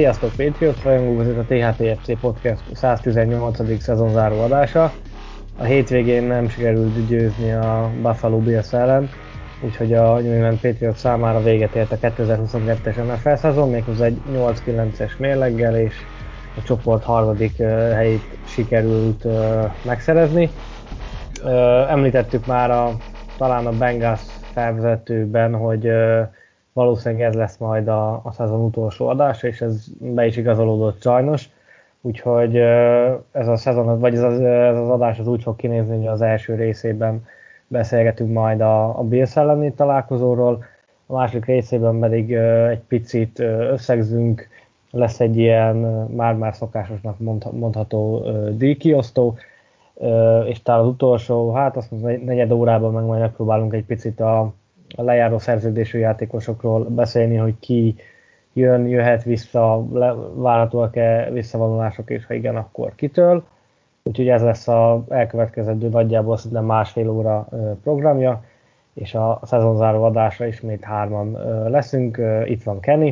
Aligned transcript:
Sziasztok, 0.00 0.30
Patriot 0.36 0.82
rajongók, 0.82 1.26
ez 1.26 1.36
a 1.36 1.44
THPFC 1.48 2.20
Podcast 2.20 2.62
118. 2.72 3.82
szezonzáró 3.82 4.40
adása. 4.40 4.92
A 5.58 5.64
hétvégén 5.64 6.22
nem 6.22 6.48
sikerült 6.48 7.06
győzni 7.06 7.52
a 7.52 7.90
Buffalo 8.02 8.38
Bills 8.38 8.72
ellen, 8.72 9.10
úgyhogy 9.64 9.92
a 9.92 10.18
New 10.18 10.32
England 10.32 10.60
Patriot 10.60 10.96
számára 10.96 11.42
véget 11.42 11.74
ért 11.74 11.92
a 11.92 11.96
2022-es 11.96 12.94
NFL 12.94 13.34
szezon, 13.34 13.70
méghozzá 13.70 14.04
egy 14.04 14.20
8-9-es 14.32 15.16
mérleggel, 15.18 15.76
és 15.76 15.94
a 16.56 16.62
csoport 16.62 17.04
harmadik 17.04 17.56
helyét 17.94 18.38
sikerült 18.46 19.26
megszerezni. 19.84 20.50
Említettük 21.88 22.46
már 22.46 22.70
a, 22.70 22.96
talán 23.38 23.66
a 23.66 23.72
Bengals 23.78 24.20
felvezetőben, 24.52 25.54
hogy 25.54 25.90
valószínűleg 26.72 27.24
ez 27.26 27.34
lesz 27.34 27.56
majd 27.56 27.88
a, 27.88 28.12
a 28.12 28.32
szezon 28.32 28.60
utolsó 28.60 29.08
adása, 29.08 29.46
és 29.46 29.60
ez 29.60 29.86
be 29.98 30.26
is 30.26 30.36
igazolódott 30.36 31.02
sajnos. 31.02 31.48
Úgyhogy 32.00 32.56
ez 33.32 33.48
a 33.48 33.56
szezon, 33.56 33.98
vagy 33.98 34.14
ez 34.14 34.22
az, 34.22 34.40
ez 34.40 34.78
az 34.78 34.88
adás 34.88 35.18
az 35.18 35.26
úgy 35.26 35.42
fog 35.42 35.56
kinézni, 35.56 35.96
hogy 35.96 36.06
az 36.06 36.20
első 36.20 36.54
részében 36.54 37.24
beszélgetünk 37.66 38.32
majd 38.32 38.60
a, 38.60 38.98
a 38.98 39.02
Bills 39.02 39.36
elleni 39.36 39.72
találkozóról, 39.72 40.64
a 41.06 41.12
második 41.12 41.44
részében 41.44 41.98
pedig 41.98 42.32
egy 42.70 42.80
picit 42.88 43.38
összegzünk, 43.70 44.48
lesz 44.90 45.20
egy 45.20 45.36
ilyen 45.36 45.76
már-már 46.16 46.54
szokásosnak 46.54 47.18
mondható 47.50 48.26
díjkiosztó, 48.56 49.36
és 50.46 50.62
talán 50.62 50.80
az 50.80 50.86
utolsó, 50.86 51.52
hát 51.52 51.76
azt 51.76 51.90
mondom, 51.90 52.24
negyed 52.24 52.50
órában 52.50 52.92
meg 52.92 53.04
majd 53.04 53.20
megpróbálunk 53.20 53.72
egy 53.72 53.84
picit 53.84 54.20
a, 54.20 54.52
a 54.96 55.02
lejáró 55.02 55.38
szerződésű 55.38 55.98
játékosokról 55.98 56.84
beszélni, 56.84 57.36
hogy 57.36 57.54
ki 57.60 57.94
jön, 58.52 58.86
jöhet 58.86 59.22
vissza, 59.22 59.86
várhatóak-e 60.34 61.30
visszavonulások, 61.30 62.10
és 62.10 62.26
ha 62.26 62.34
igen, 62.34 62.56
akkor 62.56 62.94
kitől. 62.94 63.44
Úgyhogy 64.02 64.28
ez 64.28 64.42
lesz 64.42 64.68
a 64.68 65.04
elkövetkezendő 65.08 65.88
nagyjából 65.88 66.36
szerintem 66.36 66.64
másfél 66.64 67.10
óra 67.10 67.48
programja, 67.82 68.44
és 68.94 69.14
a 69.14 69.40
szezonzáró 69.42 70.02
adásra 70.02 70.46
ismét 70.46 70.84
hárman 70.84 71.32
leszünk. 71.70 72.20
Itt 72.44 72.62
van 72.62 72.80
Kenny. 72.80 73.10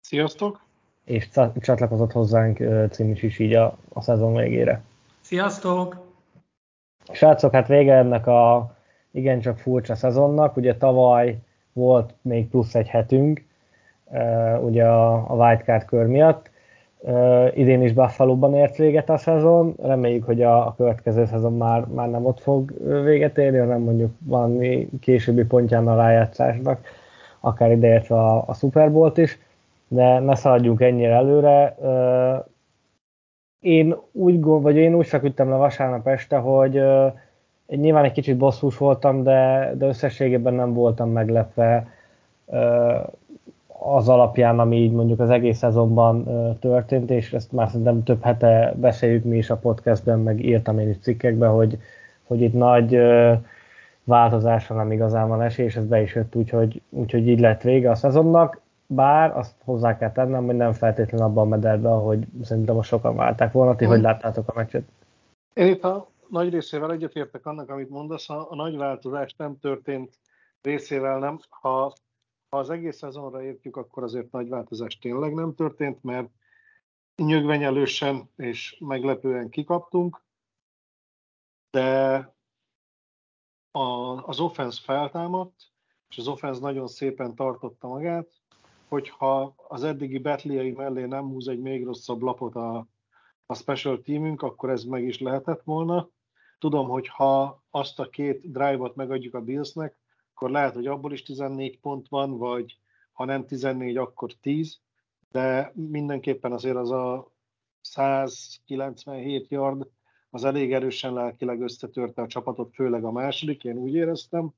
Sziasztok! 0.00 0.64
És 1.04 1.28
csatlakozott 1.60 2.12
hozzánk 2.12 2.58
Cimis 2.90 3.22
is 3.22 3.38
így 3.38 3.54
a, 3.54 3.76
a 3.92 4.00
szezon 4.00 4.34
végére. 4.34 4.82
Sziasztok! 5.20 6.04
Srácok, 7.12 7.52
hát 7.52 7.68
vége 7.68 7.94
ennek 7.94 8.26
a 8.26 8.75
igencsak 9.16 9.58
furcsa 9.58 9.94
szezonnak. 9.94 10.56
Ugye 10.56 10.76
tavaly 10.76 11.38
volt 11.72 12.14
még 12.22 12.48
plusz 12.48 12.74
egy 12.74 12.88
hetünk, 12.88 13.44
ugye 14.60 14.84
a 14.86 15.34
wildcard 15.34 15.84
kör 15.84 16.06
miatt. 16.06 16.50
Idén 17.54 17.82
is 17.82 17.92
Buffalo-ban 17.92 18.54
ért 18.54 18.76
véget 18.76 19.10
a 19.10 19.16
szezon, 19.16 19.74
reméljük, 19.82 20.24
hogy 20.24 20.42
a, 20.42 20.66
a 20.66 20.74
következő 20.76 21.24
szezon 21.24 21.56
már, 21.56 21.84
már 21.86 22.10
nem 22.10 22.26
ott 22.26 22.40
fog 22.40 22.72
véget 23.04 23.38
érni, 23.38 23.58
hanem 23.58 23.80
mondjuk 23.80 24.10
valami 24.24 24.88
későbbi 25.00 25.44
pontján 25.44 25.88
a 25.88 25.96
rájátszásnak, 25.96 26.80
akár 27.40 27.70
ideértve 27.70 28.16
a, 28.16 28.44
a 28.46 28.54
Super 28.54 28.92
Bowl-t 28.92 29.18
is, 29.18 29.38
de 29.88 30.18
ne 30.18 30.34
szaladjunk 30.34 30.80
ennyire 30.80 31.14
előre. 31.14 31.76
Én 33.60 33.96
úgy, 34.12 34.40
vagy 34.42 34.76
én 34.76 34.94
úgy 34.94 35.06
feküdtem 35.06 35.48
le 35.48 35.56
vasárnap 35.56 36.08
este, 36.08 36.36
hogy 36.36 36.82
nyilván 37.66 38.04
egy 38.04 38.12
kicsit 38.12 38.36
bosszús 38.36 38.78
voltam, 38.78 39.22
de, 39.22 39.72
de 39.78 39.86
összességében 39.86 40.54
nem 40.54 40.72
voltam 40.72 41.10
meglepve 41.10 41.86
az 43.78 44.08
alapján, 44.08 44.58
ami 44.58 44.76
így 44.76 44.92
mondjuk 44.92 45.20
az 45.20 45.30
egész 45.30 45.58
szezonban 45.58 46.24
történt, 46.60 47.10
és 47.10 47.32
ezt 47.32 47.52
már 47.52 47.68
szerintem 47.68 48.02
több 48.02 48.22
hete 48.22 48.74
beszéljük 48.76 49.24
mi 49.24 49.36
is 49.36 49.50
a 49.50 49.56
podcastben, 49.56 50.20
meg 50.20 50.44
írtam 50.44 50.78
én 50.78 50.88
is 50.88 50.98
cikkekben, 50.98 51.50
hogy, 51.50 51.78
hogy 52.26 52.40
itt 52.40 52.52
nagy 52.52 52.98
változásra 54.04 54.76
nem 54.76 54.92
igazán 54.92 55.28
van 55.28 55.42
esély, 55.42 55.66
és 55.66 55.76
ez 55.76 55.86
be 55.86 56.02
is 56.02 56.14
jött, 56.14 56.34
úgyhogy, 56.34 56.82
úgyhogy 56.90 57.28
így 57.28 57.40
lett 57.40 57.62
vége 57.62 57.90
a 57.90 57.94
szezonnak, 57.94 58.60
bár 58.86 59.36
azt 59.36 59.54
hozzá 59.64 59.98
kell 59.98 60.12
tennem, 60.12 60.46
hogy 60.46 60.56
nem 60.56 60.72
feltétlenül 60.72 61.26
abban 61.26 61.46
a 61.46 61.48
mederben, 61.48 61.92
ahogy 61.92 62.26
szerintem 62.42 62.74
most 62.74 62.88
sokan 62.88 63.16
válták 63.16 63.52
volna. 63.52 63.76
Ti 63.76 63.84
hogy 63.84 64.00
láttátok 64.00 64.48
a 64.48 64.52
meccset? 64.56 64.82
Én 65.54 65.66
itt 65.66 65.84
a 65.84 66.06
nagy 66.28 66.50
részével 66.50 66.92
egyetértek 66.92 67.46
annak, 67.46 67.68
amit 67.68 67.88
mondasz, 67.88 68.30
a, 68.30 68.50
a 68.50 68.54
nagy 68.54 68.76
változás 68.76 69.34
nem 69.34 69.58
történt 69.58 70.18
részével 70.60 71.18
nem. 71.18 71.38
Ha, 71.48 71.92
ha 72.48 72.58
az 72.58 72.70
egész 72.70 72.96
szezonra 72.96 73.42
értjük, 73.42 73.76
akkor 73.76 74.02
azért 74.02 74.30
nagy 74.30 74.48
változás 74.48 74.98
tényleg 74.98 75.34
nem 75.34 75.54
történt, 75.54 76.02
mert 76.02 76.30
nyögvenyelősen 77.16 78.30
és 78.36 78.76
meglepően 78.80 79.48
kikaptunk, 79.48 80.24
de 81.70 82.16
a, 83.70 83.80
az 84.26 84.40
offense 84.40 84.82
feltámadt, 84.82 85.54
és 86.08 86.18
az 86.18 86.28
offense 86.28 86.60
nagyon 86.60 86.86
szépen 86.86 87.34
tartotta 87.34 87.88
magát, 87.88 88.28
hogyha 88.88 89.54
az 89.68 89.82
eddigi 89.82 90.18
betliai 90.18 90.70
mellé 90.70 91.04
nem 91.04 91.24
húz 91.24 91.48
egy 91.48 91.60
még 91.60 91.84
rosszabb 91.84 92.22
lapot 92.22 92.54
a, 92.54 92.86
a 93.46 93.54
special 93.54 94.00
teamünk, 94.00 94.42
akkor 94.42 94.70
ez 94.70 94.84
meg 94.84 95.04
is 95.04 95.20
lehetett 95.20 95.62
volna. 95.62 96.10
Tudom, 96.58 96.88
hogy 96.88 97.08
ha 97.08 97.64
azt 97.70 97.98
a 98.00 98.08
két 98.08 98.50
drive-ot 98.50 98.94
megadjuk 98.94 99.34
a 99.34 99.40
Billsnek, 99.40 99.98
akkor 100.34 100.50
lehet, 100.50 100.74
hogy 100.74 100.86
abból 100.86 101.12
is 101.12 101.22
14 101.22 101.80
pont 101.80 102.08
van, 102.08 102.38
vagy 102.38 102.78
ha 103.12 103.24
nem 103.24 103.46
14, 103.46 103.96
akkor 103.96 104.32
10, 104.32 104.80
de 105.30 105.72
mindenképpen 105.74 106.52
azért 106.52 106.76
az 106.76 106.90
a 106.90 107.32
197 107.80 109.48
yard 109.48 109.88
az 110.30 110.44
elég 110.44 110.72
erősen 110.72 111.12
lelkileg 111.12 111.60
összetörte 111.60 112.22
a 112.22 112.26
csapatot, 112.26 112.74
főleg 112.74 113.04
a 113.04 113.10
második, 113.10 113.64
én 113.64 113.76
úgy 113.76 113.94
éreztem. 113.94 114.54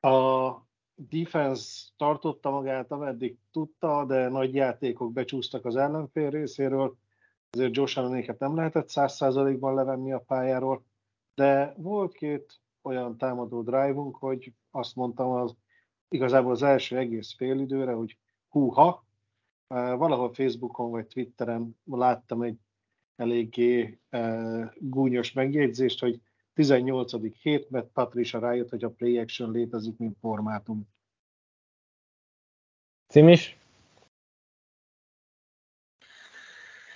A 0.00 0.52
defense 0.94 1.88
tartotta 1.96 2.50
magát, 2.50 2.90
ameddig 2.90 3.38
tudta, 3.52 4.04
de 4.04 4.28
nagy 4.28 4.54
játékok 4.54 5.12
becsúsztak 5.12 5.64
az 5.64 5.76
ellenfél 5.76 6.30
részéről, 6.30 6.96
ezért 7.54 7.76
Josh 7.76 7.98
Allenéket 7.98 8.38
nem 8.38 8.56
lehetett 8.56 8.88
száz 8.88 9.14
százalékban 9.14 9.74
levenni 9.74 10.12
a 10.12 10.18
pályáról, 10.18 10.84
de 11.34 11.74
volt 11.76 12.12
két 12.12 12.60
olyan 12.82 13.16
támadó 13.16 13.62
drive-unk, 13.62 14.16
hogy 14.16 14.52
azt 14.70 14.94
mondtam 14.94 15.30
az 15.30 15.54
igazából 16.08 16.50
az 16.50 16.62
első 16.62 16.96
egész 16.96 17.34
időre, 17.38 17.92
hogy 17.92 18.18
húha, 18.48 19.04
valahol 19.66 20.32
Facebookon 20.32 20.90
vagy 20.90 21.06
Twitteren 21.06 21.78
láttam 21.84 22.42
egy 22.42 22.58
eléggé 23.16 23.98
gúnyos 24.78 25.32
megjegyzést, 25.32 26.00
hogy 26.00 26.20
18. 26.52 27.40
hét, 27.40 27.70
mert 27.70 27.86
Patricia 27.92 28.40
rájött, 28.40 28.68
hogy 28.68 28.84
a 28.84 28.90
play 28.90 29.18
action 29.18 29.50
létezik, 29.50 29.98
mint 29.98 30.16
formátum. 30.20 30.88
Cimis? 33.06 33.58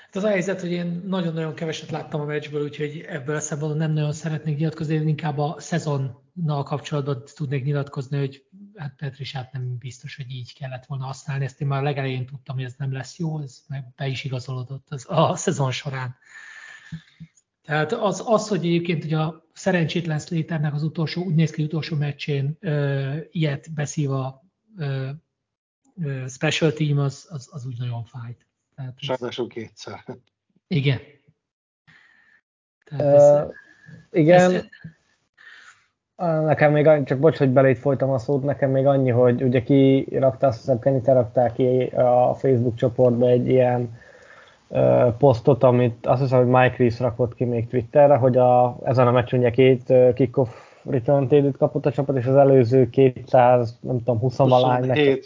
Hát 0.09 0.17
az 0.17 0.25
a 0.25 0.29
helyzet, 0.29 0.61
hogy 0.61 0.71
én 0.71 1.03
nagyon-nagyon 1.07 1.55
keveset 1.55 1.91
láttam 1.91 2.21
a 2.21 2.25
meccsből, 2.25 2.63
úgyhogy 2.63 3.05
ebből 3.09 3.37
a 3.37 3.41
szempontból 3.41 3.81
nem 3.81 3.93
nagyon 3.93 4.13
szeretnék 4.13 4.57
nyilatkozni, 4.57 4.95
én 4.95 5.09
inkább 5.09 5.39
a 5.39 5.57
szezonnal 5.59 6.63
kapcsolatban 6.63 7.23
tudnék 7.35 7.65
nyilatkozni, 7.65 8.19
hogy 8.19 8.45
hát 8.75 8.95
Petrisát 8.97 9.53
nem 9.53 9.77
biztos, 9.79 10.17
hogy 10.17 10.31
így 10.31 10.55
kellett 10.55 10.87
volna 10.87 11.05
használni. 11.05 11.45
Ezt 11.45 11.61
én 11.61 11.69
már 11.69 11.83
legelején 11.83 12.27
tudtam, 12.27 12.57
hogy 12.57 12.65
ez 12.65 12.75
nem 12.79 12.93
lesz 12.93 13.19
jó, 13.19 13.41
ez 13.41 13.63
meg 13.69 13.85
be 13.97 14.07
is 14.07 14.25
igazolódott 14.25 14.87
az, 14.91 15.05
a 15.09 15.37
szezon 15.37 15.71
során. 15.71 16.17
Tehát 17.63 17.93
az, 17.93 18.23
az 18.27 18.49
hogy 18.49 18.67
egyébként 18.67 19.03
hogy 19.03 19.15
a 19.15 19.49
szerencsétlen 19.53 20.19
Slaternek 20.19 20.75
az 20.75 20.83
utolsó, 20.83 21.25
úgy 21.25 21.35
néz 21.35 21.51
ki, 21.51 21.63
utolsó 21.63 21.97
meccsén 21.97 22.57
ö, 22.61 23.17
ilyet 23.31 23.75
beszív 23.75 24.11
a 24.11 24.45
ö, 24.77 25.11
ö, 26.03 26.25
special 26.29 26.73
team, 26.73 26.99
az, 26.99 27.27
az, 27.31 27.49
az 27.53 27.67
úgy 27.67 27.79
nagyon 27.79 28.05
fájt. 28.05 28.48
Tehát 28.79 28.95
Sajnásul 28.97 29.49
kétszer. 29.49 30.05
Igen. 30.67 30.99
Tehát 32.85 33.15
ez, 33.15 33.47
uh, 33.47 33.53
igen. 34.11 34.55
Ez, 34.55 34.65
Nekem 36.45 36.73
még, 36.73 37.05
csak 37.05 37.19
bocs, 37.19 37.39
hogy 37.39 37.51
belét 37.51 37.79
folytam 37.79 38.11
a 38.11 38.19
szót, 38.19 38.43
nekem 38.43 38.71
még 38.71 38.87
annyi, 38.87 39.11
hogy 39.11 39.43
ugye 39.43 39.63
ki 39.63 40.09
rakta, 40.11 40.47
azt 40.47 40.59
hiszem 40.59 40.79
Kenny 40.79 41.01
te 41.01 41.13
raktál 41.13 41.53
ki 41.53 41.85
a 41.85 42.35
Facebook 42.35 42.75
csoportba 42.75 43.29
egy 43.29 43.49
ilyen 43.49 43.99
uh, 44.69 45.17
posztot, 45.17 45.63
amit 45.63 46.07
azt 46.07 46.21
hiszem, 46.21 46.39
hogy 46.39 46.47
Mike 46.47 46.75
Reeves 46.77 47.01
rakott 47.01 47.35
ki 47.35 47.45
még 47.45 47.69
Twitterre, 47.69 48.17
hogy 48.17 48.37
a, 48.37 48.79
ezen 48.85 49.07
a 49.07 49.11
meccsen 49.11 49.39
ugye 49.39 49.51
két 49.51 49.93
kickoff 50.15 50.51
return 50.85 51.53
kapott 51.53 51.87
a 51.87 51.93
csapat, 51.93 52.17
és 52.17 52.27
az 52.27 52.37
előző 52.37 52.91
200, 52.91 53.79
nem 53.81 53.99
tudom, 53.99 54.19
20 54.19 54.37
valány. 54.37 55.21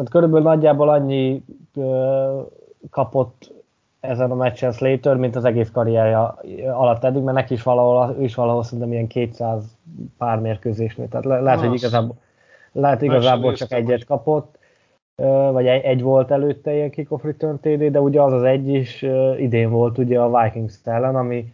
Tehát 0.00 0.14
körülbelül 0.14 0.46
nagyjából 0.46 0.88
annyi 0.88 1.44
uh, 1.74 2.46
kapott 2.90 3.52
ezen 4.00 4.30
a 4.30 4.34
meccsen 4.34 4.72
Slater, 4.72 5.16
mint 5.16 5.36
az 5.36 5.44
egész 5.44 5.70
karrierja 5.70 6.38
alatt 6.72 7.04
eddig, 7.04 7.22
mert 7.22 7.36
neki 7.36 7.54
is 7.54 7.62
valahol, 7.62 8.16
ő 8.18 8.22
is 8.22 8.34
valahol 8.34 8.62
szerintem 8.62 8.92
ilyen 8.92 9.06
200 9.06 9.64
pár 10.18 10.38
mérkőzésnél. 10.38 11.08
Tehát 11.08 11.26
le, 11.26 11.40
lehet, 11.40 11.60
hogy 11.60 11.74
igazából, 11.74 12.16
lehet 12.72 13.02
igazából 13.02 13.52
csak 13.52 13.72
egyet 13.72 14.04
kapott, 14.04 14.58
vagy 15.50 15.66
egy, 15.66 15.82
egy 15.82 16.02
volt 16.02 16.30
előtte 16.30 16.74
ilyen 16.74 16.90
kickoff 16.90 17.22
return 17.22 17.56
TD, 17.56 17.84
de 17.84 18.00
ugye 18.00 18.22
az 18.22 18.32
az 18.32 18.42
egy 18.42 18.68
is 18.68 19.06
idén 19.36 19.70
volt 19.70 19.98
ugye 19.98 20.20
a 20.20 20.42
Vikings 20.42 20.74
ellen, 20.84 21.16
ami, 21.16 21.52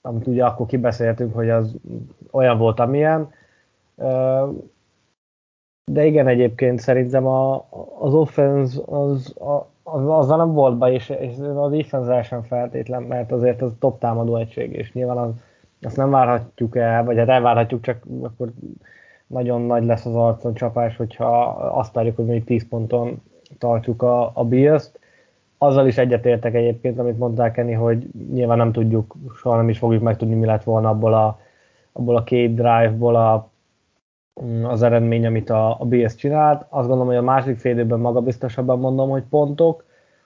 amit 0.00 0.26
ugye 0.26 0.44
akkor 0.44 0.66
kibeszéltünk, 0.66 1.34
hogy 1.34 1.50
az 1.50 1.74
olyan 2.30 2.58
volt, 2.58 2.80
amilyen. 2.80 3.30
De 5.92 6.04
igen, 6.04 6.26
egyébként 6.26 6.80
szerintem 6.80 7.26
a, 7.26 7.66
az 7.98 8.14
offense 8.14 8.80
az, 8.86 9.34
a, 9.38 9.68
az, 9.82 10.08
azzal 10.08 10.36
nem 10.36 10.52
volt 10.52 10.78
baj, 10.78 10.92
és, 10.92 11.08
és 11.08 11.38
a 11.38 11.68
defense 11.68 12.22
sem 12.22 12.42
feltétlen, 12.42 13.02
mert 13.02 13.32
azért 13.32 13.62
az 13.62 13.72
top 13.78 13.98
támadó 13.98 14.36
egység, 14.36 14.72
és 14.72 14.92
nyilván 14.92 15.16
az, 15.16 15.30
azt 15.82 15.96
nem 15.96 16.10
várhatjuk 16.10 16.76
el, 16.76 17.04
vagy 17.04 17.16
hát 17.16 17.28
elvárhatjuk, 17.28 17.82
csak 17.82 18.04
akkor 18.22 18.52
nagyon 19.26 19.60
nagy 19.60 19.84
lesz 19.84 20.06
az 20.06 20.14
arcon 20.14 20.54
csapás, 20.54 20.96
hogyha 20.96 21.48
azt 21.50 21.92
várjuk, 21.92 22.16
hogy 22.16 22.24
még 22.26 22.44
10 22.44 22.68
ponton 22.68 23.22
tartjuk 23.58 24.02
a, 24.02 24.30
a 24.34 24.44
Bills-t. 24.44 24.98
Azzal 25.58 25.86
is 25.86 25.98
egyetértek 25.98 26.54
egyébként, 26.54 26.98
amit 26.98 27.18
mondták 27.18 27.52
Kenny, 27.52 27.74
hogy 27.74 28.06
nyilván 28.32 28.58
nem 28.58 28.72
tudjuk, 28.72 29.14
soha 29.36 29.56
nem 29.56 29.68
is 29.68 29.78
fogjuk 29.78 30.02
megtudni, 30.02 30.34
mi 30.34 30.46
lett 30.46 30.64
volna 30.64 30.88
abból 30.88 31.14
a, 31.14 31.40
abból 31.92 32.16
a 32.16 32.24
két 32.24 32.54
drive-ból 32.54 33.16
a, 33.16 33.50
az 34.62 34.82
eredmény, 34.82 35.26
amit 35.26 35.50
a, 35.50 35.80
a 35.80 35.84
BS 35.84 36.14
csinált. 36.14 36.66
Azt 36.68 36.88
gondolom, 36.88 37.06
hogy 37.06 37.16
a 37.16 37.22
második 37.22 37.58
fél 37.58 37.72
időben 37.72 37.98
magabiztosabban 37.98 38.78
mondom, 38.78 39.10
hogy 39.10 39.22
pontok. 39.30 39.84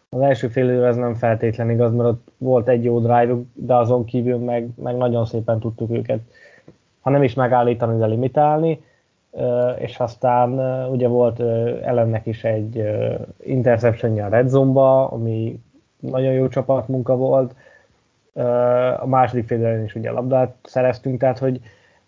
Az 0.08 0.20
első 0.20 0.48
fél 0.48 0.64
időben 0.64 0.88
ez 0.88 0.96
nem 0.96 1.14
feltétlen 1.14 1.70
igaz, 1.70 1.92
mert 1.92 2.08
ott 2.08 2.28
volt 2.38 2.68
egy 2.68 2.84
jó 2.84 2.98
drive 2.98 3.34
de 3.52 3.74
azon 3.74 4.04
kívül 4.04 4.38
meg, 4.38 4.68
meg 4.74 4.96
nagyon 4.96 5.24
szépen 5.24 5.58
tudtuk 5.58 5.90
őket, 5.90 6.20
ha 7.00 7.10
nem 7.10 7.22
is 7.22 7.34
megállítani, 7.34 7.98
de 7.98 8.06
limitálni. 8.06 8.82
És 9.78 9.98
aztán 9.98 10.50
ugye 10.90 11.08
volt 11.08 11.40
ellennek 11.82 12.26
is 12.26 12.44
egy 12.44 12.82
interception 13.44 14.18
a 14.18 14.28
Red 14.28 14.48
Zone-ba, 14.48 15.08
ami 15.08 15.60
nagyon 15.98 16.32
jó 16.32 16.48
csapatmunka 16.48 17.16
volt. 17.16 17.54
A 19.00 19.06
második 19.06 19.46
fél 19.46 19.84
is 19.84 19.94
ugye 19.94 20.10
labdát 20.10 20.54
szereztünk, 20.62 21.20
tehát 21.20 21.38
hogy 21.38 21.60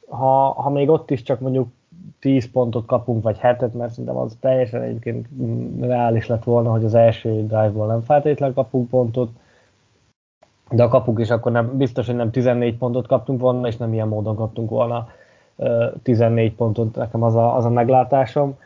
ha, 0.08 0.50
ha 0.50 0.70
még 0.70 0.88
ott 0.88 1.10
is 1.10 1.22
csak 1.22 1.40
mondjuk 1.40 1.68
10 2.22 2.50
pontot 2.50 2.86
kapunk, 2.86 3.22
vagy 3.22 3.38
7 3.40 3.74
mert 3.74 3.90
szerintem 3.90 4.16
az 4.16 4.36
teljesen 4.40 4.82
egyébként 4.82 5.28
reális 5.80 6.26
lett 6.26 6.44
volna, 6.44 6.70
hogy 6.70 6.84
az 6.84 6.94
első 6.94 7.46
drive-ból 7.46 7.86
nem 7.86 8.00
feltétlenül 8.00 8.54
kapunk 8.54 8.88
pontot, 8.88 9.30
de 10.70 10.82
a 10.82 10.88
kapunk 10.88 11.18
is 11.18 11.30
akkor 11.30 11.52
nem, 11.52 11.76
biztos, 11.76 12.06
hogy 12.06 12.14
nem 12.14 12.30
14 12.30 12.76
pontot 12.76 13.06
kaptunk 13.06 13.40
volna, 13.40 13.66
és 13.66 13.76
nem 13.76 13.92
ilyen 13.92 14.08
módon 14.08 14.36
kaptunk 14.36 14.70
volna 14.70 15.08
14 16.02 16.54
pontot, 16.54 16.94
nekem 16.94 17.22
az 17.22 17.34
a, 17.34 17.56
az 17.56 17.64
a 17.64 17.70
meglátásom. 17.70 18.58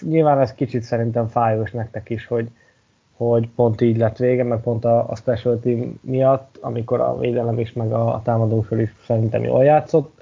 Nyilván 0.00 0.40
ez 0.40 0.54
kicsit 0.54 0.82
szerintem 0.82 1.26
fájós 1.26 1.70
nektek 1.70 2.10
is, 2.10 2.26
hogy, 2.26 2.50
hogy 3.16 3.48
pont 3.48 3.80
így 3.80 3.96
lett 3.96 4.16
vége, 4.16 4.44
meg 4.44 4.60
pont 4.60 4.84
a, 4.84 5.08
a 5.08 5.16
special 5.16 5.60
miatt, 6.00 6.58
amikor 6.60 7.00
a 7.00 7.18
védelem 7.18 7.58
is, 7.58 7.72
meg 7.72 7.92
a, 7.92 8.14
a 8.14 8.22
támadó 8.22 8.66
is 8.70 8.94
szerintem 9.04 9.42
jól 9.42 9.64
játszott 9.64 10.15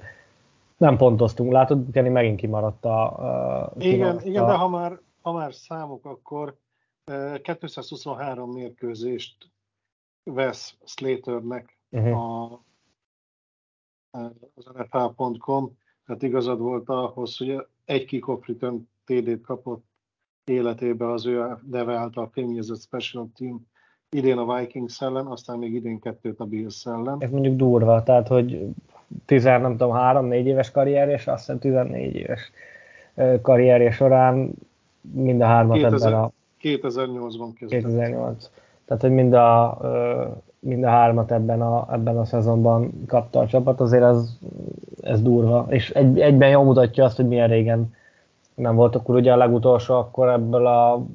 nem 0.77 0.97
pontoztunk, 0.97 1.51
látod, 1.51 1.91
Kenny 1.91 2.11
megint 2.11 2.39
kimaradt 2.39 2.85
a... 2.85 3.17
a 3.63 3.71
igen, 3.77 3.91
kimaradt 3.91 4.25
igen, 4.25 4.43
a... 4.43 4.47
de 4.47 4.53
ha 4.53 4.67
már, 4.67 4.99
ha 5.21 5.31
már 5.31 5.53
számok, 5.53 6.05
akkor 6.05 6.57
223 7.41 8.51
mérkőzést 8.51 9.51
vesz 10.23 10.77
Slaternek 10.85 11.77
uh-huh. 11.89 12.17
a, 12.17 12.61
az 14.55 14.71
NFL.com, 14.73 15.77
tehát 16.05 16.23
igazad 16.23 16.59
volt 16.59 16.89
ahhoz, 16.89 17.37
hogy 17.37 17.67
egy 17.85 18.05
kickoff 18.05 18.47
return 18.47 18.87
TD-t 19.05 19.41
kapott 19.41 19.85
életébe 20.43 21.11
az 21.11 21.25
ő 21.25 21.57
neve 21.69 21.95
által 21.95 22.29
fémjezett 22.31 22.81
Special 22.81 23.29
Team 23.35 23.67
idén 24.09 24.37
a 24.37 24.55
Vikings 24.55 25.01
ellen, 25.01 25.25
aztán 25.25 25.57
még 25.57 25.73
idén 25.73 25.99
kettőt 25.99 26.39
a 26.39 26.45
Bills 26.45 26.85
ellen. 26.85 27.15
Ez 27.19 27.31
mondjuk 27.31 27.55
durva, 27.55 28.03
tehát 28.03 28.27
hogy 28.27 28.67
10, 29.25 29.43
nem 29.43 29.77
tudom, 29.77 29.95
3-4 29.95 30.31
éves 30.31 30.71
karrierje, 30.71 31.13
és 31.13 31.27
azt 31.27 31.39
hiszem 31.39 31.59
14 31.59 32.15
éves 32.15 32.51
karrierje 33.41 33.91
során 33.91 34.51
mind 35.01 35.41
a 35.41 35.45
hármat 35.45 35.77
2000, 35.77 36.07
ebben 36.07 36.19
a... 36.19 36.31
2008-ban 36.61 37.49
kezdett. 37.59 37.81
2008. 37.81 38.49
Tehát, 38.85 39.01
hogy 39.01 39.11
mind 39.11 39.33
a, 39.33 39.77
mind 40.59 40.83
a 40.83 40.89
hármat 40.89 41.31
ebben 41.31 41.61
a, 41.61 41.87
ebben 41.91 42.17
a 42.17 42.25
szezonban 42.25 43.05
kapta 43.07 43.39
a 43.39 43.47
csapat, 43.47 43.79
azért 43.79 44.03
ez, 44.03 44.37
ez 45.01 45.21
durva. 45.21 45.65
És 45.69 45.89
egy, 45.89 46.19
egyben 46.19 46.49
jól 46.49 46.63
mutatja 46.63 47.03
azt, 47.03 47.15
hogy 47.15 47.27
milyen 47.27 47.47
régen 47.47 47.93
nem 48.55 48.75
volt, 48.75 48.95
akkor 48.95 49.15
ugye 49.15 49.31
a 49.31 49.37
legutolsó, 49.37 49.95
akkor 49.95 50.29
ebből 50.29 50.67
a 50.67 51.05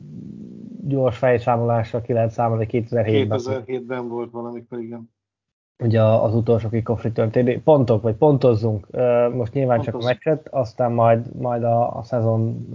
gyors 0.86 1.18
fejszámolásra 1.18 2.00
ki 2.00 2.12
lehet 2.12 2.30
számolni 2.30 2.66
2007-ben. 2.70 3.40
2007-ben 3.44 4.08
volt 4.08 4.30
valamikor, 4.30 4.78
igen 4.78 5.10
ugye 5.80 6.02
az 6.02 6.34
utolsó 6.34 6.68
kickoff 6.68 7.02
return 7.02 7.62
pontok, 7.64 8.02
vagy 8.02 8.14
pontozzunk, 8.14 8.86
most 9.32 9.52
nyilván 9.52 9.76
Pontoz. 9.76 9.94
csak 9.94 10.02
a 10.02 10.04
meccset, 10.04 10.48
aztán 10.50 10.92
majd, 10.92 11.36
majd 11.40 11.62
a, 11.62 11.96
a 11.96 12.02
szezon, 12.02 12.68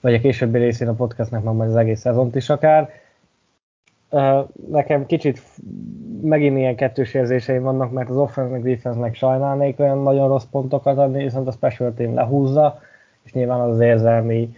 vagy 0.00 0.14
a 0.14 0.18
későbbi 0.18 0.58
részén 0.58 0.88
a 0.88 0.92
podcastnek 0.92 1.42
majd 1.42 1.70
az 1.70 1.76
egész 1.76 2.00
szezont 2.00 2.34
is 2.34 2.50
akár. 2.50 2.90
Nekem 4.70 5.06
kicsit 5.06 5.42
megint 6.22 6.56
ilyen 6.56 6.76
kettős 6.76 7.14
érzéseim 7.14 7.62
vannak, 7.62 7.92
mert 7.92 8.10
az 8.10 8.16
offense 8.16 8.50
meg 8.50 8.62
defense 8.62 9.12
sajnálnék 9.12 9.78
olyan 9.78 10.02
nagyon 10.02 10.28
rossz 10.28 10.46
pontokat 10.50 10.98
adni, 10.98 11.22
viszont 11.22 11.48
a 11.48 11.52
special 11.52 11.94
team 11.94 12.14
lehúzza, 12.14 12.80
és 13.22 13.32
nyilván 13.32 13.60
az, 13.60 13.70
az 13.70 13.80
érzelmi 13.80 14.56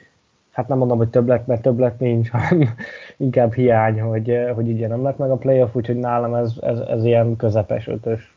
hát 0.57 0.69
nem 0.69 0.79
mondom, 0.79 0.99
hogy 0.99 1.11
többlet, 1.11 1.47
mert 1.47 1.63
többlet 1.63 1.99
nincs, 1.99 2.31
hanem 2.49 2.69
inkább 3.17 3.53
hiány, 3.53 4.01
hogy, 4.01 4.33
hogy 4.55 4.69
ugye 4.69 4.89
nem 4.89 5.03
lett 5.03 5.19
meg 5.19 5.31
a 5.31 5.37
playoff, 5.37 5.75
úgyhogy 5.75 5.97
nálam 5.97 6.35
ez, 6.35 6.57
ez, 6.61 6.79
ez 6.79 7.05
ilyen 7.05 7.37
közepes 7.37 7.87
ötös. 7.87 8.37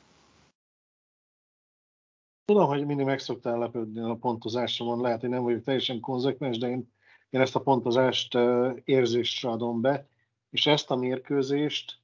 Tudom, 2.45 2.67
hogy 2.67 2.85
mindig 2.85 3.05
meg 3.05 3.19
szoktál 3.19 3.57
lepődni 3.57 3.99
a 3.99 4.15
pontozásomon, 4.15 5.01
lehet, 5.01 5.19
hogy 5.19 5.29
nem 5.29 5.43
vagyok 5.43 5.63
teljesen 5.63 5.99
konzekvens, 5.99 6.57
de 6.57 6.67
én, 6.67 6.93
én 7.29 7.41
ezt 7.41 7.55
a 7.55 7.61
pontozást 7.61 8.37
érzésre 8.83 9.49
adom 9.49 9.81
be, 9.81 10.07
és 10.49 10.65
ezt 10.65 10.91
a 10.91 10.95
mérkőzést 10.95 11.99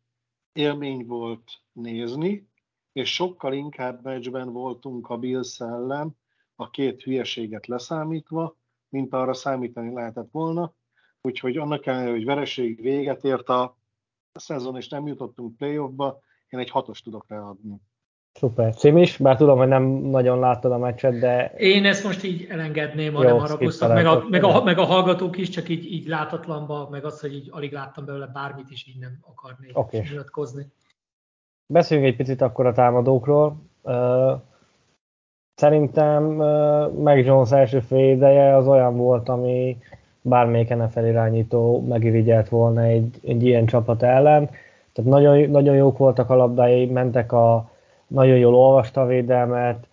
élmény 0.53 1.05
volt 1.05 1.51
nézni, 1.71 2.49
és 2.91 3.13
sokkal 3.13 3.53
inkább 3.53 4.03
meccsben 4.03 4.51
voltunk 4.51 5.09
a 5.09 5.17
Bills 5.17 5.59
ellen, 5.59 6.17
a 6.55 6.69
két 6.69 7.01
hülyeséget 7.01 7.67
leszámítva, 7.67 8.57
mint 8.95 9.13
arra 9.13 9.33
számítani 9.33 9.93
lehetett 9.93 10.29
volna. 10.31 10.73
Úgyhogy 11.21 11.57
annak 11.57 11.85
ellenére, 11.85 12.11
hogy 12.11 12.25
vereség 12.25 12.81
véget 12.81 13.23
ért 13.23 13.49
a 13.49 13.77
szezon, 14.33 14.77
és 14.77 14.87
nem 14.87 15.07
jutottunk 15.07 15.57
playoffba, 15.57 16.19
én 16.49 16.59
egy 16.59 16.69
hatos 16.69 17.01
tudok 17.01 17.25
ráadni. 17.27 17.81
Szuper. 18.33 18.75
Cím 18.75 18.97
is, 18.97 19.17
bár 19.17 19.37
tudom, 19.37 19.57
hogy 19.57 19.67
nem 19.67 19.83
nagyon 19.83 20.39
láttad 20.39 20.71
a 20.71 20.77
meccset, 20.77 21.19
de... 21.19 21.53
Én 21.57 21.85
ezt 21.85 22.03
most 22.03 22.23
így 22.23 22.47
elengedném, 22.49 23.13
ha 23.13 23.23
nem 23.23 23.37
haragoztak, 23.37 23.93
meg 23.93 24.05
a, 24.05 24.25
meg, 24.29 24.43
a, 24.43 24.63
meg 24.63 24.77
a 24.77 24.83
hallgatók 24.83 25.37
is, 25.37 25.49
csak 25.49 25.69
így, 25.69 25.91
így 25.91 26.07
látatlanba, 26.07 26.87
meg 26.91 27.05
az, 27.05 27.19
hogy 27.19 27.33
így 27.33 27.47
alig 27.51 27.71
láttam 27.71 28.05
belőle 28.05 28.27
bármit 28.27 28.69
is, 28.69 28.87
így 28.87 28.99
nem 28.99 29.17
akarnék 29.21 29.77
okay. 29.77 29.99
nyilatkozni. 29.99 30.67
Beszéljünk 31.65 32.09
egy 32.09 32.17
picit 32.17 32.41
akkor 32.41 32.65
a 32.65 32.73
támadókról. 32.73 33.57
Szerintem 35.55 36.23
Meg 37.03 37.25
Jones 37.25 37.51
első 37.51 37.79
fél 37.79 38.15
ideje 38.15 38.55
az 38.55 38.67
olyan 38.67 38.97
volt, 38.97 39.29
ami 39.29 39.77
bármelyik 40.21 40.75
NFL 40.75 41.05
irányító 41.05 41.85
megirigyelt 41.87 42.49
volna 42.49 42.81
egy, 42.81 43.19
egy 43.23 43.43
ilyen 43.43 43.65
csapat 43.65 44.03
ellen. 44.03 44.49
Tehát 44.93 45.11
nagyon, 45.11 45.49
nagyon 45.49 45.75
jók 45.75 45.97
voltak 45.97 46.29
a 46.29 46.35
labdái, 46.35 46.85
mentek 46.85 47.31
a, 47.31 47.69
nagyon 48.07 48.37
jól 48.37 48.55
olvasta 48.55 49.01
a 49.01 49.05
védelmet, 49.05 49.87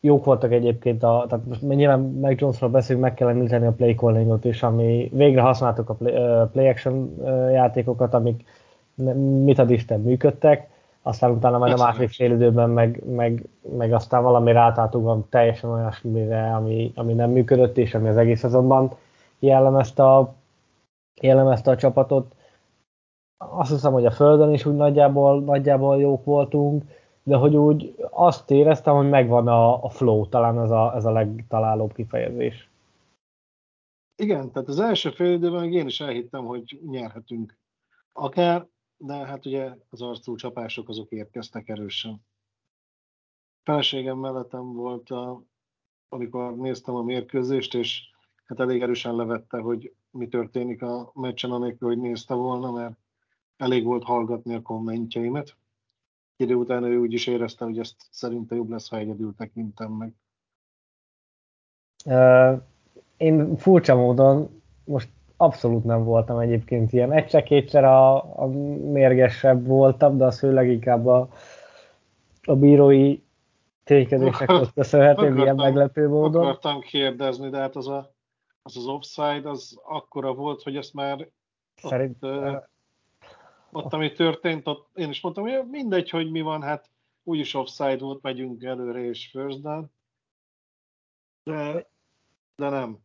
jók 0.00 0.24
voltak 0.24 0.52
egyébként, 0.52 1.02
a, 1.02 1.24
tehát 1.28 1.46
most 1.46 1.62
nyilván 1.62 2.00
Meg 2.00 2.40
Jonesról 2.40 2.70
beszélünk, 2.70 3.04
meg 3.04 3.14
kell 3.14 3.28
említeni 3.28 3.66
a 3.66 3.72
play 3.72 3.94
callingot 3.94 4.44
is, 4.44 4.62
ami 4.62 5.10
végre 5.12 5.40
használtuk 5.40 5.88
a 5.88 5.94
play, 5.94 6.12
play 6.52 6.68
action 6.68 7.14
játékokat, 7.52 8.14
amik 8.14 8.44
mit 9.44 9.58
ad 9.58 9.70
Isten 9.70 10.00
működtek, 10.00 10.68
aztán 11.02 11.30
utána 11.30 11.58
majd 11.58 11.72
a 11.72 11.82
második 11.82 12.10
fél 12.10 12.32
időben 12.32 12.70
meg, 12.70 13.02
meg, 13.06 13.48
meg 13.76 13.92
aztán 13.92 14.22
valami 14.22 14.52
rátáltunk 14.52 15.28
teljesen 15.28 15.70
olyasmire, 15.70 16.54
ami, 16.54 16.92
ami 16.94 17.12
nem 17.12 17.30
működött, 17.30 17.76
és 17.76 17.94
ami 17.94 18.08
az 18.08 18.16
egész 18.16 18.38
szezonban 18.38 18.90
jellemezte 19.38 20.02
a, 20.02 20.34
jellemezte 21.20 21.70
a 21.70 21.76
csapatot. 21.76 22.34
Azt 23.36 23.70
hiszem, 23.70 23.92
hogy 23.92 24.06
a 24.06 24.10
Földön 24.10 24.52
is 24.52 24.66
úgy 24.66 24.74
nagyjából, 24.74 25.40
nagyjából 25.40 26.00
jók 26.00 26.24
voltunk, 26.24 26.84
de 27.22 27.36
hogy 27.36 27.56
úgy 27.56 27.94
azt 28.10 28.50
éreztem, 28.50 28.94
hogy 28.94 29.08
megvan 29.08 29.48
a, 29.48 29.84
a 29.84 29.88
flow, 29.88 30.28
talán 30.28 30.60
ez 30.60 30.70
a, 30.70 30.92
ez 30.94 31.04
a 31.04 31.12
legtalálóbb 31.12 31.92
kifejezés. 31.92 32.70
Igen, 34.16 34.52
tehát 34.52 34.68
az 34.68 34.80
első 34.80 35.10
fél 35.10 35.32
időben 35.32 35.72
én 35.72 35.86
is 35.86 36.00
elhittem, 36.00 36.44
hogy 36.44 36.80
nyerhetünk. 36.90 37.58
Akár, 38.12 38.66
de 39.04 39.14
hát 39.14 39.46
ugye 39.46 39.76
az 39.90 40.02
arcú 40.02 40.34
csapások 40.34 40.88
azok 40.88 41.10
érkeztek 41.10 41.68
erősen. 41.68 42.24
Feleségem 43.62 44.18
mellettem 44.18 44.72
volt, 44.72 45.10
a, 45.10 45.42
amikor 46.08 46.56
néztem 46.56 46.94
a 46.94 47.02
mérkőzést, 47.02 47.74
és 47.74 48.02
hát 48.44 48.60
elég 48.60 48.82
erősen 48.82 49.16
levette, 49.16 49.58
hogy 49.58 49.94
mi 50.10 50.28
történik 50.28 50.82
a 50.82 51.10
meccsen, 51.14 51.50
anélkül, 51.50 51.88
hogy 51.88 51.98
nézte 51.98 52.34
volna, 52.34 52.70
mert 52.70 52.96
elég 53.56 53.84
volt 53.84 54.04
hallgatni 54.04 54.54
a 54.54 54.62
kommentjeimet. 54.62 55.56
Idő 56.36 56.54
után 56.54 56.84
ő 56.84 56.98
úgy 56.98 57.12
is 57.12 57.26
érezte, 57.26 57.64
hogy 57.64 57.78
ezt 57.78 57.96
szerintem 58.10 58.56
jobb 58.56 58.70
lesz, 58.70 58.88
ha 58.88 58.96
egyedül 58.96 59.34
tekintem 59.34 59.92
meg. 59.92 60.14
Uh, 62.04 62.62
én 63.16 63.56
furcsa 63.56 63.94
módon 63.94 64.62
most 64.84 65.08
abszolút 65.42 65.84
nem 65.84 66.04
voltam 66.04 66.38
egyébként 66.38 66.92
ilyen. 66.92 67.12
Egyszer-kétszer 67.12 67.84
a, 67.84 68.14
a 68.42 68.46
mérgesebb 68.92 69.66
voltam, 69.66 70.16
de 70.16 70.24
az 70.24 70.38
főleg 70.38 70.68
inkább 70.68 71.06
a, 71.06 71.28
a 72.42 72.56
bírói 72.56 73.20
ténykedésekhez 73.84 74.72
köszönhető, 74.74 75.36
ilyen 75.36 75.54
meglepő 75.54 76.08
módon. 76.08 76.42
Akartam 76.42 76.80
kérdezni, 76.80 77.48
de 77.48 77.58
hát 77.58 77.76
az 77.76 77.88
a, 77.88 78.14
az, 78.62 78.76
az 78.76 78.86
offside 78.86 79.48
az 79.48 79.80
akkora 79.84 80.34
volt, 80.34 80.62
hogy 80.62 80.76
ezt 80.76 80.94
már 80.94 81.28
Szerint, 81.74 82.24
ott, 82.24 82.68
ott, 83.72 83.92
ami 83.92 84.12
történt, 84.12 84.66
ott 84.66 84.88
én 84.94 85.08
is 85.08 85.20
mondtam, 85.20 85.44
hogy 85.44 85.68
mindegy, 85.70 86.10
hogy 86.10 86.30
mi 86.30 86.40
van, 86.40 86.62
hát 86.62 86.90
úgyis 87.24 87.54
offside 87.54 87.98
volt, 87.98 88.22
megyünk 88.22 88.62
előre 88.62 89.04
és 89.04 89.28
first 89.30 89.60
down. 89.60 89.90
De, 91.44 91.88
de 92.56 92.68
nem. 92.68 92.98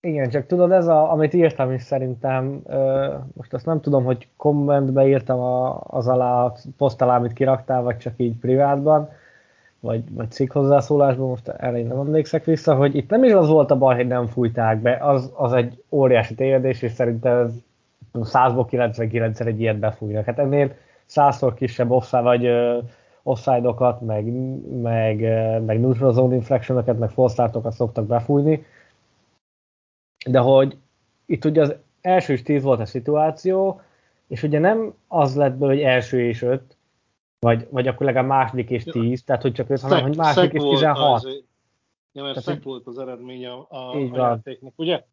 Igen, 0.00 0.30
csak 0.30 0.46
tudod, 0.46 0.72
ez 0.72 0.86
a, 0.86 1.12
amit 1.12 1.34
írtam 1.34 1.72
is 1.72 1.82
szerintem, 1.82 2.62
most 3.32 3.54
azt 3.54 3.66
nem 3.66 3.80
tudom, 3.80 4.04
hogy 4.04 4.28
kommentbe 4.36 5.06
írtam 5.06 5.40
a, 5.40 5.80
az 5.80 6.08
alá, 6.08 6.44
a 6.44 6.54
poszt 6.76 7.02
alá, 7.02 7.16
amit 7.16 7.32
kiraktál, 7.32 7.82
vagy 7.82 7.96
csak 7.96 8.12
így 8.16 8.36
privátban, 8.36 9.10
vagy, 9.80 10.14
vagy 10.14 10.30
cikk 10.30 10.52
hozzászólásban, 10.52 11.28
most 11.28 11.48
erre 11.48 11.78
én 11.78 11.86
nem 11.86 11.98
emlékszek 11.98 12.44
vissza, 12.44 12.74
hogy 12.74 12.94
itt 12.94 13.10
nem 13.10 13.24
is 13.24 13.32
az 13.32 13.48
volt 13.48 13.70
a 13.70 13.78
baj, 13.78 13.96
hogy 13.96 14.06
nem 14.06 14.26
fújták 14.26 14.78
be, 14.80 14.98
az, 15.00 15.32
az 15.34 15.52
egy 15.52 15.82
óriási 15.90 16.34
tévedés, 16.34 16.82
és 16.82 16.92
szerintem 16.92 17.36
ez 17.38 17.52
100-ból 18.12 18.66
99-szer 18.70 19.46
egy 19.46 19.60
ilyet 19.60 19.78
befújnak. 19.78 20.24
Hát 20.24 20.38
ennél 20.38 20.74
százszor 21.04 21.54
kisebb 21.54 21.90
offside, 21.90 22.22
vagy 22.22 22.48
offside-okat, 23.22 24.00
meg, 24.00 24.24
meg, 24.82 25.20
meg 25.66 25.80
neutral 25.80 26.12
zone 26.12 26.34
inflection 26.34 26.96
meg 26.98 27.10
false 27.10 27.50
szoktak 27.70 28.06
befújni, 28.06 28.64
de 30.26 30.38
hogy 30.38 30.76
itt 31.26 31.44
ugye 31.44 31.62
az 31.62 31.74
első 32.00 32.32
is 32.32 32.42
10 32.42 32.62
volt 32.62 32.80
a 32.80 32.86
szituáció, 32.86 33.80
és 34.26 34.42
ugye 34.42 34.58
nem 34.58 34.94
az 35.06 35.36
lett 35.36 35.54
be, 35.54 35.66
hogy 35.66 35.80
első 35.80 36.20
és 36.20 36.42
öt, 36.42 36.76
vagy, 37.38 37.66
vagy 37.70 37.88
akkor 37.88 38.06
legalább 38.06 38.28
második 38.28 38.70
és 38.70 38.84
10, 38.84 39.24
tehát 39.24 39.42
hogy 39.42 39.52
csak 39.52 39.70
öt, 39.70 39.80
hanem 39.80 40.02
hogy 40.02 40.16
második 40.16 40.52
és 40.52 40.62
16. 40.62 41.22
Ja, 42.12 42.22
mert 42.22 42.40
szek 42.40 42.62
volt 42.62 42.86
az 42.86 42.98
eredménye 42.98 43.50
a, 43.50 43.66
a, 43.68 43.94
a 43.94 44.16
játéknak, 44.16 44.72
ugye? 44.76 45.04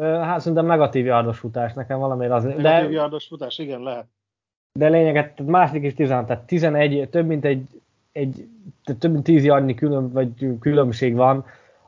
Hát 0.00 0.40
szerintem 0.40 0.66
negatív 0.66 1.04
yardos 1.04 1.38
futás, 1.38 1.72
nekem 1.72 1.98
valamiért 1.98 2.32
az. 2.32 2.44
Negatív 2.44 2.62
de, 2.62 2.90
yardos 2.90 3.26
futás, 3.26 3.58
igen, 3.58 3.82
lehet. 3.82 4.06
De 4.72 4.88
lényeget, 4.88 5.34
tehát 5.34 5.52
második 5.52 5.82
és 5.82 5.94
16, 5.94 6.26
tehát 6.26 6.42
11, 6.44 7.08
több 7.08 7.26
mint 7.26 7.44
egy, 7.44 7.66
egy 8.12 8.48
több 8.98 9.12
mint 9.12 9.24
10 9.24 9.44
yardnyi 9.44 9.74
külön, 9.74 10.12
vagy 10.12 10.58
különbség 10.60 11.14
van 11.14 11.44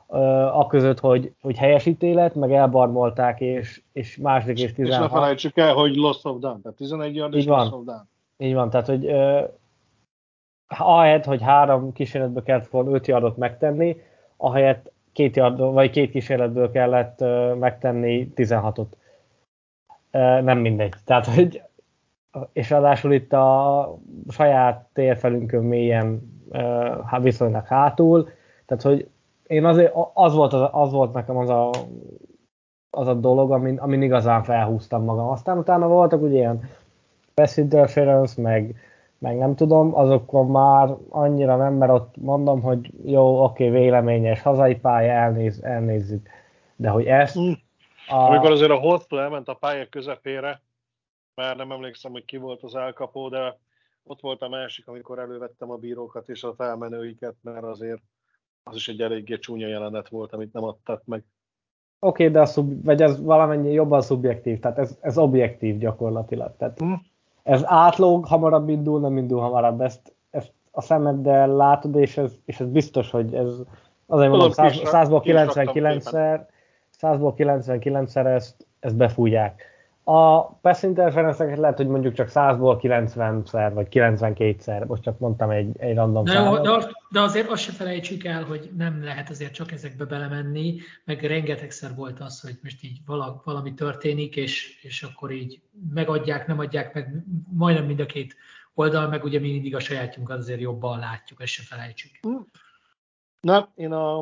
a 0.07 0.67
között, 0.67 0.99
hogy, 0.99 1.33
hogy 1.41 1.57
helyes 1.57 1.85
ítélet, 1.85 2.35
meg 2.35 2.53
elbarmolták, 2.53 3.41
és, 3.41 3.81
és 3.93 4.17
második 4.17 4.59
és 4.59 4.73
16. 4.73 5.03
És 5.03 5.11
ne 5.11 5.19
felejtsük 5.19 5.57
el, 5.57 5.73
hogy 5.73 5.95
loss 5.95 6.23
of 6.23 6.39
down, 6.39 6.61
tehát 6.61 6.77
11 6.77 7.15
yard 7.15 7.33
és 7.33 7.45
loss 7.45 7.71
of 7.71 7.83
down. 7.85 8.09
Így 8.37 8.53
van, 8.53 8.69
tehát 8.69 8.87
hogy 8.87 9.05
uh, 9.05 9.43
ahelyett, 10.67 11.25
hogy 11.25 11.41
három 11.41 11.93
kísérletből 11.93 12.43
kellett 12.43 12.67
volna 12.67 12.91
5 12.91 13.07
yardot 13.07 13.37
megtenni, 13.37 14.01
ahelyett 14.37 14.91
két, 15.13 15.35
yard, 15.35 15.59
vagy 15.59 15.89
két 15.89 16.11
kísérletből 16.11 16.71
kellett 16.71 17.21
uh, 17.21 17.55
megtenni 17.55 18.31
16-ot. 18.35 18.87
Uh, 20.11 20.41
nem 20.41 20.57
mindegy. 20.57 20.93
Tehát, 21.05 21.25
hogy 21.25 21.61
és 22.53 22.69
ráadásul 22.69 23.13
itt 23.13 23.33
a 23.33 23.97
saját 24.29 24.87
térfelünkön 24.93 25.63
mélyen 25.63 26.35
uh, 26.49 27.21
viszonylag 27.21 27.65
hátul, 27.65 28.29
tehát 28.65 28.83
hogy 28.83 29.09
én 29.47 29.65
azért, 29.65 29.93
az 30.13 30.33
volt, 30.33 30.53
az, 30.53 30.69
az 30.71 30.91
volt 30.91 31.13
nekem 31.13 31.37
az 31.37 31.49
a, 31.49 31.69
az 32.89 33.07
a 33.07 33.13
dolog, 33.13 33.51
amin, 33.51 33.77
amin 33.77 34.01
igazán 34.01 34.43
felhúztam 34.43 35.03
magam. 35.03 35.27
Aztán 35.27 35.57
utána 35.57 35.87
voltak 35.87 36.21
ugye 36.21 36.37
ilyen 36.37 36.69
pass 37.33 37.57
interference, 37.57 38.41
meg, 38.41 38.75
meg 39.17 39.37
nem 39.37 39.55
tudom, 39.55 39.95
azokon 39.95 40.47
már 40.47 40.95
annyira 41.09 41.55
nem, 41.55 41.73
mert 41.73 41.91
ott 41.91 42.15
mondom, 42.17 42.61
hogy 42.61 42.91
jó, 43.05 43.43
oké, 43.43 43.69
véleményes, 43.69 44.41
hazai 44.41 44.75
pálya, 44.75 45.11
elnéz, 45.11 45.63
elnézzük. 45.63 46.29
De 46.75 46.89
hogy 46.89 47.05
ezt... 47.05 47.39
Mm. 47.39 47.51
A... 48.07 48.15
Amikor 48.15 48.51
azért 48.51 48.71
a 48.71 48.79
hosszú 48.79 49.17
elment 49.17 49.47
a 49.47 49.53
pálya 49.53 49.87
közepére, 49.89 50.61
már 51.35 51.55
nem 51.55 51.71
emlékszem, 51.71 52.11
hogy 52.11 52.25
ki 52.25 52.37
volt 52.37 52.63
az 52.63 52.75
elkapó, 52.75 53.29
de 53.29 53.57
ott 54.03 54.21
volt 54.21 54.41
a 54.41 54.49
másik, 54.49 54.87
amikor 54.87 55.19
elővettem 55.19 55.71
a 55.71 55.75
bírókat 55.75 56.29
és 56.29 56.43
a 56.43 56.53
felmenőiket, 56.53 57.35
mert 57.41 57.63
azért 57.63 58.01
az 58.69 58.75
is 58.75 58.87
egy 58.87 59.01
eléggé 59.01 59.37
csúnya 59.37 59.67
jelenet 59.67 60.09
volt, 60.09 60.33
amit 60.33 60.53
nem 60.53 60.63
adtak 60.63 61.01
meg. 61.05 61.23
Oké, 61.99 62.23
okay, 62.23 62.33
de 62.33 62.41
a 62.41 62.45
szub, 62.45 62.83
vagy 62.83 63.01
ez 63.01 63.21
valamennyi 63.21 63.71
jobban 63.71 64.01
szubjektív, 64.01 64.59
tehát 64.59 64.77
ez, 64.77 64.97
ez 65.01 65.17
objektív 65.17 65.77
gyakorlatilag. 65.77 66.53
Tehát 66.57 66.79
hmm. 66.79 67.01
Ez 67.43 67.61
átlóg, 67.65 68.25
hamarabb 68.25 68.69
indul, 68.69 68.99
nem 68.99 69.17
indul 69.17 69.39
hamarabb. 69.39 69.81
Ezt, 69.81 70.15
ezt 70.29 70.53
a 70.71 70.81
szemeddel 70.81 71.47
látod, 71.47 71.95
és 71.95 72.17
ez, 72.17 72.33
és 72.45 72.59
ez 72.59 72.67
biztos, 72.67 73.11
hogy 73.11 73.33
ez 73.33 73.53
azért 74.05 74.29
mondom, 74.29 74.51
100-ból 74.53 75.21
99-szer 75.23 76.45
100-ból 77.01 77.33
99-szer 77.37 78.25
ezt, 78.25 78.67
ezt 78.79 78.95
befújják. 78.95 79.63
A 80.09 80.43
pass 80.43 80.83
interference 80.83 81.55
lehet, 81.55 81.77
hogy 81.77 81.87
mondjuk 81.87 82.13
csak 82.13 82.27
100-ból 82.29 82.79
90-szer, 82.81 83.71
vagy 83.73 83.87
92-szer, 83.91 84.87
most 84.87 85.01
csak 85.01 85.19
mondtam 85.19 85.49
egy, 85.49 85.77
egy 85.77 85.95
random 85.95 86.23
de, 86.23 86.31
számot. 86.31 86.61
De, 86.61 86.91
de 87.09 87.21
azért 87.21 87.49
azt 87.49 87.61
se 87.61 87.71
felejtsük 87.71 88.23
el, 88.23 88.43
hogy 88.43 88.71
nem 88.77 89.03
lehet 89.03 89.29
azért 89.29 89.53
csak 89.53 89.71
ezekbe 89.71 90.05
belemenni, 90.05 90.79
meg 91.05 91.23
rengetegszer 91.23 91.95
volt 91.95 92.19
az, 92.19 92.41
hogy 92.41 92.59
most 92.63 92.83
így 92.83 92.99
valami 93.43 93.73
történik, 93.73 94.35
és, 94.35 94.83
és 94.83 95.03
akkor 95.03 95.31
így 95.31 95.61
megadják, 95.93 96.47
nem 96.47 96.59
adják 96.59 96.93
meg, 96.93 97.23
majdnem 97.49 97.85
mind 97.85 97.99
a 97.99 98.05
két 98.05 98.35
oldal, 98.73 99.07
meg 99.07 99.23
ugye 99.23 99.39
mi 99.39 99.51
mindig 99.51 99.75
a 99.75 99.79
sajátjunkat 99.79 100.37
azért 100.37 100.59
jobban 100.59 100.99
látjuk, 100.99 101.41
ezt 101.41 101.51
se 101.51 101.63
felejtsük. 101.63 102.19
Na, 103.39 103.71
én 103.75 103.91
a, 103.91 104.17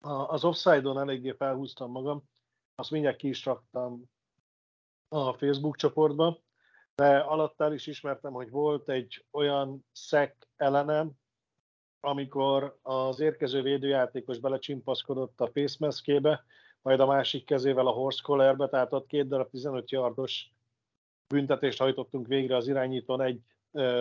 a, 0.00 0.28
az 0.28 0.44
offside-on 0.44 0.98
eléggé 0.98 1.34
felhúztam 1.38 1.90
magam, 1.90 2.30
azt 2.82 2.90
mindjárt 2.90 3.16
ki 3.16 3.28
is 3.28 3.44
raktam 3.44 4.10
a 5.08 5.32
Facebook 5.32 5.76
csoportba, 5.76 6.38
de 6.94 7.18
alattál 7.18 7.72
is 7.72 7.86
ismertem, 7.86 8.32
hogy 8.32 8.50
volt 8.50 8.88
egy 8.88 9.24
olyan 9.30 9.86
szek 9.92 10.48
ellenem, 10.56 11.10
amikor 12.00 12.78
az 12.82 13.20
érkező 13.20 13.62
védőjátékos 13.62 14.38
belecsimpaszkodott 14.38 15.40
a 15.40 15.50
facemaskkébe, 15.52 16.44
majd 16.82 17.00
a 17.00 17.06
másik 17.06 17.44
kezével 17.44 17.86
a 17.86 17.90
horse 17.90 18.20
collarbe, 18.22 18.68
tehát 18.68 18.92
ott 18.92 19.06
két 19.06 19.28
darab 19.28 19.50
15 19.50 19.90
yardos 19.90 20.52
büntetést 21.28 21.78
hajtottunk 21.78 22.26
végre 22.26 22.56
az 22.56 22.68
irányítón 22.68 23.20
egy 23.20 23.40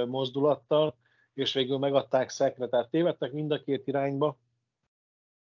mozdulattal, 0.07 0.95
és 1.33 1.53
végül 1.53 1.77
megadták 1.77 2.29
szekre, 2.29 2.67
tehát 2.67 2.89
tévedtek 2.89 3.31
mind 3.31 3.51
a 3.51 3.61
két 3.61 3.87
irányba, 3.87 4.37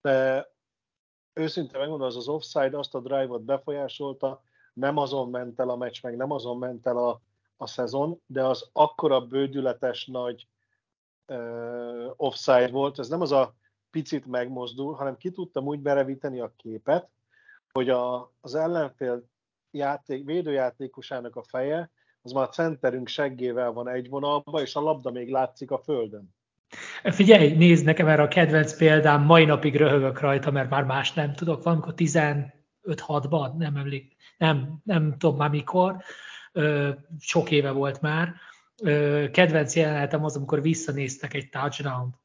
de 0.02 0.53
őszintén 1.34 1.80
megmondom, 1.80 2.08
az 2.08 2.16
az 2.16 2.28
offside 2.28 2.78
azt 2.78 2.96
a 2.96 3.00
drive-ot 3.00 3.44
befolyásolta, 3.44 4.42
nem 4.74 4.98
azon 4.98 5.30
ment 5.30 5.60
el 5.60 5.70
a 5.70 5.76
meccs, 5.76 6.04
meg 6.04 6.16
nem 6.16 6.32
azon 6.32 6.58
ment 6.58 6.88
el 6.88 6.98
a, 6.98 7.22
a 7.58 7.68
szezon, 7.68 8.22
de 8.26 8.46
az 8.46 8.70
akkora 8.72 9.22
bődületes 9.22 10.06
nagy 10.06 10.48
uh, 11.28 12.12
offside 12.16 12.70
volt, 12.72 13.00
ez 13.00 13.08
nem 13.08 13.22
az 13.22 13.32
a 13.32 13.56
picit 13.90 14.26
megmozdul, 14.26 14.94
hanem 14.94 15.18
ki 15.18 15.32
tudtam 15.32 15.68
úgy 15.68 15.80
berevíteni 15.80 16.40
a 16.40 16.54
képet, 16.58 17.10
hogy 17.72 17.90
a, 17.90 18.32
az 18.42 18.56
ellenfél 18.56 19.30
játék, 19.72 20.26
védőjátékosának 20.26 21.36
a 21.36 21.44
feje 21.44 21.92
az 22.22 22.32
már 22.32 22.44
a 22.44 22.50
centerünk 22.50 23.08
seggével 23.08 23.72
van 23.72 23.88
egy 23.88 24.10
vonalban, 24.10 24.62
és 24.62 24.76
a 24.76 24.82
labda 24.82 25.12
még 25.12 25.30
látszik 25.30 25.72
a 25.72 25.78
földön. 25.78 26.36
Figyelj, 27.04 27.54
nézd 27.54 27.86
nekem 27.86 28.08
erre 28.08 28.22
a 28.22 28.28
kedvenc 28.28 28.78
példám, 28.78 29.24
mai 29.24 29.46
napig 29.46 29.76
röhögök 29.76 30.20
rajta, 30.20 30.52
mert 30.52 30.70
már 30.70 30.84
más 30.84 31.14
nem 31.14 31.34
tudok, 31.34 31.64
valamikor 31.64 31.94
15-6-ban, 31.98 33.58
nem 33.58 33.76
emlék, 33.76 34.16
nem, 34.38 34.82
nem 34.84 35.16
tudom 35.18 35.38
már 35.38 35.50
mikor, 35.50 35.98
sok 37.20 37.52
éve 37.52 37.72
volt 37.72 38.02
már, 38.02 38.34
kedvenc 39.32 39.76
jelenetem 39.76 40.24
az, 40.24 40.36
amikor 40.36 40.62
visszanéztek 40.62 41.34
egy 41.34 41.50
touchdown 41.50 42.22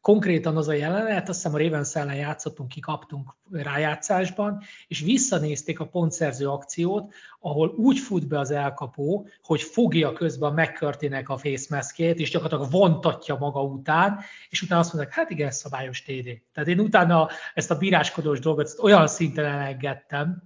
konkrétan 0.00 0.56
az 0.56 0.68
a 0.68 0.72
jelenet, 0.72 1.28
azt 1.28 1.42
hiszem 1.42 1.54
a 1.54 1.62
Ravens 1.62 1.96
ellen 1.96 2.14
játszottunk, 2.14 2.68
kikaptunk 2.68 3.36
rájátszásban, 3.50 4.62
és 4.88 5.00
visszanézték 5.00 5.80
a 5.80 5.86
pontszerző 5.86 6.48
akciót, 6.48 7.12
ahol 7.40 7.68
úgy 7.68 7.98
fut 7.98 8.28
be 8.28 8.38
az 8.38 8.50
elkapó, 8.50 9.26
hogy 9.42 9.62
fogja 9.62 10.12
közben 10.12 10.52
McCurty-nek 10.52 11.28
a 11.28 11.38
face 11.38 11.74
maskét, 11.74 12.18
és 12.18 12.30
gyakorlatilag 12.30 12.72
vontatja 12.72 13.36
maga 13.36 13.62
után, 13.62 14.20
és 14.48 14.62
utána 14.62 14.80
azt 14.80 14.92
mondják, 14.92 15.14
hát 15.14 15.30
igen, 15.30 15.50
szabályos 15.50 16.02
TD. 16.02 16.42
Tehát 16.52 16.68
én 16.68 16.80
utána 16.80 17.28
ezt 17.54 17.70
a 17.70 17.78
bíráskodós 17.78 18.38
dolgot 18.38 18.78
olyan 18.82 19.06
szinten 19.06 19.44
elengedtem, 19.44 20.42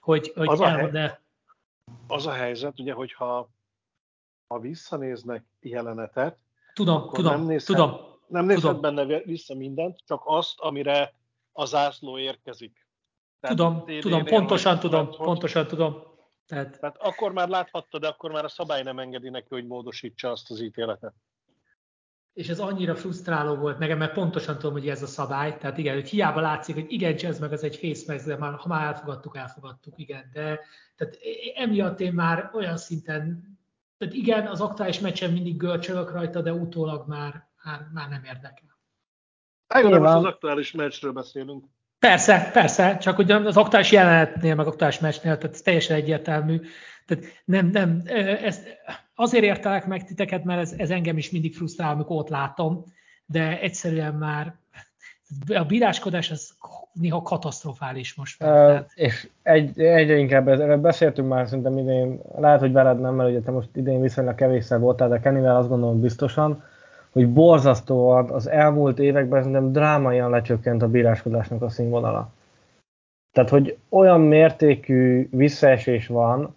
hogy, 0.00 0.32
hogy 0.36 0.48
az, 0.48 0.60
a 0.60 0.68
hely, 0.68 1.18
az 2.06 2.26
a 2.26 2.32
helyzet, 2.32 2.80
ugye, 2.80 2.92
hogyha 2.92 3.50
ha 4.48 4.58
visszanéznek 4.58 5.44
jelenetet, 5.60 6.36
tudom, 6.74 7.10
tudom, 7.12 7.32
nem 7.32 7.44
nézhet, 7.44 7.76
tudom, 7.76 8.17
nem 8.28 8.44
nézhet 8.44 8.80
benne 8.80 9.20
vissza 9.20 9.54
mindent, 9.54 9.98
csak 10.06 10.22
azt, 10.24 10.60
amire 10.60 11.14
a 11.52 11.64
zászló 11.64 12.18
érkezik. 12.18 12.86
Tehát 13.40 13.56
tudom, 13.56 13.84
tudom, 14.00 14.24
pontosan 14.24 14.78
tudom, 14.78 15.06
hogy, 15.06 15.16
pontosan 15.16 15.66
tudom. 15.66 16.02
Tehát... 16.46 16.80
Tehát 16.80 16.96
akkor 16.98 17.32
már 17.32 17.48
láthatta, 17.48 17.98
de 17.98 18.08
akkor 18.08 18.30
már 18.30 18.44
a 18.44 18.48
szabály 18.48 18.82
nem 18.82 18.98
engedi 18.98 19.28
neki, 19.28 19.46
hogy 19.48 19.66
módosítsa 19.66 20.30
azt 20.30 20.50
az 20.50 20.60
ítéletet. 20.60 21.14
És 22.32 22.48
ez 22.48 22.60
annyira 22.60 22.96
frusztráló 22.96 23.54
volt 23.54 23.78
nekem, 23.78 23.98
mert 23.98 24.12
pontosan 24.12 24.58
tudom, 24.58 24.72
hogy 24.72 24.88
ez 24.88 25.02
a 25.02 25.06
szabály. 25.06 25.58
Tehát 25.58 25.78
igen, 25.78 25.94
hogy 25.94 26.08
hiába 26.08 26.40
látszik, 26.40 26.74
hogy 26.74 26.92
igen, 26.92 27.16
ez 27.16 27.38
meg 27.38 27.52
ez 27.52 27.62
egy 27.62 27.76
face 27.76 28.24
de 28.26 28.36
már, 28.36 28.54
ha 28.54 28.68
már 28.68 28.86
elfogadtuk, 28.86 29.36
elfogadtuk, 29.36 29.98
igen. 29.98 30.30
De 30.32 30.60
tehát 30.96 31.18
emiatt 31.54 32.00
én 32.00 32.12
már 32.12 32.50
olyan 32.54 32.76
szinten, 32.76 33.56
tehát 33.98 34.14
igen, 34.14 34.46
az 34.46 34.60
aktuális 34.60 35.00
meccsen 35.00 35.32
mindig 35.32 35.56
görcsölök 35.56 36.10
rajta, 36.10 36.42
de 36.42 36.52
utólag 36.52 37.08
már 37.08 37.47
már, 37.64 37.80
már 37.92 38.08
nem 38.08 38.24
érdekel. 38.24 38.78
Hát, 39.68 39.82
most 39.82 40.14
az 40.14 40.24
aktuális 40.24 40.72
meccsről 40.72 41.12
beszélünk. 41.12 41.64
Persze, 41.98 42.50
persze, 42.52 42.96
csak 42.96 43.18
ugye 43.18 43.34
az 43.34 43.56
aktuális 43.56 43.92
jelenetnél, 43.92 44.54
meg 44.54 44.66
aktuális 44.66 44.98
meccsnél, 44.98 45.38
tehát 45.38 45.54
ez 45.54 45.62
teljesen 45.62 45.96
egyértelmű. 45.96 46.60
Tehát 47.06 47.24
nem, 47.44 47.66
nem, 47.66 48.02
ez, 48.42 48.60
azért 49.14 49.44
értelek 49.44 49.86
meg 49.86 50.04
titeket, 50.04 50.44
mert 50.44 50.60
ez, 50.60 50.72
ez 50.76 50.90
engem 50.90 51.18
is 51.18 51.30
mindig 51.30 51.54
frusztrál, 51.54 51.92
amikor 51.92 52.16
ott 52.16 52.28
látom, 52.28 52.84
de 53.26 53.60
egyszerűen 53.60 54.14
már 54.14 54.54
a 55.54 55.64
bíráskodás 55.64 56.30
az 56.30 56.56
néha 56.92 57.22
katasztrofális 57.22 58.14
most. 58.14 58.40
Már, 58.40 58.80
uh, 58.80 58.86
és 58.94 59.28
egy, 59.42 59.80
egyre 59.80 60.16
inkább 60.16 60.48
erről 60.48 60.76
beszéltünk 60.76 61.28
már 61.28 61.46
szerintem 61.46 61.78
idén, 61.78 62.20
lehet, 62.36 62.60
hogy 62.60 62.72
veled 62.72 63.00
nem, 63.00 63.14
mert 63.14 63.30
ugye 63.30 63.40
te 63.40 63.50
most 63.50 63.68
idén 63.74 64.00
viszonylag 64.00 64.34
kevésszer 64.34 64.78
voltál, 64.78 65.08
de 65.08 65.20
Kennyvel 65.20 65.56
azt 65.56 65.68
gondolom 65.68 66.00
biztosan, 66.00 66.64
hogy 67.12 67.32
borzasztóan 67.32 68.30
az 68.30 68.48
elmúlt 68.48 68.98
években 68.98 69.42
szerintem 69.42 69.72
drámaian 69.72 70.30
lecsökkent 70.30 70.82
a 70.82 70.88
bíráskodásnak 70.88 71.62
a 71.62 71.68
színvonala. 71.68 72.30
Tehát, 73.32 73.50
hogy 73.50 73.76
olyan 73.88 74.20
mértékű 74.20 75.28
visszaesés 75.30 76.06
van, 76.06 76.54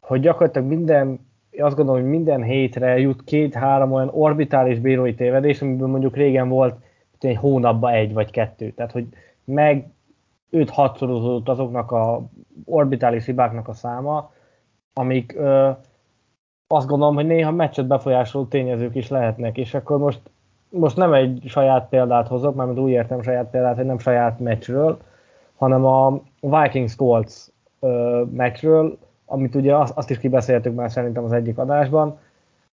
hogy 0.00 0.20
gyakorlatilag 0.20 0.68
minden, 0.68 1.20
azt 1.58 1.76
gondolom, 1.76 2.00
hogy 2.00 2.10
minden 2.10 2.42
hétre 2.42 2.98
jut 2.98 3.24
két-három 3.24 3.92
olyan 3.92 4.10
orbitális 4.12 4.78
bírói 4.78 5.14
tévedés, 5.14 5.62
amiből 5.62 5.88
mondjuk 5.88 6.16
régen 6.16 6.48
volt 6.48 6.76
egy 7.20 7.36
hónapban 7.36 7.92
egy 7.92 8.12
vagy 8.12 8.30
kettő. 8.30 8.70
Tehát, 8.70 8.92
hogy 8.92 9.06
meg 9.44 9.86
5-6 10.52 10.96
szorozódott 10.96 11.48
azoknak 11.48 11.90
a 11.90 12.28
orbitális 12.64 13.24
hibáknak 13.24 13.68
a 13.68 13.72
száma, 13.72 14.32
amik 14.92 15.34
ö, 15.36 15.70
azt 16.74 16.86
gondolom, 16.86 17.14
hogy 17.14 17.26
néha 17.26 17.50
meccset 17.50 17.86
befolyásoló 17.86 18.44
tényezők 18.44 18.94
is 18.94 19.08
lehetnek, 19.08 19.56
és 19.58 19.74
akkor 19.74 19.98
most, 19.98 20.20
most 20.68 20.96
nem 20.96 21.12
egy 21.12 21.42
saját 21.46 21.88
példát 21.88 22.28
hozok, 22.28 22.54
mert 22.54 22.78
úgy 22.78 22.90
értem 22.90 23.22
saját 23.22 23.50
példát, 23.50 23.76
hogy 23.76 23.84
nem 23.84 23.98
saját 23.98 24.40
meccsről, 24.40 24.98
hanem 25.56 25.84
a 25.84 26.20
Vikings 26.40 26.94
Colts 26.96 27.34
meccsről, 28.30 28.98
amit 29.26 29.54
ugye 29.54 29.76
azt, 29.76 29.96
azt 29.96 30.10
is 30.10 30.18
kibeszéltük 30.18 30.74
már 30.74 30.90
szerintem 30.90 31.24
az 31.24 31.32
egyik 31.32 31.58
adásban, 31.58 32.18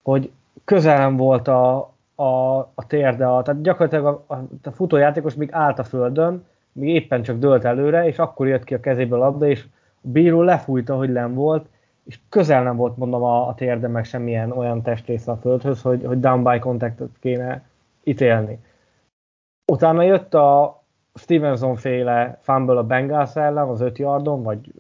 hogy 0.02 0.32
közel 0.66 0.98
nem 0.98 1.18
volt 1.18 1.48
a, 1.48 1.92
a, 2.16 2.58
a 2.58 2.88
térde, 2.88 3.28
a, 3.28 3.42
tehát 3.42 3.62
gyakorlatilag 3.62 4.06
a, 4.06 4.34
a, 4.34 4.44
a 4.64 4.72
futójátékos 4.72 5.36
még 5.36 5.50
állt 5.52 5.80
a 5.80 5.84
földön, 5.84 6.46
még 6.72 6.90
éppen 6.90 7.22
csak 7.22 7.38
dőlt 7.38 7.66
előre, 7.66 8.08
és 8.08 8.20
akkor 8.20 8.48
jött 8.48 8.64
ki 8.64 8.74
a 8.74 8.80
kezéből 8.80 9.22
a 9.22 9.24
labda, 9.24 9.48
és 9.48 9.66
a 9.96 10.08
bíró 10.08 10.42
lefújta, 10.42 10.96
hogy 10.96 11.12
nem 11.12 11.34
volt, 11.34 11.66
és 12.12 12.20
közel 12.30 12.64
nem 12.64 12.76
volt 12.76 12.98
mondom 12.98 13.24
a, 13.24 13.48
a 13.48 13.54
térde 13.54 13.88
meg 13.88 14.06
semmilyen 14.06 14.52
olyan 14.52 14.82
testrésze 14.82 15.32
a 15.32 15.38
földhöz, 15.38 15.82
hogy, 15.82 16.04
hogy 16.06 16.20
down 16.20 16.44
by 16.44 16.60
contactot 16.60 17.10
kéne 17.20 17.64
ítélni. 18.04 18.60
Utána 19.72 20.02
jött 20.02 20.34
a 20.34 20.82
Stevenson 21.14 21.76
féle 21.76 22.40
fumble 22.42 22.78
a 22.78 22.84
Bengals 22.84 23.36
ellen, 23.36 23.68
az 23.68 23.82
5 23.82 23.98
yardon, 23.98 24.44
vagy 24.44 24.74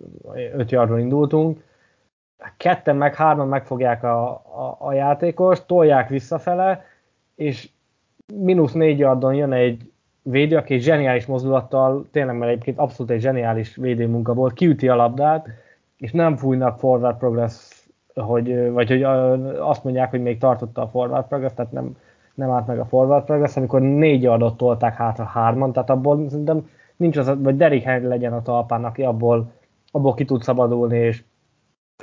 5 0.54 0.72
yardon 0.72 1.00
indultunk, 1.00 1.64
ketten 2.58 2.96
meg 2.96 3.16
hárman 3.16 3.48
megfogják 3.48 4.04
a, 4.04 4.30
a, 4.32 4.78
a 4.80 4.94
játékos, 4.94 5.66
tolják 5.66 6.10
visszafele, 6.10 6.86
és 7.36 7.70
mínusz 8.34 8.74
négy 8.74 9.00
yardon 9.00 9.34
jön 9.34 9.54
egy 9.54 9.92
védő, 10.22 10.58
aki 10.58 10.74
egy 10.74 10.82
zseniális 10.82 11.26
mozdulattal, 11.26 12.08
tényleg 12.12 12.38
mert 12.38 12.52
egyébként 12.52 12.78
abszolút 12.78 13.12
egy 13.12 13.22
zseniális 13.22 13.76
védőmunka 13.76 14.34
volt, 14.34 14.54
kiüti 14.54 14.88
a 14.88 14.96
labdát, 14.96 15.48
és 16.02 16.12
nem 16.12 16.36
fújnak 16.36 16.80
forward 16.80 17.18
progress, 17.18 17.86
hogy, 18.14 18.72
vagy 18.72 18.90
hogy 18.90 19.04
azt 19.60 19.84
mondják, 19.84 20.10
hogy 20.10 20.22
még 20.22 20.38
tartotta 20.38 20.82
a 20.82 20.88
forward 20.88 21.28
progress, 21.28 21.54
tehát 21.54 21.72
nem, 21.72 21.98
nem 22.34 22.50
állt 22.50 22.68
meg 22.68 22.80
a 22.80 22.86
forward 22.86 23.26
progress, 23.26 23.58
amikor 23.58 23.82
négy 23.82 24.26
adott 24.26 24.58
tolták 24.58 24.96
hátra 24.96 25.24
hárman, 25.24 25.74
tehát 25.74 25.90
abból 25.90 26.30
szerintem 26.30 26.70
nincs 26.96 27.18
az, 27.18 27.42
vagy 27.42 27.56
Derrick 27.56 27.86
Henry 27.86 28.08
legyen 28.08 28.34
a 28.34 28.42
talpán, 28.42 28.86
aki 28.86 29.04
abból, 29.04 29.52
abból 29.92 30.14
ki 30.14 30.26
tud 30.26 30.42
szabadulni, 30.42 30.98
és, 30.98 31.24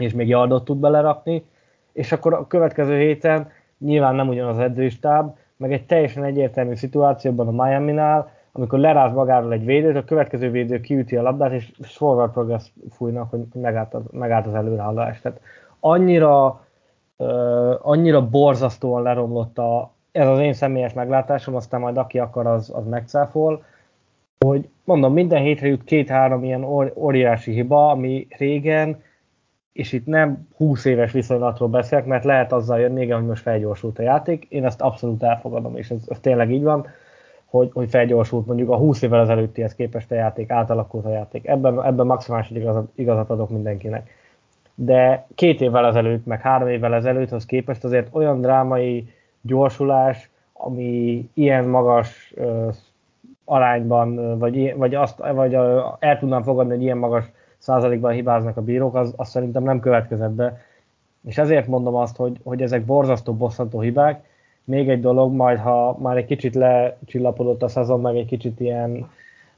és 0.01 0.13
még 0.13 0.29
yardot 0.29 0.65
tud 0.65 0.79
belerakni, 0.79 1.45
és 1.93 2.13
akkor 2.13 2.35
a 2.35 2.47
következő 2.47 2.99
héten 2.99 3.49
nyilván 3.79 4.15
nem 4.15 4.29
ugyanaz 4.29 4.57
az 4.57 4.63
edzőstáb, 4.63 5.37
meg 5.57 5.73
egy 5.73 5.87
teljesen 5.87 6.25
egyértelmű 6.25 6.75
szituációban 6.75 7.49
a 7.49 7.65
Miami-nál, 7.65 8.31
amikor 8.59 8.79
leráz 8.79 9.13
magáról 9.13 9.53
egy 9.53 9.65
védőt, 9.65 9.97
a 9.97 10.05
következő 10.05 10.51
védő 10.51 10.81
kiüti 10.81 11.17
a 11.17 11.23
labdát, 11.23 11.53
és 11.53 11.71
forward 11.83 12.33
progress 12.33 12.71
fújnak, 12.91 13.31
hogy 13.31 13.41
megállt 13.53 13.95
az, 13.95 14.03
megállt 14.11 14.47
az 14.47 14.55
előrehaladás. 14.55 15.21
Tehát 15.21 15.41
annyira, 15.81 16.65
uh, 17.17 17.75
annyira 17.81 18.29
borzasztóan 18.29 19.03
leromlott 19.03 19.59
a, 19.59 19.93
ez 20.13 20.27
az 20.27 20.39
én 20.39 20.53
személyes 20.53 20.93
meglátásom, 20.93 21.55
aztán 21.55 21.81
majd 21.81 21.97
aki 21.97 22.19
akar, 22.19 22.47
az, 22.47 22.73
az 22.75 22.87
megcáfol, 22.87 23.65
hogy 24.39 24.69
mondom, 24.85 25.13
minden 25.13 25.43
hétre 25.43 25.67
jut 25.67 25.85
két-három 25.85 26.45
ilyen 26.45 26.65
óriási 26.95 27.53
hiba, 27.53 27.91
ami 27.91 28.27
régen, 28.39 29.03
és 29.73 29.93
itt 29.93 30.07
nem 30.07 30.49
20 30.57 30.85
éves 30.85 31.13
viszonylatról 31.13 31.69
beszélek, 31.69 32.07
mert 32.07 32.25
lehet 32.25 32.53
azzal 32.53 32.79
jönni, 32.79 33.03
igen, 33.03 33.19
hogy 33.19 33.27
most 33.27 33.43
felgyorsult 33.43 33.99
a 33.99 34.03
játék, 34.03 34.47
én 34.49 34.65
ezt 34.65 34.81
abszolút 34.81 35.23
elfogadom, 35.23 35.77
és 35.77 35.91
ez, 35.91 36.03
ez 36.09 36.19
tényleg 36.21 36.53
így 36.53 36.63
van 36.63 36.87
hogy, 37.51 37.71
hogy 37.73 37.91
felgyorsult 37.91 38.47
mondjuk 38.47 38.71
a 38.71 38.77
20 38.77 39.03
évvel 39.03 39.21
ezelőttihez 39.21 39.75
képest 39.75 40.11
a 40.11 40.15
játék, 40.15 40.51
átalakult 40.51 41.05
a 41.05 41.11
játék. 41.11 41.47
Ebben, 41.47 41.85
ebben 41.85 42.07
maximális 42.07 42.51
igazat, 42.51 42.89
igazat 42.95 43.31
adok 43.31 43.51
mindenkinek. 43.51 44.11
De 44.75 45.27
két 45.35 45.61
évvel 45.61 45.87
ezelőtt, 45.87 46.27
meg 46.27 46.41
három 46.41 46.69
évvel 46.69 46.95
ezelőtthoz 46.95 47.47
képest 47.47 47.85
azért 47.85 48.09
olyan 48.15 48.41
drámai 48.41 49.09
gyorsulás, 49.41 50.31
ami 50.53 51.29
ilyen 51.35 51.65
magas 51.65 52.33
uh, 52.37 52.75
arányban, 53.45 54.39
vagy, 54.39 54.77
vagy, 54.77 54.95
azt, 54.95 55.19
vagy 55.33 55.57
uh, 55.57 55.83
el 55.99 56.19
tudnám 56.19 56.43
fogadni, 56.43 56.73
hogy 56.73 56.83
ilyen 56.83 56.99
magas 56.99 57.25
százalékban 57.59 58.13
hibáznak 58.13 58.57
a 58.57 58.63
bírók, 58.63 58.95
az, 58.95 59.13
az 59.17 59.29
szerintem 59.29 59.63
nem 59.63 59.81
következett 59.81 60.33
be. 60.33 60.61
És 61.27 61.39
ezért 61.39 61.67
mondom 61.67 61.95
azt, 61.95 62.17
hogy, 62.17 62.41
hogy 62.45 62.63
ezek 62.63 62.85
borzasztó, 62.85 63.35
bosszantó 63.35 63.81
hibák, 63.81 64.25
még 64.69 64.89
egy 64.89 65.01
dolog, 65.01 65.33
majd 65.33 65.59
ha 65.59 65.99
már 65.99 66.17
egy 66.17 66.25
kicsit 66.25 66.55
lecsillapodott 66.55 67.63
a 67.63 67.69
szezon, 67.69 68.01
meg 68.01 68.17
egy 68.17 68.27
kicsit 68.27 68.61
ilyen, 68.61 69.11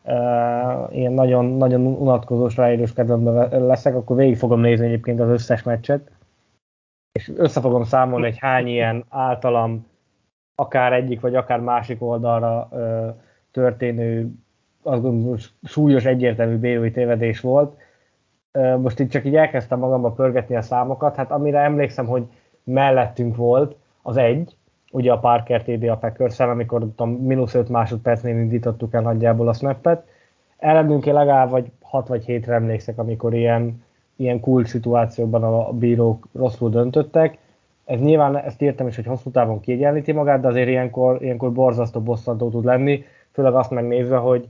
uh, 0.04 0.96
ilyen 0.96 1.12
nagyon, 1.12 1.44
nagyon 1.44 1.86
unatkozós 1.86 2.56
ráírós 2.56 2.92
kedvemben 2.92 3.66
leszek, 3.66 3.94
akkor 3.94 4.16
végig 4.16 4.36
fogom 4.36 4.60
nézni 4.60 4.86
egyébként 4.86 5.20
az 5.20 5.28
összes 5.28 5.62
meccset, 5.62 6.10
és 7.12 7.32
össze 7.36 7.60
fogom 7.60 7.84
számolni, 7.84 8.26
hogy 8.26 8.38
hány 8.38 8.66
ilyen 8.66 9.04
általam 9.08 9.86
akár 10.54 10.92
egyik 10.92 11.20
vagy 11.20 11.34
akár 11.34 11.60
másik 11.60 12.02
oldalra 12.02 12.68
uh, 12.70 13.14
történő 13.50 14.30
az 14.82 15.00
súlyos 15.62 16.04
egyértelmű 16.04 16.56
bírói 16.56 16.90
tévedés 16.90 17.40
volt, 17.40 17.76
most 18.78 18.98
itt 18.98 19.10
csak 19.10 19.24
így 19.24 19.36
elkezdtem 19.36 19.78
magamba 19.78 20.10
pörgetni 20.10 20.56
a 20.56 20.62
számokat, 20.62 21.16
hát 21.16 21.30
amire 21.30 21.58
emlékszem, 21.58 22.06
hogy 22.06 22.24
mellettünk 22.64 23.36
volt, 23.36 23.76
az 24.02 24.16
egy, 24.16 24.56
ugye 24.90 25.12
a 25.12 25.18
Parker 25.18 25.62
TD 25.62 25.88
a 25.88 25.96
packers 25.96 26.40
amikor 26.40 26.80
tudom, 26.80 27.10
mínusz 27.10 27.54
5 27.54 27.68
másodpercnél 27.68 28.36
indítottuk 28.36 28.94
el 28.94 29.02
nagyjából 29.02 29.48
a 29.48 29.52
snappet. 29.52 30.06
Ellenünk 30.58 31.04
legalább 31.04 31.50
vagy 31.50 31.70
6 31.82 32.08
vagy 32.08 32.24
7 32.24 32.48
emlékszek, 32.48 32.98
amikor 32.98 33.34
ilyen, 33.34 33.84
ilyen 34.16 34.40
kulcs 34.40 34.68
szituációkban 34.68 35.42
a 35.42 35.72
bírók 35.72 36.28
rosszul 36.32 36.70
döntöttek. 36.70 37.38
Ez 37.84 38.00
nyilván, 38.00 38.36
ezt 38.36 38.62
írtam 38.62 38.86
is, 38.86 38.96
hogy 38.96 39.06
hosszú 39.06 39.30
távon 39.30 39.60
kiegyenlíti 39.60 40.12
magát, 40.12 40.40
de 40.40 40.48
azért 40.48 40.68
ilyenkor, 40.68 41.22
ilyenkor 41.22 41.52
borzasztó 41.52 42.00
bosszantó 42.00 42.48
tud 42.48 42.64
lenni, 42.64 43.04
főleg 43.32 43.54
azt 43.54 43.70
megnézve, 43.70 44.16
hogy 44.16 44.48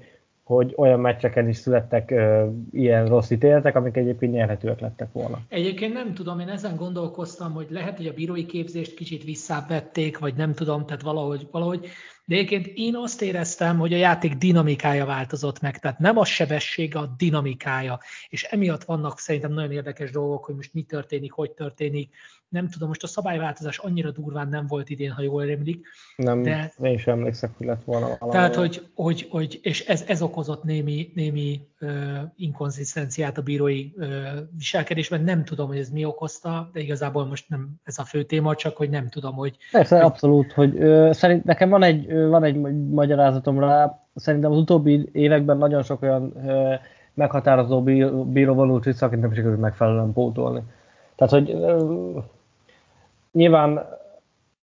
hogy 0.54 0.74
olyan 0.76 1.00
meccseken 1.00 1.48
is 1.48 1.56
születtek 1.56 2.10
ö, 2.10 2.46
ilyen 2.72 3.06
rossz 3.06 3.30
ítéletek, 3.30 3.76
amik 3.76 3.96
egyébként 3.96 4.32
nyerhetőek 4.32 4.80
lettek 4.80 5.12
volna. 5.12 5.38
Egyébként 5.48 5.92
nem 5.92 6.14
tudom, 6.14 6.40
én 6.40 6.48
ezen 6.48 6.76
gondolkoztam, 6.76 7.52
hogy 7.52 7.66
lehet, 7.70 7.96
hogy 7.96 8.06
a 8.06 8.12
bírói 8.12 8.46
képzést 8.46 8.94
kicsit 8.94 9.24
visszavették, 9.24 10.18
vagy 10.18 10.34
nem 10.34 10.54
tudom, 10.54 10.86
tehát 10.86 11.02
valahogy, 11.02 11.48
valahogy 11.50 11.86
de 12.30 12.36
egyébként 12.36 12.66
én 12.74 12.96
azt 12.96 13.22
éreztem, 13.22 13.78
hogy 13.78 13.92
a 13.92 13.96
játék 13.96 14.34
dinamikája 14.34 15.04
változott 15.04 15.60
meg, 15.60 15.78
tehát 15.78 15.98
nem 15.98 16.18
a 16.18 16.24
sebessége, 16.24 16.98
a 16.98 17.14
dinamikája. 17.16 18.00
És 18.28 18.42
emiatt 18.42 18.84
vannak 18.84 19.18
szerintem 19.18 19.52
nagyon 19.52 19.72
érdekes 19.72 20.10
dolgok, 20.10 20.44
hogy 20.44 20.54
most 20.54 20.74
mi 20.74 20.82
történik, 20.82 21.32
hogy 21.32 21.50
történik. 21.50 22.14
Nem 22.48 22.68
tudom, 22.68 22.88
most 22.88 23.02
a 23.02 23.06
szabályváltozás 23.06 23.78
annyira 23.78 24.10
durván 24.10 24.48
nem 24.48 24.66
volt 24.66 24.90
idén, 24.90 25.10
ha 25.10 25.22
jól 25.22 25.50
emlék. 25.50 25.86
Nem, 26.16 26.42
de, 26.42 26.72
én 26.82 26.98
sem 26.98 27.18
emlékszem, 27.18 27.54
hogy 27.56 27.66
lett 27.66 27.84
volna 27.84 28.06
valami. 28.06 28.30
Tehát, 28.30 28.54
hogy, 28.54 28.88
hogy, 28.94 29.26
hogy 29.30 29.60
és 29.62 29.86
ez, 29.86 30.04
ez 30.06 30.22
okozott 30.22 30.62
némi, 30.62 31.10
némi 31.14 31.60
inkonzisztenciát 32.36 33.38
a 33.38 33.42
bírói 33.42 33.90
viselkedésben. 34.56 35.22
Nem 35.22 35.44
tudom, 35.44 35.68
hogy 35.68 35.78
ez 35.78 35.90
mi 35.90 36.04
okozta, 36.04 36.70
de 36.72 36.80
igazából 36.80 37.26
most 37.26 37.48
nem 37.48 37.68
ez 37.84 37.98
a 37.98 38.04
fő 38.04 38.22
téma, 38.22 38.54
csak 38.54 38.76
hogy 38.76 38.90
nem 38.90 39.08
tudom, 39.08 39.34
hogy... 39.34 39.56
Persze, 39.72 39.96
hogy, 39.96 40.04
abszolút, 40.04 40.52
hogy 40.52 40.74
uh, 40.74 41.12
szerint 41.12 41.44
nekem 41.44 41.68
van 41.68 41.82
egy 41.82 42.12
van 42.14 42.44
egy 42.44 42.60
magyarázatom 42.90 43.60
rá. 43.60 44.04
Szerintem 44.14 44.50
az 44.50 44.58
utóbbi 44.58 45.08
években 45.12 45.56
nagyon 45.56 45.82
sok 45.82 46.02
olyan 46.02 46.32
ö, 46.46 46.74
meghatározó 47.14 47.82
bíró 48.24 48.54
vonult 48.54 48.84
vissza, 48.84 49.06
akit 49.06 49.20
nem 49.20 49.32
sikerült 49.32 49.60
megfelelően 49.60 50.12
pótolni. 50.12 50.62
Tehát, 51.16 51.32
hogy 51.32 51.50
ö, 51.50 52.18
nyilván 53.32 53.98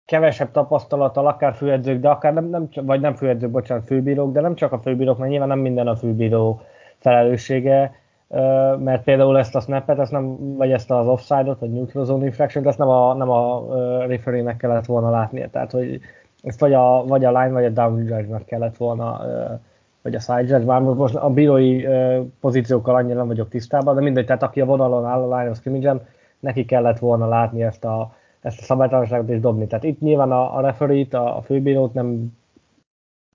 kevesebb 0.05 0.51
tapasztalattal, 0.51 1.27
akár 1.27 1.53
főedzők, 1.53 1.99
de 1.99 2.09
akár 2.09 2.33
nem, 2.33 2.45
nem 2.45 2.69
vagy 2.73 2.99
nem 2.99 3.15
főedzők, 3.15 3.51
bocsánat, 3.51 3.85
főbírók, 3.85 4.31
de 4.31 4.41
nem 4.41 4.55
csak 4.55 4.71
a 4.71 4.79
főbírók, 4.79 5.17
mert 5.17 5.29
nyilván 5.29 5.47
nem 5.47 5.59
minden 5.59 5.87
a 5.87 5.95
főbíró 5.95 6.61
felelőssége, 6.99 7.93
mert 8.77 9.03
például 9.03 9.37
ezt 9.37 9.55
a 9.55 9.59
snappet, 9.59 9.99
ezt 9.99 10.11
nem, 10.11 10.55
vagy 10.55 10.71
ezt 10.71 10.91
az 10.91 11.07
offside-ot, 11.07 11.59
vagy 11.59 11.71
neutral 11.71 12.05
zone 12.05 12.25
infraction 12.25 12.67
ezt 12.67 12.77
nem 12.77 12.89
a, 12.89 13.13
nem 13.13 13.29
a 13.29 13.65
referee 14.05 14.55
kellett 14.55 14.85
volna 14.85 15.09
látnia. 15.09 15.49
Tehát, 15.49 15.71
hogy 15.71 15.99
ezt 16.43 16.59
vagy 16.59 16.73
a, 16.73 17.03
vagy 17.05 17.25
a 17.25 17.39
line, 17.39 17.51
vagy 17.51 17.65
a 17.65 17.69
down 17.69 17.97
judge 17.97 18.41
kellett 18.45 18.77
volna, 18.77 19.21
vagy 20.01 20.15
a 20.15 20.19
side 20.19 20.41
judge, 20.41 20.65
már 20.65 20.81
most 20.81 21.15
a 21.15 21.29
bírói 21.29 21.85
pozíciókkal 22.39 22.95
annyira 22.95 23.17
nem 23.17 23.27
vagyok 23.27 23.49
tisztában, 23.49 23.95
de 23.95 24.01
mindegy, 24.01 24.25
tehát 24.25 24.43
aki 24.43 24.61
a 24.61 24.65
vonalon 24.65 25.05
áll 25.05 25.21
a 25.21 25.37
line 25.37 25.49
of 25.49 25.57
scrimmage 25.57 26.01
neki 26.39 26.65
kellett 26.65 26.99
volna 26.99 27.27
látni 27.27 27.63
ezt 27.63 27.85
a, 27.85 28.13
ezt 28.41 28.59
a 28.59 28.63
szabálytalanságot 28.63 29.29
és 29.29 29.39
dobni. 29.39 29.67
Tehát 29.67 29.83
itt 29.83 29.99
nyilván 29.99 30.31
a, 30.31 30.57
a 30.57 30.61
referee 30.61 31.05
a, 31.11 31.37
a 31.37 31.41
főbírót 31.41 31.93
nem 31.93 32.37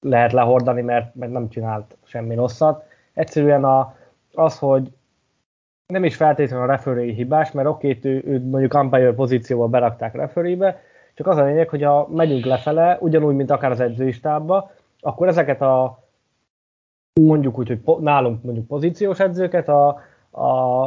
lehet 0.00 0.32
lehordani, 0.32 0.82
mert, 0.82 1.14
mert 1.14 1.32
nem 1.32 1.48
csinált 1.48 1.96
semmi 2.04 2.34
rosszat. 2.34 2.84
Egyszerűen 3.14 3.64
a, 3.64 3.96
az, 4.32 4.58
hogy 4.58 4.92
nem 5.86 6.04
is 6.04 6.16
feltétlenül 6.16 6.64
a 6.64 6.70
referee 6.70 7.12
hibás, 7.12 7.52
mert 7.52 7.68
oké, 7.68 7.98
ő, 8.02 8.22
ő 8.26 8.46
mondjuk 8.46 8.74
umpire 8.74 9.14
pozícióba 9.14 9.68
berakták 9.68 10.14
referee 10.14 10.82
csak 11.14 11.26
az 11.26 11.36
a 11.36 11.44
lényeg, 11.44 11.68
hogy 11.68 11.82
ha 11.82 12.08
megyünk 12.12 12.44
lefele, 12.44 12.98
ugyanúgy, 13.00 13.34
mint 13.34 13.50
akár 13.50 13.70
az 13.70 13.80
edzőistába, 13.80 14.70
akkor 15.00 15.28
ezeket 15.28 15.60
a 15.60 16.02
mondjuk 17.20 17.58
úgy, 17.58 17.68
hogy 17.68 18.00
nálunk 18.00 18.42
mondjuk 18.42 18.66
pozíciós 18.66 19.20
edzőket, 19.20 19.68
a, 19.68 20.00
a, 20.30 20.84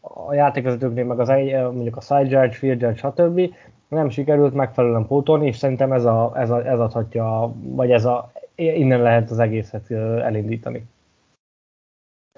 a 0.00 0.34
játékvezetőknél 0.34 1.04
meg 1.04 1.20
az 1.20 1.28
mondjuk 1.28 1.96
a 1.96 2.00
side 2.00 2.20
judge, 2.20 2.52
field 2.52 2.80
judge, 2.80 2.96
stb. 2.96 3.54
nem 3.88 4.08
sikerült 4.08 4.54
megfelelően 4.54 5.06
pótolni, 5.06 5.46
és 5.46 5.56
szerintem 5.56 5.92
ez, 5.92 6.04
a, 6.04 6.32
ez, 6.34 6.50
a, 6.50 6.66
ez 6.66 6.78
adhatja, 6.78 7.52
vagy 7.62 7.90
ez 7.90 8.04
a, 8.04 8.32
innen 8.54 9.02
lehet 9.02 9.30
az 9.30 9.38
egészet 9.38 9.90
elindítani. 9.90 10.86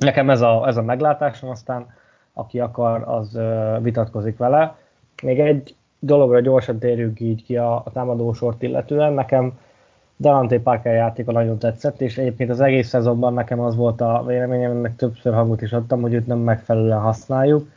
Nekem 0.03 0.31
ez 0.31 0.41
a, 0.41 0.67
ez 0.67 0.77
a 0.77 0.83
meglátásom, 0.83 1.51
aztán 1.51 1.87
aki 2.33 2.61
akar, 2.61 3.03
az 3.07 3.39
vitatkozik 3.81 4.37
vele. 4.37 4.77
Még 5.23 5.41
egy 5.41 5.75
dologra 5.99 6.41
gyorsan 6.41 6.79
térjünk 6.79 7.21
így 7.21 7.45
ki 7.45 7.57
a, 7.57 7.75
a 7.75 7.91
támadó 7.93 8.33
sort 8.33 8.63
illetően. 8.63 9.13
Nekem 9.13 9.59
Delante 10.17 10.61
Parker 10.61 10.95
játéka 10.95 11.33
nagyon 11.33 11.59
tetszett, 11.59 12.01
és 12.01 12.19
egyébként 12.19 12.51
az 12.51 12.61
egész 12.61 12.89
szezonban 12.89 13.35
nekem 13.35 13.61
az 13.61 13.77
volt 13.77 14.01
a 14.01 14.25
véleményem, 14.27 14.71
ennek 14.71 14.97
többször 14.97 15.35
hangot 15.35 15.63
is 15.63 15.73
adtam, 15.73 16.01
hogy 16.01 16.15
őt 16.15 16.27
nem 16.27 16.39
megfelelően 16.39 17.01
használjuk, 17.01 17.69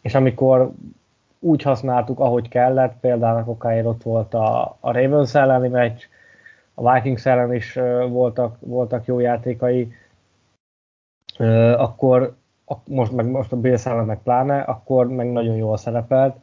és 0.00 0.14
amikor 0.14 0.70
úgy 1.38 1.62
használtuk, 1.62 2.20
ahogy 2.20 2.48
kellett, 2.48 2.94
például 3.00 3.42
okáért 3.46 3.86
ott 3.86 4.02
volt 4.02 4.34
a, 4.34 4.76
a 4.80 4.92
Ravens 4.92 5.34
elleni 5.34 5.68
meccs, 5.68 6.02
a 6.74 6.92
Vikings 6.92 7.26
ellen 7.26 7.54
is 7.54 7.78
voltak, 8.08 8.56
voltak 8.60 9.06
jó 9.06 9.18
játékai, 9.18 9.92
akkor 11.76 12.34
most 12.86 13.12
meg 13.12 13.26
most 13.26 13.52
a 13.52 13.56
Bills 13.56 13.86
ellen 13.86 14.04
meg 14.04 14.22
pláne, 14.22 14.60
akkor 14.60 15.08
meg 15.08 15.32
nagyon 15.32 15.56
jól 15.56 15.76
szerepelt, 15.76 16.36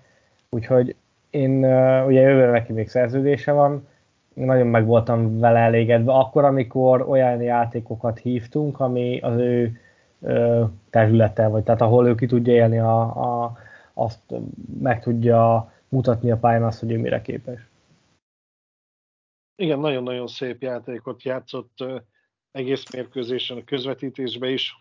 úgyhogy 0.49 0.95
én 1.29 1.57
ugye 2.05 2.21
jövőre 2.21 2.51
neki 2.51 2.73
még 2.73 2.89
szerződése 2.89 3.51
van, 3.51 3.87
nagyon 4.33 4.67
meg 4.67 4.85
voltam 4.85 5.39
vele 5.39 5.59
elégedve. 5.59 6.11
Akkor, 6.11 6.43
amikor 6.43 7.01
olyan 7.01 7.41
játékokat 7.41 8.19
hívtunk, 8.19 8.79
ami 8.79 9.19
az 9.19 9.37
ő 9.37 9.79
ö, 10.21 10.63
területe, 10.89 11.47
vagy 11.47 11.63
tehát 11.63 11.81
ahol 11.81 12.07
ő 12.07 12.15
ki 12.15 12.25
tudja 12.25 12.53
élni, 12.53 12.79
a, 12.79 13.01
a, 13.01 13.57
azt 13.93 14.19
meg 14.79 15.01
tudja 15.01 15.71
mutatni 15.89 16.31
a 16.31 16.37
pályán 16.37 16.63
azt, 16.63 16.79
hogy 16.79 16.91
ő 16.91 16.97
mire 16.97 17.21
képes. 17.21 17.69
Igen, 19.55 19.79
nagyon-nagyon 19.79 20.27
szép 20.27 20.61
játékot 20.61 21.23
játszott 21.23 21.83
egész 22.51 22.91
mérkőzésen, 22.91 23.57
a 23.57 23.63
közvetítésbe 23.63 24.49
is 24.49 24.75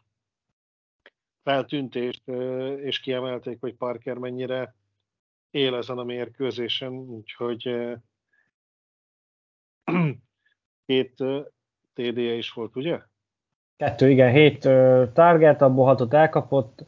feltűnt, 1.42 1.94
és 2.76 3.00
kiemelték, 3.00 3.60
hogy 3.60 3.74
Parker 3.74 4.16
mennyire 4.16 4.74
él 5.50 5.74
ezen 5.74 5.98
a 5.98 6.04
mérkőzésen, 6.04 6.92
úgyhogy 6.92 7.62
két 10.86 11.14
TD-je 11.94 12.32
is 12.32 12.50
volt, 12.50 12.76
ugye? 12.76 12.98
Kettő, 13.76 14.10
igen, 14.10 14.32
hét 14.32 14.68
target, 15.12 15.62
abból 15.62 15.84
hatot 15.84 16.14
elkapott, 16.14 16.84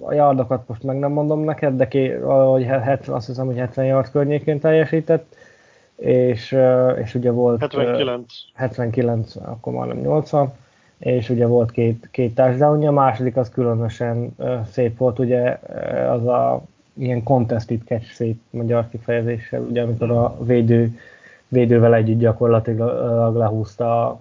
a 0.00 0.12
yardokat 0.12 0.68
most 0.68 0.82
meg 0.82 0.98
nem 0.98 1.12
mondom 1.12 1.44
neked, 1.44 1.76
de 1.76 1.88
ké, 1.88 2.16
valahogy 2.16 2.64
70, 2.64 3.14
azt 3.14 3.26
hiszem, 3.26 3.46
hogy 3.46 3.56
70 3.56 3.84
yard 3.84 4.10
környékén 4.10 4.60
teljesített, 4.60 5.36
és, 5.96 6.56
és 7.02 7.14
ugye 7.14 7.30
volt 7.30 7.60
79. 7.60 8.34
79, 8.54 9.36
akkor 9.36 9.72
már 9.72 9.86
nem 9.86 9.98
80, 9.98 10.52
és 10.98 11.30
ugye 11.30 11.46
volt 11.46 11.70
két, 11.70 12.08
két 12.10 12.34
touchdownja, 12.34 12.88
a 12.88 12.92
második 12.92 13.36
az 13.36 13.50
különösen 13.50 14.36
szép 14.70 14.98
volt, 14.98 15.18
ugye 15.18 15.58
az 16.08 16.26
a 16.26 16.62
ilyen 16.92 17.22
contested 17.22 17.80
catch 17.84 18.12
szép 18.12 18.40
magyar 18.50 18.88
kifejezéssel, 18.88 19.60
ugye 19.60 19.82
amikor 19.82 20.10
a 20.10 20.36
védő, 20.44 20.98
védővel 21.48 21.94
együtt 21.94 22.18
gyakorlatilag 22.18 23.36
lehúzta, 23.36 24.18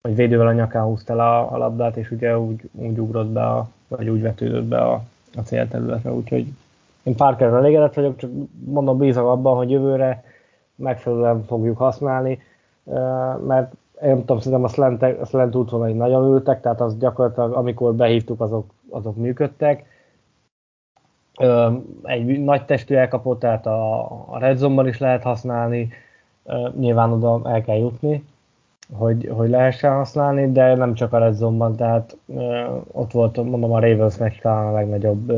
vagy 0.00 0.14
védővel 0.14 0.46
a 0.46 0.52
nyakán 0.52 0.84
húzta 0.84 1.14
le 1.14 1.22
a, 1.22 1.52
a 1.52 1.56
labdát, 1.56 1.96
és 1.96 2.10
ugye 2.10 2.38
úgy, 2.38 2.60
úgy 2.72 2.98
ugrott 2.98 3.28
be, 3.28 3.46
a, 3.46 3.68
vagy 3.88 4.08
úgy 4.08 4.22
vetődött 4.22 4.64
be 4.64 4.78
a, 4.78 5.02
a 5.34 5.40
célterületre, 5.40 6.12
úgyhogy 6.12 6.46
én 7.02 7.14
Parkerrel 7.14 7.56
elégedett 7.56 7.94
vagyok, 7.94 8.16
csak 8.16 8.30
mondom 8.64 8.98
bízom 8.98 9.26
abban, 9.26 9.56
hogy 9.56 9.70
jövőre 9.70 10.24
megfelelően 10.78 11.44
fogjuk 11.44 11.78
használni, 11.78 12.38
mert 13.46 13.72
én 14.02 14.08
nem 14.08 14.18
tudom, 14.18 14.38
szerintem 14.38 14.64
a 14.64 14.68
slant, 14.68 15.02
a 15.02 15.24
slant 15.24 15.54
útvonalai 15.54 15.92
nagyon 15.92 16.24
ültek, 16.24 16.60
tehát 16.60 16.80
az 16.80 16.98
gyakorlatilag 16.98 17.52
amikor 17.52 17.94
behívtuk, 17.94 18.40
azok, 18.40 18.70
azok 18.90 19.16
működtek, 19.16 19.84
egy 22.02 22.44
nagy 22.44 22.64
testű 22.64 22.94
elkapott, 22.94 23.38
tehát 23.38 23.66
a, 23.66 24.00
a 24.32 24.38
Red 24.38 24.56
Zone-ban 24.56 24.88
is 24.88 24.98
lehet 24.98 25.22
használni, 25.22 25.88
nyilván 26.78 27.12
oda 27.12 27.50
el 27.50 27.62
kell 27.62 27.76
jutni, 27.76 28.24
hogy, 28.92 29.30
hogy 29.32 29.48
lehessen 29.48 29.94
használni, 29.94 30.52
de 30.52 30.74
nem 30.74 30.94
csak 30.94 31.12
a 31.12 31.18
Red 31.18 31.34
Zone-ban, 31.34 31.76
tehát 31.76 32.16
ott 32.92 33.12
volt, 33.12 33.36
mondom, 33.36 33.72
a 33.72 33.80
Ravens 33.80 34.16
meccs 34.16 34.38
talán 34.40 34.66
a 34.66 34.72
legnagyobb, 34.72 35.32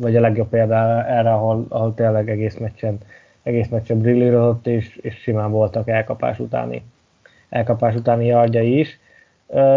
vagy 0.00 0.16
a 0.16 0.20
legjobb 0.20 0.48
példa 0.48 1.06
erre, 1.06 1.32
ahol, 1.32 1.64
ahol 1.68 1.94
tényleg 1.94 2.30
egész 2.30 2.56
meccsen, 2.56 2.98
egész 3.42 3.68
meccsen 3.68 3.98
brillírozott, 3.98 4.66
és, 4.66 4.96
és 4.96 5.14
simán 5.14 5.50
voltak 5.50 5.88
elkapás 5.88 6.38
utáni, 6.38 6.82
elkapás 7.48 7.94
utáni 7.94 8.26
yardjai 8.26 8.78
is. 8.78 9.00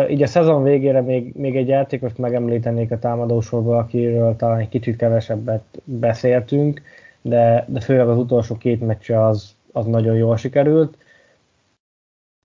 így 0.10 0.24
a 0.24 0.28
szezon 0.28 0.64
végére 0.64 1.02
még, 1.02 1.36
még 1.36 1.56
egy 1.56 1.68
játékost 1.68 2.18
megemlítenék 2.18 2.92
a 2.92 3.00
támadósorból, 3.00 3.78
akiről 3.78 4.36
talán 4.36 4.60
egy 4.60 4.70
kicsit 4.70 4.96
kevesebbet 4.96 5.64
beszéltünk, 5.84 6.82
de, 7.22 7.66
de 7.68 7.80
főleg 7.80 8.08
az 8.08 8.18
utolsó 8.18 8.58
két 8.58 8.86
meccse 8.86 9.26
az, 9.26 9.56
az 9.72 9.86
nagyon 9.86 10.16
jól 10.16 10.38
sikerült. 10.38 10.98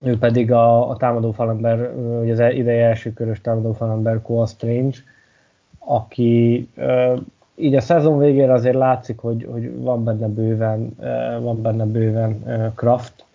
Ő 0.05 0.17
pedig 0.17 0.51
a, 0.51 0.89
a 0.89 0.97
támadó 0.97 1.31
falember, 1.31 1.95
ugye 1.95 2.31
az 2.31 2.53
ideje 2.53 2.85
első 2.85 3.13
körös 3.13 3.41
támadó 3.41 3.73
falember 3.73 4.21
Cole 4.21 4.45
Strange, 4.45 4.97
aki 5.79 6.69
így 7.61 7.75
a 7.75 7.81
szezon 7.81 8.17
végére 8.17 8.53
azért 8.53 8.75
látszik, 8.75 9.17
hogy, 9.17 9.47
hogy 9.51 9.81
van 9.81 10.03
benne 10.03 10.27
bőven, 10.27 10.95
van 11.41 11.61
benne 11.61 11.85
bőven 11.85 12.43
Kraft, 12.75 13.25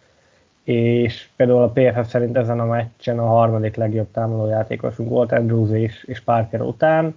és 0.64 1.28
például 1.36 1.62
a 1.62 1.70
PFF 1.70 2.08
szerint 2.08 2.36
ezen 2.36 2.60
a 2.60 2.64
meccsen 2.64 3.18
a 3.18 3.26
harmadik 3.26 3.76
legjobb 3.76 4.10
támadójátékosunk 4.12 5.08
volt 5.08 5.32
Andrews 5.32 5.70
és, 5.70 6.04
és 6.04 6.20
Parker 6.20 6.60
után, 6.60 7.14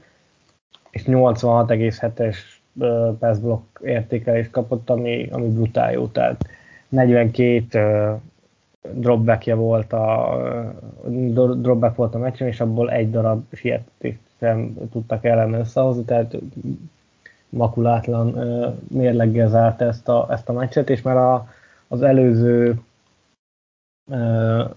és 0.89 1.03
86,7-es 1.05 2.37
pass 3.19 3.37
block 3.37 3.79
értékelést 3.83 4.51
kapott, 4.51 4.89
ami, 4.89 5.27
ami 5.31 5.47
brutál 5.47 5.91
jó, 5.91 6.07
tehát 6.07 6.45
42 6.89 8.15
dropbackje 8.91 9.55
volt 9.55 9.93
a, 9.93 10.37
dropback 11.55 11.95
volt 11.95 12.15
a 12.15 12.17
meccsen, 12.17 12.47
és 12.47 12.59
abból 12.59 12.91
egy 12.91 13.11
darab 13.11 13.43
sietést 13.51 14.19
sem 14.39 14.77
tudtak 14.91 15.25
ellen 15.25 15.53
összehozni, 15.53 16.03
tehát 16.03 16.37
makulátlan 17.49 18.35
mérleggel 18.87 19.49
zárt 19.49 19.81
ezt 19.81 20.09
a, 20.09 20.27
ezt 20.29 20.49
a 20.49 20.53
meccset, 20.53 20.89
és 20.89 21.01
már 21.01 21.17
a, 21.17 21.47
az 21.87 22.01
előző 22.01 22.79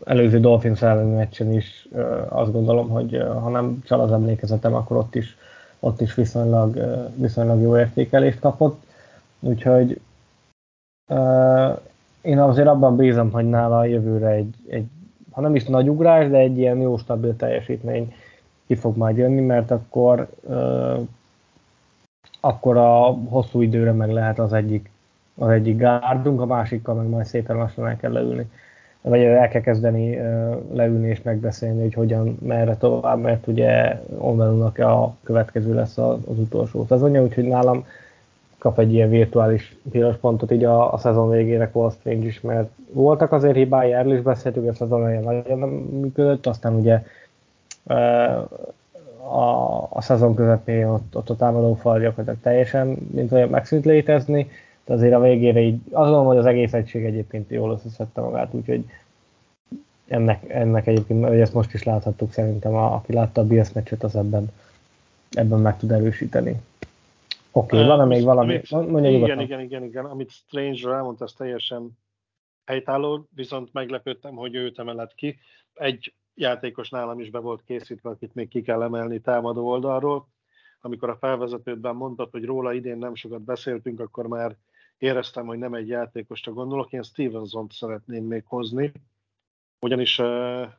előző 0.04 0.40
Dolphins 0.40 0.82
elleni 0.82 1.14
meccsen 1.14 1.52
is 1.52 1.88
azt 2.28 2.52
gondolom, 2.52 2.88
hogy 2.88 3.22
ha 3.42 3.48
nem 3.48 3.82
csal 3.84 4.00
az 4.00 4.12
emlékezetem, 4.12 4.74
akkor 4.74 4.96
ott 4.96 5.14
is, 5.14 5.36
ott 5.80 6.00
is 6.00 6.14
viszonylag, 6.14 6.78
viszonylag 7.14 7.60
jó 7.60 7.78
értékelést 7.78 8.38
kapott. 8.38 8.82
Úgyhogy 9.40 10.00
én 12.20 12.38
azért 12.38 12.68
abban 12.68 12.96
bízom, 12.96 13.30
hogy 13.30 13.48
nála 13.48 13.78
a 13.78 13.84
jövőre 13.84 14.28
egy, 14.28 14.54
egy 14.68 14.86
ha 15.30 15.40
nem 15.40 15.54
is 15.54 15.64
nagy 15.64 15.88
ugrás, 15.88 16.28
de 16.28 16.36
egy 16.36 16.58
ilyen 16.58 16.78
jó 16.78 16.96
stabil 16.96 17.36
teljesítmény 17.36 18.14
ki 18.66 18.74
fog 18.74 18.96
majd 18.96 19.16
jönni, 19.16 19.40
mert 19.40 19.70
akkor 19.70 20.28
akkor 22.44 22.76
a 22.76 23.18
hosszú 23.28 23.60
időre 23.60 23.92
meg 23.92 24.10
lehet 24.10 24.38
az 24.38 24.52
egyik, 24.52 24.90
az 25.34 25.48
egyik 25.48 25.76
gárdunk, 25.76 26.40
a 26.40 26.46
másikkal 26.46 26.94
meg 26.94 27.06
majd 27.06 27.26
szépen 27.26 27.56
lassan 27.56 27.86
el 27.86 27.96
kell 27.96 28.12
leülni. 28.12 28.50
Vagy 29.00 29.22
el 29.22 29.48
kell 29.48 29.60
kezdeni 29.60 30.16
leülni 30.72 31.08
és 31.08 31.22
megbeszélni, 31.22 31.82
hogy 31.82 31.94
hogyan, 31.94 32.38
merre 32.42 32.76
tovább, 32.76 33.20
mert 33.20 33.46
ugye 33.46 34.00
Onvelónak 34.18 34.78
a 34.78 35.14
következő 35.22 35.74
lesz 35.74 35.98
az, 35.98 36.18
az 36.30 36.38
utolsó 36.38 36.84
szezonja, 36.88 37.22
úgyhogy 37.22 37.44
nálam 37.44 37.86
kap 38.58 38.78
egy 38.78 38.92
ilyen 38.92 39.10
virtuális 39.10 39.76
piros 39.90 40.16
pontot 40.16 40.52
így 40.52 40.64
a, 40.64 40.92
a 40.92 40.98
szezon 40.98 41.30
végére 41.30 41.70
Cole 41.70 41.90
Strange 41.90 42.26
is, 42.26 42.40
mert 42.40 42.70
voltak 42.92 43.32
azért 43.32 43.54
hibái, 43.54 43.92
erről 43.92 44.14
is 44.14 44.20
beszéltük, 44.20 44.68
a 44.68 44.74
szezon 44.74 45.00
nagyon 45.00 45.58
nem 45.58 45.68
működött, 45.68 46.46
aztán 46.46 46.74
ugye 46.74 47.02
a, 49.32 49.88
a 49.90 50.00
szezon 50.00 50.34
közepén 50.34 50.86
ott, 50.86 51.16
ott 51.16 51.30
a 51.30 51.36
támadó 51.36 51.74
fal 51.74 52.00
gyakorlatilag 52.00 52.40
teljesen, 52.40 52.86
mint 53.10 53.32
olyan 53.32 53.48
megszűnt 53.48 53.84
létezni, 53.84 54.50
de 54.84 54.92
azért 54.92 55.14
a 55.14 55.20
végére 55.20 55.60
így, 55.60 55.80
gondolom, 55.90 56.26
hogy 56.26 56.36
az 56.36 56.46
egész 56.46 56.72
egység 56.72 57.04
egyébként 57.04 57.50
jól 57.50 57.72
összeszedte 57.72 58.20
magát, 58.20 58.54
úgyhogy 58.54 58.84
ennek, 60.06 60.50
ennek 60.50 60.86
egyébként, 60.86 61.26
hogy 61.26 61.40
ezt 61.40 61.54
most 61.54 61.74
is 61.74 61.82
láthattuk 61.82 62.32
szerintem, 62.32 62.74
a, 62.74 62.94
aki 62.94 63.12
látta 63.12 63.40
a 63.40 63.46
Bills 63.46 63.72
meccset, 63.72 64.02
az 64.02 64.16
ebben, 64.16 64.50
ebben 65.30 65.60
meg 65.60 65.78
tud 65.78 65.90
erősíteni. 65.90 66.60
Oké, 67.52 67.76
okay, 67.76 67.88
van-e 67.88 68.04
még 68.04 68.24
valami? 68.24 68.60
Mondja 68.70 69.10
igen, 69.10 69.20
igen, 69.20 69.40
igen, 69.40 69.60
igen, 69.60 69.84
igen, 69.84 70.04
amit 70.04 70.30
Strange 70.30 70.94
elmondta, 70.94 71.24
az 71.24 71.32
teljesen 71.32 71.98
helytálló, 72.64 73.26
viszont 73.34 73.72
meglepődtem, 73.72 74.34
hogy 74.34 74.54
őt 74.54 74.78
emelet 74.78 75.14
ki. 75.14 75.38
Egy 75.74 76.14
játékos 76.34 76.90
nálam 76.90 77.20
is 77.20 77.30
be 77.30 77.38
volt 77.38 77.62
készítve, 77.62 78.10
akit 78.10 78.34
még 78.34 78.48
ki 78.48 78.62
kell 78.62 78.82
emelni 78.82 79.20
támadó 79.20 79.68
oldalról. 79.68 80.28
Amikor 80.80 81.08
a 81.10 81.16
felvezetődben 81.16 81.96
mondtad, 81.96 82.30
hogy 82.30 82.44
róla 82.44 82.72
idén 82.72 82.98
nem 82.98 83.14
sokat 83.14 83.42
beszéltünk, 83.42 84.00
akkor 84.00 84.26
már 84.26 84.56
éreztem, 84.98 85.46
hogy 85.46 85.58
nem 85.58 85.74
egy 85.74 85.88
játékosra 85.88 86.52
gondolok, 86.52 86.92
én 86.92 87.02
Stevenson-t 87.02 87.72
szeretném 87.72 88.24
még 88.24 88.44
hozni, 88.46 88.92
ugyanis 89.78 90.18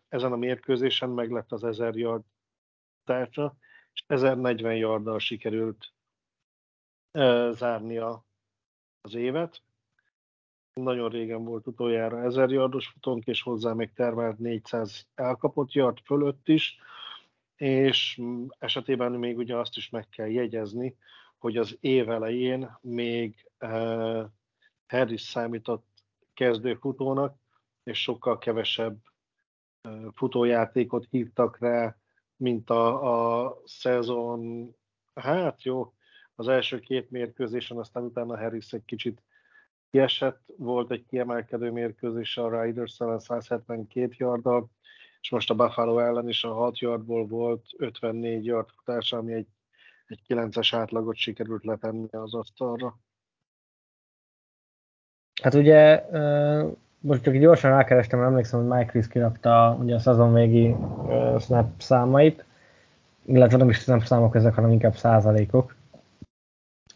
ezen 0.10 0.32
a 0.32 0.36
mérkőzésen 0.36 1.10
meg 1.10 1.32
lett 1.32 1.52
az 1.52 1.63
1000 1.63 1.96
yard 1.96 2.24
tárcsa, 3.04 3.58
és 3.94 4.04
1040 4.08 4.76
yarddal 4.76 5.20
sikerült 5.20 5.94
zárnia 7.52 8.26
az 9.02 9.16
évet. 9.16 9.62
Nagyon 10.74 11.10
régen 11.10 11.44
volt 11.44 11.68
utoljára 11.68 12.24
1000 12.24 12.50
yardos 12.52 12.88
futónk, 12.88 13.26
és 13.26 13.42
hozzá 13.42 13.74
még 13.74 13.94
termelt 13.94 14.38
400 14.40 15.08
elkapott 15.16 15.72
yard 15.72 15.98
fölött 16.06 16.48
is, 16.48 16.78
és 17.56 18.22
esetében 18.60 19.12
még 19.12 19.38
ugye 19.38 19.58
azt 19.58 19.78
is 19.78 19.90
meg 19.90 20.10
kell 20.10 20.28
jegyezni, 20.28 20.98
hogy 21.38 21.58
az 21.58 21.78
év 21.80 22.10
elején 22.10 22.78
még 22.82 23.50
uh, 23.60 24.24
Harris 24.88 25.22
számított 25.22 25.88
kezdőfutónak, 26.34 27.38
és 27.84 28.02
sokkal 28.02 28.38
kevesebb 28.38 28.98
uh, 29.90 30.06
futójátékot 30.14 31.08
hívtak 31.10 31.60
rá, 31.60 31.98
mint 32.36 32.70
a, 32.70 33.44
a 33.44 33.58
szezon, 33.66 34.74
hát 35.14 35.64
jó, 35.64 35.94
az 36.36 36.48
első 36.48 36.80
két 36.80 37.12
mérkőzésen, 37.12 37.78
aztán 37.78 38.04
utána 38.04 38.38
Harris 38.38 38.74
egy 38.74 38.86
kicsit 38.86 39.22
kiesett, 39.93 40.41
volt 40.58 40.91
egy 40.91 41.06
kiemelkedő 41.10 41.71
mérkőzés 41.71 42.38
a 42.38 42.62
Riders 42.62 42.99
ellen 42.99 43.19
172 43.19 44.13
yarddal, 44.17 44.69
és 45.21 45.29
most 45.29 45.49
a 45.49 45.56
Buffalo 45.56 45.99
ellen 45.99 46.29
is 46.29 46.43
a 46.43 46.53
6 46.53 46.79
yardból 46.79 47.27
volt 47.27 47.65
54 47.77 48.45
yard 48.45 48.69
futás, 48.69 49.13
ami 49.13 49.34
egy 49.34 49.47
egy 50.08 50.21
9-es 50.27 50.69
átlagot 50.71 51.15
sikerült 51.15 51.63
letenni 51.63 52.08
az 52.12 52.34
asztalra. 52.34 52.99
Hát 55.41 55.53
ugye 55.53 56.06
most 56.99 57.23
csak 57.23 57.36
gyorsan 57.36 57.71
rákerestem, 57.71 58.21
emlékszem, 58.21 58.60
hogy 58.60 58.69
Mike 58.69 58.91
Chris 58.91 59.08
kirakta 59.08 59.77
ugye 59.79 59.95
a 59.95 59.99
szezon 59.99 60.34
végi 60.34 60.75
snap 61.39 61.82
számait, 61.82 62.45
illetve 63.25 63.58
nem 63.58 63.69
is 63.69 63.77
snap 63.77 64.03
számok 64.03 64.36
ezek, 64.36 64.53
hanem 64.53 64.71
inkább 64.71 64.95
százalékok. 64.95 65.75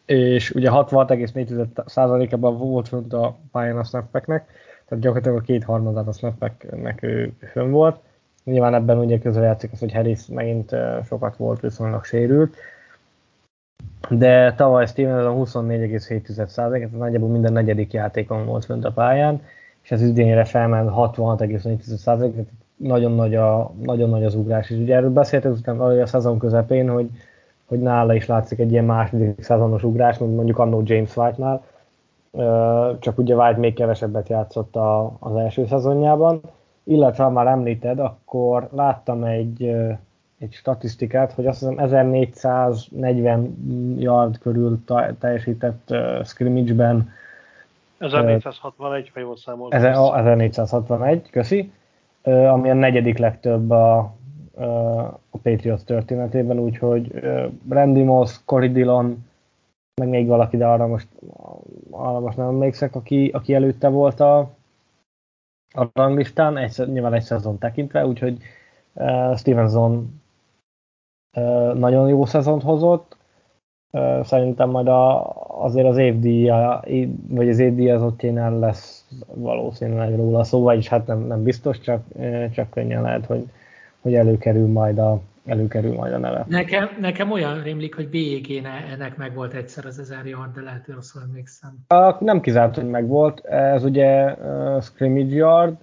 És 0.07 0.51
ugye 0.51 0.69
66,4 0.71 1.67
százalékában 1.85 2.57
volt 2.57 2.87
fönt 2.87 3.13
a 3.13 3.37
pályán 3.51 3.77
a 3.77 3.83
snappeknek, 3.83 4.49
tehát 4.87 5.03
gyakorlatilag 5.03 5.37
a 5.37 5.41
kétharmadát 5.41 6.07
a 6.07 6.11
snappeknek 6.11 7.03
ő 7.03 7.33
fönn 7.51 7.71
volt. 7.71 7.99
Nyilván 8.43 8.73
ebben 8.73 8.97
ugye 8.97 9.19
közrejátszik 9.19 9.71
az, 9.71 9.79
hogy 9.79 9.93
Harris 9.93 10.25
megint 10.25 10.75
sokat 11.05 11.35
volt 11.35 11.59
viszonylag 11.59 12.05
sérült, 12.05 12.55
de 14.09 14.53
tavaly 14.53 14.85
Steven 14.85 15.33
24,7%, 15.37 16.53
tehát 16.55 16.91
nagyjából 16.91 17.29
minden 17.29 17.53
negyedik 17.53 17.93
játékon 17.93 18.45
volt 18.45 18.65
fönt 18.65 18.85
a 18.85 18.91
pályán, 18.91 19.41
és 19.81 19.91
az 19.91 20.01
idénre 20.01 20.45
felment 20.45 20.89
66,4%, 20.93 22.03
tehát 22.03 22.47
nagyon 22.75 23.11
nagy, 23.11 23.35
a, 23.35 23.73
nagyon 23.83 24.09
nagy 24.09 24.23
az 24.23 24.35
ugrás. 24.35 24.69
És 24.69 24.77
ugye 24.77 24.95
erről 24.95 25.09
beszéltünk 25.09 25.57
utána 25.57 25.85
a 25.85 26.05
szezon 26.05 26.39
közepén, 26.39 26.89
hogy, 26.89 27.09
hogy 27.67 27.79
nála 27.79 28.13
is 28.13 28.25
látszik 28.25 28.59
egy 28.59 28.71
ilyen 28.71 28.85
második 28.85 29.43
szezonos 29.43 29.83
ugrás, 29.83 30.17
mint 30.17 30.35
mondjuk 30.35 30.59
annó 30.59 30.81
James 30.85 31.17
White-nál, 31.17 31.63
csak 32.99 33.17
ugye 33.17 33.35
White 33.35 33.59
még 33.59 33.73
kevesebbet 33.73 34.29
játszott 34.29 34.75
a, 34.75 35.15
az 35.19 35.35
első 35.35 35.65
szezonjában, 35.65 36.41
illetve 36.83 37.23
ha 37.23 37.29
már 37.29 37.47
említed, 37.47 37.99
akkor 37.99 38.69
láttam 38.71 39.23
egy 39.23 39.75
egy 40.39 40.53
statisztikát, 40.53 41.31
hogy 41.31 41.45
azt 41.45 41.59
hiszem 41.59 41.79
1440 41.79 43.55
yard 43.99 44.37
körül 44.37 44.79
teljesített 45.19 45.87
uh, 45.89 46.23
scrimmage-ben 46.25 47.09
1461, 47.97 49.11
ha 49.13 49.19
jól 49.19 49.37
számolom. 49.37 49.71
1461, 49.71 51.29
köszi. 51.29 51.71
Ami 52.23 52.69
a 52.69 52.73
negyedik 52.73 53.17
legtöbb 53.17 53.69
a, 53.69 54.13
a 55.31 55.37
Patriots 55.41 55.81
történetében, 55.81 56.59
úgyhogy 56.59 57.11
Randy 57.69 58.03
Moss, 58.03 58.39
Cory 58.45 58.71
Dillon, 58.71 59.25
meg 60.01 60.09
még 60.09 60.27
valaki, 60.27 60.57
de 60.57 60.67
arra 60.67 60.87
most, 60.87 61.07
arra 61.89 62.19
most 62.19 62.37
nem 62.37 62.47
emlékszek, 62.47 62.95
aki, 62.95 63.29
aki 63.33 63.53
előtte 63.53 63.87
volt 63.87 64.19
a, 64.19 64.39
a 65.75 65.87
ranglistán, 65.93 66.57
egy, 66.57 66.87
nyilván 66.87 67.13
egy 67.13 67.21
szezon 67.21 67.57
tekintve, 67.57 68.05
úgyhogy 68.05 68.37
Stevenson 69.35 70.21
nagyon 71.73 72.07
jó 72.07 72.25
szezont 72.25 72.63
hozott. 72.63 73.17
Szerintem 74.21 74.69
majd 74.69 74.87
a, 74.87 75.33
azért 75.63 75.87
az 75.87 75.97
évdíja, 75.97 76.83
vagy 77.27 77.49
az 77.49 77.59
évdíjazottjénál 77.59 78.59
lesz 78.59 79.07
valószínűleg 79.25 80.15
róla 80.15 80.43
szó, 80.43 80.61
vagyis 80.61 80.87
hát 80.87 81.07
nem, 81.07 81.19
nem 81.19 81.43
biztos, 81.43 81.79
csak, 81.79 82.03
csak 82.51 82.69
könnyen 82.69 83.01
lehet, 83.01 83.25
hogy, 83.25 83.49
hogy 84.07 84.15
előkerül 84.15 84.67
majd 84.67 84.97
a, 84.97 85.21
előkerül 85.45 85.93
majd 85.93 86.13
a 86.13 86.17
neve. 86.17 86.45
Nekem, 86.47 86.89
nekem 86.99 87.31
olyan 87.31 87.63
rémlik, 87.63 87.95
hogy 87.95 88.09
bjg 88.09 88.65
ennek 88.93 89.17
meg 89.17 89.33
volt 89.33 89.53
egyszer 89.53 89.85
az 89.85 89.99
ezer 89.99 90.25
yard, 90.25 90.55
de 90.55 90.61
lehet, 90.61 90.85
hogy 90.85 90.95
rosszul 90.95 91.21
emlékszem. 91.21 91.75
A, 91.87 92.23
nem 92.23 92.41
kizárt, 92.41 92.75
hogy 92.75 92.89
meg 92.89 93.07
volt. 93.07 93.45
Ez 93.45 93.83
ugye 93.83 94.33
uh, 94.33 94.81
scrimmage 94.81 95.35
yard. 95.35 95.75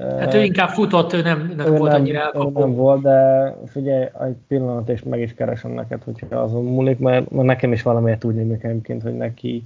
Hát 0.00 0.34
ő 0.34 0.42
inkább 0.42 0.68
futott, 0.68 1.12
ő 1.12 1.22
nem, 1.22 1.52
nem 1.56 1.66
ő 1.66 1.76
volt 1.76 1.92
nem, 1.92 2.00
annyira 2.00 2.20
elkapó. 2.20 2.60
Nem 2.60 2.74
volt, 2.74 3.02
de 3.02 3.50
figyelj, 3.66 4.08
egy 4.24 4.36
pillanat, 4.48 4.88
és 4.88 5.02
meg 5.02 5.20
is 5.20 5.34
keresem 5.34 5.70
neked, 5.70 6.02
hogyha 6.02 6.36
azon 6.36 6.64
múlik, 6.64 6.98
mert, 6.98 7.30
mert 7.30 7.46
nekem 7.46 7.72
is 7.72 7.82
valamiért 7.82 8.24
úgy 8.24 8.34
nézik 8.34 8.62
egyébként, 8.62 9.02
hogy 9.02 9.16
neki 9.16 9.62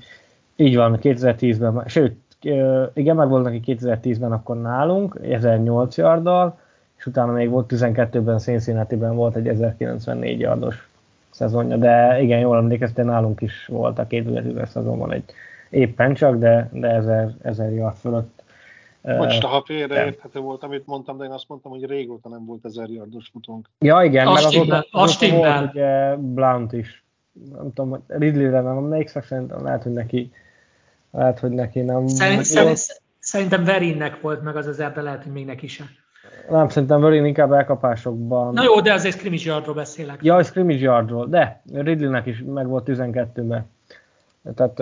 így 0.56 0.76
van, 0.76 0.98
2010-ben, 1.02 1.82
sőt, 1.86 2.16
igen, 2.94 3.16
meg 3.16 3.28
volt 3.28 3.44
neki 3.44 3.60
2010-ben 3.66 4.32
akkor 4.32 4.60
nálunk, 4.60 5.18
1008 5.22 5.96
yarddal, 5.96 6.58
és 6.98 7.06
utána 7.06 7.32
még 7.32 7.48
volt 7.48 7.72
12-ben 7.74 8.38
Cincinnati-ben 8.38 9.14
volt 9.14 9.36
egy 9.36 9.48
1094 9.48 10.40
yardos 10.40 10.88
szezonja, 11.30 11.76
de 11.76 12.22
igen, 12.22 12.38
jól 12.38 12.56
emlékeztem, 12.56 13.06
nálunk 13.06 13.40
is 13.40 13.66
volt 13.66 13.98
a 13.98 14.06
2010-es 14.06 14.68
szezonban 14.68 15.12
egy 15.12 15.24
éppen 15.70 16.14
csak, 16.14 16.36
de, 16.36 16.68
de 16.72 16.88
1000, 16.88 17.34
1000 17.42 17.72
yard 17.72 17.96
fölött. 17.96 18.42
Most 19.02 19.42
ha 19.42 19.62
félreérthető 19.66 20.40
volt, 20.40 20.62
amit 20.62 20.86
mondtam, 20.86 21.18
de 21.18 21.24
én 21.24 21.30
azt 21.30 21.48
mondtam, 21.48 21.70
hogy 21.70 21.84
régóta 21.84 22.28
nem 22.28 22.44
volt 22.44 22.64
1000 22.64 22.88
yardos 22.88 23.28
futónk. 23.32 23.68
Ja, 23.78 24.02
igen, 24.02 24.26
azt 24.26 24.44
meg 24.44 24.52
azóta, 24.52 24.86
azóta 24.90 25.36
volt 25.36 25.70
ugye 25.70 26.16
Blount 26.16 26.72
is. 26.72 27.04
Nem 27.52 27.72
tudom, 27.72 28.04
Ridley-re 28.06 28.60
nem 28.60 28.76
emlékszek, 28.76 29.24
szerintem 29.24 29.64
lehet, 29.64 29.82
hogy 29.82 29.92
neki 29.92 30.32
lehet, 31.10 31.38
hogy 31.38 31.50
neki 31.50 31.80
nem 31.80 32.06
Szerint, 32.06 32.44
szerint, 32.44 33.00
Szerintem 33.18 33.64
Verinnek 33.64 34.20
volt 34.20 34.42
meg 34.42 34.56
az 34.56 34.68
ezer, 34.68 34.92
de 34.92 35.02
lehet, 35.02 35.22
hogy 35.22 35.32
még 35.32 35.46
neki 35.46 35.66
sem. 35.66 35.86
Nem, 36.50 36.68
szerintem 36.68 37.00
Verin 37.00 37.24
inkább 37.24 37.52
elkapásokban. 37.52 38.52
Na 38.52 38.62
jó, 38.62 38.80
de 38.80 38.92
azért 38.92 39.14
scrimmage 39.14 39.50
yardról 39.50 39.74
beszélek. 39.74 40.18
Ja, 40.22 40.42
scrimmage 40.42 40.78
yardról, 40.78 41.26
de 41.26 41.62
Ridleynek 41.72 42.26
is 42.26 42.42
meg 42.46 42.66
volt 42.66 42.84
12-ben. 42.86 43.66
Tehát, 44.54 44.76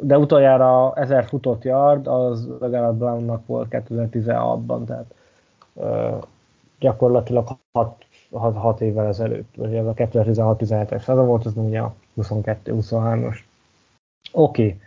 de 0.00 0.18
utoljára 0.18 0.92
1000 0.94 1.24
futott 1.24 1.64
yard, 1.64 2.06
az 2.06 2.48
legalább 2.60 2.96
Brownnak 2.96 3.46
volt 3.46 3.66
2016-ban, 3.70 4.84
tehát 4.84 5.14
gyakorlatilag 6.78 7.48
6, 7.72 8.04
6, 8.32 8.56
6 8.56 8.80
évvel 8.80 9.06
ezelőtt, 9.06 9.54
vagy 9.56 9.74
ez 9.74 9.86
a 9.86 9.94
2016-17-es 9.94 11.02
szezon 11.02 11.26
volt, 11.26 11.46
az 11.46 11.52
ugye 11.56 11.80
a 11.80 11.94
22-23-os. 12.16 13.36
Oké, 14.32 14.62
okay. 14.64 14.80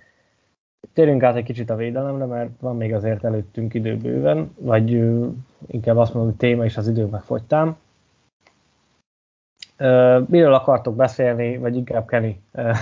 Térjünk 0.93 1.23
át 1.23 1.35
egy 1.35 1.43
kicsit 1.43 1.69
a 1.69 1.75
védelemre, 1.75 2.25
mert 2.25 2.49
van 2.59 2.77
még 2.77 2.93
azért 2.93 3.23
előttünk 3.23 3.73
időbőven, 3.73 4.55
vagy 4.59 4.91
inkább 5.65 5.97
azt 5.97 6.13
mondom, 6.13 6.31
hogy 6.31 6.39
téma 6.39 6.65
is 6.65 6.77
az 6.77 6.87
időben 6.87 7.21
fogytám. 7.21 7.77
Miről 10.27 10.53
akartok 10.53 10.95
beszélni, 10.95 11.57
vagy 11.57 11.75
inkább 11.75 12.07
Kenny 12.07 12.31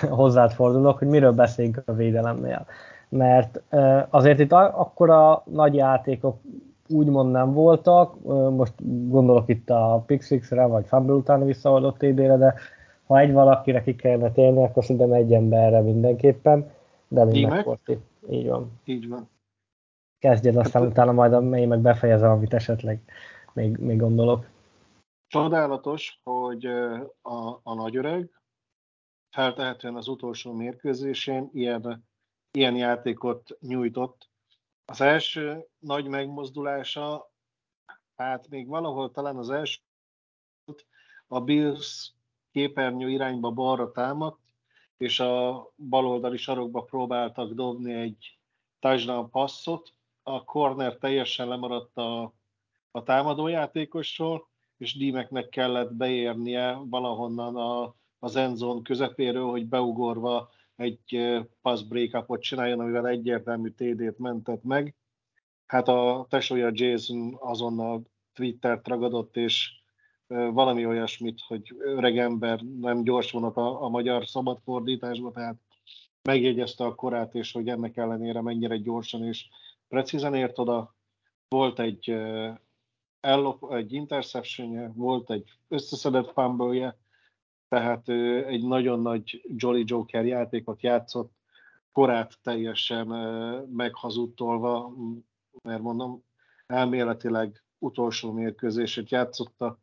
hozzád 0.09 0.51
fordulok, 0.51 0.97
hogy 0.97 1.07
miről 1.07 1.31
beszéljünk 1.31 1.81
a 1.85 1.93
védelemnél. 1.93 2.65
Mert 3.09 3.61
azért 4.09 4.39
itt 4.39 4.51
akkora 4.51 5.43
nagy 5.45 5.75
játékok 5.75 6.37
úgymond 6.89 7.31
nem 7.31 7.53
voltak, 7.53 8.23
most 8.55 8.73
gondolok 9.09 9.49
itt 9.49 9.69
a 9.69 10.03
Pixixre, 10.05 10.65
vagy 10.65 10.85
Fumble 10.85 11.15
után 11.15 11.45
visszaadott 11.45 11.97
TD-re, 11.97 12.37
de 12.37 12.53
ha 13.07 13.19
egy 13.19 13.31
valakire 13.31 13.81
ki 13.81 13.95
kellene 13.95 14.31
térni, 14.31 14.63
akkor 14.63 14.83
szerintem 14.83 15.11
egy 15.11 15.33
emberre 15.33 15.81
mindenképpen 15.81 16.71
de 17.07 17.25
megkorti. 17.25 17.99
Így 18.29 18.47
van. 18.47 18.71
Így 18.85 19.09
van. 19.09 19.29
Kezdjed, 20.25 20.55
aztán 20.55 20.81
hát, 20.81 20.91
utána 20.91 21.11
majd 21.11 21.53
én 21.53 21.67
meg 21.67 21.79
befejezem, 21.79 22.31
amit 22.31 22.53
esetleg 22.53 23.11
még, 23.53 23.77
még 23.77 23.97
gondolok. 23.97 24.45
Csodálatos, 25.27 26.19
hogy 26.23 26.65
a, 27.21 27.59
a 27.63 27.73
nagyöreg 27.73 28.41
feltehetően 29.29 29.95
az 29.95 30.07
utolsó 30.07 30.53
mérkőzésén 30.53 31.49
ilyen, 31.53 32.05
ilyen 32.51 32.75
játékot 32.75 33.57
nyújtott. 33.59 34.29
Az 34.85 35.01
első 35.01 35.67
nagy 35.79 36.07
megmozdulása, 36.07 37.31
hát 38.15 38.49
még 38.49 38.67
valahol 38.67 39.11
talán 39.11 39.37
az 39.37 39.49
első 39.49 39.79
a 41.27 41.41
Bills 41.41 42.13
képernyő 42.51 43.09
irányba 43.09 43.51
balra 43.51 43.91
támadt, 43.91 44.39
és 44.97 45.19
a 45.19 45.65
baloldali 45.75 46.37
sarokba 46.37 46.81
próbáltak 46.81 47.53
dobni 47.53 47.93
egy 47.93 48.39
touchdown 48.79 49.29
passzot, 49.29 49.93
a 50.27 50.43
corner 50.43 50.97
teljesen 50.97 51.47
lemaradt 51.47 51.97
a, 51.97 52.33
a 52.91 53.03
támadójátékosról, 53.03 54.47
és 54.77 54.97
Dímeknek 54.97 55.49
kellett 55.49 55.93
beérnie 55.93 56.73
valahonnan 56.73 57.55
a, 57.55 57.95
az 58.19 58.35
endzone 58.35 58.81
közepéről, 58.81 59.49
hogy 59.49 59.65
beugorva 59.65 60.49
egy 60.75 61.37
pass 61.61 61.83
break 61.83 62.39
csináljon, 62.39 62.79
amivel 62.79 63.07
egyértelmű 63.07 63.69
TD-t 63.69 64.17
mentett 64.17 64.63
meg. 64.63 64.95
Hát 65.65 65.87
a 65.87 66.25
tesója 66.29 66.69
Jason 66.73 67.37
azonnal 67.39 68.01
Twittert 68.33 68.87
ragadott, 68.87 69.37
és 69.37 69.71
valami 70.27 70.85
olyasmit, 70.85 71.41
hogy 71.47 71.75
öreg 71.79 72.17
ember 72.17 72.59
nem 72.59 73.03
gyors 73.03 73.31
vonat 73.31 73.57
a, 73.57 73.83
a 73.83 73.89
magyar 73.89 74.27
szabadfordításba, 74.27 75.31
tehát 75.31 75.55
megjegyezte 76.21 76.83
a 76.83 76.95
korát, 76.95 77.35
és 77.35 77.51
hogy 77.51 77.69
ennek 77.69 77.97
ellenére 77.97 78.41
mennyire 78.41 78.77
gyorsan 78.77 79.23
és 79.23 79.47
precízen 79.87 80.35
ért 80.35 80.59
oda. 80.59 80.95
Volt 81.47 81.79
egy 81.79 82.09
ellop, 83.19 83.73
egy 83.73 83.93
interception 83.93 84.93
volt 84.93 85.31
egy 85.31 85.51
összeszedett 85.67 86.31
fumble 86.31 86.97
tehát 87.67 88.09
egy 88.47 88.67
nagyon 88.67 89.01
nagy 89.01 89.41
Jolly 89.55 89.83
Joker 89.85 90.25
játékot 90.25 90.81
játszott, 90.81 91.31
korát 91.91 92.39
teljesen 92.43 93.07
meghazudtolva, 93.71 94.93
mert 95.63 95.81
mondom, 95.81 96.23
elméletileg 96.65 97.63
utolsó 97.77 98.31
mérkőzését 98.31 99.09
játszotta, 99.09 99.79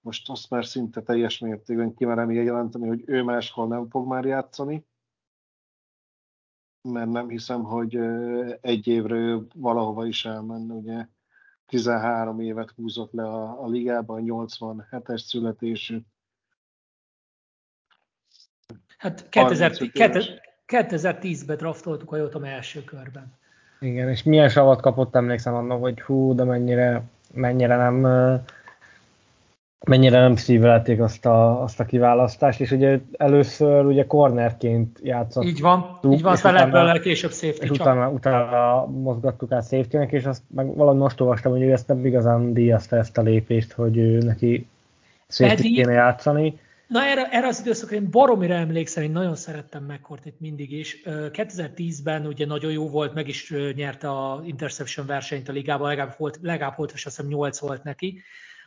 most 0.00 0.30
azt 0.30 0.50
már 0.50 0.66
szinte 0.66 1.02
teljes 1.02 1.38
mértékben 1.38 1.94
kimerem 1.94 2.30
jelenteni, 2.30 2.86
hogy 2.86 3.02
ő 3.06 3.22
máshol 3.22 3.66
nem 3.66 3.88
fog 3.88 4.06
már 4.06 4.24
játszani, 4.24 4.86
mert 6.92 7.10
nem 7.10 7.28
hiszem, 7.28 7.62
hogy 7.62 7.98
egy 8.60 8.86
évre 8.86 9.14
ő 9.14 9.46
valahova 9.54 10.06
is 10.06 10.24
elmenne, 10.24 10.74
ugye 10.74 11.06
13 11.66 12.40
évet 12.40 12.70
húzott 12.76 13.12
le 13.12 13.22
a, 13.22 13.62
a 13.62 13.68
ligában, 13.68 14.22
87-es 14.26 15.24
születésű. 15.24 15.98
Hát 18.98 19.28
2010-ben 20.66 21.56
draftoltuk 21.56 22.12
a 22.12 22.16
Jotam 22.16 22.44
első 22.44 22.84
körben. 22.84 23.32
Igen, 23.80 24.08
és 24.08 24.22
milyen 24.22 24.48
savat 24.48 24.80
kapott, 24.80 25.14
emlékszem 25.14 25.54
annak, 25.54 25.80
hogy 25.80 26.00
hú, 26.00 26.34
de 26.34 26.44
mennyire, 26.44 27.02
mennyire 27.34 27.76
nem 27.76 28.06
mennyire 29.84 30.20
nem 30.20 30.36
szívelték 30.36 31.00
azt 31.00 31.26
a, 31.26 31.62
azt 31.62 31.80
a 31.80 31.84
kiválasztást, 31.84 32.60
és 32.60 32.70
ugye 32.70 32.98
először 33.16 33.84
ugye 33.84 34.06
cornerként 34.06 34.98
játszott. 35.02 35.44
Így 35.44 35.60
van, 35.60 35.98
így 36.10 36.22
van, 36.22 36.32
aztán 36.32 36.70
belőle 36.70 37.00
később 37.00 37.32
safety 37.32 37.62
És 37.62 37.70
utána, 37.70 38.08
utána 38.08 38.86
mozgattuk 38.86 39.52
át 39.52 39.68
safety 39.68 40.14
és 40.14 40.24
azt 40.24 40.42
meg 40.54 40.76
valahogy 40.76 41.00
most 41.00 41.20
olvastam, 41.20 41.52
hogy 41.52 41.62
ő 41.62 41.72
ezt 41.72 41.88
nem 41.88 42.06
igazán 42.06 42.52
díjazta 42.52 42.96
ezt 42.96 43.18
a 43.18 43.22
lépést, 43.22 43.72
hogy 43.72 43.96
ő 43.96 44.18
neki 44.18 44.66
safety 45.28 45.60
kéne 45.60 45.92
játszani. 45.92 46.58
Na 46.88 47.04
erre, 47.04 47.28
erre 47.30 47.46
az 47.46 47.60
időszakra 47.60 47.96
én 47.96 48.10
baromira 48.10 48.54
emlékszem, 48.54 49.02
én 49.02 49.10
nagyon 49.10 49.36
szerettem 49.36 49.84
McCourtit 49.84 50.40
mindig 50.40 50.72
is. 50.72 51.02
2010-ben 51.06 52.26
ugye 52.26 52.46
nagyon 52.46 52.72
jó 52.72 52.88
volt, 52.88 53.14
meg 53.14 53.28
is 53.28 53.54
nyerte 53.74 54.08
a 54.08 54.42
interception 54.44 55.06
versenyt 55.06 55.48
a 55.48 55.52
ligában, 55.52 55.88
legalább 55.88 56.14
volt, 56.18 56.38
legalább 56.42 56.76
volt, 56.76 56.92
és 56.94 57.06
azt 57.06 57.16
hiszem 57.16 57.30
8 57.30 57.58
volt 57.58 57.82
neki 57.82 58.22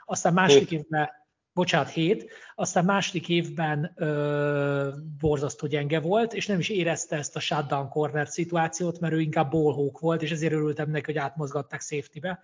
aztán 0.09 0.33
második 0.33 0.71
évben, 0.71 1.09
bocsánat, 1.53 1.89
7, 1.89 2.29
aztán 2.55 2.85
második 2.85 3.29
évben 3.29 3.91
ö, 3.95 4.89
borzasztó 5.19 5.67
gyenge 5.67 5.99
volt, 5.99 6.33
és 6.33 6.47
nem 6.47 6.59
is 6.59 6.69
érezte 6.69 7.15
ezt 7.15 7.35
a 7.35 7.39
shutdown 7.39 7.89
corner 7.89 8.27
szituációt, 8.27 8.99
mert 8.99 9.13
ő 9.13 9.19
inkább 9.19 9.51
ballhawk 9.51 9.99
volt, 9.99 10.21
és 10.21 10.31
ezért 10.31 10.53
örültem 10.53 10.89
neki, 10.89 11.05
hogy 11.05 11.17
átmozgatták 11.17 11.81
safety-be. 11.81 12.39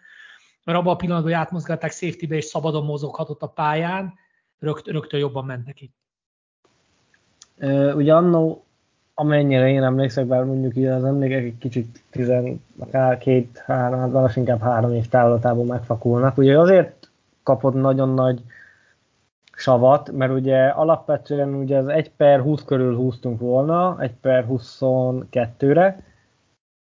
Mert 0.64 0.78
abban 0.78 0.94
a 0.94 0.96
pillanatban, 0.96 1.32
hogy 1.32 1.42
átmozgatták 1.42 1.92
safety-be, 1.92 2.36
és 2.36 2.46
szabadon 2.46 2.86
mozoghatott 2.86 3.42
a 3.42 3.48
pályán, 3.48 4.14
rögt, 4.60 4.88
rögtön 4.88 5.20
jobban 5.20 5.46
ment 5.46 5.66
neki. 5.66 5.92
ugye 7.96 8.14
annó, 8.14 8.66
amennyire 9.14 9.70
én 9.70 9.84
emlékszek, 9.84 10.26
bár 10.26 10.44
mondjuk 10.44 10.76
így 10.76 10.86
az 10.86 11.04
emlékek 11.04 11.44
egy 11.44 11.58
kicsit 11.58 12.04
12, 12.10 13.48
3, 13.66 14.32
inkább 14.36 14.62
három 14.62 14.94
év 14.94 15.08
távlatában 15.08 15.66
megfakulnak. 15.66 16.38
Ugye 16.38 16.60
azért 16.60 17.05
kapott 17.46 17.74
nagyon 17.74 18.10
nagy 18.10 18.44
savat, 19.56 20.12
mert 20.12 20.32
ugye 20.32 20.68
alapvetően 20.68 21.54
ugye 21.54 21.78
az 21.78 21.88
1 21.88 22.12
per 22.12 22.40
20 22.40 22.64
körül 22.64 22.96
húztunk 22.96 23.40
volna, 23.40 23.98
1 24.00 24.12
per 24.22 24.46
22-re, 24.50 26.04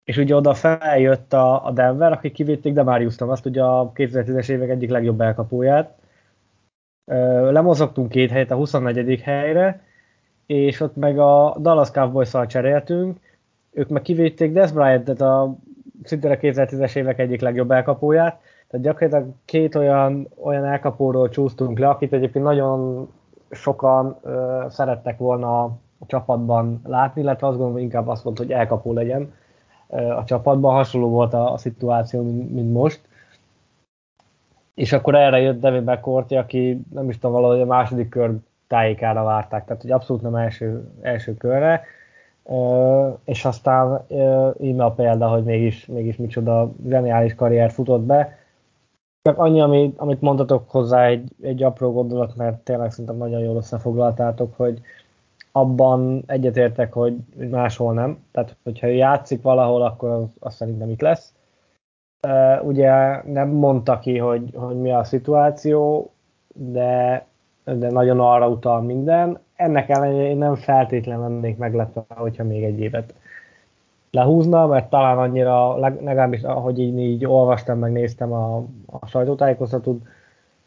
és 0.04 0.18
ugye 0.18 0.36
oda 0.36 0.54
feljött 0.54 1.34
a, 1.34 1.66
a 1.66 1.72
Denver, 1.72 2.12
akik 2.12 2.34
kivédték 2.34 2.74
Demarius 2.74 3.18
azt 3.18 3.46
ugye 3.46 3.64
a 3.64 3.92
2010-es 3.96 4.50
évek 4.50 4.70
egyik 4.70 4.90
legjobb 4.90 5.22
elkapóját, 5.22 6.00
lemozogtunk 7.52 8.10
két 8.10 8.32
helyet 8.32 8.52
a 8.52 8.56
24. 8.56 9.22
helyre, 9.22 9.84
és 10.46 10.80
ott 10.80 10.96
meg 10.96 11.20
a 11.20 11.58
Dallas 11.60 11.92
Cowboys-szal 11.92 12.46
cseréltünk, 12.46 13.20
ők 13.72 13.90
meg 13.90 14.02
kivédték 14.02 14.52
Des 14.52 14.72
Bryant, 14.72 15.22
a 15.22 15.56
szintén 16.04 16.32
a 16.32 16.36
2010-es 16.36 16.96
évek 16.96 17.20
egyik 17.20 17.42
legjobb 17.42 17.72
elkapóját, 17.72 18.42
tehát 18.72 18.86
gyakorlatilag 18.86 19.34
két 19.46 19.76
olyan, 19.76 20.28
olyan 20.44 20.66
elkapóról 20.66 21.30
csúsztunk 21.30 21.80
le, 21.80 21.90
akit 21.90 22.14
egyébként 22.14 22.46
nagyon 22.46 23.08
sokan 23.50 24.18
ö, 24.22 24.66
szerettek 24.70 25.18
volna 25.18 25.64
a 25.64 26.06
csapatban 26.08 26.82
látni, 26.84 27.22
illetve 27.22 27.48
azt 27.48 27.56
gondolom, 27.56 27.74
hogy 27.74 27.82
inkább 27.82 28.08
azt 28.08 28.24
mondta, 28.24 28.44
hogy 28.44 28.52
elkapó 28.52 28.94
legyen 28.94 29.34
ö, 29.90 29.96
a 29.98 30.24
csapatban. 30.24 30.74
Hasonló 30.74 31.10
volt 31.10 31.34
a, 31.34 31.52
a 31.52 31.58
szituáció, 31.58 32.24
mint, 32.24 32.54
mint 32.54 32.74
most. 32.74 33.02
És 34.74 34.94
akkor 34.94 35.16
erre 35.16 35.40
jött 35.40 35.60
Devin 35.60 35.84
McCourty, 35.84 36.36
aki 36.36 36.82
nem 36.94 37.10
is 37.10 37.16
tudom, 37.16 37.32
valahogy 37.32 37.62
a 37.62 37.66
második 37.66 38.10
kör 38.10 38.36
tájékára 38.68 39.24
várták, 39.24 39.66
tehát 39.66 39.82
hogy 39.82 39.92
abszolút 39.92 40.22
nem 40.22 40.36
első, 40.36 40.92
első 41.02 41.34
körre. 41.34 41.82
Uh, 42.44 43.18
és 43.26 43.46
aztán 43.46 44.06
íme 44.60 44.84
a 44.84 44.92
példa, 44.92 45.28
hogy 45.28 45.44
mégis, 45.44 45.86
mégis 45.86 46.18
micsoda 46.18 46.72
zseniális 46.88 47.36
karrier 47.36 47.72
futott 47.72 48.02
be. 48.02 48.40
Csak 49.24 49.38
annyi, 49.38 49.62
ami, 49.62 49.94
amit 49.98 50.22
mondtatok 50.22 50.70
hozzá, 50.70 51.06
egy, 51.06 51.32
egy 51.42 51.64
apró 51.64 51.92
gondolat, 51.92 52.36
mert 52.36 52.60
tényleg 52.60 52.92
szerintem 52.92 53.18
nagyon 53.18 53.40
jól 53.40 53.56
összefoglaltátok, 53.56 54.56
hogy 54.56 54.82
abban 55.52 56.24
egyetértek, 56.26 56.94
hogy 56.94 57.18
máshol 57.50 57.94
nem. 57.94 58.24
Tehát, 58.32 58.56
hogyha 58.64 58.88
játszik 58.88 59.42
valahol, 59.42 59.82
akkor 59.82 60.10
az, 60.10 60.24
az 60.40 60.56
szerintem 60.56 60.90
itt 60.90 61.02
lesz. 61.02 61.34
Uh, 62.28 62.66
ugye 62.68 63.22
nem 63.24 63.50
mondta 63.50 64.00
ki, 64.00 64.18
hogy, 64.18 64.50
hogy 64.56 64.76
mi 64.76 64.92
a 64.92 65.04
szituáció, 65.04 66.12
de, 66.54 67.26
de 67.64 67.92
nagyon 67.92 68.20
arra 68.20 68.50
utal 68.50 68.82
minden. 68.82 69.40
Ennek 69.56 69.90
ellenére 69.90 70.30
én 70.30 70.38
nem 70.38 70.56
feltétlenül 70.56 71.24
lennék 71.24 71.58
meglepve, 71.58 72.04
hogyha 72.08 72.44
még 72.44 72.64
egy 72.64 72.80
évet 72.80 73.14
lehúzna, 74.12 74.68
mert 74.68 74.90
talán 74.90 75.18
annyira, 75.18 75.78
legalábbis 75.80 76.44
ahogy 76.44 76.80
így, 76.80 77.00
így 77.00 77.26
olvastam, 77.26 77.80
meg 77.80 77.92
néztem 77.92 78.32
a, 78.32 78.58
a 78.86 79.08
sajtótájékoztatót, 79.08 80.02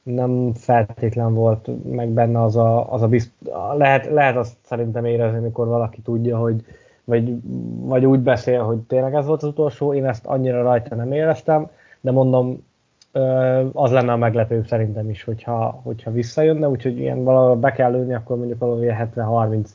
nem 0.02 0.52
feltétlen 0.54 1.34
volt 1.34 1.68
meg 1.90 2.08
benne 2.08 2.42
az 2.42 2.56
a, 2.56 2.92
az 2.92 3.02
a 3.02 3.08
bizt... 3.08 3.32
lehet, 3.76 4.06
lehet 4.06 4.36
azt 4.36 4.56
szerintem 4.62 5.04
érezni, 5.04 5.38
amikor 5.38 5.66
valaki 5.66 6.00
tudja, 6.00 6.38
hogy 6.38 6.64
vagy, 7.04 7.34
vagy 7.80 8.04
úgy 8.04 8.20
beszél, 8.20 8.62
hogy 8.62 8.78
tényleg 8.78 9.14
ez 9.14 9.26
volt 9.26 9.42
az 9.42 9.48
utolsó, 9.48 9.94
én 9.94 10.06
ezt 10.06 10.26
annyira 10.26 10.62
rajta 10.62 10.94
nem 10.94 11.12
éreztem, 11.12 11.68
de 12.00 12.10
mondom, 12.10 12.64
az 13.72 13.90
lenne 13.90 14.12
a 14.12 14.16
meglepőbb 14.16 14.66
szerintem 14.66 15.10
is, 15.10 15.24
hogyha, 15.24 15.80
hogyha 15.82 16.10
visszajönne, 16.10 16.68
úgyhogy 16.68 16.98
ilyen 16.98 17.24
valahol 17.24 17.56
be 17.56 17.72
kell 17.72 17.90
lőni, 17.90 18.14
akkor 18.14 18.36
mondjuk 18.36 18.58
valahol 18.58 18.84
70-30 19.14 19.68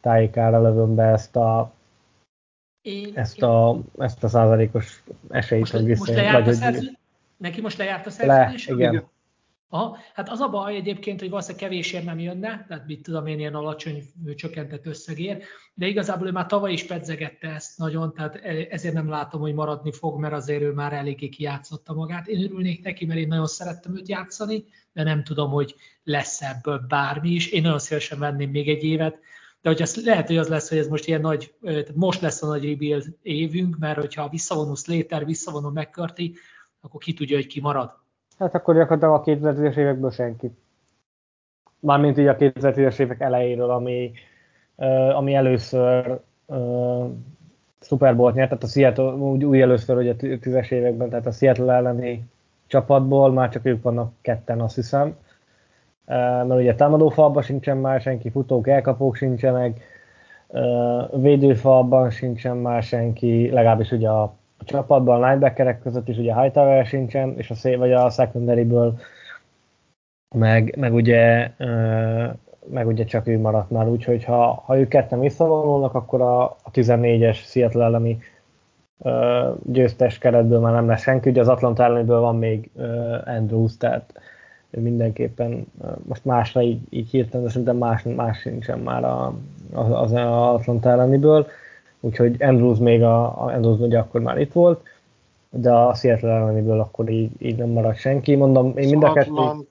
tájékára 0.00 0.62
lövöm 0.62 0.94
be 0.94 1.04
ezt 1.04 1.36
a, 1.36 1.72
én, 2.82 3.12
ezt, 3.14 3.42
a, 3.42 3.80
ezt 3.98 4.24
a 4.24 4.28
százalékos 4.28 5.02
esélyt, 5.28 5.60
most, 5.60 5.72
hogy 5.72 5.84
visszajön. 5.84 6.42
Most 6.42 6.62
hogy... 6.62 6.98
Neki 7.36 7.60
most 7.60 7.78
lejárt 7.78 8.06
a 8.06 8.10
szerződés? 8.10 8.66
Le, 8.66 8.74
igen. 8.74 9.08
Aha, 9.72 9.96
hát 10.14 10.28
az 10.28 10.40
a 10.40 10.48
baj 10.48 10.74
egyébként, 10.74 11.20
hogy 11.20 11.30
valószínűleg 11.30 11.68
kevésért 11.68 12.04
nem 12.04 12.18
jönne, 12.18 12.64
tehát 12.68 12.86
mit 12.86 13.02
tudom 13.02 13.26
én, 13.26 13.38
ilyen 13.38 13.54
alacsony 13.54 14.02
csökkentett 14.36 14.86
összegér, 14.86 15.42
de 15.74 15.86
igazából 15.86 16.26
ő 16.26 16.30
már 16.30 16.46
tavaly 16.46 16.72
is 16.72 16.84
pedzegette 16.84 17.48
ezt 17.48 17.78
nagyon, 17.78 18.14
tehát 18.14 18.34
e, 18.34 18.66
ezért 18.70 18.94
nem 18.94 19.08
látom, 19.08 19.40
hogy 19.40 19.54
maradni 19.54 19.92
fog, 19.92 20.20
mert 20.20 20.34
azért 20.34 20.62
ő 20.62 20.72
már 20.72 20.92
eléggé 20.92 21.28
kijátszotta 21.28 21.94
magát. 21.94 22.26
Én 22.26 22.44
örülnék 22.44 22.84
neki, 22.84 23.06
mert 23.06 23.20
én 23.20 23.28
nagyon 23.28 23.46
szerettem 23.46 23.96
őt 23.96 24.08
játszani, 24.08 24.64
de 24.92 25.02
nem 25.02 25.24
tudom, 25.24 25.50
hogy 25.50 25.74
lesz 26.04 26.42
ebből 26.42 26.84
bármi 26.88 27.30
is. 27.30 27.50
Én 27.50 27.62
nagyon 27.62 27.78
szívesen 27.78 28.18
venném 28.18 28.50
még 28.50 28.68
egy 28.68 28.84
évet, 28.84 29.18
de 29.62 29.68
hogy 29.68 29.82
az, 29.82 30.04
lehet, 30.04 30.26
hogy 30.26 30.36
az 30.36 30.48
lesz, 30.48 30.68
hogy 30.68 30.78
ez 30.78 30.88
most 30.88 31.06
ilyen 31.06 31.20
nagy, 31.20 31.54
most 31.94 32.20
lesz 32.20 32.42
a 32.42 32.46
nagy 32.46 32.64
rebuild 32.64 33.04
évünk, 33.22 33.78
mert 33.78 33.98
hogyha 33.98 34.28
visszavonul 34.28 34.76
Slater, 34.76 35.24
visszavonul 35.24 35.72
McCarthy, 35.72 36.34
akkor 36.80 37.00
ki 37.00 37.12
tudja, 37.12 37.36
hogy 37.36 37.46
ki 37.46 37.60
marad. 37.60 37.98
Hát 38.38 38.54
akkor 38.54 38.74
gyakorlatilag 38.74 39.14
a 39.14 39.52
2010-es 39.52 39.76
évekből 39.76 40.10
senki. 40.10 40.50
Mármint 41.80 42.18
így 42.18 42.26
a 42.26 42.36
2010-es 42.36 42.98
évek 42.98 43.20
elejéről, 43.20 43.70
ami, 43.70 44.12
ami 45.14 45.34
először 45.34 46.20
uh, 46.46 47.10
Super 47.80 48.16
Bowl-t 48.16 48.34
nyert, 48.34 48.48
tehát 48.48 48.64
a 48.64 48.66
Seattle 48.66 49.12
úgy 49.12 49.44
új 49.44 49.62
először, 49.62 49.96
hogy 49.96 50.08
a 50.08 50.16
10-es 50.16 50.70
években, 50.70 51.08
tehát 51.08 51.26
a 51.26 51.30
Seattle 51.30 51.74
elleni 51.74 52.24
csapatból 52.66 53.32
már 53.32 53.48
csak 53.48 53.64
ők 53.64 53.82
vannak 53.82 54.12
ketten, 54.20 54.60
azt 54.60 54.74
hiszem. 54.74 55.16
Mert 56.10 56.60
ugye 56.60 56.74
támadófalban 56.74 57.42
sincsen 57.42 57.76
már 57.76 58.00
senki, 58.00 58.30
futók, 58.30 58.68
elkapók 58.68 59.16
sincsenek, 59.16 59.80
védőfalban 61.12 62.10
sincsen 62.10 62.56
már 62.56 62.82
senki, 62.82 63.50
legalábbis 63.50 63.90
ugye 63.90 64.08
a 64.08 64.34
csapatban, 64.64 65.22
a 65.22 65.26
linebackerek 65.26 65.82
között 65.82 66.08
is 66.08 66.16
ugye 66.16 66.40
Hightower 66.40 66.86
sincsen, 66.86 67.34
és 67.36 67.50
a 67.50 67.54
szé 67.54 67.74
vagy 67.74 67.92
a 67.92 68.10
secondary-ből 68.10 68.98
meg, 70.34 70.74
meg 70.78 70.94
ugye 70.94 71.50
meg 72.66 72.86
ugye 72.86 73.04
csak 73.04 73.26
ő 73.26 73.38
maradt 73.38 73.70
már, 73.70 73.88
úgyhogy 73.88 74.24
ha, 74.24 74.62
ha 74.66 74.78
ők 74.78 74.88
ketten 74.88 75.20
visszavonulnak, 75.20 75.94
akkor 75.94 76.20
a, 76.20 76.42
a 76.42 76.70
14-es 76.72 77.36
Seattle 77.36 77.84
elleni 77.84 78.18
győztes 79.62 80.18
keretből 80.18 80.60
már 80.60 80.72
nem 80.72 80.88
lesz 80.88 81.02
senki, 81.02 81.30
ugye 81.30 81.40
az 81.40 81.48
Atlanta 81.48 81.84
elleniből 81.84 82.20
van 82.20 82.36
még 82.36 82.70
Andrews, 83.24 83.76
tehát 83.76 84.20
mindenképpen 84.70 85.66
most 86.02 86.24
másra 86.24 86.62
így, 86.62 86.80
így 86.88 87.10
hirtelen, 87.10 87.46
de 87.46 87.50
szerintem 87.50 87.76
más, 87.76 88.02
más 88.02 88.38
sincsen 88.38 88.78
már 88.78 89.04
a, 89.04 89.34
az, 89.72 89.90
az 89.90 90.12
Atlanta 90.12 90.90
elleniből 90.90 91.46
úgyhogy 92.00 92.42
Andrews 92.42 92.78
még 92.78 93.02
a, 93.02 93.42
a 93.42 93.52
Andrews 93.52 93.78
ugye 93.78 93.98
akkor 93.98 94.20
már 94.20 94.38
itt 94.38 94.52
volt, 94.52 94.86
de 95.50 95.72
a 95.72 95.94
Seattle 95.94 96.30
elleniből 96.30 96.80
akkor 96.80 97.08
így, 97.08 97.30
így 97.38 97.56
nem 97.56 97.68
maradt 97.68 97.98
senki. 97.98 98.34
Mondom, 98.34 98.76
én 98.76 98.88
mind 98.88 99.02
a 99.02 99.12
kettő... 99.12 99.68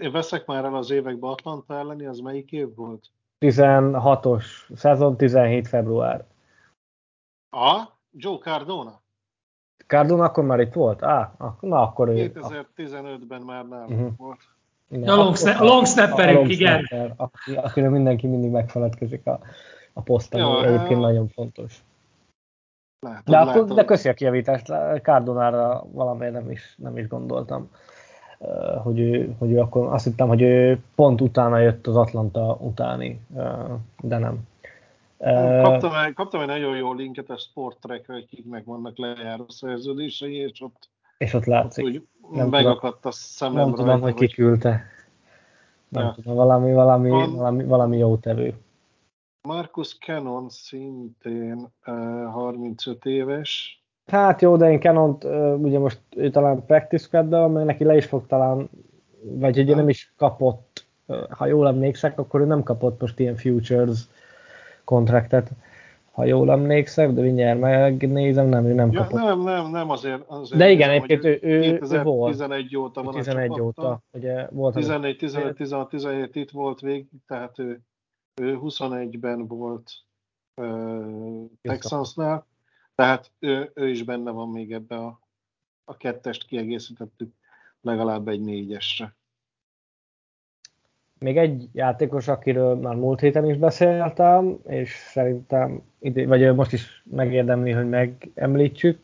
Én 0.00 0.12
veszek 0.12 0.46
már 0.46 0.64
el 0.64 0.74
az 0.74 0.90
években 0.90 1.30
Atlanta 1.30 1.74
elleni, 1.74 2.06
az 2.06 2.18
melyik 2.18 2.52
év 2.52 2.74
volt? 2.74 3.10
16-os 3.40 4.44
szezon, 4.74 5.16
17 5.16 5.68
február. 5.68 6.24
A? 7.50 7.82
Joe 8.12 8.38
Cardona? 8.38 9.01
Cardona 9.92 10.24
akkor 10.24 10.44
már 10.44 10.60
itt 10.60 10.72
volt? 10.72 11.02
Á, 11.02 11.32
na 11.60 11.82
akkor 11.82 12.08
ő... 12.08 12.32
2015-ben 12.34 13.40
már 13.40 13.68
nem 13.68 13.84
uh-huh. 13.88 14.10
volt. 14.16 14.38
Ja, 14.88 15.12
a 15.12 15.16
long, 15.16 15.36
sna- 15.36 15.60
a 15.60 15.64
long 15.64 15.86
snapperünk, 15.86 16.50
igen. 16.50 16.84
Snapper, 16.84 17.14
akiről 17.56 17.90
mindenki 17.90 18.26
mindig 18.26 18.50
megfeledkezik 18.50 19.26
a, 19.26 19.40
a 19.92 20.00
poszton, 20.00 20.40
ja, 20.40 20.64
egyébként 20.64 20.88
hát... 20.88 21.00
nagyon 21.00 21.28
fontos. 21.28 21.82
Lehet, 23.06 23.24
de, 23.24 23.38
akkor, 23.38 23.64
de 23.64 23.84
köszi 23.84 24.08
a 24.08 24.14
kijavítást, 24.14 24.66
Cardonára 25.02 25.84
valamiért 25.92 26.32
nem 26.32 26.50
is, 26.50 26.74
nem 26.78 26.98
is 26.98 27.08
gondoltam, 27.08 27.70
hogy 28.82 29.00
ő, 29.00 29.34
hogy 29.38 29.52
ő 29.52 29.58
akkor 29.58 29.92
azt 29.92 30.04
hittem, 30.04 30.28
hogy 30.28 30.42
ő 30.42 30.82
pont 30.94 31.20
utána 31.20 31.58
jött 31.58 31.86
az 31.86 31.96
Atlanta 31.96 32.56
utáni, 32.60 33.20
de 34.00 34.18
nem. 34.18 34.50
Kaptam 35.62 35.94
egy, 35.94 36.14
kaptam 36.14 36.40
egy 36.40 36.46
nagyon 36.46 36.76
jó 36.76 36.92
linket 36.92 37.30
a 37.30 37.36
Sport 37.36 37.78
Track-re, 37.80 38.14
akik 38.14 38.44
meg 38.44 38.64
vannak 38.64 38.98
lejáró 38.98 39.44
szerződései, 39.48 40.34
és 40.34 40.60
ott, 40.60 40.88
és 41.18 41.32
ott 41.32 41.44
látszik. 41.44 41.84
Ott 42.20 42.34
nem 42.34 42.48
megakadt 42.48 42.94
tudom, 42.94 43.00
a 43.02 43.10
szemem 43.10 43.54
Nem 43.54 43.70
tudom, 43.70 43.86
rajta, 43.86 44.02
hogy 44.02 44.14
ki 44.14 44.28
küldte. 44.28 44.84
Nem 45.88 46.04
ja. 46.04 46.12
tudom, 46.12 46.34
valami, 46.34 46.72
valami, 46.72 47.10
valami, 47.10 47.64
valami 47.64 47.96
jó 47.96 48.16
tevő. 48.16 48.54
Marcus 49.48 49.98
Cannon 49.98 50.48
szintén 50.48 51.68
uh, 51.86 52.24
35 52.24 53.04
éves. 53.04 53.82
Hát 54.06 54.42
jó, 54.42 54.56
de 54.56 54.70
én 54.70 54.80
canon 54.80 55.18
uh, 55.22 55.60
ugye 55.60 55.78
most 55.78 56.00
ő 56.16 56.30
talán 56.30 56.64
practice 56.66 57.04
squad 57.04 57.52
mert 57.52 57.66
neki 57.66 57.84
le 57.84 57.96
is 57.96 58.06
fog 58.06 58.26
talán, 58.26 58.70
vagy 59.22 59.58
ugye 59.58 59.74
nem 59.74 59.88
is 59.88 60.12
kapott, 60.16 60.86
uh, 61.06 61.30
ha 61.30 61.46
jól 61.46 61.66
emlékszek, 61.66 62.18
akkor 62.18 62.40
ő 62.40 62.44
nem 62.44 62.62
kapott 62.62 63.00
most 63.00 63.18
ilyen 63.18 63.36
futures 63.36 64.08
kontraktet, 64.84 65.50
ha 66.12 66.24
jól 66.24 66.50
emlékszek, 66.50 67.10
de 67.10 67.20
mindjárt 67.20 67.60
megnézem, 67.60 68.48
nem, 68.48 68.64
ő 68.64 68.72
nem 68.72 68.92
ja, 68.92 69.00
kapott. 69.00 69.20
Nem, 69.20 69.40
nem, 69.40 69.70
nem 69.70 69.90
azért. 69.90 70.22
azért 70.26 70.60
de 70.60 70.70
igen, 70.70 70.90
egyébként 70.90 71.24
ő, 71.24 71.38
ő, 71.42 71.80
ő 71.90 72.02
volt. 72.02 72.30
11 72.30 72.76
óta 72.76 73.02
van 73.02 73.14
11 73.14 73.50
a 73.50 73.62
óta, 73.62 74.02
ugye 74.12 74.46
volt. 74.50 74.74
14, 74.74 75.16
15, 75.16 75.56
16, 75.56 75.88
17 75.88 76.36
itt 76.36 76.50
volt 76.50 76.80
végig, 76.80 77.06
tehát 77.26 77.58
ő 77.58 77.80
ő 78.40 78.58
21-ben 78.62 79.46
volt 79.46 79.90
uh, 80.54 81.50
Texansnál, 81.60 82.46
tehát 82.94 83.32
ő, 83.38 83.70
ő 83.74 83.88
is 83.88 84.02
benne 84.02 84.30
van 84.30 84.48
még 84.48 84.72
ebbe 84.72 84.96
a, 84.96 85.20
a 85.84 85.96
kettest 85.96 86.46
kiegészítettük 86.46 87.34
legalább 87.80 88.28
egy 88.28 88.40
négyesre. 88.40 89.16
Még 91.22 91.38
egy 91.38 91.68
játékos, 91.72 92.28
akiről 92.28 92.74
már 92.74 92.94
múlt 92.94 93.20
héten 93.20 93.48
is 93.48 93.56
beszéltem, 93.56 94.58
és 94.66 94.94
szerintem, 94.94 95.82
vagy 96.26 96.54
most 96.54 96.72
is 96.72 97.02
megérdemli, 97.10 97.70
hogy 97.70 97.88
megemlítsük, 97.88 98.98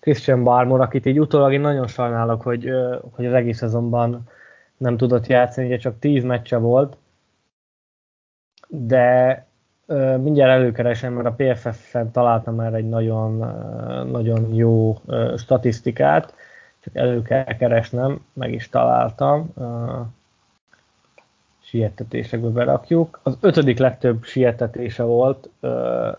Christian 0.00 0.44
Barmore, 0.44 0.82
akit 0.82 1.06
így 1.06 1.20
utólag 1.20 1.52
én 1.52 1.60
nagyon 1.60 1.86
sajnálok, 1.86 2.42
hogy, 2.42 2.70
hogy 3.10 3.26
az 3.26 3.32
egész 3.32 3.56
szezonban 3.56 4.28
nem 4.76 4.96
tudott 4.96 5.26
játszani, 5.26 5.66
ugye 5.66 5.76
csak 5.76 5.98
10 5.98 6.24
meccse 6.24 6.56
volt, 6.56 6.96
de 8.68 9.46
mindjárt 10.20 10.52
előkeresem, 10.52 11.12
mert 11.12 11.26
a 11.26 11.34
PFF-en 11.36 12.10
találtam 12.10 12.54
már 12.54 12.74
egy 12.74 12.88
nagyon, 12.88 13.36
nagyon 14.10 14.54
jó 14.54 14.96
statisztikát, 15.36 16.34
csak 16.80 16.96
elő 16.96 17.22
kell 17.22 17.56
keresnem, 17.56 18.24
meg 18.32 18.52
is 18.52 18.68
találtam. 18.68 19.52
Sietetésekbe 21.74 22.48
berakjuk. 22.48 23.20
Az 23.22 23.36
ötödik 23.40 23.78
legtöbb 23.78 24.24
sietetése 24.24 25.02
volt 25.02 25.48
ö, 25.60 26.10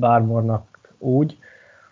Bármornak 0.00 0.78
úgy, 0.98 1.38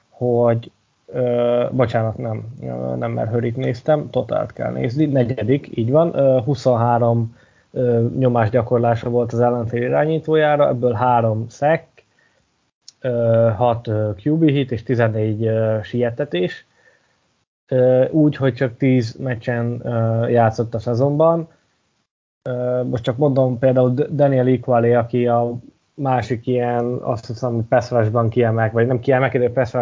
hogy 0.08 0.70
ö, 1.06 1.66
bocsánat, 1.72 2.16
nem, 2.16 2.54
nem 2.98 3.10
mert 3.12 3.30
Hörit 3.30 3.56
néztem, 3.56 4.10
totált 4.10 4.52
kell 4.52 4.72
nézni, 4.72 5.04
negyedik, 5.04 5.76
így 5.76 5.90
van, 5.90 6.14
ö, 6.14 6.40
23 6.44 7.36
ö, 7.70 8.06
nyomásgyakorlása 8.18 9.10
volt 9.10 9.32
az 9.32 9.40
ellenfél 9.40 9.82
irányítójára, 9.82 10.68
ebből 10.68 10.92
3 10.92 11.48
szek, 11.48 11.86
6 13.56 13.88
QB 14.24 14.48
hit 14.48 14.72
és 14.72 14.82
14 14.82 15.44
ö, 15.44 15.78
sietetés, 15.82 16.66
úgy, 18.10 18.36
hogy 18.36 18.54
csak 18.54 18.76
10 18.76 19.14
meccsen 19.14 19.82
játszott 20.30 20.74
a 20.74 20.78
szezonban. 20.78 21.48
Most 22.84 23.02
csak 23.02 23.16
mondom 23.16 23.58
például 23.58 23.90
Daniel 23.90 24.46
Equale, 24.46 24.98
aki 24.98 25.26
a 25.26 25.58
másik 25.94 26.46
ilyen, 26.46 26.84
azt 26.84 27.26
hiszem, 27.26 27.54
hogy 27.54 27.64
pass 27.64 27.92
kiemelk, 28.28 28.72
vagy 28.72 28.86
nem 28.86 29.00
kiemelk, 29.00 29.36
de 29.36 29.50
pass 29.50 29.74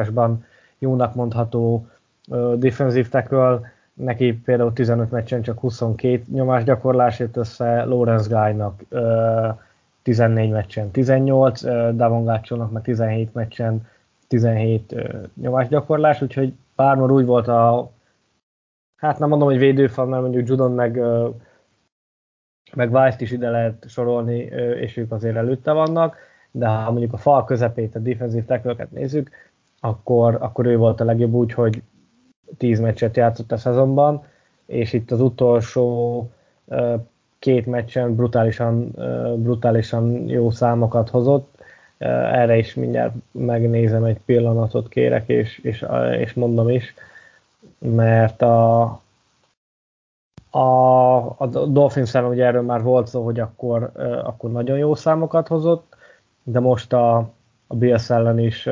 jónak 0.79 1.15
mondható 1.15 1.87
uh, 2.29 2.55
defensive 2.55 3.09
tackle, 3.09 3.61
neki 3.95 4.35
például 4.35 4.73
15 4.73 5.11
meccsen 5.11 5.43
csak 5.43 5.59
22 5.61 6.23
nyomás 6.33 6.65
gyakorlás 6.65 7.19
jött 7.19 7.37
össze, 7.37 7.85
Lawrence 7.85 8.29
Guy-nak 8.29 8.83
uh, 8.91 9.59
14 10.03 10.51
meccsen 10.51 10.91
18, 10.91 11.63
uh, 11.63 11.91
Davon 11.91 12.25
Gácsónak 12.25 12.71
meg 12.71 12.83
17 12.83 13.35
meccsen 13.35 13.89
17 14.29 14.93
uh, 14.93 15.03
nyomás 15.35 15.69
gyakorlás, 15.69 16.23
úgyhogy 16.23 16.53
pármor 16.75 17.13
úgy 17.13 17.25
volt 17.25 17.49
a 17.49 17.91
hát 18.97 19.19
nem 19.19 19.29
mondom, 19.29 19.49
hogy 19.49 19.59
védőfal, 19.59 20.07
mert 20.07 20.23
mondjuk 20.23 20.49
Judon 20.49 20.73
meg 20.73 21.01
meg 22.75 22.93
Weiss-t 22.93 23.21
is 23.21 23.31
ide 23.31 23.51
lehet 23.51 23.85
sorolni, 23.89 24.39
és 24.81 24.97
ők 24.97 25.13
azért 25.13 25.37
előtte 25.37 25.73
vannak, 25.73 26.17
de 26.51 26.67
ha 26.67 26.91
mondjuk 26.91 27.13
a 27.13 27.17
fal 27.17 27.45
közepét, 27.45 27.95
a 27.95 27.99
defensív 27.99 28.45
tackle 28.45 28.87
nézzük, 28.91 29.31
akkor, 29.81 30.37
akkor 30.41 30.67
ő 30.67 30.77
volt 30.77 31.01
a 31.01 31.05
legjobb 31.05 31.33
úgy, 31.33 31.53
hogy 31.53 31.83
10 32.57 32.81
meccset 32.81 33.17
játszott 33.17 33.53
a 33.53 33.57
szezonban, 33.57 34.25
és 34.67 34.93
itt 34.93 35.11
az 35.11 35.21
utolsó 35.21 36.31
két 37.39 37.67
meccsen 37.67 38.15
brutálisan, 38.15 38.91
brutálisan 39.37 40.29
jó 40.29 40.51
számokat 40.51 41.09
hozott. 41.09 41.55
Erre 41.99 42.57
is 42.57 42.75
mindjárt 42.75 43.15
megnézem 43.31 44.05
egy 44.05 44.21
pillanatot 44.25 44.89
kérek, 44.89 45.29
és, 45.29 45.59
és, 45.59 45.87
és 46.19 46.35
mondom 46.35 46.69
is, 46.69 46.95
mert 47.79 48.43
a, 48.43 48.83
a, 50.57 51.17
a 51.39 51.47
dolphins 51.67 52.15
ugye 52.15 52.45
erről 52.45 52.63
már 52.63 52.83
volt 52.83 53.07
szó, 53.07 53.25
hogy 53.25 53.41
akkor, 53.41 53.91
akkor 54.25 54.51
nagyon 54.53 54.79
jó 54.79 54.95
számokat 54.95 55.49
hozott, 55.49 55.97
de 56.43 56.61
most 56.61 56.93
a, 56.93 57.17
a 57.67 57.75
Bills 57.75 58.11
ellen 58.11 58.39
is 58.39 58.69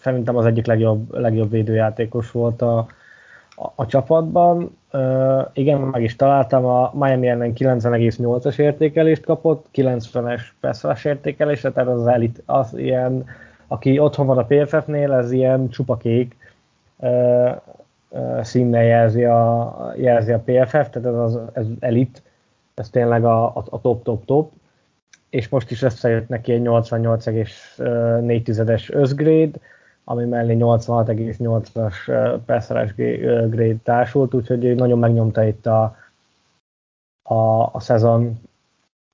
szerintem 0.00 0.36
az 0.36 0.46
egyik 0.46 0.66
legjobb, 0.66 1.14
legjobb 1.14 1.50
védőjátékos 1.50 2.30
volt 2.30 2.62
a, 2.62 2.86
a, 3.74 3.86
csapatban. 3.86 4.78
Uh, 4.92 5.46
igen, 5.52 5.80
meg 5.80 6.02
is 6.02 6.16
találtam, 6.16 6.64
a 6.64 6.90
Miami 6.94 7.28
ellen 7.28 7.52
90,8-as 7.54 8.58
értékelést 8.58 9.24
kapott, 9.24 9.66
90-es 9.74 10.40
pass 10.60 11.04
értékelést, 11.04 11.72
tehát 11.72 11.88
az 11.88 12.06
elit, 12.06 12.42
az 12.46 12.78
ilyen, 12.78 13.24
aki 13.66 13.98
otthon 13.98 14.26
van 14.26 14.38
a 14.38 14.44
PFF-nél, 14.44 15.12
ez 15.12 15.32
ilyen 15.32 15.68
csupa 15.68 15.96
kék 15.96 16.36
uh, 16.96 17.08
uh, 17.08 17.50
színnel 18.42 18.84
jelzi 18.84 19.24
a, 19.24 19.92
jelzi 19.96 20.32
a 20.32 20.38
PFF, 20.38 20.70
tehát 20.70 21.04
ez 21.04 21.14
az 21.14 21.38
ez 21.52 21.66
elit, 21.80 22.22
ez 22.74 22.90
tényleg 22.90 23.24
a, 23.24 23.56
a, 23.56 23.64
a 23.70 23.80
top, 23.80 24.02
top, 24.02 24.24
top 24.24 24.52
és 25.30 25.48
most 25.48 25.70
is 25.70 25.82
összejött 25.82 26.28
neki 26.28 26.52
egy 26.52 26.62
88,4-es 26.64 28.94
összgrade, 28.94 29.58
ami 30.04 30.24
mellé 30.24 30.56
86,8-as 30.58 31.94
perszeres 32.46 32.94
grade 32.94 33.76
társult, 33.82 34.34
úgyhogy 34.34 34.74
nagyon 34.74 34.98
megnyomta 34.98 35.44
itt 35.44 35.66
a, 35.66 35.96
a, 37.22 37.68
a 37.72 37.80
szezon 37.80 38.40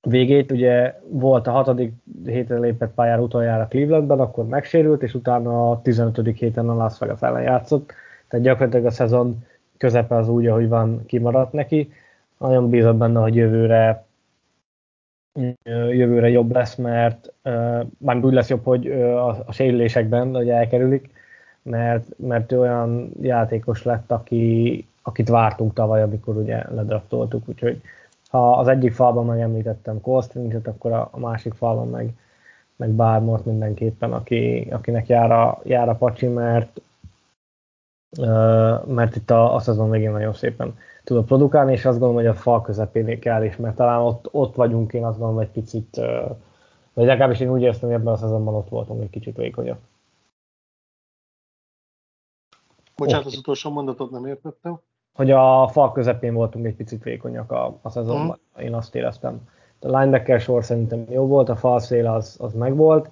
végét. 0.01 0.53
Ugye 0.53 1.01
volt 1.09 1.47
a 1.47 1.51
hatodik 1.51 1.93
héten 2.25 2.61
lépett 2.61 2.95
pályára 2.95 3.23
utoljára 3.23 3.67
Clevelandban, 3.67 4.21
akkor 4.21 4.47
megsérült, 4.47 5.03
és 5.03 5.15
utána 5.15 5.71
a 5.71 5.83
15. 5.83 6.39
héten 6.39 6.69
a 6.69 6.75
Las 6.75 6.99
Vegas 6.99 7.23
ellen 7.23 7.43
játszott. 7.43 7.93
Tehát 8.29 8.45
gyakorlatilag 8.45 8.87
a 8.87 8.91
szezon 8.91 9.45
közepe 9.77 10.17
az 10.17 10.29
úgy, 10.29 10.47
ahogy 10.47 10.69
van, 10.69 11.07
kimaradt 11.07 11.53
neki. 11.53 11.93
Nagyon 12.39 12.71
bízom 12.71 12.99
benne, 12.99 13.21
hogy 13.21 13.35
jövőre 13.35 14.05
jövőre 15.91 16.29
jobb 16.29 16.53
lesz, 16.53 16.75
mert 16.75 17.33
már 17.99 18.25
úgy 18.25 18.33
lesz 18.33 18.49
jobb, 18.49 18.65
hogy 18.65 18.91
a, 18.91 19.53
sérülésekben 19.53 20.35
hogy 20.35 20.49
elkerülik, 20.49 21.11
mert, 21.63 22.05
mert 22.17 22.53
olyan 22.53 23.11
játékos 23.21 23.83
lett, 23.83 24.11
aki, 24.11 24.87
akit 25.03 25.29
vártunk 25.29 25.73
tavaly, 25.73 26.03
amikor 26.03 26.37
ugye 26.37 26.63
ledraftoltuk, 26.75 27.49
úgyhogy 27.49 27.81
ha 28.29 28.59
az 28.59 28.69
egyik 28.69 28.93
falban 28.93 29.27
megemlítettem 29.27 30.01
Colstringet, 30.01 30.67
akkor 30.67 30.93
a, 30.93 31.09
a 31.11 31.19
másik 31.19 31.55
falban 31.55 31.89
meg, 31.89 32.11
meg 32.77 32.91
Bármort 32.91 33.45
mindenképpen, 33.45 34.13
aki, 34.13 34.69
akinek 34.71 35.07
jár 35.07 35.33
a, 35.33 35.61
jár 35.65 35.89
a 35.89 35.95
pacsi, 35.95 36.27
mert, 36.27 36.81
mert 38.87 39.17
itt 39.17 39.31
a, 39.31 39.55
a 39.55 39.59
szezon 39.59 39.91
végén 39.91 40.11
nagyon 40.11 40.33
szépen 40.33 40.79
tud 41.05 41.25
produkálni, 41.25 41.73
és 41.73 41.85
azt 41.85 41.99
gondolom, 41.99 42.25
hogy 42.25 42.37
a 42.37 42.41
fal 42.41 42.63
közepén 42.63 43.21
kell 43.21 43.45
is, 43.45 43.57
mert 43.57 43.77
talán 43.77 44.01
ott, 44.01 44.29
ott 44.31 44.55
vagyunk, 44.55 44.93
én 44.93 45.05
azt 45.05 45.19
gondolom, 45.19 45.43
egy 45.43 45.51
picit, 45.51 45.97
vagy 46.93 47.07
legalábbis 47.07 47.41
én 47.41 47.51
úgy 47.51 47.63
éreztem, 47.63 47.89
hogy 47.89 47.99
ebben 47.99 48.13
a 48.13 48.17
szezonban 48.17 48.55
ott 48.55 48.69
voltunk 48.69 49.03
egy 49.03 49.11
kicsit 49.11 49.37
vékonyabb. 49.37 49.79
Bocsánat, 52.97 53.25
okay. 53.25 53.33
az 53.33 53.39
utolsó 53.39 53.71
mondatot 53.71 54.11
nem 54.11 54.27
értettem. 54.27 54.79
Hogy 55.15 55.31
a 55.31 55.69
fal 55.69 55.93
közepén 55.93 56.35
voltunk 56.35 56.67
egy 56.67 56.75
picit 56.75 57.03
vékonyak 57.03 57.53
a, 57.53 57.79
a 57.83 57.91
szezonban, 57.91 58.39
hmm. 58.55 58.65
én 58.65 58.75
azt 58.75 58.95
éreztem. 58.95 59.49
A 59.81 59.99
linebacker 59.99 60.41
sor 60.41 60.65
szerintem 60.65 61.05
jó 61.09 61.27
volt, 61.27 61.49
a 61.49 61.57
fal 61.57 61.79
szél 61.79 62.07
az, 62.07 62.37
az 62.41 62.53
megvolt, 62.53 63.11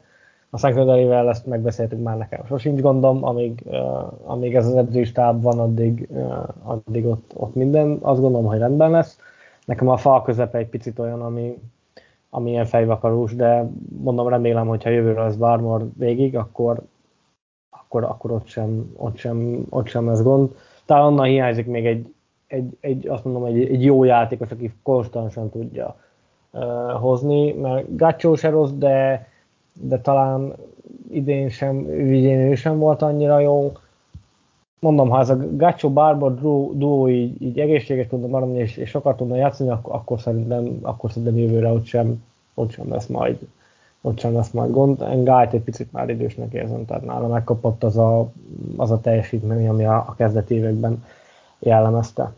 a 0.55 0.57
secondary 0.57 1.11
ezt 1.11 1.47
megbeszéltük 1.47 2.03
már 2.03 2.17
nekem, 2.17 2.41
sosincs 2.47 2.81
gondom, 2.81 3.25
amíg, 3.25 3.63
uh, 3.65 4.31
amíg 4.31 4.55
ez 4.55 4.67
az 4.67 4.75
edzőstáb 4.75 5.43
van, 5.43 5.59
addig, 5.59 6.07
uh, 6.11 6.49
addig 6.63 7.07
ott, 7.07 7.33
ott 7.37 7.55
minden, 7.55 7.99
azt 8.01 8.21
gondolom, 8.21 8.47
hogy 8.47 8.59
rendben 8.59 8.91
lesz. 8.91 9.19
Nekem 9.67 9.89
a 9.89 9.97
fal 9.97 10.23
közepe 10.23 10.59
egy 10.59 10.69
picit 10.69 10.99
olyan, 10.99 11.23
ami, 11.23 11.59
ami 12.31 12.51
ilyen 12.51 12.65
fejvakarós, 12.65 13.35
de 13.35 13.71
mondom, 14.03 14.29
remélem, 14.29 14.67
hogyha 14.67 14.91
jövőre 14.91 15.23
az 15.23 15.37
Barmor 15.37 15.89
végig, 15.99 16.37
akkor, 16.37 16.83
akkor, 17.71 18.05
akkor 18.05 18.31
ott, 18.31 18.47
sem, 18.47 18.93
ott, 18.97 19.17
sem, 19.17 19.67
ott 19.71 19.87
sem 19.87 20.07
lesz 20.07 20.23
gond. 20.23 20.57
Talán 20.85 21.07
onnan 21.07 21.27
hiányzik 21.27 21.67
még 21.67 21.87
egy, 21.87 22.15
egy, 22.47 22.77
egy 22.81 23.09
azt 23.09 23.25
mondom, 23.25 23.45
egy, 23.45 23.61
egy 23.61 23.85
jó 23.85 24.05
játékos, 24.05 24.51
aki 24.51 24.73
konstantan 24.83 25.51
tudja 25.51 25.97
uh, 26.51 26.63
hozni, 27.01 27.53
mert 27.53 27.97
Gácsó 27.97 28.35
se 28.35 28.51
rossz, 28.51 28.73
de 28.73 29.27
de 29.81 30.01
talán 30.01 30.53
idén 31.11 31.49
sem, 31.49 31.79
idén 31.91 32.39
ő 32.39 32.55
sem 32.55 32.79
volt 32.79 33.03
annyira 33.03 33.39
jó. 33.39 33.73
Mondom, 34.81 35.09
ha 35.09 35.19
ez 35.19 35.31
a 35.31 35.57
Gacho 35.57 35.91
Barber 35.91 36.35
duó 36.75 37.09
így, 37.09 37.43
így 37.43 37.59
egészséges 37.61 38.07
tudna 38.07 38.27
maradni, 38.27 38.59
és, 38.59 38.77
és 38.77 38.91
sokat 38.91 39.17
tudna 39.17 39.37
játszani, 39.37 39.71
akkor, 39.71 39.95
akkor, 39.95 40.21
szerintem, 40.21 40.79
akkor 40.83 41.11
szerintem 41.11 41.39
jövőre 41.39 41.69
ott 41.69 41.85
sem, 41.85 42.25
ott 42.55 42.71
sem 42.71 42.91
lesz 42.91 43.07
majd 43.07 43.39
ott 44.07 44.19
sem 44.19 44.35
lesz 44.35 44.51
majd 44.51 44.71
gond. 44.71 45.01
Engájt 45.01 45.53
egy 45.53 45.61
picit 45.61 45.93
már 45.93 46.09
idősnek 46.09 46.53
érzem, 46.53 46.85
tehát 46.85 47.05
nála 47.05 47.29
megkapott 47.29 47.83
az 47.83 47.97
a, 47.97 48.33
az 48.77 48.91
a 48.91 49.01
teljesítmény, 49.01 49.69
ami 49.69 49.85
a, 49.85 49.97
a 49.97 50.15
kezdet 50.15 50.51
években 50.51 51.05
jellemezte. 51.59 52.33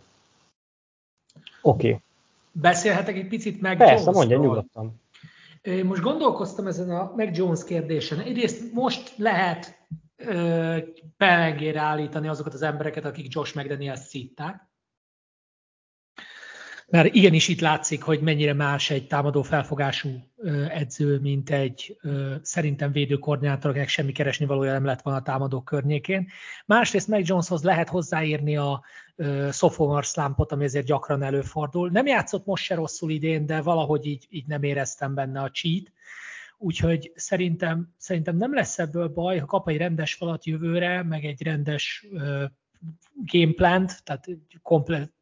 Oké. 1.62 1.88
Okay. 1.88 2.00
Beszélhetek 2.52 3.16
egy 3.16 3.28
picit 3.28 3.60
meg 3.60 3.76
Persze, 3.76 4.10
mondja 4.10 4.38
nyugodtan. 4.38 5.00
Most 5.84 6.02
gondolkoztam 6.02 6.66
ezen 6.66 6.90
a 6.90 7.12
Meg 7.16 7.36
Jones 7.36 7.64
kérdésen. 7.64 8.20
Egyrészt 8.20 8.72
most 8.72 9.16
lehet 9.16 9.86
pelengére 11.16 11.80
állítani 11.80 12.28
azokat 12.28 12.54
az 12.54 12.62
embereket, 12.62 13.04
akik 13.04 13.34
Josh 13.34 13.56
McDaniels 13.56 14.00
szítták. 14.00 14.68
Mert 16.88 17.14
igenis 17.14 17.48
itt 17.48 17.60
látszik, 17.60 18.02
hogy 18.02 18.20
mennyire 18.20 18.52
más 18.52 18.90
egy 18.90 19.06
támadó 19.06 19.42
felfogású 19.42 20.08
edző, 20.68 21.18
mint 21.18 21.50
egy 21.50 21.96
szerintem 22.42 22.92
védőkoordinátor, 22.92 23.70
akinek 23.70 23.88
semmi 23.88 24.12
keresni 24.12 24.46
valója 24.46 24.72
nem 24.72 24.84
lett 24.84 25.02
volna 25.02 25.18
a 25.18 25.22
támadó 25.22 25.62
környékén. 25.62 26.28
Másrészt 26.66 27.08
meg 27.08 27.26
Joneshoz 27.26 27.62
lehet 27.62 27.88
hozzáírni 27.88 28.56
a 28.56 28.82
sophomore 29.52 30.02
slumpot, 30.02 30.52
ami 30.52 30.64
ezért 30.64 30.86
gyakran 30.86 31.22
előfordul. 31.22 31.90
Nem 31.90 32.06
játszott 32.06 32.46
most 32.46 32.64
se 32.64 32.74
rosszul 32.74 33.10
idén, 33.10 33.46
de 33.46 33.60
valahogy 33.60 34.06
így, 34.06 34.26
így 34.30 34.46
nem 34.46 34.62
éreztem 34.62 35.14
benne 35.14 35.40
a 35.40 35.50
cheat. 35.50 35.92
Úgyhogy 36.58 37.12
szerintem, 37.14 37.94
szerintem 37.98 38.36
nem 38.36 38.54
lesz 38.54 38.78
ebből 38.78 39.08
baj, 39.08 39.38
ha 39.38 39.46
kap 39.46 39.68
egy 39.68 39.76
rendes 39.76 40.14
falat 40.14 40.46
jövőre, 40.46 41.02
meg 41.02 41.24
egy 41.24 41.42
rendes 41.42 42.06
gameplant, 43.24 44.04
tehát 44.04 44.28
komplet 44.62 45.12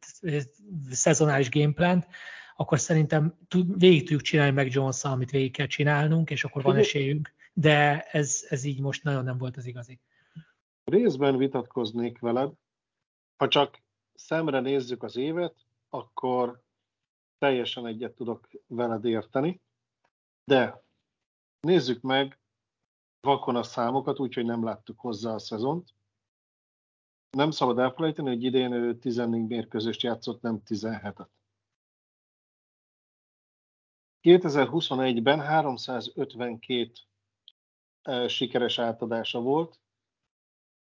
szezonális 0.89 1.49
gameplant, 1.49 2.07
akkor 2.55 2.79
szerintem 2.79 3.37
végig 3.77 3.99
tudjuk 3.99 4.21
csinálni 4.21 4.51
meg 4.51 4.71
jones 4.71 5.03
amit 5.03 5.31
végig 5.31 5.51
kell 5.51 5.67
csinálnunk, 5.67 6.29
és 6.29 6.43
akkor 6.43 6.63
van 6.63 6.75
esélyünk. 6.75 7.33
De 7.53 8.01
ez, 8.01 8.45
ez 8.49 8.63
így 8.63 8.81
most 8.81 9.03
nagyon 9.03 9.23
nem 9.23 9.37
volt 9.37 9.57
az 9.57 9.65
igazi. 9.65 9.99
Részben 10.83 11.37
vitatkoznék 11.37 12.19
veled. 12.19 12.51
Ha 13.37 13.47
csak 13.47 13.81
szemre 14.13 14.59
nézzük 14.59 15.03
az 15.03 15.15
évet, 15.15 15.55
akkor 15.89 16.61
teljesen 17.37 17.85
egyet 17.85 18.15
tudok 18.15 18.49
veled 18.67 19.05
érteni. 19.05 19.61
De 20.43 20.83
nézzük 21.59 22.01
meg 22.01 22.39
vakon 23.21 23.55
a 23.55 23.63
számokat, 23.63 24.19
úgyhogy 24.19 24.45
nem 24.45 24.63
láttuk 24.63 24.99
hozzá 24.99 25.33
a 25.33 25.39
szezont 25.39 25.94
nem 27.35 27.51
szabad 27.51 27.79
elfelejteni, 27.79 28.27
hogy 28.27 28.43
idén 28.43 28.71
ő 28.71 28.97
14 28.97 29.47
mérkőzést 29.47 30.01
játszott, 30.01 30.41
nem 30.41 30.61
17-et. 30.65 31.27
2021-ben 34.21 35.39
352 35.39 36.91
sikeres 38.27 38.79
átadása 38.79 39.39
volt. 39.39 39.79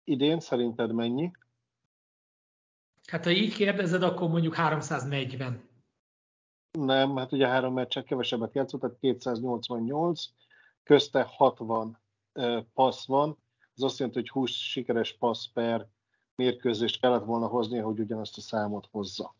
Idén 0.04 0.40
szerinted 0.40 0.92
mennyi? 0.92 1.30
Hát 3.06 3.24
ha 3.24 3.30
így 3.30 3.54
kérdezed, 3.54 4.02
akkor 4.02 4.28
mondjuk 4.28 4.54
340. 4.54 5.68
Nem, 6.70 7.16
hát 7.16 7.32
ugye 7.32 7.46
három 7.46 7.74
meccsen 7.74 8.04
kevesebbet 8.04 8.54
játszott, 8.54 8.80
tehát 8.80 8.98
288, 8.98 10.24
közte 10.82 11.22
60 11.22 11.98
passz 12.74 13.06
van, 13.06 13.38
az 13.74 13.82
azt 13.82 13.98
jelenti, 13.98 14.20
hogy 14.20 14.28
20 14.28 14.50
sikeres 14.50 15.16
passz 15.16 15.46
per 15.46 15.94
mérkőzést 16.36 17.00
kellett 17.00 17.24
volna 17.24 17.46
hozni, 17.46 17.78
hogy 17.78 18.00
ugyanazt 18.00 18.36
a 18.36 18.40
számot 18.40 18.88
hozza. 18.90 19.34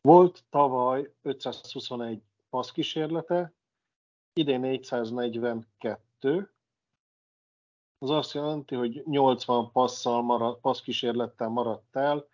Volt 0.00 0.44
tavaly 0.50 1.12
521 1.22 2.22
passzkísérlete, 2.50 3.52
idén 4.32 4.60
442, 4.60 6.50
az 7.98 8.10
azt 8.10 8.32
jelenti, 8.32 8.74
hogy 8.74 9.02
80 9.06 9.70
passzal 9.72 10.22
maradt, 10.22 10.60
passzkísérlettel 10.60 11.48
maradt 11.48 11.96
el, 11.96 12.26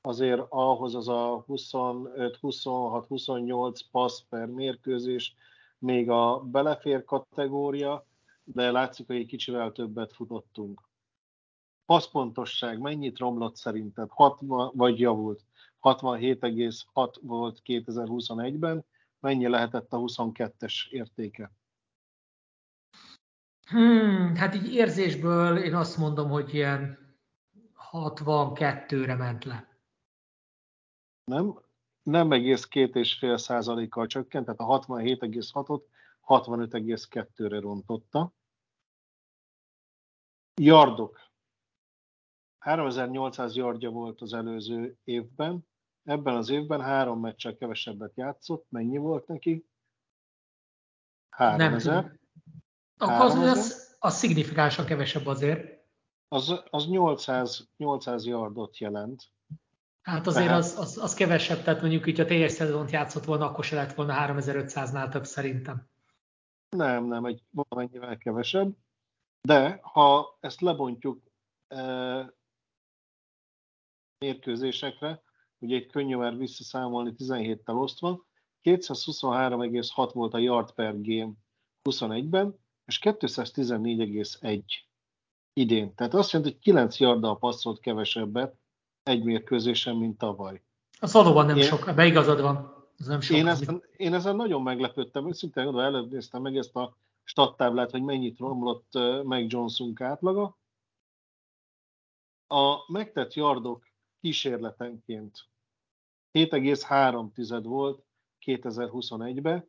azért 0.00 0.42
ahhoz 0.48 0.94
az 0.94 1.08
a 1.08 1.42
25, 1.46 2.36
26, 2.36 3.06
28 3.06 3.80
passz 3.80 4.20
per 4.28 4.46
mérkőzés 4.46 5.34
még 5.78 6.10
a 6.10 6.40
belefér 6.40 7.04
kategória, 7.04 8.06
de 8.44 8.70
látszik, 8.70 9.06
hogy 9.06 9.16
egy 9.16 9.26
kicsivel 9.26 9.72
többet 9.72 10.12
futottunk. 10.12 10.80
Passzpontosság 11.86 12.78
mennyit 12.78 13.18
romlott 13.18 13.56
szerinted? 13.56 14.08
60, 14.10 14.70
vagy 14.74 15.00
javult? 15.00 15.44
67,6 15.82 17.14
volt 17.20 17.60
2021-ben. 17.64 18.84
Mennyi 19.20 19.48
lehetett 19.48 19.92
a 19.92 19.98
22-es 19.98 20.88
értéke? 20.90 21.52
Hmm, 23.68 24.34
hát 24.34 24.54
így 24.54 24.74
érzésből 24.74 25.56
én 25.56 25.74
azt 25.74 25.96
mondom, 25.96 26.30
hogy 26.30 26.54
ilyen 26.54 26.98
62-re 27.92 29.14
ment 29.14 29.44
le. 29.44 29.78
Nem, 31.24 31.60
nem 32.02 32.32
egész 32.32 32.64
két 32.64 32.96
és 32.96 33.14
fél 33.14 33.36
százalékkal 33.36 34.06
csökkent, 34.06 34.44
tehát 34.44 34.60
a 34.60 34.80
67,6-ot 34.80 35.82
65,2-re 36.26 37.60
rontotta. 37.60 38.32
Yardok 40.60 41.31
3800 42.62 43.56
yardja 43.56 43.90
volt 43.90 44.20
az 44.20 44.32
előző 44.32 44.96
évben, 45.04 45.66
ebben 46.04 46.36
az 46.36 46.48
évben 46.48 46.80
három 46.80 47.20
meccsel 47.20 47.56
kevesebbet 47.56 48.16
játszott. 48.16 48.66
Mennyi 48.68 48.96
volt 48.96 49.26
neki? 49.26 49.66
3000. 51.28 52.18
Akkor 52.96 53.24
az, 53.24 53.34
az, 53.34 53.96
az 53.98 54.16
szignifikánsan 54.16 54.84
kevesebb 54.84 55.26
azért. 55.26 55.80
Az, 56.28 56.62
az 56.70 56.86
800, 56.86 57.68
800 57.76 58.26
yardot 58.26 58.78
jelent. 58.78 59.30
Hát 60.02 60.26
azért 60.26 60.46
tehát... 60.46 60.60
az, 60.60 60.78
az, 60.78 60.98
az 60.98 61.14
kevesebb, 61.14 61.62
tehát 61.62 61.80
mondjuk 61.80 62.06
így 62.06 62.20
a 62.20 62.24
teljes 62.24 62.52
szezont 62.52 62.90
játszott 62.90 63.24
volna, 63.24 63.48
akkor 63.48 63.64
se 63.64 63.74
lett 63.74 63.94
volna 63.94 64.14
3500-nál 64.18 65.08
több 65.08 65.24
szerintem. 65.24 65.88
Nem, 66.68 67.04
nem, 67.04 67.24
egy 67.24 67.42
valamennyivel 67.50 68.18
kevesebb. 68.18 68.76
De 69.40 69.78
ha 69.82 70.36
ezt 70.40 70.60
lebontjuk 70.60 71.22
eh, 71.68 72.26
mérkőzésekre, 74.22 75.22
ugye 75.58 75.76
itt 75.76 75.90
könnyű 75.90 76.16
már 76.16 76.36
visszaszámolni 76.36 77.14
17-tel 77.18 77.80
osztva, 77.80 78.26
223,6 78.62 80.10
volt 80.12 80.34
a 80.34 80.38
yard 80.38 80.72
per 80.72 81.00
game 81.00 81.32
21-ben, 81.90 82.58
és 82.84 82.98
214,1 83.02 84.62
idén. 85.52 85.94
Tehát 85.94 86.14
azt 86.14 86.32
jelenti, 86.32 86.52
hogy 86.52 86.62
9 86.62 86.98
yarddal 86.98 87.38
passzolt 87.38 87.80
kevesebbet 87.80 88.56
egy 89.02 89.24
mérkőzésen, 89.24 89.96
mint 89.96 90.18
tavaly. 90.18 90.62
Az 91.00 91.12
valóban 91.12 91.46
nem 91.46 91.56
én, 91.56 91.62
sok, 91.62 91.86
ebbe 91.86 92.06
igazad 92.06 92.40
van. 92.40 92.86
Ez 92.98 93.06
nem 93.06 93.20
sok. 93.20 93.36
Én 93.36 93.46
ezen, 93.46 93.82
én 93.96 94.14
ezen 94.14 94.36
nagyon 94.36 94.62
meglepődtem, 94.62 95.28
őszintén 95.28 95.66
oda 95.66 95.82
előbb 95.82 96.12
néztem 96.12 96.42
meg 96.42 96.56
ezt 96.56 96.76
a 96.76 96.96
stattáblát, 97.24 97.90
hogy 97.90 98.02
mennyit 98.02 98.38
romlott 98.38 98.92
meg 99.22 99.52
Johnsonk 99.52 100.00
átlaga. 100.00 100.58
A 102.46 102.92
megtett 102.92 103.34
yardok 103.34 103.91
kísérletenként 104.22 105.48
7,3 106.32 107.60
volt 107.62 108.04
2021-ben. 108.46 109.68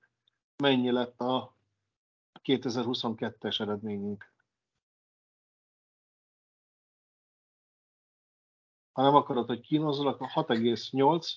Mennyi 0.58 0.92
lett 0.92 1.20
a 1.20 1.56
2022-es 2.44 3.62
eredményünk? 3.62 4.34
Ha 8.92 9.02
nem 9.02 9.16
akarod, 9.16 9.48
hogy 9.48 9.60
kínozolak, 9.60 10.22
a 10.22 10.28
6,8, 10.28 11.34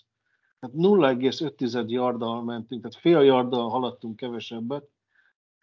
tehát 0.58 0.76
0,5 0.76 1.88
yarddal 1.88 2.42
mentünk, 2.42 2.82
tehát 2.82 3.00
fél 3.00 3.22
yarddal 3.22 3.68
haladtunk 3.68 4.16
kevesebbet 4.16 4.90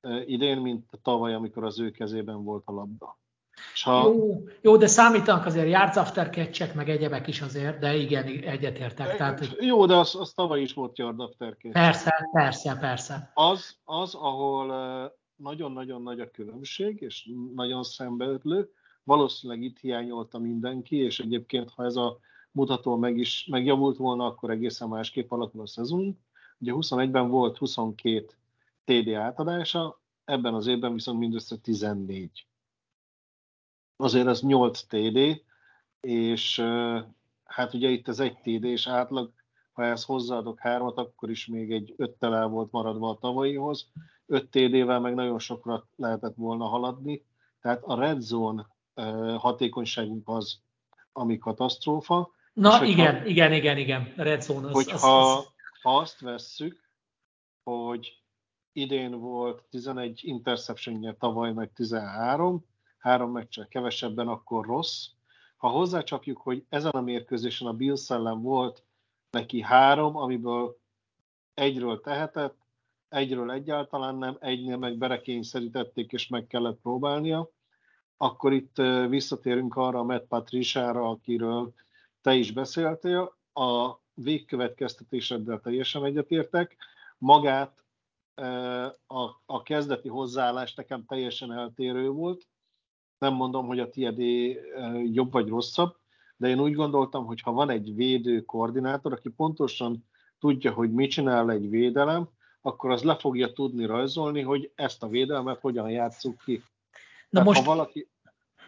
eh, 0.01 0.30
idén, 0.30 0.62
mint 0.62 0.99
tavaly, 1.01 1.34
amikor 1.34 1.64
az 1.64 1.80
ő 1.80 1.91
kezében 1.91 2.43
volt 2.43 2.64
a 2.66 2.72
labda. 2.72 3.22
Ha... 3.82 4.07
Jó, 4.07 4.43
jó, 4.61 4.78
de 4.78 4.88
számítanak 4.88 5.45
azért 5.45 5.69
yards 5.69 5.97
after 5.97 6.30
catch 6.30 6.76
meg 6.76 6.89
egyebek 6.89 7.28
is 7.28 7.41
azért, 7.41 7.80
de 7.80 7.95
igen, 7.95 8.26
egyetértek. 8.26 9.17
Tehát, 9.17 9.39
hogy... 9.39 9.57
Jó, 9.59 9.86
de 9.86 9.95
az, 9.95 10.15
az 10.15 10.32
tavaly 10.32 10.61
is 10.61 10.74
volt 10.74 10.97
yard 10.97 11.19
after 11.19 11.57
catch. 11.57 11.71
Persze, 11.71 12.30
persze, 12.32 12.78
persze. 12.80 13.32
Az, 13.34 13.76
az 13.84 14.15
ahol 14.15 14.67
nagyon-nagyon 15.36 16.01
nagy 16.01 16.19
a 16.19 16.32
különbség, 16.32 17.01
és 17.01 17.30
nagyon 17.55 17.84
szembeötlő, 17.84 18.69
valószínűleg 19.03 19.63
itt 19.63 19.80
hiányolta 19.80 20.39
mindenki, 20.39 20.95
és 20.95 21.19
egyébként, 21.19 21.69
ha 21.69 21.86
ez 21.86 21.95
a 21.95 22.17
mutató 22.51 22.95
meg 22.95 23.17
is 23.17 23.47
megjavult 23.51 23.97
volna, 23.97 24.26
akkor 24.26 24.49
egészen 24.49 24.88
másképp 24.88 25.32
alakul 25.32 25.61
a 25.61 25.67
szezon. 25.67 26.19
Ugye 26.57 26.71
21-ben 26.76 27.30
volt 27.30 27.57
22 27.57 28.26
TD 28.84 29.13
átadása, 29.13 30.01
ebben 30.26 30.53
az 30.53 30.67
évben 30.67 30.93
viszont 30.93 31.19
mindössze 31.19 31.57
14 31.57 32.45
azért 33.95 34.27
az 34.27 34.41
8 34.41 34.81
TD, 34.81 35.41
és 36.01 36.59
hát 37.43 37.73
ugye 37.73 37.89
itt 37.89 38.07
az 38.07 38.19
egy 38.19 38.37
TD 38.37 38.63
és 38.63 38.87
átlag, 38.87 39.31
ha 39.71 39.83
ezt 39.83 40.05
hozzáadok 40.05 40.59
hármat, 40.59 40.97
akkor 40.97 41.29
is 41.29 41.47
még 41.47 41.71
egy 41.71 41.93
öttel 41.97 42.35
el 42.35 42.47
volt 42.47 42.71
maradva 42.71 43.09
a 43.09 43.17
tavalyihoz. 43.17 43.91
5 44.25 44.49
TD-vel 44.49 44.99
meg 44.99 45.13
nagyon 45.13 45.39
sokra 45.39 45.87
lehetett 45.95 46.35
volna 46.35 46.65
haladni, 46.65 47.25
tehát 47.61 47.83
a 47.83 47.95
red 47.95 48.21
zone 48.21 48.67
hatékonyságunk 49.37 50.29
az, 50.29 50.59
ami 51.11 51.37
katasztrófa. 51.37 52.31
Na 52.53 52.83
igen, 52.83 53.19
ha, 53.19 53.25
igen, 53.25 53.51
igen, 53.53 53.77
igen, 53.77 54.13
red 54.15 54.41
zone 54.41 54.67
az, 54.67 54.73
hogyha, 54.73 55.19
az, 55.19 55.37
az... 55.37 55.51
Ha 55.81 55.97
azt 55.97 56.19
vesszük, 56.19 56.89
hogy 57.63 58.21
idén 58.71 59.19
volt 59.19 59.63
11 59.69 60.19
interception 60.23 61.15
tavaly 61.19 61.53
meg 61.53 61.73
13, 61.73 62.65
három 63.04 63.32
meccsel 63.32 63.68
kevesebben, 63.68 64.28
akkor 64.28 64.66
rossz. 64.66 65.08
Ha 65.58 65.68
hozzácsapjuk, 65.68 66.38
hogy 66.38 66.66
ezen 66.70 66.91
a 66.91 67.01
mérkőzésen 67.01 67.68
a 67.68 67.74
Bills 67.74 68.10
ellen 68.10 68.41
volt 68.41 68.84
neki 69.32 69.62
három, 69.62 70.16
amiből 70.16 70.78
egyről 71.54 72.01
tehetett, 72.01 72.58
egyről 73.10 73.51
egyáltalán 73.51 74.16
nem, 74.16 74.38
egynél 74.39 74.78
meg 74.78 74.97
berekényszerítették, 74.97 76.12
és 76.12 76.28
meg 76.28 76.47
kellett 76.47 76.80
próbálnia, 76.82 77.49
akkor 78.18 78.54
itt 78.54 78.76
visszatérünk 79.10 79.76
arra 79.76 79.99
a 79.99 80.04
Matt 80.04 80.28
Patrisára, 80.28 81.10
akiről 81.10 81.74
te 82.22 82.34
is 82.34 82.51
beszéltél. 82.51 83.36
A 83.54 83.95
végkövetkeztetéseddel 84.14 85.60
teljesen 85.60 86.06
egyetértek. 86.06 86.78
Magát 87.18 87.84
a, 89.08 89.30
a 89.45 89.62
kezdeti 89.64 90.08
hozzáállás 90.08 90.74
nekem 90.74 91.06
teljesen 91.06 91.51
eltérő 91.51 92.10
volt. 92.10 92.47
Nem 93.24 93.34
mondom, 93.34 93.65
hogy 93.65 93.80
a 93.80 93.89
tiédé 93.89 94.59
jobb 95.13 95.32
vagy 95.32 95.47
rosszabb, 95.47 95.95
de 96.38 96.47
én 96.47 96.59
úgy 96.59 96.74
gondoltam, 96.74 97.26
hogy 97.26 97.41
ha 97.41 97.51
van 97.51 97.69
egy 97.69 97.95
védő 97.95 98.41
koordinátor, 98.41 99.13
aki 99.13 99.30
pontosan 99.30 100.05
tudja, 100.39 100.71
hogy 100.71 100.91
mit 100.91 101.11
csinál 101.11 101.51
egy 101.51 101.69
védelem, 101.69 102.30
akkor 102.61 102.91
az 102.91 103.03
le 103.03 103.15
fogja 103.15 103.53
tudni 103.53 103.86
rajzolni, 103.86 104.41
hogy 104.41 104.71
ezt 104.76 105.03
a 105.03 105.07
védelmet 105.07 105.59
hogyan 105.59 105.89
játsszuk 105.89 106.38
ki. 106.45 106.63
Na 107.30 107.43
most... 107.43 107.59
ha, 107.59 107.65
valaki, 107.65 108.09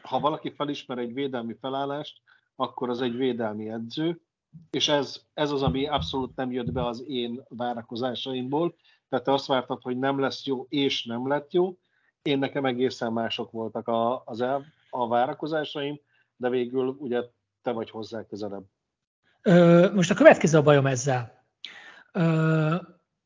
ha 0.01 0.19
valaki 0.19 0.51
felismer 0.51 0.97
egy 0.97 1.13
védelmi 1.13 1.55
felállást, 1.61 2.21
akkor 2.55 2.89
az 2.89 3.01
egy 3.01 3.15
védelmi 3.15 3.69
edző, 3.69 4.21
és 4.69 4.87
ez, 4.87 5.21
ez 5.33 5.51
az, 5.51 5.61
ami 5.61 5.87
abszolút 5.87 6.35
nem 6.35 6.51
jött 6.51 6.71
be 6.71 6.85
az 6.85 7.03
én 7.07 7.43
várakozásaimból. 7.49 8.75
Tehát 9.09 9.25
te 9.25 9.33
azt 9.33 9.45
vártad, 9.45 9.81
hogy 9.81 9.97
nem 9.97 10.19
lesz 10.19 10.45
jó, 10.45 10.65
és 10.69 11.05
nem 11.05 11.27
lett 11.27 11.53
jó. 11.53 11.77
Én 12.25 12.39
nekem 12.39 12.65
egészen 12.65 13.13
mások 13.13 13.51
voltak 13.51 13.87
a, 13.87 14.23
az 14.25 14.41
el, 14.41 14.65
a 14.89 15.07
várakozásaim, 15.07 15.99
de 16.35 16.49
végül 16.49 16.87
ugye 16.87 17.21
te 17.61 17.71
vagy 17.71 17.89
hozzá 17.89 18.25
közelebb. 18.25 18.63
Ö, 19.41 19.91
most 19.93 20.11
a 20.11 20.15
következő 20.15 20.57
a 20.57 20.61
bajom 20.61 20.85
ezzel. 20.85 21.45
Ö, 22.11 22.75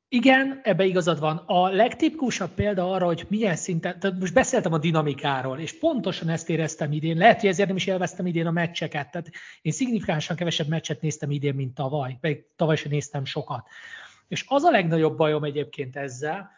igen, 0.07 0.59
ebbe 0.63 0.85
igazad 0.85 1.19
van. 1.19 1.37
A 1.37 1.67
legtipikusabb 1.67 2.49
példa 2.49 2.91
arra, 2.91 3.05
hogy 3.05 3.25
milyen 3.29 3.55
szinten, 3.55 3.99
tehát 3.99 4.19
most 4.19 4.33
beszéltem 4.33 4.73
a 4.73 4.77
dinamikáról, 4.77 5.59
és 5.59 5.79
pontosan 5.79 6.29
ezt 6.29 6.49
éreztem 6.49 6.91
idén. 6.91 7.17
Lehet, 7.17 7.39
hogy 7.39 7.49
ezért 7.49 7.67
nem 7.67 7.77
is 7.77 7.87
élveztem 7.87 8.25
idén 8.25 8.47
a 8.47 8.51
meccseket. 8.51 9.11
Tehát 9.11 9.29
én 9.61 9.71
szignifikánsan 9.71 10.35
kevesebb 10.35 10.67
meccset 10.67 11.01
néztem 11.01 11.31
idén, 11.31 11.55
mint 11.55 11.73
tavaly, 11.73 12.17
pedig 12.21 12.45
tavaly 12.55 12.75
sem 12.75 12.91
néztem 12.91 13.25
sokat. 13.25 13.67
És 14.27 14.45
az 14.47 14.63
a 14.63 14.71
legnagyobb 14.71 15.17
bajom 15.17 15.43
egyébként 15.43 15.95
ezzel, 15.95 16.49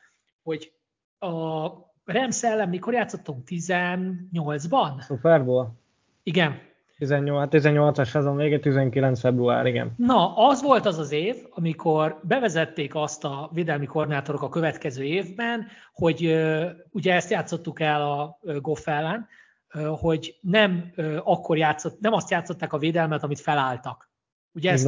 hogy 0.44 0.74
a 1.20 1.70
Rams 2.06 2.44
ellen 2.44 2.70
mikor 2.70 2.94
játszottunk? 2.94 3.44
18-ban? 3.48 5.06
Super 5.06 5.46
Bowl. 5.46 5.80
Igen, 6.24 6.60
18, 6.98 7.50
18-as 7.52 7.98
hát 7.98 8.06
szezon 8.06 8.36
vége, 8.36 8.60
19 8.60 9.20
február, 9.20 9.66
igen. 9.66 9.94
Na, 9.98 10.36
az 10.36 10.62
volt 10.62 10.86
az 10.86 10.98
az 10.98 11.12
év, 11.12 11.36
amikor 11.50 12.20
bevezették 12.24 12.96
azt 12.96 13.24
a 13.24 13.50
védelmi 13.54 13.86
koordinátorok 13.86 14.42
a 14.42 14.50
következő 14.50 15.04
évben, 15.04 15.68
hogy 15.94 16.42
ugye 16.92 17.14
ezt 17.14 17.30
játszottuk 17.30 17.80
el 17.80 18.02
a 18.02 18.40
Goff 18.62 18.88
ellen, 18.88 19.28
hogy 20.00 20.38
nem 20.42 20.92
akkor 21.24 21.58
játszott, 21.58 22.00
nem 22.00 22.14
azt 22.14 22.30
játszották 22.30 22.74
a 22.74 22.78
védelmet, 22.78 23.24
amit 23.24 23.40
felálltak. 23.40 24.11
Ugye 24.54 24.72
ezt, 24.72 24.88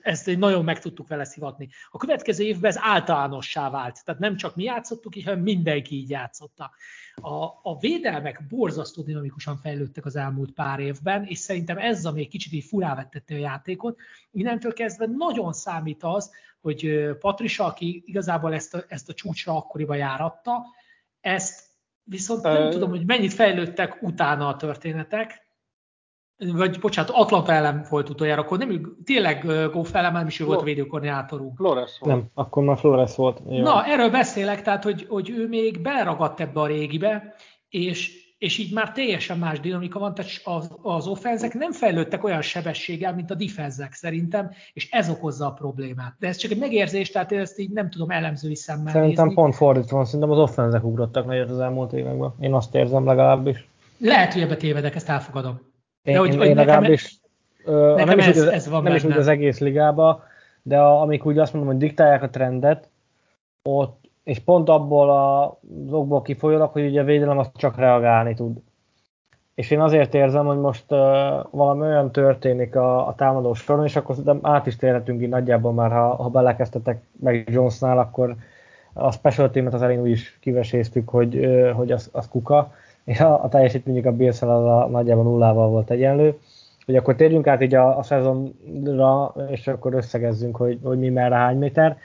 ezt 0.00 0.36
nagyon 0.36 0.64
meg 0.64 0.80
tudtuk 0.80 1.08
vele 1.08 1.24
szivatni. 1.24 1.68
A 1.90 1.96
következő 1.96 2.44
évben 2.44 2.70
ez 2.70 2.78
általánossá 2.80 3.70
vált. 3.70 4.04
Tehát 4.04 4.20
nem 4.20 4.36
csak 4.36 4.56
mi 4.56 4.62
játszottuk 4.62 5.16
így, 5.16 5.24
hanem 5.24 5.40
mindenki 5.40 5.94
így 5.94 6.10
játszotta. 6.10 6.70
A, 7.14 7.44
a 7.44 7.78
védelmek 7.80 8.46
borzasztó 8.48 9.02
dinamikusan 9.02 9.56
fejlődtek 9.56 10.04
az 10.04 10.16
elmúlt 10.16 10.52
pár 10.52 10.80
évben, 10.80 11.24
és 11.24 11.38
szerintem 11.38 11.78
ez, 11.78 12.04
ami 12.04 12.20
egy 12.20 12.28
kicsit 12.28 12.52
így 12.52 12.64
furávettette 12.64 13.34
a 13.34 13.38
játékot. 13.38 13.98
Innentől 14.30 14.72
kezdve 14.72 15.06
nagyon 15.06 15.52
számít 15.52 16.02
az, 16.02 16.30
hogy 16.60 17.08
Patrisa, 17.20 17.64
aki 17.64 18.02
igazából 18.06 18.54
ezt 18.54 18.74
a, 18.74 18.84
ezt 18.88 19.08
a 19.08 19.14
csúcsra 19.14 19.56
akkoriban 19.56 19.96
járatta, 19.96 20.64
ezt 21.20 21.72
viszont 22.02 22.42
nem 22.42 22.70
tudom, 22.70 22.90
hogy 22.90 23.06
mennyit 23.06 23.32
fejlődtek 23.32 24.02
utána 24.02 24.48
a 24.48 24.56
történetek, 24.56 25.43
vagy 26.38 26.78
bocsánat, 26.80 27.10
Atlanta 27.10 27.52
ellen 27.52 27.86
volt 27.90 28.08
utoljára, 28.08 28.40
akkor 28.40 28.58
nem, 28.58 28.96
tényleg 29.04 29.46
Goff 29.72 29.94
ellen 29.94 30.12
nem 30.12 30.26
is 30.26 30.40
ő 30.40 30.44
volt 30.44 30.60
a 30.60 30.64
védőkoordinátorunk. 30.64 31.56
Flores 31.56 31.98
volt. 32.00 32.14
Nem, 32.14 32.24
akkor 32.34 32.64
már 32.64 32.78
Flores 32.78 33.16
volt. 33.16 33.40
Jó. 33.48 33.62
Na, 33.62 33.84
erről 33.84 34.10
beszélek, 34.10 34.62
tehát, 34.62 34.84
hogy, 34.84 35.06
hogy 35.08 35.30
ő 35.30 35.48
még 35.48 35.82
beleragadt 35.82 36.40
ebbe 36.40 36.60
a 36.60 36.66
régibe, 36.66 37.34
és, 37.68 38.12
és 38.38 38.58
így 38.58 38.72
már 38.72 38.92
teljesen 38.92 39.38
más 39.38 39.60
dinamika 39.60 39.98
van, 39.98 40.14
tehát 40.14 40.30
az, 40.44 40.70
az 40.82 41.06
offenzek 41.06 41.54
nem 41.54 41.72
fejlődtek 41.72 42.24
olyan 42.24 42.42
sebességgel, 42.42 43.14
mint 43.14 43.30
a 43.30 43.34
defenzek 43.34 43.92
szerintem, 43.92 44.50
és 44.72 44.90
ez 44.90 45.10
okozza 45.10 45.46
a 45.46 45.52
problémát. 45.52 46.14
De 46.18 46.28
ez 46.28 46.36
csak 46.36 46.50
egy 46.50 46.58
megérzés, 46.58 47.10
tehát 47.10 47.32
én 47.32 47.38
ezt 47.38 47.58
így 47.58 47.70
nem 47.70 47.90
tudom 47.90 48.10
elemzői 48.10 48.56
szemmel 48.56 48.92
Szerintem 48.92 49.26
nézni. 49.26 49.40
pont 49.40 49.54
fordítva 49.54 49.96
van, 49.96 50.04
szerintem 50.04 50.30
az 50.30 50.38
offenzek 50.38 50.84
ugrottak 50.84 51.26
nagyot 51.26 51.50
az 51.50 51.58
elmúlt 51.60 51.92
években. 51.92 52.34
Én 52.40 52.54
azt 52.54 52.74
érzem 52.74 53.06
legalábbis. 53.06 53.68
Lehet, 53.98 54.32
hogy 54.32 54.42
ebbe 54.42 54.56
tévedek, 54.56 54.94
ezt 54.94 55.08
elfogadom. 55.08 55.72
Én, 56.04 56.18
hogy, 56.18 56.32
én, 56.32 56.38
hogy 56.38 56.46
én 56.46 56.56
legalábbis 56.56 57.20
nekem 57.64 58.06
nem, 58.06 58.18
is 58.18 58.26
ez, 58.26 58.42
úgy, 58.42 58.48
ez 58.48 58.68
van 58.68 58.82
nem 58.82 58.94
is 58.94 59.04
úgy 59.04 59.16
az 59.16 59.28
egész 59.28 59.58
ligába, 59.58 60.22
de 60.62 60.78
a, 60.78 61.00
amik 61.00 61.26
úgy 61.26 61.38
azt 61.38 61.52
mondom, 61.52 61.72
hogy 61.72 61.80
diktálják 61.80 62.22
a 62.22 62.30
trendet, 62.30 62.88
ott, 63.62 64.04
és 64.24 64.38
pont 64.38 64.68
abból 64.68 65.10
az 65.10 65.92
okból 65.92 66.22
kifolyólag, 66.22 66.72
hogy 66.72 66.86
ugye 66.86 67.00
a 67.00 67.04
védelem 67.04 67.38
azt 67.38 67.56
csak 67.56 67.76
reagálni 67.76 68.34
tud. 68.34 68.56
És 69.54 69.70
én 69.70 69.80
azért 69.80 70.14
érzem, 70.14 70.46
hogy 70.46 70.58
most 70.58 70.84
uh, 70.88 70.98
valami 71.50 71.80
olyan 71.80 72.12
történik 72.12 72.76
a, 72.76 73.06
a 73.06 73.14
támadó 73.14 73.54
soron, 73.54 73.84
és 73.84 73.96
akkor 73.96 74.16
át 74.42 74.66
is 74.66 74.76
térhetünk 74.76 75.22
így 75.22 75.28
nagyjából 75.28 75.72
már, 75.72 75.90
ha, 75.90 76.14
ha 76.14 76.28
belekezdtetek 76.28 77.02
meg 77.20 77.48
Jonesnál, 77.50 77.98
akkor 77.98 78.34
a 78.92 79.12
special 79.12 79.50
teamet 79.50 79.74
az 79.74 79.82
elén 79.82 80.00
úgy 80.00 80.10
is 80.10 80.38
kiveséztük, 80.40 81.08
hogy, 81.08 81.36
uh, 81.36 81.70
hogy 81.70 81.92
az, 81.92 82.08
az 82.12 82.28
kuka 82.28 82.72
a, 83.04 83.42
a 83.42 83.48
teljesítményük 83.48 84.06
a 84.06 84.12
bills 84.12 84.42
a 84.42 84.88
nagyjából 84.90 85.24
nullával 85.24 85.68
volt 85.68 85.90
egyenlő. 85.90 86.38
Hogy 86.86 86.96
akkor 86.96 87.14
térjünk 87.14 87.46
át 87.46 87.62
így 87.62 87.74
a, 87.74 87.98
a 87.98 88.02
szezonra, 88.02 89.34
és 89.48 89.66
akkor 89.68 89.94
összegezzünk, 89.94 90.56
hogy, 90.56 90.78
hogy 90.82 90.98
mi 90.98 91.08
merre 91.08 91.34
hány 91.34 91.58
méter. 91.58 91.96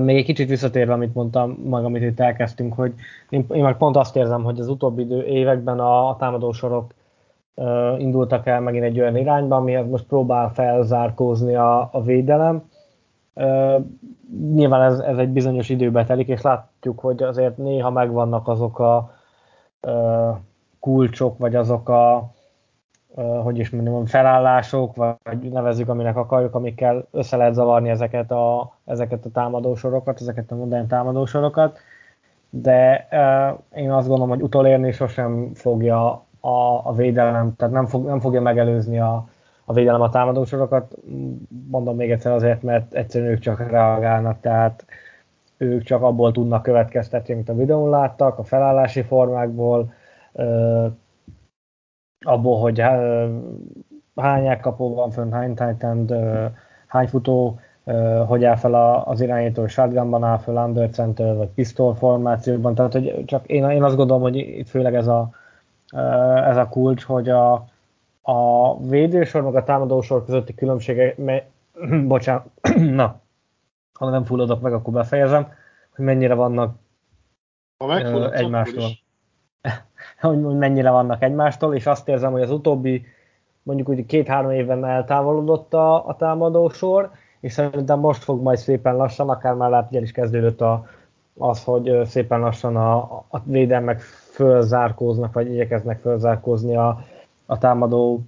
Még 0.00 0.16
egy 0.16 0.24
kicsit 0.24 0.48
visszatérve, 0.48 0.92
amit 0.92 1.14
mondtam, 1.14 1.50
meg 1.50 1.84
amit 1.84 2.02
itt 2.02 2.20
elkezdtünk, 2.20 2.74
hogy 2.74 2.94
én, 3.28 3.46
én 3.52 3.62
meg 3.62 3.76
pont 3.76 3.96
azt 3.96 4.16
érzem, 4.16 4.42
hogy 4.42 4.60
az 4.60 4.68
utóbbi 4.68 5.02
idő, 5.02 5.24
években 5.24 5.78
a, 5.78 6.08
a 6.08 6.16
támadósorok 6.16 6.92
uh, 7.54 8.00
indultak 8.00 8.46
el 8.46 8.60
megint 8.60 8.84
egy 8.84 9.00
olyan 9.00 9.16
irányba, 9.16 9.56
amihez 9.56 9.88
most 9.88 10.04
próbál 10.04 10.52
felzárkózni 10.52 11.54
a, 11.54 11.88
a 11.92 12.02
védelem. 12.02 12.70
Uh, 13.34 13.84
nyilván 14.54 14.82
ez, 14.82 14.98
ez 14.98 15.18
egy 15.18 15.28
bizonyos 15.28 15.68
időbe 15.68 16.04
telik, 16.04 16.28
és 16.28 16.42
látjuk, 16.42 16.98
hogy 16.98 17.22
azért 17.22 17.56
néha 17.56 17.90
megvannak 17.90 18.48
azok 18.48 18.78
a, 18.78 19.14
kulcsok, 20.80 21.38
vagy 21.38 21.54
azok 21.54 21.88
a, 21.88 22.30
hogy 23.42 23.58
is 23.58 23.70
mondjam, 23.70 24.06
felállások, 24.06 24.96
vagy 24.96 25.38
nevezzük, 25.38 25.88
aminek 25.88 26.16
akarjuk, 26.16 26.54
amikkel 26.54 27.06
össze 27.10 27.36
lehet 27.36 27.54
zavarni 27.54 27.88
ezeket 27.88 28.30
a, 28.30 28.76
ezeket 28.84 29.24
a 29.24 29.30
támadósorokat, 29.30 30.20
ezeket 30.20 30.50
a 30.50 30.56
modern 30.56 30.86
támadósorokat, 30.86 31.78
de 32.50 33.08
én 33.74 33.90
azt 33.90 34.08
gondolom, 34.08 34.30
hogy 34.30 34.42
utolérni 34.42 34.92
sosem 34.92 35.50
fogja 35.54 36.24
a, 36.40 36.80
a 36.84 36.94
védelem, 36.94 37.56
tehát 37.56 37.74
nem, 37.74 37.86
fog, 37.86 38.06
nem 38.06 38.20
fogja 38.20 38.40
megelőzni 38.40 39.00
a, 39.00 39.28
a 39.64 39.72
védelem 39.72 40.00
a 40.00 40.10
támadósorokat, 40.10 40.94
mondom 41.70 41.96
még 41.96 42.10
egyszer 42.10 42.32
azért, 42.32 42.62
mert 42.62 42.94
egyszerűen 42.94 43.30
ők 43.30 43.38
csak 43.38 43.70
reagálnak, 43.70 44.40
tehát 44.40 44.84
ők 45.62 45.82
csak 45.82 46.02
abból 46.02 46.32
tudnak 46.32 46.62
következtetni, 46.62 47.34
amit 47.34 47.48
a 47.48 47.54
videón 47.54 47.90
láttak, 47.90 48.38
a 48.38 48.44
felállási 48.44 49.02
formákból, 49.02 49.92
abból, 52.20 52.60
hogy 52.60 52.80
hány 54.16 54.46
elkapó 54.46 54.94
van 54.94 55.10
fönn, 55.10 55.32
hány 55.32 55.54
titan 55.54 56.10
hány 56.86 57.06
futó, 57.06 57.58
hogy 58.26 58.44
áll 58.44 58.56
fel 58.56 59.02
az 59.04 59.20
irányító, 59.20 59.66
shotgunban 59.66 60.24
áll 60.24 60.38
fel, 60.38 60.56
under 60.56 60.90
center, 60.90 61.36
vagy 61.36 61.48
pistol 61.48 61.94
formációban, 61.94 62.74
tehát 62.74 62.92
hogy 62.92 63.22
csak 63.26 63.46
én, 63.46 63.70
én 63.70 63.82
azt 63.82 63.96
gondolom, 63.96 64.22
hogy 64.22 64.36
itt 64.36 64.68
főleg 64.68 64.94
ez 64.94 65.06
a, 65.06 65.30
ez 66.46 66.56
a 66.56 66.68
kulcs, 66.68 67.04
hogy 67.04 67.28
a, 67.28 67.52
a 68.22 68.78
védősor 68.88 69.42
meg 69.42 69.54
a 69.54 69.64
támadósor 69.64 70.24
közötti 70.24 70.54
különbsége, 70.54 71.14
mely, 71.16 71.46
bocsánat, 72.06 72.46
na, 73.00 73.20
ha 74.04 74.10
nem 74.10 74.24
fulladok 74.24 74.60
meg, 74.60 74.72
akkor 74.72 74.92
befejezem, 74.92 75.52
hogy 75.94 76.04
mennyire 76.04 76.34
vannak 76.34 76.76
ha 77.78 77.86
uh, 77.86 78.38
egymástól. 78.38 78.88
hogy 80.20 80.38
mennyire 80.38 80.90
vannak 80.90 81.22
egymástól, 81.22 81.74
és 81.74 81.86
azt 81.86 82.08
érzem, 82.08 82.32
hogy 82.32 82.42
az 82.42 82.50
utóbbi 82.50 83.04
mondjuk 83.62 83.88
úgy 83.88 84.06
két-három 84.06 84.50
évben 84.50 84.84
eltávolodott 84.84 85.74
a, 85.74 86.06
a 86.08 86.16
támadósor, 86.16 87.10
és 87.40 87.52
szerintem 87.52 87.98
most 87.98 88.22
fog 88.22 88.42
majd 88.42 88.58
szépen 88.58 88.96
lassan, 88.96 89.28
akár 89.28 89.54
már 89.54 89.70
lehet, 89.70 89.92
is 89.92 90.12
kezdődött 90.12 90.60
a, 90.60 90.86
az, 91.38 91.64
hogy 91.64 92.00
szépen 92.04 92.40
lassan 92.40 92.76
a, 92.76 92.96
a 93.28 93.42
védelmek 93.44 94.00
fölzárkóznak, 94.00 95.32
vagy 95.32 95.50
igyekeznek 95.50 96.00
fölzárkózni 96.00 96.76
a, 96.76 97.04
a 97.46 97.58
támadó 97.58 98.20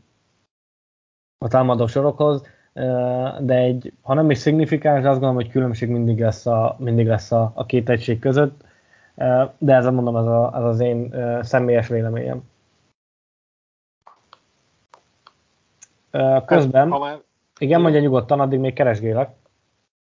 a 1.38 1.48
támadó 1.48 1.86
sorokhoz 1.86 2.42
de 3.40 3.54
egy, 3.54 3.92
ha 4.02 4.14
nem 4.14 4.30
is 4.30 4.38
szignifikáns, 4.38 5.04
azt 5.04 5.12
gondolom, 5.12 5.34
hogy 5.34 5.50
különbség 5.50 5.88
mindig 5.88 6.20
lesz 6.20 6.46
a, 6.46 6.76
mindig 6.78 7.06
lesz 7.06 7.32
a, 7.32 7.52
a 7.54 7.66
két 7.66 7.88
egység 7.88 8.18
között, 8.18 8.64
de 9.58 9.74
ez 9.74 9.84
mondom, 9.84 10.16
ez, 10.16 10.26
a, 10.26 10.52
ez 10.56 10.62
az 10.64 10.80
én 10.80 11.14
személyes 11.42 11.88
véleményem. 11.88 12.42
Közben, 16.46 16.90
ha 16.90 16.98
már, 16.98 17.22
igen, 17.58 17.80
mondja 17.80 18.00
nyugodtan, 18.00 18.40
addig 18.40 18.58
még 18.58 18.72
keresgélek. 18.72 19.36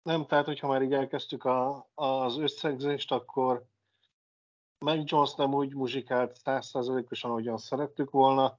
Nem, 0.02 0.26
tehát 0.26 0.44
hogyha 0.44 0.68
már 0.68 0.82
így 0.82 0.92
elkezdtük 0.92 1.44
a, 1.44 1.88
az 1.94 2.38
összegzést, 2.38 3.12
akkor 3.12 3.64
meg 4.78 5.02
Jones 5.04 5.34
nem 5.34 5.54
úgy 5.54 5.74
muzsikált 5.74 6.36
százszerzalékosan, 6.36 7.30
ahogyan 7.30 7.58
szerettük 7.58 8.10
volna. 8.10 8.58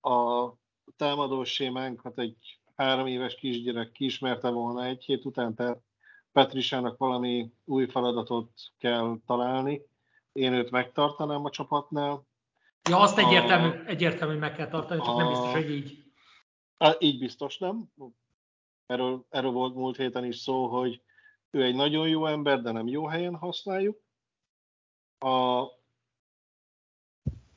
A 0.00 0.48
támadó 0.96 1.44
sémánkat 1.44 2.18
egy 2.18 2.60
három 2.76 3.06
éves 3.06 3.34
kisgyerek 3.34 3.92
kiismerte 3.92 4.48
volna 4.48 4.84
egy 4.84 5.04
hét 5.04 5.24
után, 5.24 5.54
tehát 5.54 5.82
Petrisának 6.32 6.98
valami 6.98 7.52
új 7.64 7.86
feladatot 7.86 8.50
kell 8.78 9.18
találni. 9.26 9.82
Én 10.32 10.52
őt 10.52 10.70
megtartanám 10.70 11.44
a 11.44 11.50
csapatnál. 11.50 12.26
Ja, 12.88 12.98
azt 12.98 13.18
egyértelmű, 13.18 13.68
a, 13.68 13.86
egyértelmű 13.86 14.38
meg 14.38 14.54
kell 14.54 14.68
tartani, 14.68 15.00
csak 15.00 15.14
a, 15.14 15.16
nem 15.16 15.28
biztos, 15.28 15.52
hogy 15.52 15.70
így. 15.70 16.04
A, 16.76 16.96
így 16.98 17.18
biztos 17.18 17.58
nem. 17.58 17.92
Erről, 18.86 19.26
erről 19.28 19.50
volt 19.50 19.74
múlt 19.74 19.96
héten 19.96 20.24
is 20.24 20.36
szó, 20.36 20.66
hogy 20.66 21.02
ő 21.50 21.62
egy 21.62 21.74
nagyon 21.74 22.08
jó 22.08 22.26
ember, 22.26 22.62
de 22.62 22.72
nem 22.72 22.86
jó 22.86 23.06
helyen 23.06 23.36
használjuk. 23.36 24.00
A 25.18 25.64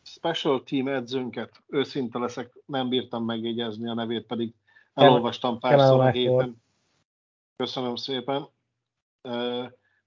special 0.03 0.63
team 0.63 0.87
edzőnket, 0.87 1.63
őszinte 1.67 2.19
leszek, 2.19 2.57
nem 2.65 2.89
bírtam 2.89 3.25
megjegyezni 3.25 3.89
a 3.89 3.93
nevét, 3.93 4.25
pedig 4.25 4.53
elolvastam 4.95 5.59
párszor 5.59 5.99
a 5.99 6.09
héten. 6.09 6.63
Köszönöm 7.55 7.95
szépen. 7.95 8.47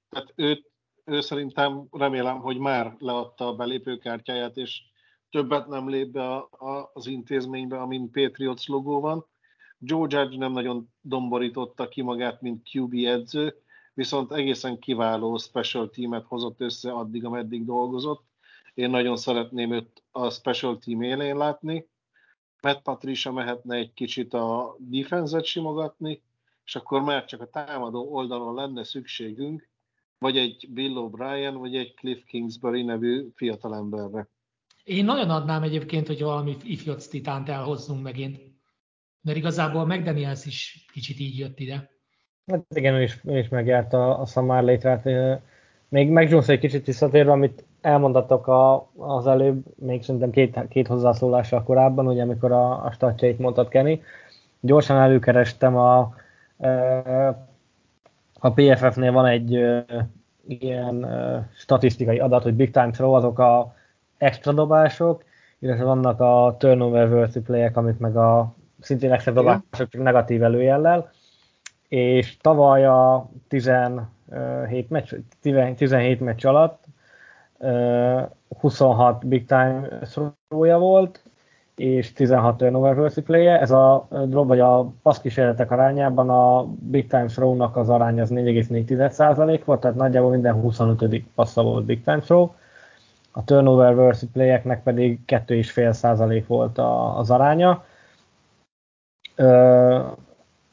Tehát 0.08 0.32
őt, 0.34 0.70
ő 1.04 1.20
szerintem 1.20 1.86
remélem, 1.90 2.40
hogy 2.40 2.58
már 2.58 2.96
leadta 2.98 3.46
a 3.46 3.54
belépőkártyáját, 3.54 4.56
és 4.56 4.82
többet 5.30 5.66
nem 5.66 5.88
lép 5.88 6.08
be 6.08 6.34
a, 6.34 6.48
a, 6.50 6.90
az 6.94 7.06
intézménybe, 7.06 7.80
amin 7.80 8.10
Patriots 8.10 8.66
logó 8.66 9.00
van. 9.00 9.26
Joe 9.78 10.06
Judge 10.10 10.36
nem 10.36 10.52
nagyon 10.52 10.92
domborította 11.00 11.88
ki 11.88 12.02
magát, 12.02 12.40
mint 12.40 12.68
QB 12.72 12.94
edző, 12.94 13.62
viszont 13.94 14.32
egészen 14.32 14.78
kiváló 14.78 15.36
special 15.36 15.90
teamet 15.90 16.26
hozott 16.26 16.60
össze 16.60 16.92
addig, 16.92 17.24
ameddig 17.24 17.64
dolgozott. 17.64 18.24
Én 18.74 18.90
nagyon 18.90 19.16
szeretném 19.16 19.72
őt 19.72 20.02
a 20.10 20.30
special 20.30 20.78
team 20.78 21.02
élén 21.02 21.36
látni. 21.36 21.88
Matt 22.62 22.82
Patricia 22.82 23.32
mehetne 23.32 23.76
egy 23.76 23.92
kicsit 23.92 24.34
a 24.34 24.76
defense-et 24.78 25.44
simogatni, 25.44 26.22
és 26.64 26.76
akkor 26.76 27.02
már 27.02 27.24
csak 27.24 27.40
a 27.40 27.50
támadó 27.50 28.12
oldalon 28.12 28.54
lenne 28.54 28.84
szükségünk, 28.84 29.68
vagy 30.18 30.36
egy 30.36 30.68
Bill 30.70 30.92
O'Brien, 30.94 31.54
vagy 31.58 31.76
egy 31.76 31.94
Cliff 31.94 32.24
Kingsbury 32.26 32.82
nevű 32.82 33.28
fiatalemberre. 33.34 34.28
Én 34.84 35.04
nagyon 35.04 35.30
adnám 35.30 35.62
egyébként, 35.62 36.06
hogy 36.06 36.22
valami 36.22 36.56
ifjoc 36.62 37.06
titánt 37.06 37.48
elhozzunk 37.48 38.02
megint. 38.02 38.40
Mert 39.20 39.38
igazából 39.38 39.86
McDaniels 39.86 40.46
is 40.46 40.86
kicsit 40.92 41.18
így 41.18 41.38
jött 41.38 41.58
ide. 41.58 41.90
Hát 42.46 42.64
igen, 42.74 42.94
ő 42.94 43.02
is, 43.02 43.20
ő 43.24 43.38
is 43.38 43.48
megjárt 43.48 43.92
a, 43.92 44.20
a 44.20 44.26
Samar 44.26 44.64
létrát. 44.64 45.04
Még 45.88 46.08
meg 46.08 46.30
Jones 46.30 46.48
egy 46.48 46.58
kicsit 46.58 46.86
visszatérve, 46.86 47.32
amit 47.32 47.64
elmondattak 47.80 48.46
a, 48.46 48.88
az 48.96 49.26
előbb, 49.26 49.62
még 49.76 50.02
szerintem 50.02 50.30
két, 50.30 50.68
két 50.68 50.86
hozzászólással 50.86 51.62
korábban, 51.62 52.06
ugye 52.06 52.22
amikor 52.22 52.52
a, 52.52 52.84
a 52.84 52.90
statjait 52.92 53.38
mondtad 53.38 53.68
Kenny. 53.68 54.00
Gyorsan 54.60 54.96
előkerestem 54.96 55.76
a, 55.76 56.14
a 58.38 58.50
PFF-nél 58.54 59.12
van 59.12 59.26
egy 59.26 59.50
ilyen 60.48 61.06
statisztikai 61.54 62.18
adat, 62.18 62.42
hogy 62.42 62.54
big 62.54 62.70
time 62.70 62.90
throw 62.90 63.12
azok 63.12 63.38
a 63.38 63.74
extra 64.18 64.52
dobások, 64.52 65.24
illetve 65.58 65.84
vannak 65.84 66.20
a 66.20 66.56
turnover 66.58 67.12
worthy 67.12 67.40
play 67.40 67.70
amik 67.74 67.98
meg 67.98 68.16
a 68.16 68.54
szintén 68.80 69.12
extra 69.12 69.32
dobások, 69.32 69.64
csak 69.70 70.02
negatív 70.02 70.42
előjellel, 70.42 71.10
és 71.88 72.36
tavaly 72.36 72.86
a 72.86 73.30
17 73.48 74.06
meccs, 74.88 75.14
17 75.40 76.20
meccs 76.20 76.46
alatt 76.46 76.87
26 78.58 79.26
big 79.26 79.46
time 79.46 79.88
throw 80.00 80.78
volt, 80.78 81.22
és 81.78 82.12
16 82.12 82.56
turnover 82.56 82.98
worthy. 82.98 83.46
Ez 83.46 83.70
a 83.70 84.08
drop, 84.26 84.46
vagy 84.46 84.60
a 84.60 84.92
passzkísérletek 85.02 85.70
arányában 85.70 86.30
a 86.30 86.66
big 86.66 87.06
time 87.06 87.26
throw-nak 87.26 87.76
az 87.76 87.88
aránya 87.88 88.22
az 88.22 88.30
4,4% 88.30 89.60
volt, 89.64 89.80
tehát 89.80 89.96
nagyjából 89.96 90.30
minden 90.30 90.54
25. 90.54 91.22
passza 91.34 91.62
volt 91.62 91.84
big 91.84 92.04
time 92.04 92.20
throw. 92.20 92.50
A 93.32 93.44
turnover 93.44 93.94
worthy 93.94 94.26
play-eknek 94.26 94.82
pedig 94.82 95.20
2,5% 95.26 96.44
volt 96.46 96.78
a, 96.78 97.18
az 97.18 97.30
aránya. 97.30 97.84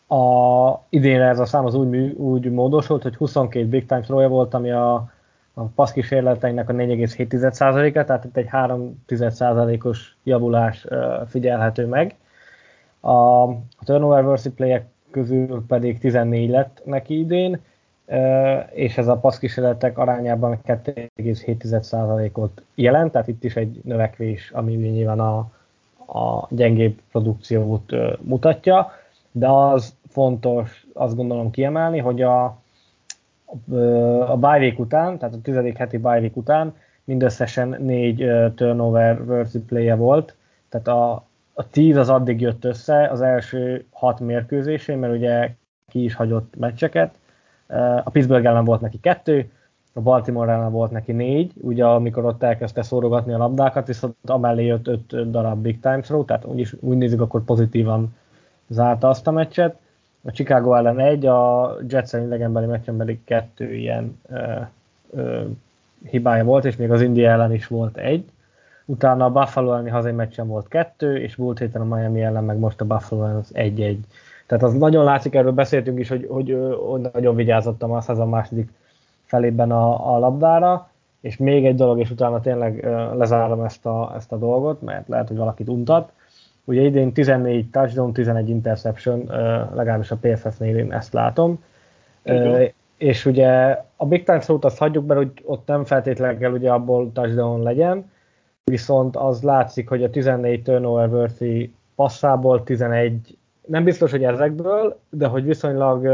A, 0.07 0.71
idénre 0.89 1.27
ez 1.27 1.39
a 1.39 1.45
szám 1.45 1.65
az 1.65 1.75
úgy, 1.75 1.95
úgy 2.11 2.51
módosult, 2.51 3.03
hogy 3.03 3.15
22 3.15 3.67
big 3.67 3.85
time 3.85 4.01
throw 4.01 4.27
volt, 4.27 4.53
ami 4.53 4.71
a 4.71 5.13
a 5.57 5.63
passzkísérleteinek 5.63 6.69
a 6.69 6.73
4,7%-a, 6.73 8.03
tehát 8.03 8.25
itt 8.25 8.37
egy 8.37 8.49
3%-os 8.51 10.15
javulás 10.23 10.85
figyelhető 11.27 11.85
meg. 11.85 12.15
A, 12.99 13.45
turnover 13.85 14.23
versus 14.23 14.53
play 14.53 14.81
közül 15.11 15.65
pedig 15.67 15.99
14 15.99 16.49
lett 16.49 16.81
neki 16.85 17.19
idén, 17.19 17.59
és 18.71 18.97
ez 18.97 19.07
a 19.07 19.17
passzkísérletek 19.17 19.97
arányában 19.97 20.59
2,7%-ot 20.65 22.61
jelent, 22.75 23.11
tehát 23.11 23.27
itt 23.27 23.43
is 23.43 23.55
egy 23.55 23.79
növekvés, 23.83 24.51
ami 24.51 24.73
nyilván 24.73 25.19
a, 25.19 25.37
a 26.19 26.47
gyengébb 26.49 26.99
produkciót 27.11 27.91
mutatja, 28.21 28.91
de 29.31 29.47
az 29.47 29.95
fontos 30.07 30.85
azt 30.93 31.15
gondolom 31.15 31.51
kiemelni, 31.51 31.99
hogy 31.99 32.21
a, 32.21 32.57
a 34.27 34.37
bye 34.37 34.73
után, 34.77 35.17
tehát 35.17 35.35
a 35.35 35.41
tizedik 35.41 35.77
heti 35.77 35.97
bye 35.97 36.31
után 36.33 36.73
mindösszesen 37.03 37.75
négy 37.79 38.31
turnover 38.55 39.25
versus 39.25 39.61
play 39.67 39.95
volt, 39.95 40.35
tehát 40.69 40.87
a, 40.87 41.25
a 41.53 41.69
tíz 41.69 41.95
az 41.95 42.09
addig 42.09 42.41
jött 42.41 42.65
össze 42.65 43.07
az 43.07 43.21
első 43.21 43.85
hat 43.91 44.19
mérkőzésén, 44.19 44.97
mert 44.97 45.13
ugye 45.13 45.55
ki 45.87 46.03
is 46.03 46.15
hagyott 46.15 46.53
meccseket. 46.57 47.15
A 48.03 48.09
Pittsburgh 48.09 48.47
ellen 48.47 48.65
volt 48.65 48.81
neki 48.81 48.99
kettő, 48.99 49.51
a 49.93 50.01
Baltimore 50.01 50.51
ellen 50.51 50.71
volt 50.71 50.91
neki 50.91 51.11
négy, 51.11 51.51
ugye 51.61 51.85
amikor 51.85 52.25
ott 52.25 52.43
elkezdte 52.43 52.81
szórogatni 52.81 53.33
a 53.33 53.37
labdákat, 53.37 53.87
viszont 53.87 54.15
amellé 54.25 54.65
jött 54.65 54.87
öt 54.87 55.29
darab 55.29 55.61
big 55.61 55.79
time 55.79 55.99
throw, 55.99 56.25
tehát 56.25 56.45
úgy, 56.45 56.59
is, 56.59 56.75
úgy 56.79 56.97
nézzük, 56.97 57.21
akkor 57.21 57.43
pozitívan 57.43 58.15
zárta 58.67 59.09
azt 59.09 59.27
a 59.27 59.31
meccset 59.31 59.75
a 60.25 60.31
Chicago 60.31 60.73
ellen 60.73 60.99
egy, 60.99 61.25
a 61.25 61.75
Jets 61.87 62.13
ellen 62.13 62.25
idegenbeli 62.25 62.65
meccsen 62.65 62.97
pedig 62.97 63.23
kettő 63.23 63.73
ilyen 63.73 64.19
ö, 64.29 64.53
ö, 65.11 65.41
hibája 66.09 66.43
volt, 66.43 66.65
és 66.65 66.75
még 66.75 66.91
az 66.91 67.01
India 67.01 67.29
ellen 67.29 67.53
is 67.53 67.67
volt 67.67 67.97
egy. 67.97 68.29
Utána 68.85 69.25
a 69.25 69.31
Buffalo 69.31 69.71
elleni 69.71 69.89
hazai 69.89 70.11
meccsen 70.11 70.47
volt 70.47 70.67
kettő, 70.67 71.17
és 71.17 71.35
múlt 71.35 71.59
héten 71.59 71.81
a 71.81 71.95
Miami 71.95 72.21
ellen 72.21 72.43
meg 72.43 72.57
most 72.57 72.81
a 72.81 72.85
Buffalo 72.85 73.23
ellen 73.23 73.35
az 73.35 73.49
egy-egy. 73.53 74.05
Tehát 74.45 74.63
az 74.63 74.73
nagyon 74.73 75.03
látszik, 75.03 75.35
erről 75.35 75.51
beszéltünk 75.51 75.99
is, 75.99 76.09
hogy, 76.09 76.27
hogy, 76.29 76.57
hogy 76.87 77.09
nagyon 77.13 77.35
vigyázottam 77.35 77.91
a 77.91 78.01
szezon 78.01 78.29
második 78.29 78.69
felében 79.25 79.71
a, 79.71 80.15
a 80.15 80.19
labdára, 80.19 80.89
és 81.21 81.37
még 81.37 81.65
egy 81.65 81.75
dolog, 81.75 81.99
és 81.99 82.11
utána 82.11 82.41
tényleg 82.41 82.85
lezárom 83.17 83.63
ezt 83.63 83.85
a, 83.85 84.13
ezt 84.15 84.31
a 84.31 84.37
dolgot, 84.37 84.81
mert 84.81 85.07
lehet, 85.07 85.27
hogy 85.27 85.37
valakit 85.37 85.69
untat. 85.69 86.11
Ugye 86.65 86.81
idén 86.81 87.13
14 87.13 87.69
touchdown, 87.69 88.13
11 88.13 88.49
interception, 88.49 89.25
legalábbis 89.73 90.11
a 90.11 90.17
PFF-nél 90.21 90.77
én 90.77 90.93
ezt 90.93 91.13
látom. 91.13 91.63
Igen. 92.23 92.71
És 92.97 93.25
ugye 93.25 93.79
a 93.95 94.05
Big 94.05 94.23
Time 94.23 94.39
szót 94.39 94.65
azt 94.65 94.77
hagyjuk 94.77 95.05
be, 95.05 95.15
hogy 95.15 95.31
ott 95.43 95.67
nem 95.67 95.83
feltétlenül 95.83 96.37
kell 96.37 96.51
ugye 96.51 96.71
abból 96.71 97.11
touchdown 97.13 97.63
legyen, 97.63 98.11
viszont 98.63 99.15
az 99.15 99.41
látszik, 99.41 99.89
hogy 99.89 100.03
a 100.03 100.09
14 100.09 100.63
turnover 100.63 101.09
worthy 101.09 101.73
passzából 101.95 102.63
11, 102.63 103.37
nem 103.65 103.83
biztos, 103.83 104.11
hogy 104.11 104.23
ezekből, 104.23 104.99
de 105.09 105.27
hogy 105.27 105.43
viszonylag 105.43 106.07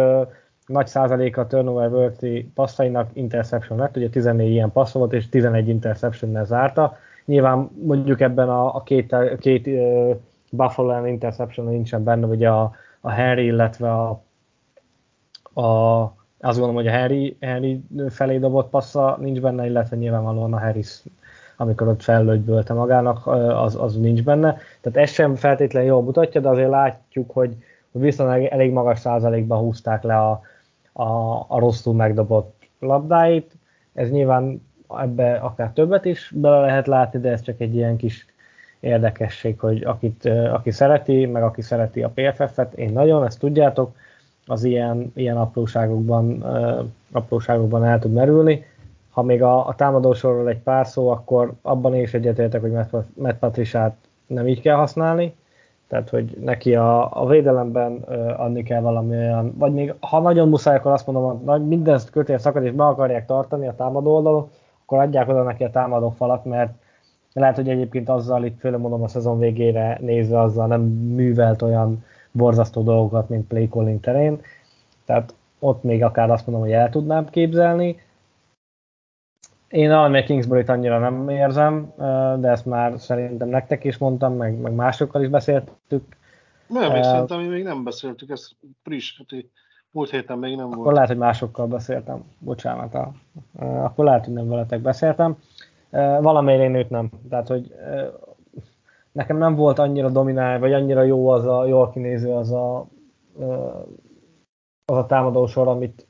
nagy 0.66 0.88
százaléka 0.88 1.42
a 1.42 1.48
turnover 1.48 1.92
worthy 1.92 2.52
passzainak 2.56 3.10
interception 3.14 3.80
lett, 3.80 3.98
ugye 3.98 4.10
14 4.10 4.50
ilyen 4.50 4.72
passz 4.72 4.94
volt, 4.94 5.14
és 5.14 5.30
11 5.30 5.68
interception 5.68 6.46
zárta. 6.46 6.98
Nyilván 7.26 7.70
mondjuk 7.84 8.22
ebben 8.22 8.50
a, 8.50 8.76
a 8.76 8.84
két, 8.84 9.16
két 9.40 9.68
uh, 9.68 10.16
Buffalo 10.54 10.92
ellen 10.92 11.08
interception 11.08 11.68
nincsen 11.68 12.04
benne, 12.04 12.26
ugye 12.26 12.50
a, 12.50 12.72
a 13.02 13.12
Harry, 13.12 13.46
illetve 13.46 13.92
a, 13.92 14.10
a 15.62 16.02
azt 16.44 16.60
gondolom, 16.60 16.76
hogy 16.76 16.88
a 16.88 16.98
Harry, 16.98 17.38
Harry 17.42 17.84
felé 18.10 18.38
dobott 18.38 18.70
passza 18.70 19.18
nincs 19.20 19.40
benne, 19.40 19.66
illetve 19.66 19.96
nyilvánvalóan 19.96 20.54
a 20.54 20.60
Harris, 20.60 21.04
amikor 21.58 21.88
ott 21.88 22.02
fellőgybölte 22.02 22.74
magának, 22.74 23.28
az, 23.28 23.76
az 23.76 23.98
nincs 23.98 24.24
benne. 24.24 24.58
Tehát 24.82 24.98
ez 24.98 25.10
sem 25.10 25.36
feltétlenül 25.36 25.90
jól 25.90 26.02
mutatja, 26.02 26.42
de 26.42 26.50
azért 26.50 26.70
látjuk, 26.70 27.32
hogy, 27.32 27.56
viszonylag 27.92 28.44
elég 28.44 28.72
magas 28.72 29.00
százalékban 29.00 29.60
húzták 29.60 30.04
le 30.04 30.18
a, 30.18 30.42
a, 30.94 31.36
a 31.48 31.60
rosszul 31.60 31.94
megdobott 31.94 32.56
labdáit. 32.80 33.56
Ez 33.94 34.10
nyilván 34.10 34.68
ebbe 34.88 35.36
akár 35.36 35.72
többet 35.72 36.06
is 36.06 36.32
bele 36.36 36.60
lehet 36.60 36.88
látni, 36.88 37.20
de 37.20 37.30
ez 37.30 37.42
csak 37.42 37.60
egy 37.60 37.76
ilyen 37.76 37.98
kis 37.98 38.26
érdekesség, 38.82 39.60
hogy 39.60 39.84
akit, 39.84 40.26
aki 40.52 40.72
szereti, 40.72 41.26
meg 41.26 41.44
aki 41.44 41.62
szereti 41.62 42.04
a 42.04 42.12
PFF-et, 42.14 42.74
én 42.74 42.92
nagyon, 42.92 43.26
ezt 43.26 43.40
tudjátok, 43.40 43.96
az 44.46 44.64
ilyen, 44.64 45.12
ilyen 45.16 45.38
apróságokban, 45.38 46.42
apróságokban 47.12 47.86
el 47.86 48.00
tud 48.00 48.12
merülni. 48.12 48.66
Ha 49.10 49.22
még 49.22 49.44
a, 49.44 49.68
a 49.68 49.76
támadósorról 49.76 50.50
egy 50.50 50.60
pár 50.60 50.88
szó, 50.88 51.10
akkor 51.10 51.54
abban 51.62 51.96
is 51.96 52.14
egyetértek, 52.14 52.62
hogy 52.62 52.72
Matt 53.14 53.40
Patriciát 53.40 53.96
nem 54.28 54.48
így 54.48 54.62
kell 54.62 54.76
használni, 54.76 55.36
tehát 55.88 56.10
hogy 56.10 56.38
neki 56.44 56.76
a, 56.76 57.22
a 57.22 57.28
védelemben 57.28 57.94
adni 58.38 58.64
kell 58.64 58.82
valami 58.82 59.16
olyan, 59.16 59.54
vagy 59.58 59.74
még 59.74 59.94
ha 60.00 60.20
nagyon 60.20 60.50
muszáj, 60.50 60.76
akkor 60.76 60.92
azt 60.92 61.08
mondom, 61.08 61.46
hogy 61.46 61.68
mindezt 61.68 62.10
kötél 62.10 62.38
szakad 62.38 62.64
és 62.64 62.72
be 62.72 62.86
akarják 62.86 63.26
tartani 63.26 63.68
a 63.68 63.76
támadó 63.76 64.16
oldalon, 64.16 64.50
akkor 64.84 65.00
adják 65.00 65.30
oda 65.30 65.44
neki 65.44 65.64
a 65.64 65.70
támadó 65.70 66.10
falat, 66.10 66.46
mert 66.46 66.72
lehet, 67.34 67.56
hogy 67.56 67.70
egyébként 67.70 68.10
azzal 68.10 68.46
itt 68.46 68.60
főleg 68.60 68.80
mondom 68.80 69.04
a 69.04 69.08
szezon 69.08 69.40
végére 69.40 69.98
nézve 70.02 70.40
azzal 70.40 70.68
nem 70.68 70.82
művelt 70.92 71.62
olyan 71.62 72.06
borzasztó 72.32 72.84
dolgokat, 72.84 73.30
mint 73.30 73.48
play 73.48 73.68
calling 73.68 74.00
terén. 74.00 74.42
Tehát 75.06 75.34
ott 75.60 75.84
még 75.84 76.04
akár 76.04 76.32
azt 76.32 76.48
mondom, 76.48 76.66
hogy 76.66 76.74
el 76.74 76.90
tudnám 76.90 77.30
képzelni. 77.30 78.02
Én 79.68 79.92
a 79.92 80.24
Kingsbury-t 80.24 80.70
annyira 80.70 81.00
nem 81.00 81.30
érzem, 81.30 81.94
de 82.40 82.50
ezt 82.50 82.66
már 82.66 83.00
szerintem 83.00 83.50
nektek 83.50 83.84
is 83.84 83.98
mondtam, 83.98 84.34
meg, 84.34 84.58
meg 84.58 84.74
másokkal 84.74 85.22
is 85.22 85.30
beszéltük. 85.30 86.04
Nem, 86.68 86.92
uh, 86.92 87.02
szerintem 87.02 87.40
még 87.40 87.64
nem 87.64 87.84
beszéltük, 87.84 88.30
ez 88.30 88.50
friss, 88.84 89.18
hát 89.18 89.44
múlt 89.92 90.10
héten 90.10 90.38
még 90.38 90.56
nem 90.56 90.66
akkor 90.66 90.76
volt. 90.76 90.82
Akkor 90.82 90.94
lehet, 90.94 91.10
hogy 91.10 91.18
másokkal 91.18 91.68
beszéltem, 91.68 92.24
bocsánat. 92.40 92.94
Uh, 93.54 93.84
akkor 93.84 94.06
lehet, 94.06 94.26
hogy 94.26 94.34
nem 94.34 94.48
veletek 94.48 94.82
beszéltem. 94.82 95.38
Valamelyre 96.22 96.64
én 96.64 96.76
őt 96.76 96.90
nem. 96.90 97.10
Tehát, 97.30 97.48
hogy 97.48 97.74
nekem 99.12 99.38
nem 99.38 99.56
volt 99.56 99.80
annyira 99.80 100.10
dominál, 100.10 100.60
vagy 100.60 100.74
annyira 100.74 101.04
jó 101.04 101.28
az 101.28 101.46
a, 101.46 101.66
jól 101.66 101.90
kinéző 101.90 102.32
az 102.32 102.52
a, 102.52 102.88
az 104.86 104.98
a 104.98 105.06
támadó 105.06 105.46
sor, 105.46 105.68
amit 105.68 106.08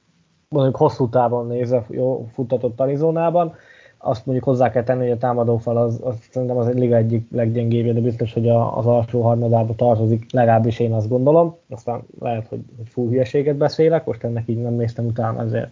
mondjuk 0.49 0.75
hosszú 0.75 1.09
távon 1.09 1.47
nézve 1.47 1.85
jó 1.89 2.25
futtatott 2.33 2.79
Arizonában. 2.79 3.53
Azt 3.97 4.25
mondjuk 4.25 4.47
hozzá 4.47 4.69
kell 4.69 4.83
tenni, 4.83 5.01
hogy 5.01 5.11
a 5.11 5.17
támadófal 5.17 5.77
az, 5.77 5.99
az 6.03 6.15
szerintem 6.31 6.57
az 6.57 6.67
egy 6.67 6.77
liga 6.77 6.95
egyik 6.95 7.27
leggyengébbje, 7.31 7.93
de 7.93 7.99
biztos, 7.99 8.33
hogy 8.33 8.49
a, 8.49 8.77
az 8.77 8.85
alsó 8.85 9.21
harmadába 9.21 9.75
tartozik, 9.75 10.31
legalábbis 10.31 10.79
én 10.79 10.93
azt 10.93 11.09
gondolom. 11.09 11.55
Aztán 11.69 12.01
lehet, 12.19 12.47
hogy, 12.47 12.61
hogy 12.77 12.89
full 12.89 13.07
hülyeséget 13.07 13.55
beszélek, 13.55 14.05
most 14.05 14.23
ennek 14.23 14.47
így 14.47 14.61
nem 14.61 14.73
néztem 14.73 15.05
utána, 15.05 15.41
ezért 15.41 15.71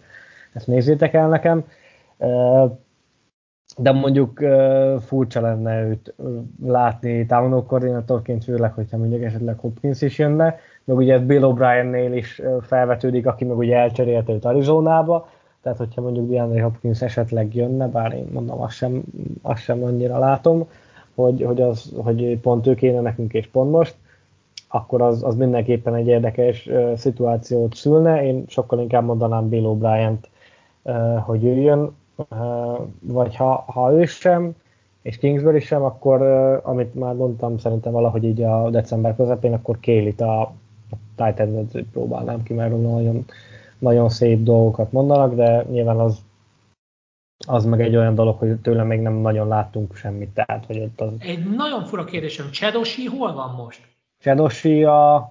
ezt 0.52 0.66
nézzétek 0.66 1.14
el 1.14 1.28
nekem 1.28 1.64
de 3.76 3.92
mondjuk 3.92 4.40
uh, 4.40 5.00
furcsa 5.00 5.40
lenne 5.40 5.82
őt 5.82 6.14
látni 6.64 7.26
támadó 7.26 7.62
koordinátorként, 7.62 8.44
főleg, 8.44 8.72
hogyha 8.72 8.96
mondjuk 8.96 9.22
esetleg 9.22 9.58
Hopkins 9.58 10.02
is 10.02 10.18
jönne, 10.18 10.58
meg 10.84 10.96
ugye 10.96 11.18
Bill 11.18 11.42
O'Brien-nél 11.42 12.12
is 12.14 12.42
felvetődik, 12.60 13.26
aki 13.26 13.44
meg 13.44 13.56
ugye 13.56 13.76
elcserélte 13.76 14.32
őt 14.32 14.44
Arizonába, 14.44 15.28
tehát 15.62 15.78
hogyha 15.78 16.00
mondjuk 16.00 16.28
DeAndre 16.30 16.62
Hopkins 16.62 17.02
esetleg 17.02 17.54
jönne, 17.54 17.88
bár 17.88 18.12
én 18.12 18.28
mondom, 18.32 18.60
azt 18.60 18.74
sem, 18.74 19.02
azt 19.42 19.62
sem 19.62 19.82
annyira 19.82 20.18
látom, 20.18 20.68
hogy, 21.14 21.42
hogy, 21.42 21.60
az, 21.60 21.92
hogy 21.96 22.38
pont 22.38 22.66
ő 22.66 22.74
kéne 22.74 23.00
nekünk 23.00 23.32
és 23.32 23.46
pont 23.46 23.70
most, 23.70 23.94
akkor 24.68 25.02
az, 25.02 25.24
az 25.24 25.36
mindenképpen 25.36 25.94
egy 25.94 26.06
érdekes 26.06 26.66
uh, 26.66 26.94
szituációt 26.94 27.74
szülne. 27.74 28.24
Én 28.24 28.44
sokkal 28.46 28.80
inkább 28.80 29.04
mondanám 29.04 29.48
Bill 29.48 29.64
O'Brien-t, 29.64 30.24
uh, 30.82 31.18
hogy 31.18 31.42
jöjjön, 31.42 31.98
vagy 33.00 33.36
ha, 33.36 33.64
ha 33.66 33.92
ő 33.92 34.04
sem, 34.04 34.54
és 35.02 35.18
Kingsbury 35.18 35.60
sem, 35.60 35.82
akkor, 35.82 36.22
amit 36.64 36.94
már 36.94 37.14
mondtam, 37.14 37.58
szerintem 37.58 37.92
valahogy 37.92 38.24
így 38.24 38.42
a 38.42 38.70
december 38.70 39.16
közepén, 39.16 39.52
akkor 39.52 39.80
Kélit 39.80 40.20
a, 40.20 40.40
a 40.40 40.96
Titan 41.14 41.68
próbálnám 41.92 42.42
ki, 42.42 42.52
mert 42.52 42.70
nagyon, 42.70 43.24
nagyon 43.78 44.08
szép 44.08 44.42
dolgokat 44.42 44.92
mondanak, 44.92 45.34
de 45.34 45.64
nyilván 45.70 45.98
az, 45.98 46.18
az 47.46 47.64
meg 47.64 47.80
egy 47.80 47.96
olyan 47.96 48.14
dolog, 48.14 48.38
hogy 48.38 48.56
tőle 48.56 48.82
még 48.82 49.00
nem 49.00 49.14
nagyon 49.14 49.48
láttunk 49.48 49.94
semmit. 49.94 50.30
Tehát, 50.34 50.64
hogy 50.66 50.78
ott 50.78 51.00
az... 51.00 51.12
Egy 51.18 51.50
nagyon 51.50 51.84
fura 51.84 52.04
kérdésem, 52.04 52.50
Csedosi 52.50 53.04
hol 53.04 53.34
van 53.34 53.54
most? 53.54 53.80
Csedosi 54.18 54.84
a 54.84 55.28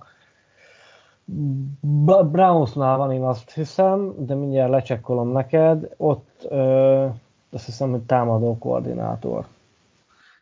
Brownsnál 2.32 2.98
van, 2.98 3.12
én 3.12 3.24
azt 3.24 3.52
hiszem, 3.52 4.14
de 4.18 4.36
mindjárt 4.36 4.72
lecsekkolom 4.72 5.32
neked. 5.32 5.94
Ott 5.98 6.46
ö, 6.50 7.06
azt 7.52 7.66
hiszem, 7.66 7.92
hogy 7.92 8.02
támadó 8.02 8.58
koordinátor. 8.58 9.46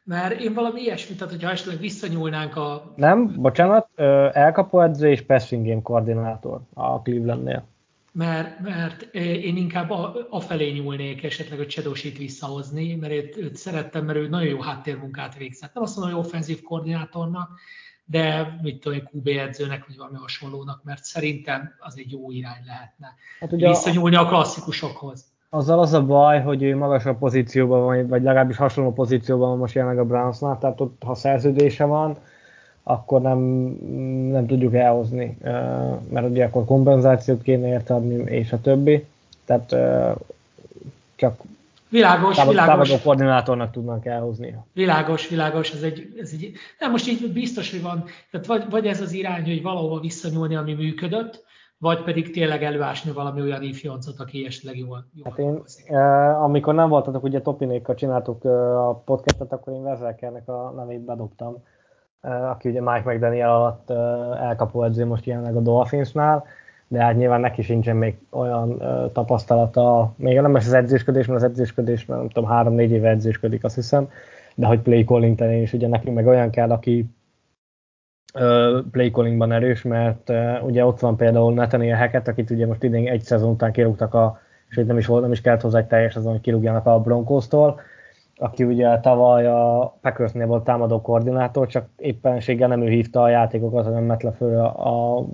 Mert 0.04 0.40
én 0.40 0.54
valami 0.54 0.82
ilyesmit, 0.82 1.18
tehát 1.18 1.34
hogyha 1.34 1.50
esetleg 1.50 1.80
visszanyúlnánk 1.80 2.56
a... 2.56 2.94
Nem, 2.96 3.36
bocsánat, 3.38 3.88
elkapó 4.34 4.82
edző 4.82 5.10
és 5.10 5.22
passing 5.22 5.68
game 5.68 5.82
koordinátor 5.82 6.60
a 6.74 7.02
Clevelandnél. 7.02 7.64
Mert, 8.12 8.60
mert 8.60 9.02
én 9.16 9.58
inkább 9.58 9.90
a, 9.90 10.14
a 10.30 10.40
felé 10.40 10.72
nyúlnék 10.72 11.24
esetleg 11.24 11.60
a 11.60 11.66
Csedosit 11.66 12.18
visszahozni, 12.18 12.96
mert 12.96 13.14
őt, 13.14 13.38
őt 13.38 13.56
szerettem, 13.56 14.06
mert 14.06 14.18
ő 14.18 14.28
nagyon 14.28 14.50
jó 14.50 14.62
háttérmunkát 14.62 15.38
végzett. 15.38 15.74
Nem 15.74 15.84
azt 15.84 15.98
mondom, 15.98 16.16
hogy 16.16 16.26
offenzív 16.26 16.62
koordinátornak, 16.62 17.50
de 18.10 18.58
mit 18.62 18.80
tudom, 18.80 19.00
QB 19.14 19.28
edzőnek, 19.28 19.86
vagy 19.88 19.98
valami 19.98 20.18
hasonlónak, 20.18 20.82
mert 20.84 21.04
szerintem 21.04 21.72
az 21.80 21.94
egy 21.98 22.12
jó 22.12 22.32
irány 22.32 22.64
lehetne. 22.66 23.16
Hát 23.40 23.52
ugye 23.52 23.68
Visszanyúlni 23.68 24.16
a, 24.16 24.22
a 24.22 24.28
klasszikusokhoz. 24.28 25.26
Azzal 25.50 25.80
az 25.80 25.94
a 25.94 26.06
baj, 26.06 26.42
hogy 26.42 26.64
ő 26.64 26.78
magasabb 26.78 27.18
pozícióban 27.18 27.84
van, 27.84 28.08
vagy 28.08 28.24
legalábbis 28.24 28.58
hasonló 28.58 28.94
pozícióban 28.94 29.50
van 29.50 29.58
most 29.58 29.76
jelenleg 29.76 30.00
a 30.00 30.06
Brownsnál, 30.06 30.58
tehát 30.58 30.82
ott, 30.82 31.02
ha 31.06 31.16
szerződése 31.16 31.86
van, 31.86 32.18
akkor 32.84 33.22
nem, 33.22 33.38
nem 34.32 34.48
tudjuk 34.48 34.74
elhozni, 34.74 35.38
mert 36.10 36.30
ugye 36.30 36.46
akkor 36.46 36.66
kompenzációt 36.66 37.42
kéne 37.42 37.68
érte 37.68 37.94
adni, 37.94 38.32
és 38.32 38.52
a 38.52 38.62
többi. 38.62 39.06
Tehát 39.46 39.76
csak 41.16 41.42
Világos, 41.90 42.36
támad, 42.36 42.52
világos. 42.52 42.88
Támadó 42.88 43.04
koordinátornak 43.04 43.72
tudnak 43.72 44.06
elhozni. 44.06 44.58
Világos, 44.74 45.30
világos. 45.30 45.72
Ez 45.72 45.82
egy, 45.82 46.08
ez 46.20 46.32
egy, 46.34 46.52
nem, 46.80 46.92
most 46.92 47.08
így 47.08 47.34
biztos, 47.34 47.72
hogy 47.72 47.82
van, 47.82 48.04
tehát 48.32 48.46
vagy, 48.46 48.70
vagy 48.70 48.88
ez 48.88 49.02
az 49.02 49.12
irány, 49.12 49.44
hogy 49.44 49.62
valahova 49.62 50.00
visszanyúlni, 50.00 50.56
ami 50.56 50.74
működött, 50.74 51.46
vagy 51.78 52.04
pedig 52.04 52.32
tényleg 52.32 52.64
előásni 52.64 53.12
valami 53.12 53.42
olyan 53.42 53.62
ifjoncot, 53.62 54.20
aki 54.20 54.46
esetleg 54.46 54.78
jól, 54.78 55.08
jól 55.14 55.26
hát 55.30 55.40
én, 55.40 55.64
eh, 55.86 56.44
amikor 56.44 56.74
nem 56.74 56.90
voltatok, 56.90 57.24
ugye 57.24 57.42
Topinékkal 57.42 57.96
csináltuk 57.96 58.46
eh, 58.46 58.88
a 58.88 58.96
podcastot, 58.96 59.52
akkor 59.52 59.74
én 59.74 59.84
Vezelkernek 59.84 60.48
a 60.50 60.74
nevét 60.76 61.02
bedobtam, 61.02 61.64
eh, 62.22 62.50
aki 62.50 62.70
ugye 62.70 62.82
Mike 62.82 63.14
McDaniel 63.14 63.50
alatt 63.50 63.90
eh, 63.90 64.48
elkapó 64.48 64.84
edző 64.84 65.06
most 65.06 65.26
jelenleg 65.26 65.56
a 65.56 65.62
Dolphinsnál, 65.62 66.46
de 66.88 67.02
hát 67.02 67.16
nyilván 67.16 67.42
neki 67.42 67.62
sincsen 67.62 67.96
még 67.96 68.18
olyan 68.30 68.70
uh, 68.70 69.12
tapasztalata, 69.12 70.14
még 70.16 70.40
nem 70.40 70.56
is 70.56 70.66
az 70.66 70.74
edzésködés, 70.74 71.26
mert 71.26 71.44
az 71.44 71.50
edzésködés, 71.50 72.06
mert 72.06 72.20
nem 72.20 72.30
tudom, 72.30 72.50
három-négy 72.50 72.92
éve 72.92 73.10
edzésködik, 73.10 73.64
azt 73.64 73.76
hiszem, 73.76 74.10
de 74.56 74.66
hogy 74.66 74.80
play 74.80 75.04
calling 75.04 75.42
is, 75.42 75.74
ugye 75.74 75.88
neki 75.88 76.10
meg 76.10 76.28
olyan 76.28 76.50
kell, 76.50 76.72
aki 76.72 77.06
uh, 78.34 78.86
play 78.92 79.12
callingban 79.12 79.52
erős, 79.52 79.82
mert 79.82 80.30
uh, 80.30 80.66
ugye 80.66 80.86
ott 80.86 81.00
van 81.00 81.18
például 81.18 81.54
Nathaniel 81.54 81.98
Hackett, 81.98 82.28
akit 82.28 82.50
ugye 82.50 82.68
most 82.68 82.84
idén 82.84 83.08
egy 83.08 83.22
szezon 83.22 83.50
után 83.50 83.72
kirúgtak 83.72 84.14
a, 84.14 84.40
sőt 84.68 84.88
nem 84.88 84.98
is 84.98 85.06
volt, 85.06 85.22
nem 85.22 85.32
is 85.32 85.42
kellett 85.42 85.62
hozzá 85.62 85.80
egy 85.80 85.88
teljes 85.88 86.14
szezon, 86.14 86.32
hogy 86.32 86.42
kirúgjanak 86.42 86.86
a 86.86 87.00
Broncos-tól, 87.00 87.80
aki 88.36 88.64
ugye 88.64 89.00
tavaly 89.00 89.48
a 89.48 89.98
Packersnél 90.02 90.46
volt 90.46 90.64
támadó 90.64 91.02
koordinátor, 91.02 91.68
csak 91.68 91.90
éppenséggel 91.98 92.68
nem 92.68 92.82
ő 92.82 92.90
hívta 92.90 93.22
a 93.22 93.30
játékokat, 93.30 93.86
hanem 93.86 94.04
Metle 94.04 94.32
föl 94.32 94.60
a, 94.60 95.18
a, 95.18 95.26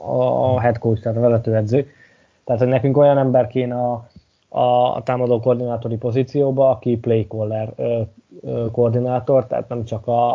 a 0.00 0.60
head 0.60 0.78
coach, 0.78 1.02
tehát 1.02 1.18
a 1.18 1.20
vezetőedző. 1.20 1.90
Tehát, 2.44 2.60
hogy 2.60 2.70
nekünk 2.70 2.96
olyan 2.96 3.18
ember 3.18 3.46
kéne 3.46 3.74
a, 3.74 4.08
a, 4.48 4.94
a 4.96 5.02
támadó 5.02 5.40
koordinátori 5.40 5.96
pozícióba, 5.96 6.70
aki 6.70 6.96
play 6.96 7.26
caller 7.26 7.72
ö, 7.76 8.00
ö, 8.42 8.66
koordinátor, 8.72 9.46
tehát 9.46 9.68
nem 9.68 9.84
csak 9.84 10.06
a, 10.06 10.34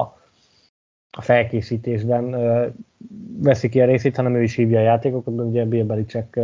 a 1.17 1.21
felkészítésben 1.21 2.33
ö, 2.33 2.67
veszi 3.41 3.69
ki 3.69 3.81
a 3.81 3.85
részét, 3.85 4.15
hanem 4.15 4.35
ő 4.35 4.43
is 4.43 4.55
hívja 4.55 4.79
a 4.79 4.83
játékokat, 4.83 5.33
ugye 5.39 5.65
Bill 5.65 5.85
Belichick 5.85 6.39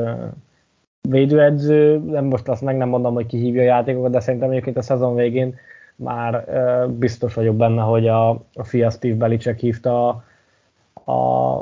védőedző, 1.10 1.98
nem 1.98 2.26
most 2.26 2.48
azt 2.48 2.62
meg 2.62 2.78
nem 2.78 2.90
mondom, 2.90 3.14
hogy 3.14 3.26
ki 3.26 3.38
hívja 3.38 3.62
a 3.62 3.66
játékokat, 3.66 4.12
de 4.12 4.20
szerintem 4.20 4.50
egyébként 4.50 4.78
a 4.78 4.82
szezon 4.82 5.16
végén 5.16 5.56
már 5.96 6.46
uh, 6.48 6.92
biztos 6.92 7.34
vagyok 7.34 7.56
benne, 7.56 7.82
hogy 7.82 8.08
a, 8.08 8.30
a 8.30 8.64
fia 8.64 8.90
Steve 8.90 9.16
Belichick 9.16 9.60
hívta 9.60 10.08
a, 10.08 11.12
a, 11.12 11.60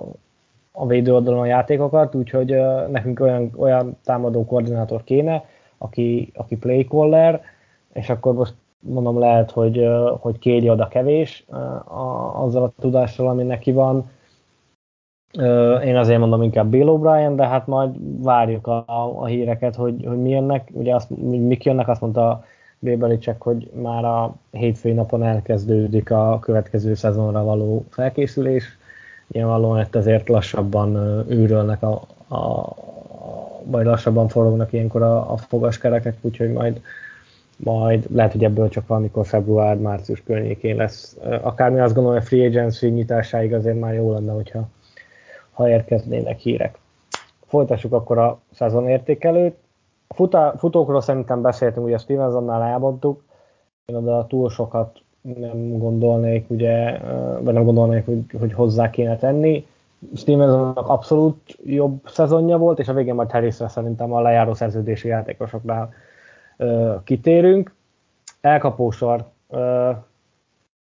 a 0.71 0.85
védő 0.85 1.13
oldalon 1.13 1.39
a 1.39 1.45
játékokat, 1.45 2.15
úgyhogy 2.15 2.55
nekünk 2.91 3.19
olyan, 3.19 3.51
olyan 3.57 3.97
támadó 4.03 4.45
koordinátor 4.45 5.03
kéne, 5.03 5.45
aki, 5.77 6.31
aki 6.35 6.57
play 6.57 6.83
caller, 6.83 7.41
és 7.93 8.09
akkor 8.09 8.33
most 8.33 8.53
mondom 8.79 9.19
lehet, 9.19 9.51
hogy, 9.51 9.87
hogy 10.19 10.39
kéri 10.39 10.69
oda 10.69 10.87
kevés 10.87 11.45
a, 11.85 12.43
azzal 12.43 12.63
a 12.63 12.71
tudással, 12.79 13.27
ami 13.27 13.43
neki 13.43 13.71
van, 13.71 14.09
Én 15.83 15.95
azért 15.97 16.19
mondom 16.19 16.41
inkább 16.41 16.69
Bill 16.69 16.87
O'Brien, 16.87 17.33
de 17.35 17.47
hát 17.47 17.67
majd 17.67 18.23
várjuk 18.23 18.67
a, 18.67 18.83
a 19.15 19.25
híreket, 19.25 19.75
hogy, 19.75 20.05
hogy 20.05 20.21
mi 20.21 20.29
jönnek. 20.29 20.69
Ugye 20.73 20.95
azt, 20.95 21.09
mik 21.29 21.65
jönnek, 21.65 21.87
azt 21.87 22.01
mondta 22.01 22.43
Bébelicek, 22.79 23.41
hogy 23.41 23.71
már 23.73 24.05
a 24.05 24.35
hétfői 24.51 24.91
napon 24.91 25.23
elkezdődik 25.23 26.11
a 26.11 26.39
következő 26.41 26.93
szezonra 26.93 27.43
való 27.43 27.85
felkészülés. 27.89 28.77
Nyilvánvalóan 29.31 29.81
itt 29.81 29.95
azért 29.95 30.29
lassabban 30.29 30.95
űrölnek 31.29 31.83
a, 31.83 32.01
a, 32.35 32.73
vagy 33.63 33.85
lassabban 33.85 34.27
forognak 34.27 34.73
ilyenkor 34.73 35.01
a, 35.01 35.31
a 35.31 35.37
fogaskerekek, 35.37 36.17
úgyhogy 36.21 36.51
majd, 36.51 36.81
majd 37.57 38.05
lehet, 38.15 38.31
hogy 38.31 38.43
ebből 38.43 38.69
csak 38.69 38.87
valamikor 38.87 39.25
február-március 39.25 40.23
környékén 40.23 40.75
lesz. 40.75 41.17
Akármi 41.41 41.79
azt 41.79 41.93
gondolom, 41.93 42.17
hogy 42.17 42.25
a 42.25 42.29
free 42.29 42.45
agency 42.45 42.87
nyitásáig 42.87 43.53
azért 43.53 43.79
már 43.79 43.93
jó 43.93 44.13
lenne, 44.13 44.31
hogyha 44.31 44.67
ha 45.51 45.69
érkeznének 45.69 46.39
hírek. 46.39 46.77
Folytassuk 47.47 47.93
akkor 47.93 48.17
a 48.17 48.39
szezon 48.51 48.87
értékelőt. 48.87 49.55
A 50.07 50.13
futá, 50.13 50.53
futókról 50.57 51.01
szerintem 51.01 51.41
beszéltünk, 51.41 51.85
ugye 51.85 51.97
Stevensonnál 51.97 52.61
elmondtuk, 52.61 53.23
én 53.85 53.95
oda 53.95 54.27
túl 54.27 54.49
sokat 54.49 54.99
nem 55.21 55.77
gondolnék, 55.77 56.49
ugye, 56.49 56.99
vagy 57.39 57.53
nem 57.53 57.63
gondolnék, 57.63 58.05
hogy, 58.05 58.23
hogy 58.39 58.53
hozzá 58.53 58.89
kéne 58.89 59.17
tenni. 59.17 59.67
Stevensonnak 60.15 60.87
abszolút 60.87 61.57
jobb 61.63 62.01
szezonja 62.05 62.57
volt, 62.57 62.79
és 62.79 62.87
a 62.87 62.93
végén 62.93 63.15
majd 63.15 63.31
Harrisre 63.31 63.67
szerintem 63.67 64.13
a 64.13 64.21
lejáró 64.21 64.53
szerződési 64.53 65.07
játékosoknál 65.07 65.93
ö, 66.57 66.95
kitérünk. 67.03 67.75
Elkapósor. 68.41 69.29
Ö, 69.49 69.91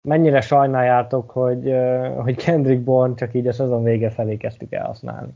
mennyire 0.00 0.40
sajnáljátok, 0.40 1.30
hogy, 1.30 1.68
ö, 1.68 2.08
hogy 2.22 2.36
Kendrick 2.36 2.82
Bourne 2.82 3.14
csak 3.14 3.34
így 3.34 3.46
a 3.46 3.52
szezon 3.52 3.82
vége 3.82 4.10
felé 4.10 4.36
kezdtük 4.36 4.72
el 4.72 4.86
használni? 4.86 5.32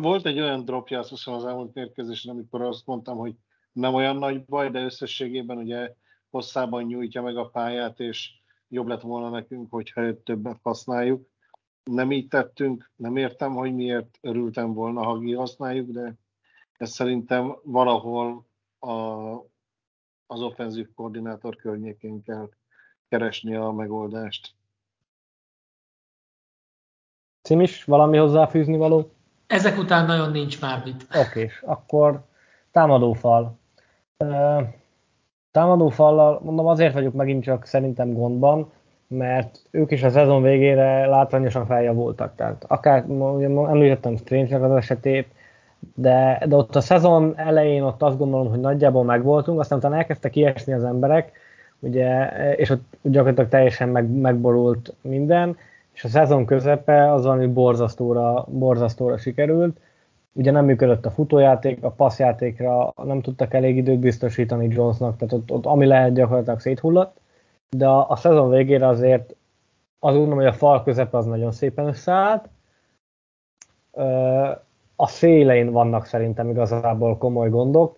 Volt 0.00 0.26
egy 0.26 0.40
olyan 0.40 0.64
dropja, 0.64 0.98
azt 0.98 1.08
hiszem 1.08 1.34
az 1.34 1.44
elmúlt 1.44 1.74
mérkőzésen, 1.74 2.32
amikor 2.32 2.62
azt 2.62 2.86
mondtam, 2.86 3.16
hogy 3.16 3.34
nem 3.72 3.94
olyan 3.94 4.16
nagy 4.16 4.44
baj, 4.44 4.70
de 4.70 4.84
összességében 4.84 5.56
ugye 5.56 5.94
hosszában 6.34 6.82
nyújtja 6.82 7.22
meg 7.22 7.36
a 7.36 7.48
pályát, 7.48 8.00
és 8.00 8.30
jobb 8.68 8.86
lett 8.86 9.00
volna 9.00 9.28
nekünk, 9.28 9.70
hogyha 9.70 10.00
őt 10.00 10.18
többet 10.18 10.58
használjuk. 10.62 11.28
Nem 11.84 12.12
így 12.12 12.28
tettünk, 12.28 12.90
nem 12.96 13.16
értem, 13.16 13.52
hogy 13.54 13.74
miért 13.74 14.18
örültem 14.20 14.72
volna, 14.72 15.02
ha 15.02 15.36
használjuk, 15.36 15.90
de 15.90 16.14
ez 16.76 16.90
szerintem 16.90 17.56
valahol 17.62 18.46
a, 18.78 18.92
az 20.26 20.40
offenzív 20.40 20.88
koordinátor 20.94 21.56
környékén 21.56 22.22
kell 22.22 22.48
keresni 23.08 23.54
a 23.54 23.70
megoldást. 23.70 24.54
Cimis, 27.42 27.84
valami 27.84 28.16
hozzáfűzni 28.16 28.76
való? 28.76 29.12
Ezek 29.46 29.78
után 29.78 30.06
nagyon 30.06 30.30
nincs 30.30 30.60
már 30.60 30.84
mit. 30.84 31.06
Oké, 31.14 31.40
és 31.40 31.62
akkor 31.66 32.24
támadófal. 32.70 33.58
Támadófallal, 35.54 36.40
mondom, 36.44 36.66
azért 36.66 36.92
vagyok 36.92 37.14
megint 37.14 37.42
csak 37.42 37.66
szerintem 37.66 38.12
gondban, 38.12 38.70
mert 39.06 39.60
ők 39.70 39.90
is 39.90 40.02
a 40.02 40.10
szezon 40.10 40.42
végére 40.42 41.06
látványosan 41.06 41.66
feljavultak. 41.66 42.34
Tehát 42.34 42.64
akár 42.68 43.04
említettem 43.68 44.16
strange 44.16 44.56
az 44.56 44.76
esetét, 44.76 45.28
de, 45.94 46.42
de 46.46 46.56
ott 46.56 46.76
a 46.76 46.80
szezon 46.80 47.32
elején 47.36 47.82
ott 47.82 48.02
azt 48.02 48.18
gondolom, 48.18 48.48
hogy 48.48 48.60
nagyjából 48.60 49.04
megvoltunk, 49.04 49.60
aztán 49.60 49.78
utána 49.78 49.96
elkezdtek 49.96 50.30
kiesni 50.30 50.72
az 50.72 50.84
emberek, 50.84 51.32
ugye, 51.80 52.28
és 52.56 52.70
ott 52.70 52.96
gyakorlatilag 53.02 53.50
teljesen 53.50 53.88
meg, 53.88 54.10
megborult 54.10 54.94
minden, 55.00 55.56
és 55.92 56.04
a 56.04 56.08
szezon 56.08 56.44
közepe 56.44 57.12
az 57.12 57.24
valami 57.24 57.46
borzasztóra, 57.46 58.44
borzasztóra 58.48 59.16
sikerült. 59.16 59.76
Ugye 60.36 60.50
nem 60.50 60.64
működött 60.64 61.06
a 61.06 61.10
futójáték, 61.10 61.84
a 61.84 61.90
passzjátékra 61.90 62.92
nem 63.04 63.20
tudtak 63.20 63.54
elég 63.54 63.76
időt 63.76 63.98
biztosítani 63.98 64.68
Jonesnak, 64.70 65.16
tehát 65.16 65.32
ott, 65.32 65.50
ott 65.50 65.66
ami 65.66 65.86
lehet 65.86 66.14
gyakorlatilag 66.14 66.60
széthullott, 66.60 67.16
de 67.70 67.86
a, 67.88 68.10
a 68.10 68.16
szezon 68.16 68.50
végére 68.50 68.86
azért 68.86 69.34
azt 69.98 70.14
gondolom, 70.14 70.38
hogy 70.38 70.46
a 70.46 70.52
fal 70.52 70.82
közepe 70.82 71.16
az 71.16 71.26
nagyon 71.26 71.52
szépen 71.52 71.86
összeállt. 71.86 72.48
A 74.96 75.06
szélein 75.06 75.70
vannak 75.70 76.06
szerintem 76.06 76.48
igazából 76.48 77.18
komoly 77.18 77.48
gondok. 77.48 77.96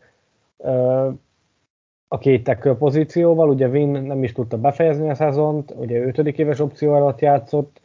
A 2.08 2.18
két 2.18 2.44
tackle 2.44 2.74
pozícióval, 2.74 3.48
ugye 3.48 3.68
Vin 3.68 3.88
nem 3.88 4.22
is 4.22 4.32
tudta 4.32 4.58
befejezni 4.58 5.10
a 5.10 5.14
szezont, 5.14 5.74
ugye 5.76 5.98
ötödik 5.98 6.38
éves 6.38 6.60
opció 6.60 6.92
alatt 6.92 7.20
játszott, 7.20 7.80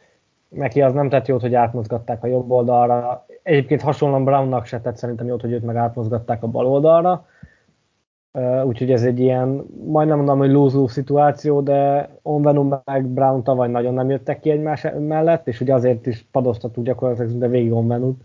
neki 0.48 0.82
az 0.82 0.92
nem 0.92 1.08
tett 1.08 1.26
jót, 1.26 1.40
hogy 1.40 1.54
átmozgatták 1.54 2.24
a 2.24 2.26
jobb 2.26 2.50
oldalra. 2.50 3.26
Egyébként 3.42 3.80
hasonlóan 3.80 4.24
Brownnak 4.24 4.66
se 4.66 4.80
tett 4.80 4.96
szerintem 4.96 5.26
jót, 5.26 5.40
hogy 5.40 5.52
őt 5.52 5.64
meg 5.64 5.76
átmozgatták 5.76 6.42
a 6.42 6.46
bal 6.46 6.66
oldalra. 6.66 7.26
Úgyhogy 8.64 8.90
ez 8.90 9.02
egy 9.02 9.20
ilyen, 9.20 9.64
majdnem 9.86 10.16
mondom, 10.16 10.38
hogy 10.38 10.50
lose 10.50 10.92
szituáció, 10.92 11.60
de 11.60 12.08
Onvenu 12.22 12.80
meg 12.84 13.06
Brown 13.06 13.42
tavaly 13.42 13.68
nagyon 13.68 13.94
nem 13.94 14.10
jöttek 14.10 14.40
ki 14.40 14.50
egymás 14.50 14.86
mellett, 14.98 15.48
és 15.48 15.60
ugye 15.60 15.74
azért 15.74 16.06
is 16.06 16.26
padoztattuk 16.30 16.84
gyakorlatilag 16.84 17.38
de 17.38 17.48
végig 17.48 17.72
Onvenut, 17.72 18.20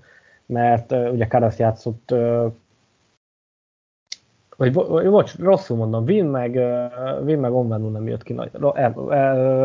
mert 0.46 0.92
ugye 0.92 1.28
Karasz 1.28 1.60
játszott 1.60 2.14
vagy 4.58 4.74
bocs, 5.10 5.38
rosszul 5.40 5.78
mondom, 5.78 6.06
Vin 6.06 6.26
meg, 6.26 6.60
Vin 7.24 7.40
meg 7.40 7.54
Onvenu 7.54 7.90
nem 7.90 8.08
jött 8.08 8.24
ki 8.24 8.34
nagy, 8.34 8.52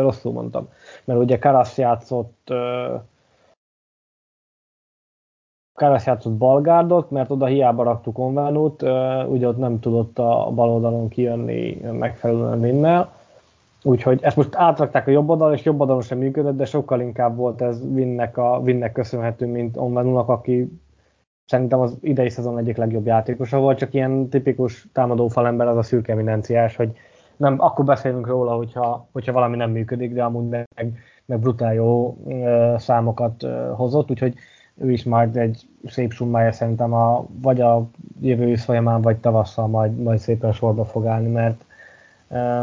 rosszul 0.00 0.32
mondtam, 0.32 0.68
mert 1.04 1.20
ugye 1.20 1.38
Karasz 1.38 1.78
játszott 1.78 2.52
Karasz 5.74 6.06
játszott 6.06 6.32
balgárdot, 6.32 7.10
mert 7.10 7.30
oda 7.30 7.46
hiába 7.46 7.82
raktuk 7.82 8.18
Onvenut, 8.18 8.82
ugye 9.26 9.48
ott 9.48 9.58
nem 9.58 9.80
tudott 9.80 10.18
a 10.18 10.50
bal 10.54 10.70
oldalon 10.70 11.08
kijönni 11.08 11.80
megfelelően 11.92 12.60
Vinnel, 12.60 13.12
úgyhogy 13.82 14.22
ezt 14.22 14.36
most 14.36 14.54
átrakták 14.54 15.06
a 15.06 15.10
jobb 15.10 15.28
oldalon, 15.28 15.54
és 15.54 15.64
jobb 15.64 15.80
oldalon 15.80 16.02
sem 16.02 16.18
működött, 16.18 16.56
de 16.56 16.64
sokkal 16.64 17.00
inkább 17.00 17.36
volt 17.36 17.62
ez 17.62 17.92
Vinnek, 17.92 18.36
a, 18.36 18.60
Vinnek 18.62 18.92
köszönhető, 18.92 19.46
mint 19.46 19.76
Onvenunak, 19.76 20.28
aki 20.28 20.80
szerintem 21.46 21.80
az 21.80 21.96
idei 22.00 22.28
szezon 22.28 22.58
egyik 22.58 22.76
legjobb 22.76 23.06
játékosa 23.06 23.58
volt, 23.58 23.78
csak 23.78 23.94
ilyen 23.94 24.28
tipikus 24.28 24.88
támadó 24.92 25.28
falember 25.28 25.66
az 25.66 25.76
a 25.76 25.82
szürke 25.82 26.12
eminenciás, 26.12 26.76
hogy 26.76 26.92
nem, 27.36 27.54
akkor 27.58 27.84
beszélünk 27.84 28.26
róla, 28.26 28.54
hogyha, 28.54 29.08
hogyha 29.12 29.32
valami 29.32 29.56
nem 29.56 29.70
működik, 29.70 30.12
de 30.12 30.22
amúgy 30.22 30.48
meg, 30.48 30.66
meg 31.26 31.38
brutál 31.38 31.74
jó 31.74 32.16
ö, 32.26 32.74
számokat 32.78 33.42
ö, 33.42 33.72
hozott, 33.74 34.10
úgyhogy 34.10 34.34
ő 34.74 34.92
is 34.92 35.04
majd 35.04 35.36
egy 35.36 35.66
szép 35.84 36.12
summája 36.12 36.52
szerintem 36.52 36.92
a, 36.92 37.26
vagy 37.28 37.60
a 37.60 37.88
jövő 38.20 38.46
ősz 38.46 38.64
folyamán, 38.64 39.02
vagy 39.02 39.16
tavasszal 39.16 39.66
majd, 39.66 39.96
majd 39.96 40.18
szépen 40.18 40.52
sorba 40.52 40.84
fog 40.84 41.06
állni, 41.06 41.28
mert, 41.28 41.64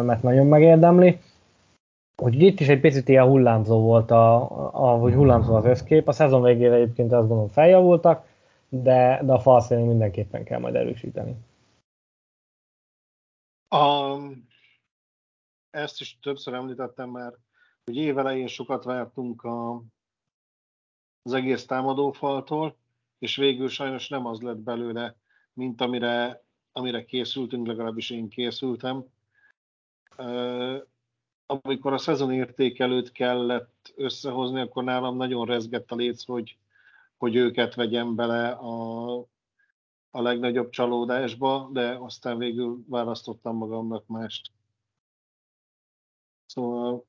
mert 0.06 0.24
nagyon 0.24 0.46
megérdemli. 0.46 1.20
Úgyhogy 2.22 2.42
itt 2.42 2.60
is 2.60 2.68
egy 2.68 2.80
picit 2.80 3.08
ilyen 3.08 3.26
hullámzó 3.26 3.82
volt, 3.82 4.12
a, 4.12 4.36
a, 4.72 4.98
hogy 4.98 5.14
hullámzó 5.14 5.56
az 5.56 5.66
összkép. 5.66 6.08
A 6.08 6.12
szezon 6.12 6.42
végére 6.42 6.76
egyébként 6.76 7.12
azt 7.12 7.28
gondolom 7.28 7.48
feljavultak, 7.48 8.28
de, 8.70 9.22
de 9.24 9.34
a 9.34 9.40
falszélén 9.40 9.86
mindenképpen 9.86 10.44
kell 10.44 10.60
majd 10.60 10.76
erősíteni. 10.76 11.36
Um, 13.76 14.48
ezt 15.70 16.02
is 16.02 16.20
többször 16.22 16.54
említettem 16.54 17.10
már, 17.10 17.34
hogy 17.84 17.96
évelején 17.96 18.48
sokat 18.48 18.84
vártunk 18.84 19.44
a, 19.44 19.82
az 21.30 21.36
egész 21.36 21.66
támadófaltól, 21.66 22.76
és 23.20 23.36
végül 23.36 23.70
sajnos 23.70 24.08
nem 24.08 24.26
az 24.26 24.42
lett 24.42 24.58
belőle, 24.58 25.16
mint 25.54 25.82
amire, 25.82 26.44
amire 26.72 27.06
készültünk, 27.06 27.68
legalábbis 27.68 28.10
én 28.10 28.30
készültem. 28.30 29.06
Amikor 31.46 31.94
a 31.94 31.98
szezon 31.98 32.32
értékelőt 32.32 33.12
kellett 33.12 33.94
összehozni, 33.96 34.60
akkor 34.60 34.84
nálam 34.84 35.16
nagyon 35.16 35.46
rezgett 35.46 35.92
a 35.92 35.96
léc, 35.96 36.26
hogy 36.26 36.58
hogy 37.20 37.36
őket 37.36 37.76
vegyem 37.76 38.16
bele 38.16 38.50
a, 38.50 39.18
a 40.12 40.22
legnagyobb 40.22 40.70
csalódásba, 40.70 41.70
de 41.72 41.96
aztán 41.96 42.38
végül 42.38 42.84
választottam 42.88 43.56
magamnak 43.58 44.08
mást. 44.08 44.52
Szóval 46.46 47.06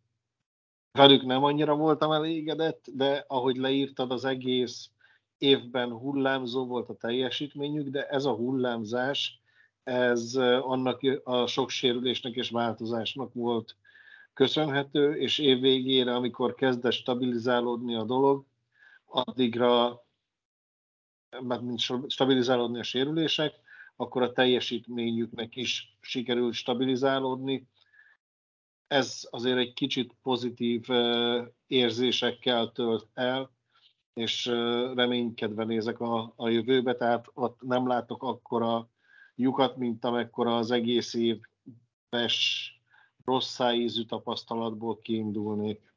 velük 0.92 1.24
nem 1.24 1.44
annyira 1.44 1.74
voltam 1.74 2.12
elégedett, 2.12 2.84
de 2.92 3.24
ahogy 3.28 3.56
leírtad, 3.56 4.10
az 4.10 4.24
egész 4.24 4.90
évben 5.38 5.90
hullámzó 5.90 6.66
volt 6.66 6.88
a 6.88 6.94
teljesítményük, 6.94 7.88
de 7.88 8.06
ez 8.06 8.24
a 8.24 8.34
hullámzás, 8.34 9.40
ez 9.82 10.34
annak 10.60 11.00
a 11.24 11.46
sok 11.46 11.70
sérülésnek 11.70 12.34
és 12.34 12.50
változásnak 12.50 13.34
volt 13.34 13.76
köszönhető, 14.34 15.14
és 15.14 15.38
évvégére, 15.38 16.14
amikor 16.14 16.54
kezdett 16.54 16.92
stabilizálódni 16.92 17.94
a 17.94 18.04
dolog, 18.04 18.44
addigra, 19.06 20.02
mert 21.40 21.60
mint 21.60 21.80
stabilizálódni 22.08 22.78
a 22.78 22.82
sérülések, 22.82 23.54
akkor 23.96 24.22
a 24.22 24.32
teljesítményüknek 24.32 25.56
is 25.56 25.96
sikerült 26.00 26.54
stabilizálódni. 26.54 27.66
Ez 28.90 29.28
azért 29.30 29.58
egy 29.58 29.72
kicsit 29.72 30.14
pozitív 30.22 30.86
érzésekkel 31.66 32.72
tölt 32.72 33.08
el, 33.14 33.50
és 34.12 34.46
reménykedve 34.94 35.64
nézek 35.64 36.00
a, 36.00 36.32
a 36.36 36.48
jövőbe, 36.48 36.94
tehát 36.94 37.26
ott 37.34 37.60
nem 37.62 37.86
látok 37.86 38.22
akkora 38.22 38.88
lyukat, 39.34 39.76
mint 39.76 40.04
amekkora 40.04 40.56
az 40.56 40.70
egész 40.70 41.14
éves 41.14 42.80
rossz 43.24 43.60
ízű 43.72 44.04
tapasztalatból 44.04 44.98
kiindulnék. 44.98 45.92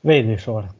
Védősor. 0.00 0.74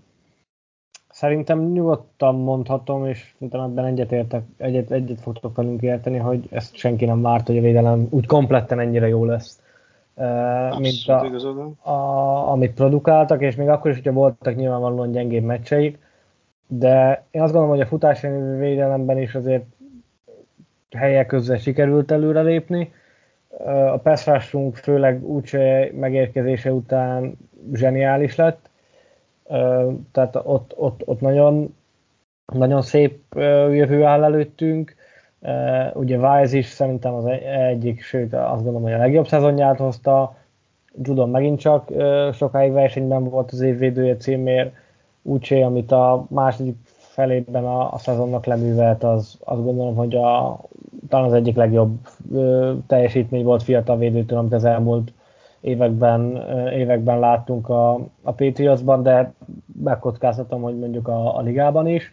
Szerintem 1.18 1.70
nyugodtan 1.72 2.34
mondhatom, 2.34 3.06
és 3.06 3.32
szerintem 3.32 3.60
ebben 3.60 3.84
egyetértek, 3.84 4.42
egyet, 4.56 4.90
egyet 4.90 5.20
fogtok 5.20 5.56
velünk 5.56 5.82
érteni, 5.82 6.18
hogy 6.18 6.48
ezt 6.50 6.76
senki 6.76 7.04
nem 7.04 7.22
várt, 7.22 7.46
hogy 7.46 7.58
a 7.58 7.60
védelem 7.60 8.06
úgy 8.10 8.26
kompletten 8.26 8.80
ennyire 8.80 9.08
jó 9.08 9.24
lesz, 9.24 9.60
Abszolút, 10.14 10.78
mint 10.78 11.08
a, 11.82 11.90
a, 11.90 12.50
amit 12.50 12.74
produkáltak, 12.74 13.42
és 13.42 13.56
még 13.56 13.68
akkor 13.68 13.90
is, 13.90 13.96
hogyha 13.96 14.12
voltak 14.12 14.56
nyilvánvalóan 14.56 15.10
gyengébb 15.10 15.44
meccseik, 15.44 15.98
de 16.66 17.24
én 17.30 17.42
azt 17.42 17.52
gondolom, 17.52 17.76
hogy 17.76 17.84
a 17.84 17.88
futás 17.88 18.20
védelemben 18.58 19.18
is 19.18 19.34
azért 19.34 19.64
helyek 20.96 21.26
közben 21.26 21.58
sikerült 21.58 22.10
előrelépni. 22.10 22.92
A 23.66 23.96
pass 23.96 24.28
főleg 24.72 25.24
úgy 25.24 25.58
megérkezése 25.92 26.72
után 26.72 27.38
zseniális 27.72 28.36
lett, 28.36 28.68
tehát 30.12 30.36
ott, 30.42 30.72
ott, 30.76 31.02
ott 31.04 31.20
nagyon, 31.20 31.74
nagyon 32.52 32.82
szép 32.82 33.22
jövő 33.70 34.04
áll 34.04 34.24
előttünk. 34.24 34.94
Ugye 35.94 36.18
Wise 36.18 36.56
is 36.56 36.66
szerintem 36.66 37.14
az 37.14 37.24
egyik, 37.70 38.02
sőt 38.02 38.34
azt 38.34 38.62
gondolom, 38.62 38.82
hogy 38.82 38.92
a 38.92 38.98
legjobb 38.98 39.26
szezonját 39.26 39.78
hozta. 39.78 40.36
Judon 41.02 41.30
megint 41.30 41.60
csak 41.60 41.90
sokáig 42.32 42.72
versenyben 42.72 43.24
volt 43.24 43.52
az 43.52 43.60
évvédője 43.60 44.16
címért. 44.16 44.72
Úgyse, 45.22 45.64
amit 45.64 45.92
a 45.92 46.26
második 46.28 46.76
felében 47.18 47.64
a, 47.64 47.92
a 47.92 47.98
szezonnak 47.98 48.46
leművelt, 48.46 49.04
az 49.04 49.38
azt 49.44 49.64
gondolom, 49.64 49.94
hogy 49.94 50.14
a, 50.14 50.60
talán 51.08 51.26
az 51.26 51.32
egyik 51.32 51.56
legjobb 51.56 51.98
ö, 52.32 52.72
teljesítmény 52.86 53.44
volt 53.44 53.62
fiatal 53.62 53.98
védőtől, 53.98 54.38
amit 54.38 54.52
az 54.52 54.64
elmúlt 54.64 55.12
években, 55.60 56.36
években 56.72 57.18
láttunk 57.18 57.68
a, 57.68 57.94
a 58.22 58.32
Patriotsban, 58.32 59.02
de 59.02 59.32
megkockáztatom, 59.82 60.62
hogy 60.62 60.78
mondjuk 60.78 61.08
a, 61.08 61.36
a 61.36 61.40
ligában 61.40 61.86
is. 61.86 62.12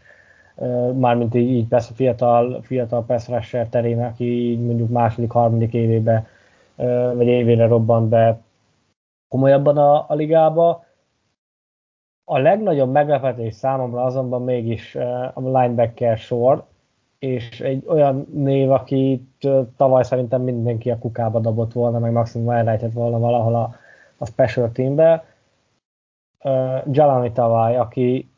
Mármint 0.93 1.35
így, 1.35 1.49
így 1.49 1.67
persze 1.67 1.93
fiatal, 1.93 2.61
fiatal 2.61 3.05
pass 3.05 3.27
rusher 3.27 3.69
terén, 3.69 4.03
aki 4.03 4.51
így 4.51 4.65
mondjuk 4.65 4.89
második, 4.89 5.31
harmadik 5.31 5.73
évébe, 5.73 6.27
vagy 7.13 7.27
évére 7.27 7.67
robbant 7.67 8.09
be 8.09 8.39
komolyabban 9.27 9.77
a, 9.77 10.05
a 10.07 10.13
ligába. 10.13 10.83
A 12.23 12.37
legnagyobb 12.37 12.91
meglepetés 12.91 13.53
számomra 13.55 14.03
azonban 14.03 14.43
mégis 14.43 14.95
a 15.33 15.41
linebacker 15.41 16.17
sor, 16.17 16.65
és 17.25 17.59
egy 17.61 17.83
olyan 17.87 18.27
név, 18.33 18.71
akit 18.71 19.47
tavaly 19.77 20.03
szerintem 20.03 20.41
mindenki 20.41 20.91
a 20.91 20.99
kukába 20.99 21.39
dobott 21.39 21.73
volna, 21.73 21.99
meg 21.99 22.11
maximum 22.11 22.49
elrejtett 22.49 22.91
volna 22.91 23.19
valahol 23.19 23.55
a, 23.55 23.75
a 24.17 24.25
special 24.25 24.71
teambe. 24.71 25.25
Uh, 26.43 26.81
Jalani 26.91 27.31
Tavaly, 27.31 27.77
aki 27.77 28.29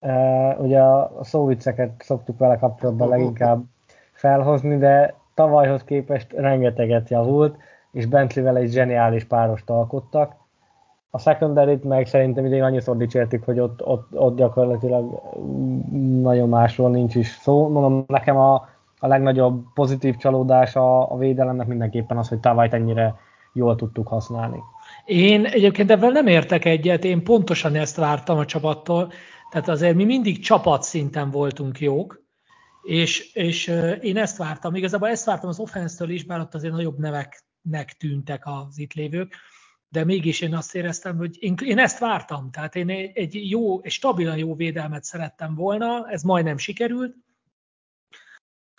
uh, 0.00 0.60
ugye 0.60 0.80
a 0.80 1.10
szóvicceket 1.20 1.92
szoktuk 1.98 2.38
vele 2.38 2.56
kapcsolatban 2.56 3.08
leginkább 3.08 3.62
felhozni, 4.12 4.78
de 4.78 5.14
tavalyhoz 5.34 5.84
képest 5.84 6.32
rengeteget 6.32 7.08
javult, 7.08 7.56
és 7.92 8.06
Bentley-vel 8.06 8.56
egy 8.56 8.70
zseniális 8.70 9.24
párost 9.24 9.70
alkottak 9.70 10.34
a 11.14 11.18
secondary 11.18 11.78
meg 11.82 12.06
szerintem 12.06 12.44
idén 12.46 12.62
annyiszor 12.62 12.96
dicsértük, 12.96 13.44
hogy 13.44 13.60
ott, 13.60 13.86
ott, 13.86 14.08
ott 14.12 14.36
gyakorlatilag 14.36 15.22
nagyon 16.22 16.48
másról 16.48 16.90
nincs 16.90 17.14
is 17.14 17.28
szó. 17.28 17.68
Mondom, 17.68 18.04
nekem 18.06 18.36
a, 18.36 18.54
a 18.98 19.06
legnagyobb 19.06 19.64
pozitív 19.74 20.16
csalódás 20.16 20.76
a, 20.76 21.12
a 21.12 21.16
védelemnek 21.16 21.66
mindenképpen 21.66 22.16
az, 22.16 22.28
hogy 22.28 22.40
Tavajt 22.40 22.72
ennyire 22.72 23.14
jól 23.52 23.76
tudtuk 23.76 24.08
használni. 24.08 24.58
Én 25.04 25.44
egyébként 25.44 25.90
ebben 25.90 26.12
nem 26.12 26.26
értek 26.26 26.64
egyet, 26.64 27.04
én 27.04 27.24
pontosan 27.24 27.74
ezt 27.74 27.96
vártam 27.96 28.38
a 28.38 28.44
csapattól, 28.44 29.12
tehát 29.50 29.68
azért 29.68 29.94
mi 29.94 30.04
mindig 30.04 30.38
csapatszinten 30.38 31.30
voltunk 31.30 31.80
jók, 31.80 32.22
és, 32.82 33.34
és 33.34 33.72
én 34.00 34.16
ezt 34.16 34.36
vártam, 34.36 34.74
igazából 34.74 35.08
ezt 35.08 35.24
vártam 35.24 35.48
az 35.48 35.58
offense 35.58 36.04
is, 36.06 36.24
bár 36.24 36.40
ott 36.40 36.54
azért 36.54 36.72
nagyobb 36.74 36.98
neveknek 36.98 37.96
tűntek 37.98 38.42
az 38.44 38.78
itt 38.78 38.92
lévők, 38.92 39.34
de 39.92 40.04
mégis 40.04 40.40
én 40.40 40.54
azt 40.54 40.74
éreztem, 40.74 41.16
hogy 41.16 41.36
én, 41.40 41.54
én 41.64 41.78
ezt 41.78 41.98
vártam, 41.98 42.50
tehát 42.50 42.76
én 42.76 42.90
egy 43.14 43.50
jó, 43.50 43.82
egy 43.82 43.90
stabilan 43.90 44.36
jó 44.36 44.54
védelmet 44.54 45.04
szerettem 45.04 45.54
volna, 45.54 46.08
ez 46.10 46.22
majdnem 46.22 46.56
sikerült, 46.56 47.14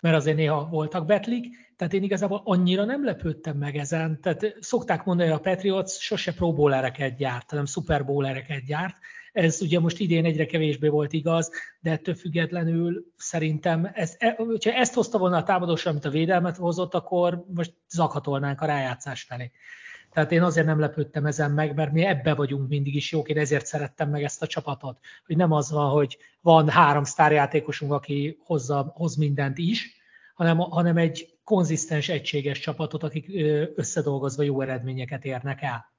mert 0.00 0.16
azért 0.16 0.36
néha 0.36 0.68
voltak 0.68 1.06
betlik, 1.06 1.72
tehát 1.76 1.92
én 1.92 2.02
igazából 2.02 2.40
annyira 2.44 2.84
nem 2.84 3.04
lepődtem 3.04 3.56
meg 3.56 3.76
ezen, 3.76 4.20
tehát 4.20 4.56
szokták 4.60 5.04
mondani, 5.04 5.28
hogy 5.28 5.38
a 5.38 5.42
Patriots 5.42 5.90
sose 5.90 6.32
próbólereket 6.32 7.16
gyárt, 7.16 7.50
hanem 7.50 7.64
szuperbólereket 7.64 8.64
gyárt, 8.64 8.96
ez 9.32 9.60
ugye 9.60 9.80
most 9.80 9.98
idén 9.98 10.24
egyre 10.24 10.46
kevésbé 10.46 10.88
volt 10.88 11.12
igaz, 11.12 11.50
de 11.80 11.90
ettől 11.90 12.14
függetlenül 12.14 13.04
szerintem, 13.16 13.90
ez, 13.92 14.14
e, 14.18 14.34
hogyha 14.36 14.72
ezt 14.72 14.94
hozta 14.94 15.18
volna 15.18 15.36
a 15.36 15.42
támadósra, 15.42 15.90
amit 15.90 16.04
a 16.04 16.10
védelmet 16.10 16.56
hozott, 16.56 16.94
akkor 16.94 17.44
most 17.54 17.74
zakatolnánk 17.88 18.60
a 18.60 18.66
rájátszás 18.66 19.22
felé. 19.22 19.50
Tehát 20.14 20.32
én 20.32 20.42
azért 20.42 20.66
nem 20.66 20.78
lepődtem 20.78 21.26
ezen 21.26 21.50
meg, 21.50 21.74
mert 21.74 21.92
mi 21.92 22.04
ebbe 22.04 22.34
vagyunk 22.34 22.68
mindig 22.68 22.94
is 22.94 23.12
jók, 23.12 23.28
én 23.28 23.38
ezért 23.38 23.66
szerettem 23.66 24.10
meg 24.10 24.22
ezt 24.22 24.42
a 24.42 24.46
csapatot. 24.46 24.98
Hogy 25.26 25.36
nem 25.36 25.52
az 25.52 25.70
van, 25.70 25.90
hogy 25.90 26.18
van 26.40 26.68
három 26.68 27.04
sztárjátékosunk, 27.04 27.92
aki 27.92 28.38
hozza, 28.44 28.92
hoz 28.94 29.16
mindent 29.16 29.58
is, 29.58 29.96
hanem, 30.34 30.58
hanem 30.58 30.96
egy 30.96 31.38
konzisztens, 31.44 32.08
egységes 32.08 32.58
csapatot, 32.58 33.02
akik 33.02 33.28
összedolgozva 33.76 34.42
jó 34.42 34.60
eredményeket 34.60 35.24
érnek 35.24 35.62
el. 35.62 35.92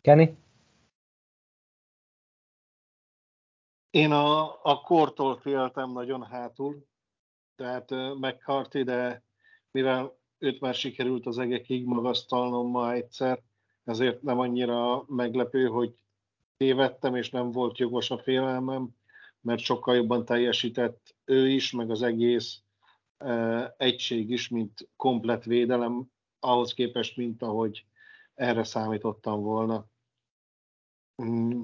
Kenny? 0.00 0.28
Én 3.90 4.12
a, 4.12 4.58
a 4.62 4.80
kortól 4.80 5.36
féltem 5.36 5.92
nagyon 5.92 6.22
hátul, 6.22 6.86
tehát 7.56 7.90
McCarthy, 8.20 8.82
de 8.82 9.22
mivel 9.70 10.22
őt 10.44 10.60
már 10.60 10.74
sikerült 10.74 11.26
az 11.26 11.38
egekig 11.38 11.86
magasztalnom 11.86 12.70
ma 12.70 12.92
egyszer, 12.92 13.42
ezért 13.84 14.22
nem 14.22 14.38
annyira 14.38 15.04
meglepő, 15.06 15.66
hogy 15.66 15.94
tévedtem, 16.56 17.14
és 17.14 17.30
nem 17.30 17.50
volt 17.50 17.78
jogos 17.78 18.10
a 18.10 18.18
félelmem, 18.18 18.88
mert 19.40 19.60
sokkal 19.60 19.94
jobban 19.94 20.24
teljesített 20.24 21.14
ő 21.24 21.48
is, 21.48 21.72
meg 21.72 21.90
az 21.90 22.02
egész 22.02 22.62
e, 23.18 23.74
egység 23.78 24.30
is, 24.30 24.48
mint 24.48 24.88
komplet 24.96 25.44
védelem, 25.44 26.10
ahhoz 26.40 26.74
képest, 26.74 27.16
mint 27.16 27.42
ahogy 27.42 27.86
erre 28.34 28.64
számítottam 28.64 29.42
volna. 29.42 29.86
Mm, 31.22 31.62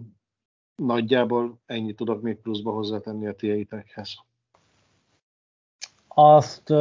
nagyjából 0.74 1.60
ennyit 1.66 1.96
tudok 1.96 2.22
még 2.22 2.36
pluszba 2.36 2.72
hozzátenni 2.72 3.26
a 3.26 3.34
tieitekhez. 3.34 4.14
Azt 6.08 6.72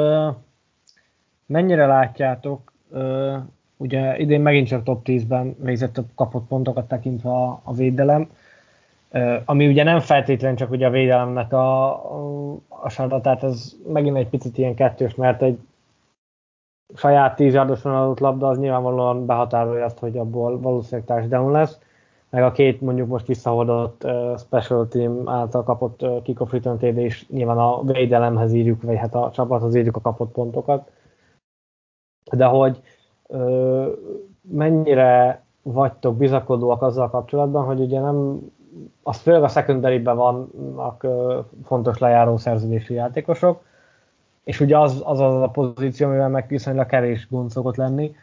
Mennyire 1.50 1.86
látjátok, 1.86 2.72
ugye 3.78 4.18
idén 4.18 4.42
megint 4.42 4.68
csak 4.68 4.84
top 4.84 5.02
10-ben 5.06 5.56
végzett 5.60 5.98
a 5.98 6.04
kapott 6.16 6.48
pontokat 6.48 6.88
tekintve 6.88 7.30
a, 7.30 7.62
a 7.64 7.74
védelem, 7.74 8.30
ami 9.46 9.68
ugye 9.68 9.84
nem 9.84 10.00
feltétlenül 10.00 10.58
csak 10.58 10.72
ugye 10.72 10.88
a 10.88 10.90
védelemnek 10.90 11.54
a, 11.54 11.88
a, 12.50 12.58
a 12.70 13.20
tehát 13.22 13.44
ez 13.44 13.76
megint 13.88 14.18
egy 14.18 14.28
picit 14.28 14.58
ilyen 14.58 14.76
kettős, 14.76 15.16
mert 15.16 15.42
egy 15.42 15.60
saját 16.96 17.36
10 17.36 17.54
yardoson 17.54 17.96
adott 17.96 18.20
labda 18.20 18.48
az 18.48 18.58
nyilvánvalóan 18.58 19.26
behatárolja 19.26 19.86
azt, 19.86 20.00
hogy 20.00 20.18
abból 20.18 20.60
valószínűleg 20.60 21.08
touchdown 21.08 21.52
lesz, 21.52 21.80
meg 22.30 22.44
a 22.44 22.52
két 22.52 22.82
mondjuk 22.82 23.08
most 23.08 23.28
visszahordott 23.28 24.04
uh, 24.04 24.38
special 24.38 24.88
team 24.88 25.30
által 25.30 25.64
kapott 25.64 26.02
uh, 26.02 26.22
kickoff 26.22 26.52
return 26.52 26.98
és 26.98 27.28
nyilván 27.28 27.58
a 27.58 27.84
védelemhez 27.84 28.54
írjuk, 28.54 28.82
vagy 28.82 28.98
hát 28.98 29.16
a 29.16 29.32
csapathoz 29.34 29.76
írjuk 29.76 29.96
a 29.96 30.02
kapott 30.02 30.32
pontokat 30.32 30.92
de 32.32 32.46
hogy 32.46 32.82
ö, 33.28 33.92
mennyire 34.42 35.44
vagytok 35.62 36.18
bizakodóak 36.18 36.82
azzal 36.82 37.10
kapcsolatban, 37.10 37.66
hogy 37.66 37.80
ugye 37.80 38.00
nem, 38.00 38.40
az 39.04 39.18
főleg 39.18 39.44
a 39.44 39.48
secondary 39.48 40.04
vannak 40.04 41.04
ö, 41.04 41.40
fontos 41.64 41.98
lejáró 41.98 42.38
szerződési 42.38 42.94
játékosok, 42.94 43.62
és 44.44 44.60
ugye 44.60 44.78
az 44.78 45.02
az, 45.06 45.20
az 45.20 45.42
a 45.42 45.50
pozíció, 45.50 46.08
amivel 46.08 46.30
meg 46.30 46.48
viszonylag 46.48 46.86
kevés 46.86 47.28
gond 47.30 47.50
szokott 47.50 47.76
lenni, 47.76 48.16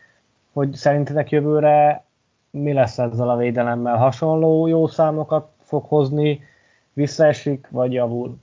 hogy 0.53 0.73
szerintetek 0.73 1.31
jövőre 1.31 2.05
mi 2.51 2.73
lesz 2.73 2.99
ezzel 2.99 3.31
a 3.31 3.37
védelemmel? 3.37 3.97
Hasonló 3.97 4.67
jó 4.67 4.87
számokat 4.87 5.49
fog 5.63 5.85
hozni, 5.85 6.41
visszaesik, 6.93 7.69
vagy 7.71 7.93
javul? 7.93 8.37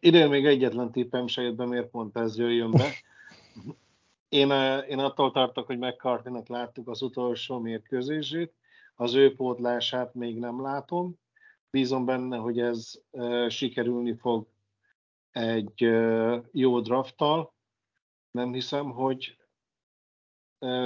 Idén 0.00 0.28
még 0.28 0.46
egyetlen 0.46 0.92
tippem 0.92 1.26
se 1.26 1.42
jött 1.42 1.54
be, 1.54 1.66
miért 1.66 1.90
pont 1.90 2.16
ez 2.16 2.38
jöjjön 2.38 2.70
be. 2.70 2.90
Én, 4.28 4.50
én 4.88 4.98
attól 4.98 5.30
tartok, 5.30 5.66
hogy 5.66 5.78
McCarthy-nek 5.78 6.48
láttuk 6.48 6.88
az 6.88 7.02
utolsó 7.02 7.58
mérkőzését, 7.58 8.54
az 8.94 9.14
ő 9.14 9.34
pótlását 9.34 10.14
még 10.14 10.38
nem 10.38 10.62
látom. 10.62 11.18
Bízom 11.70 12.04
benne, 12.04 12.36
hogy 12.36 12.60
ez 12.60 12.92
sikerülni 13.48 14.16
fog 14.16 14.46
egy 15.30 15.80
jó 16.52 16.80
drafttal. 16.80 17.54
Nem 18.30 18.52
hiszem, 18.52 18.90
hogy 18.90 19.36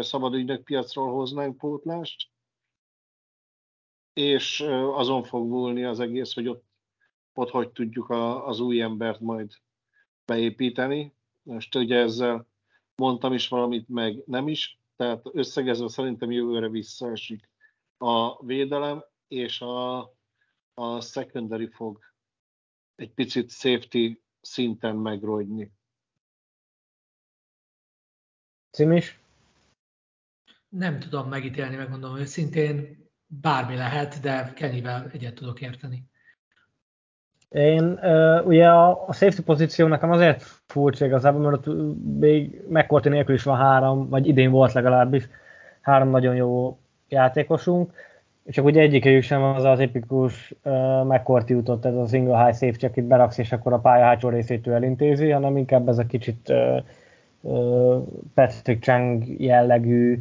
szabad 0.01 0.35
ügynök 0.35 0.65
piacról 0.65 1.13
hoznánk 1.13 1.57
pótlást, 1.57 2.31
és 4.13 4.61
azon 4.93 5.23
fog 5.23 5.49
múlni 5.49 5.85
az 5.85 6.01
egész, 6.01 6.35
hogy 6.35 6.49
ott, 6.49 6.65
ott 7.35 7.51
hogy 7.51 7.71
tudjuk 7.71 8.09
a, 8.09 8.47
az 8.47 8.61
új 8.61 8.81
embert 8.81 9.21
majd 9.21 9.53
beépíteni. 10.25 11.15
Most 11.43 11.75
ugye 11.75 11.97
ezzel 11.97 12.47
mondtam 12.95 13.33
is 13.33 13.49
valamit, 13.49 13.89
meg 13.89 14.23
nem 14.27 14.49
is, 14.49 14.79
tehát 14.97 15.27
összegezve 15.33 15.89
szerintem 15.89 16.31
jövőre 16.31 16.69
visszaesik 16.69 17.49
a 17.99 18.45
védelem, 18.45 19.05
és 19.29 19.61
a, 19.61 19.99
a 20.75 21.01
secondary 21.01 21.67
fog 21.67 21.99
egy 22.97 23.13
picit 23.13 23.51
safety 23.51 24.21
szinten 24.41 24.97
megrogyni. 24.97 25.73
Cimis? 28.71 29.21
Nem 30.69 30.99
tudom 30.99 31.29
megítélni, 31.29 31.77
megmondom 31.77 32.17
őszintén, 32.17 33.09
bármi 33.27 33.77
lehet, 33.77 34.21
de 34.21 34.53
Kennyvel 34.53 35.11
egyet 35.11 35.35
tudok 35.35 35.61
érteni. 35.61 36.10
Én 37.51 37.99
uh, 38.03 38.47
ugye 38.47 38.69
a, 38.69 39.07
safety 39.13 39.41
pozíció 39.43 39.87
nekem 39.87 40.11
azért 40.11 40.43
furcsa 40.67 41.07
igazából, 41.07 41.41
mert 41.41 41.67
ott 41.67 41.75
még 42.19 42.63
McCourty 42.69 43.09
nélkül 43.09 43.35
is 43.35 43.43
van 43.43 43.57
három, 43.57 44.09
vagy 44.09 44.29
idén 44.29 44.51
volt 44.51 44.73
legalábbis, 44.73 45.29
három 45.81 46.09
nagyon 46.11 46.35
jó 46.35 46.79
játékosunk, 47.09 47.93
csak 48.47 48.65
ugye 48.65 48.81
egyikőjük 48.81 49.23
sem 49.23 49.43
az 49.43 49.65
az 49.65 49.81
epikus 49.81 50.55
uh, 50.65 51.05
McCourty 51.05 51.51
jutott, 51.51 51.85
ez 51.85 51.95
a 51.95 52.07
single 52.07 52.45
high 52.45 52.57
safety, 52.57 52.85
akit 52.85 53.05
beraksz, 53.05 53.39
és 53.39 53.53
akkor 53.53 53.73
a 53.73 53.79
pálya 53.79 54.05
hátsó 54.05 54.29
részét 54.29 54.67
ő 54.67 54.73
elintézi, 54.73 55.31
hanem 55.31 55.57
inkább 55.57 55.89
ez 55.89 55.99
a 55.99 56.07
kicsit 56.07 56.49
uh, 56.49 56.83
uh, 57.41 58.03
Patrick 58.35 58.83
Chang 58.83 59.41
jellegű 59.41 60.21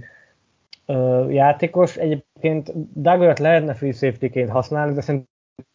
uh, 0.85 1.33
játékos. 1.33 1.97
Egyébként 1.97 2.71
Duggar 3.01 3.37
lehetne 3.37 3.73
free 3.73 3.91
safety-ként 3.91 4.49
használni, 4.49 4.93
de 4.93 5.01
szerintem 5.01 5.28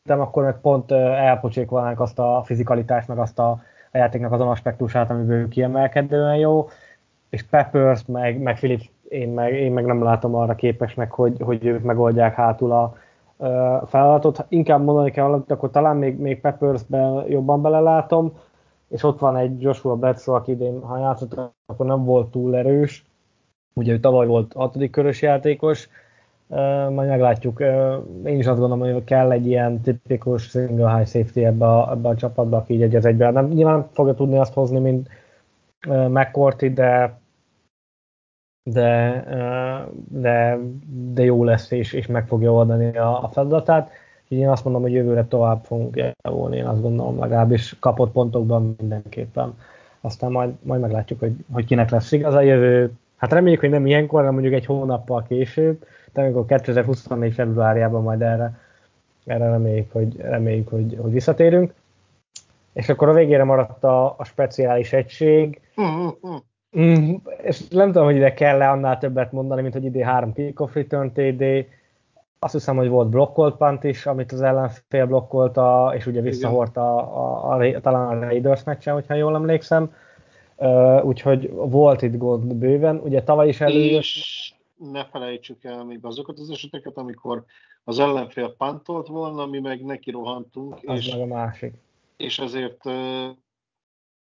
akkor 0.08 0.44
meg 0.44 0.60
pont 0.60 0.92
elpocsékolnánk 0.92 2.00
azt 2.00 2.18
a 2.18 2.42
fizikalitást, 2.44 3.08
meg 3.08 3.18
azt 3.18 3.38
a, 3.38 3.50
a 3.92 3.96
játéknak 3.96 4.32
azon 4.32 4.48
aspektusát, 4.48 5.10
amiből 5.10 5.48
kiemelkedően 5.48 6.36
jó, 6.36 6.68
és 7.30 7.42
Peppers, 7.42 8.04
meg, 8.06 8.38
meg 8.38 8.54
Phillips 8.54 8.90
én 9.08 9.28
meg, 9.28 9.52
én 9.52 9.72
meg 9.72 9.84
nem 9.84 10.02
látom 10.02 10.34
arra 10.34 10.54
képesnek, 10.54 11.12
hogy, 11.12 11.36
hogy 11.40 11.66
ők 11.66 11.82
megoldják 11.82 12.34
hátul 12.34 12.72
a 12.72 12.94
feladatot. 13.86 14.44
Inkább 14.48 14.84
mondani 14.84 15.10
kell 15.10 15.24
valamit, 15.24 15.50
akkor 15.50 15.70
talán 15.70 15.96
még, 15.96 16.18
még 16.18 16.40
Peppers-ben 16.40 17.24
jobban 17.28 17.62
belelátom, 17.62 18.32
és 18.88 19.02
ott 19.02 19.18
van 19.18 19.36
egy 19.36 19.62
Joshua 19.62 19.96
Bledsoe, 19.96 20.36
aki 20.36 20.50
idén, 20.50 20.82
ha 20.82 20.98
játszott, 20.98 21.34
akkor 21.66 21.86
nem 21.86 22.04
volt 22.04 22.30
túl 22.30 22.56
erős. 22.56 23.04
Ugye 23.74 23.92
ő 23.92 24.00
tavaly 24.00 24.26
volt 24.26 24.52
hatodik 24.52 24.90
körös 24.90 25.22
játékos, 25.22 25.88
majd 26.90 27.08
meglátjuk. 27.08 27.60
Én 28.24 28.38
is 28.38 28.46
azt 28.46 28.58
gondolom, 28.58 28.92
hogy 28.92 29.04
kell 29.04 29.30
egy 29.30 29.46
ilyen 29.46 29.80
tipikus 29.80 30.42
single 30.42 30.96
high 30.96 31.08
safety 31.08 31.44
ebbe 31.44 31.66
a, 31.66 31.90
ebbe 31.90 32.08
a 32.08 32.14
csapatba, 32.14 32.56
aki 32.56 32.74
így 32.74 32.82
egy 32.82 32.96
az 32.96 33.04
egyben. 33.04 33.32
Nem, 33.32 33.48
nyilván 33.48 33.88
fogja 33.92 34.14
tudni 34.14 34.38
azt 34.38 34.54
hozni, 34.54 34.78
mint 34.78 35.08
McCourty, 36.08 36.68
de 36.72 37.22
de, 38.70 39.24
de, 40.08 40.58
de 41.12 41.24
jó 41.24 41.44
lesz, 41.44 41.70
és, 41.70 41.92
és 41.92 42.06
meg 42.06 42.26
fogja 42.26 42.52
oldani 42.52 42.96
a, 42.96 43.22
a 43.22 43.28
feladatát. 43.28 43.90
Így 44.28 44.38
én 44.38 44.48
azt 44.48 44.64
mondom, 44.64 44.82
hogy 44.82 44.92
jövőre 44.92 45.24
tovább 45.24 45.64
fogunk 45.64 46.14
javulni, 46.22 46.56
én 46.56 46.66
azt 46.66 46.82
gondolom 46.82 47.18
legalábbis 47.18 47.76
kapott 47.78 48.12
pontokban 48.12 48.74
mindenképpen. 48.78 49.54
Aztán 50.00 50.30
majd, 50.30 50.54
majd 50.62 50.80
meglátjuk, 50.80 51.18
hogy, 51.18 51.32
hogy 51.52 51.64
kinek 51.64 51.90
lesz 51.90 52.12
igaz 52.12 52.34
a 52.34 52.40
jövő. 52.40 52.92
Hát 53.16 53.32
reméljük, 53.32 53.60
hogy 53.60 53.70
nem 53.70 53.86
ilyenkor, 53.86 54.18
hanem 54.18 54.32
mondjuk 54.32 54.54
egy 54.54 54.66
hónappal 54.66 55.24
később, 55.28 55.84
de 56.14 56.22
amikor 56.22 56.44
2024. 56.46 57.32
februárjában 57.32 58.02
majd 58.02 58.22
erre, 58.22 58.58
erre 59.24 59.50
reméljük, 59.50 59.92
hogy, 59.92 60.16
reméljük 60.16 60.68
hogy, 60.68 60.98
hogy 61.00 61.12
visszatérünk. 61.12 61.74
És 62.72 62.88
akkor 62.88 63.08
a 63.08 63.12
végére 63.12 63.44
maradt 63.44 63.84
a, 63.84 64.14
a 64.18 64.24
speciális 64.24 64.92
egység. 64.92 65.60
Mm-hmm. 65.80 66.36
Mm, 66.78 67.14
és 67.42 67.68
nem 67.68 67.86
tudom, 67.86 68.04
hogy 68.04 68.16
ide 68.16 68.34
kell-e 68.34 68.70
annál 68.70 68.98
többet 68.98 69.32
mondani, 69.32 69.62
mint 69.62 69.74
hogy 69.74 69.84
idén 69.84 70.04
három 70.04 70.32
kickoff 70.32 70.74
return 70.74 71.12
TD, 71.12 71.66
azt 72.38 72.52
hiszem, 72.52 72.76
hogy 72.76 72.88
volt 72.88 73.08
blokkolt 73.08 73.56
punt 73.56 73.84
is, 73.84 74.06
amit 74.06 74.32
az 74.32 74.42
ellenfél 74.42 75.06
blokkolta, 75.06 75.92
és 75.96 76.06
ugye 76.06 76.20
visszahordta 76.20 76.96
a, 76.96 77.52
a, 77.52 77.74
a, 77.74 77.80
talán 77.80 78.22
a 78.22 78.24
Raiders 78.24 78.64
meccsen, 78.64 78.94
hogyha 78.94 79.14
jól 79.14 79.34
emlékszem. 79.34 79.92
Uh, 80.56 81.04
úgyhogy 81.04 81.50
volt 81.52 82.02
itt 82.02 82.16
gond 82.16 82.54
bőven. 82.54 83.00
Ugye 83.04 83.22
tavaly 83.22 83.48
is 83.48 83.60
előjött... 83.60 84.00
És 84.00 84.52
ne 84.90 85.04
felejtsük 85.04 85.64
el 85.64 85.84
még 85.84 85.98
azokat 86.02 86.38
az 86.38 86.50
eseteket, 86.50 86.96
amikor 86.96 87.44
az 87.84 87.98
ellenfél 87.98 88.54
pantolt 88.56 89.06
volna, 89.06 89.46
mi 89.46 89.60
meg 89.60 89.84
neki 89.84 90.10
rohantunk. 90.10 90.78
Az 90.84 90.98
és, 90.98 91.10
meg 91.10 91.20
a 91.20 91.26
másik. 91.26 91.74
És 92.16 92.38
ezért 92.38 92.84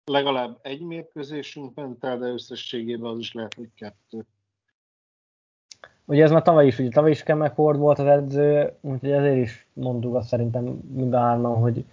legalább 0.04 0.58
egy 0.62 0.80
mérkőzésünk 0.80 1.74
ment 1.74 2.04
el, 2.04 2.18
de 2.18 2.26
összességében 2.26 3.10
az 3.10 3.18
is 3.18 3.32
lehet, 3.32 3.54
hogy 3.54 3.68
kettő. 3.76 4.26
Ugye 6.04 6.22
ez 6.22 6.30
már 6.30 6.42
tavaly 6.42 6.66
is, 6.66 6.78
ugye 6.78 6.88
tavaly 6.88 7.10
is 7.10 7.22
Kemek 7.22 7.54
Ford 7.54 7.78
volt 7.78 7.98
az 7.98 8.06
edző, 8.06 8.72
úgyhogy 8.80 9.10
ezért 9.10 9.36
is 9.36 9.66
mondtuk 9.72 10.14
azt 10.14 10.28
szerintem 10.28 10.64
mind 10.94 11.12
a 11.12 11.18
hárman, 11.18 11.56
hogy, 11.56 11.84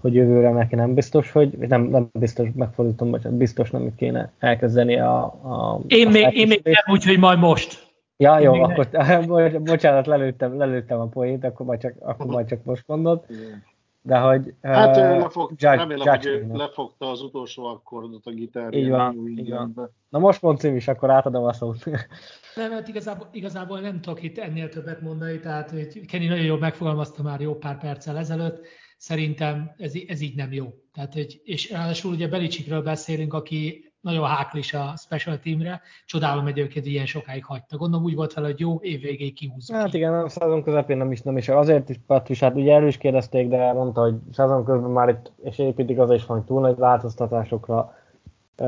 hogy 0.00 0.14
jövőre 0.14 0.50
neki 0.50 0.74
nem 0.74 0.94
biztos, 0.94 1.30
hogy 1.30 1.58
nem, 1.58 1.82
nem 1.82 2.08
biztos, 2.12 2.48
megfordítom, 2.54 3.10
vagy 3.10 3.28
biztos 3.28 3.70
nem 3.70 3.94
kéne 3.94 4.32
elkezdeni 4.38 4.98
a... 4.98 5.22
a 5.24 5.80
én, 5.86 6.06
a 6.06 6.10
még, 6.10 6.36
én 6.36 6.46
még 6.46 6.60
nem 6.64 6.94
úgy, 6.94 7.04
hogy 7.04 7.18
majd 7.18 7.38
most. 7.38 7.91
Ja, 8.22 8.38
jó, 8.38 8.54
én 8.54 8.62
akkor 8.62 8.88
bocsánat, 9.62 10.06
lelőttem, 10.06 10.56
lelőttem 10.56 11.00
a 11.00 11.06
poént, 11.06 11.44
akkor 11.44 11.66
majd 11.66 11.80
csak, 11.80 11.94
akkor 12.00 12.26
majd 12.26 12.46
csak 12.46 12.64
most 12.64 12.86
mondod. 12.86 13.24
De 14.02 14.18
hogy... 14.18 14.54
Hát 14.62 14.96
uh, 14.96 15.02
lefog, 15.02 15.50
judge, 15.50 15.76
remélem, 15.76 16.06
judge 16.06 16.46
hogy 16.46 16.56
lefogta 16.56 17.10
az 17.10 17.22
utolsó 17.22 17.64
akkordot 17.64 18.26
a 18.26 18.30
gitárján. 18.30 18.82
Így 18.82 18.90
van, 18.90 19.28
így 19.28 19.50
van. 19.50 19.90
Na 20.08 20.18
most 20.18 20.42
mond 20.42 20.64
is, 20.64 20.88
akkor 20.88 21.10
átadom 21.10 21.44
a 21.44 21.52
szót. 21.52 21.84
Nem, 22.56 22.70
mert 22.70 22.88
igazából, 22.88 23.28
igazából 23.32 23.80
nem 23.80 24.00
tudok 24.00 24.22
itt 24.22 24.38
ennél 24.38 24.68
többet 24.68 25.00
mondani, 25.00 25.38
tehát 25.38 25.70
hogy 25.70 26.06
Kenny 26.06 26.28
nagyon 26.28 26.44
jól 26.44 26.58
megfogalmazta 26.58 27.22
már 27.22 27.40
jó 27.40 27.54
pár 27.54 27.78
perccel 27.78 28.18
ezelőtt, 28.18 28.66
szerintem 28.96 29.74
ez, 29.76 29.92
ez 30.06 30.20
így 30.20 30.36
nem 30.36 30.52
jó. 30.52 30.66
Tehát, 30.92 31.12
hogy, 31.12 31.40
és 31.44 31.70
ráadásul 31.70 32.12
ugye 32.12 32.28
Belicsikről 32.28 32.82
beszélünk, 32.82 33.34
aki 33.34 33.91
nagyon 34.02 34.26
háklis 34.26 34.74
a 34.74 34.92
special 34.96 35.38
teamre. 35.38 35.80
Csodálom 36.06 36.46
egyébként, 36.46 36.84
hogy 36.84 36.92
ilyen 36.92 37.06
sokáig 37.06 37.44
hagyta. 37.44 37.76
Gondolom 37.76 38.04
úgy 38.04 38.14
volt 38.14 38.34
vele, 38.34 38.46
hogy 38.46 38.60
jó, 38.60 38.78
évvégéig 38.80 39.34
kihúzunk. 39.34 39.80
Hát 39.80 39.94
igen, 39.94 40.14
a 40.14 40.28
szezon 40.28 40.62
közepén 40.62 40.96
nem 40.96 41.12
is, 41.12 41.22
nem 41.22 41.36
is. 41.36 41.48
Azért 41.48 41.88
is 41.88 42.00
Patris, 42.06 42.40
hát 42.40 42.54
ugye 42.54 42.74
erős 42.74 42.96
kérdezték, 42.96 43.48
de 43.48 43.72
mondta, 43.72 44.00
hogy 44.00 44.14
szezon 44.32 44.64
közben 44.64 44.90
már 44.90 45.08
itt, 45.08 45.32
és 45.42 45.58
építik 45.58 45.98
az 45.98 46.10
is 46.10 46.26
van 46.26 46.44
túl 46.44 46.60
nagy 46.60 46.76
változtatásokra. 46.76 47.94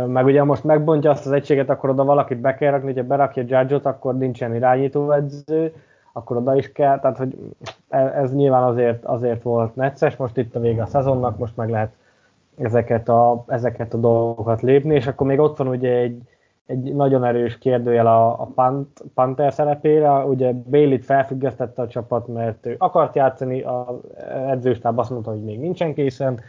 Meg 0.06 0.24
ugye 0.24 0.44
most 0.44 0.65
megbontja 0.65 1.11
azt 1.11 1.27
az 1.27 1.32
egységet, 1.32 1.70
akkor 1.70 1.90
oda 1.90 2.05
valakit 2.05 2.39
be 2.39 2.55
kell 2.55 2.70
rakni, 2.70 2.86
hogyha 2.86 3.02
berakja 3.02 3.43
Judge-ot, 3.47 3.86
akkor 3.86 4.19
nincsen 4.19 4.55
irányítóedző, 4.55 5.74
akkor 6.12 6.36
oda 6.36 6.56
is 6.56 6.73
kell, 6.73 7.01
tehát 7.01 7.16
hogy 7.16 7.39
e, 7.89 7.98
ez 7.98 8.35
nyilván 8.35 8.62
azért, 8.62 9.05
azért 9.05 9.43
volt 9.43 9.74
necces, 9.74 10.16
most 10.16 10.36
itt 10.36 10.55
a 10.55 10.61
vége 10.61 10.82
a 10.82 10.86
szezonnak, 10.86 11.39
most 11.39 11.56
meg 11.56 11.70
lehet 11.70 11.93
ezeket 12.59 13.09
a, 13.09 13.44
ezeket 13.47 13.94
a 13.94 13.98
dolgokat 13.98 14.62
lépni, 14.62 14.94
és 14.94 15.06
akkor 15.06 15.26
még 15.26 15.39
ott 15.39 15.56
van 15.56 15.68
ugye 15.68 15.97
egy, 15.97 16.20
egy 16.66 16.94
nagyon 16.94 17.24
erős 17.24 17.59
kérdőjel 17.59 18.06
a, 18.06 18.26
a 18.40 18.48
Pant, 18.55 19.02
Panther 19.14 19.52
szerepére, 19.52 20.10
ugye 20.10 20.52
Bailey-t 20.52 21.05
felfüggesztette 21.05 21.82
a 21.82 21.89
csapat, 21.89 22.26
mert 22.26 22.66
ő 22.66 22.74
akart 22.78 23.14
játszani, 23.14 23.62
az 23.62 23.94
edzőstáb 24.48 24.98
azt 24.98 25.10
mondta, 25.10 25.31
hogy 25.31 25.43
még 25.44 25.59
nincsen 25.59 25.94
készen, 25.94 26.40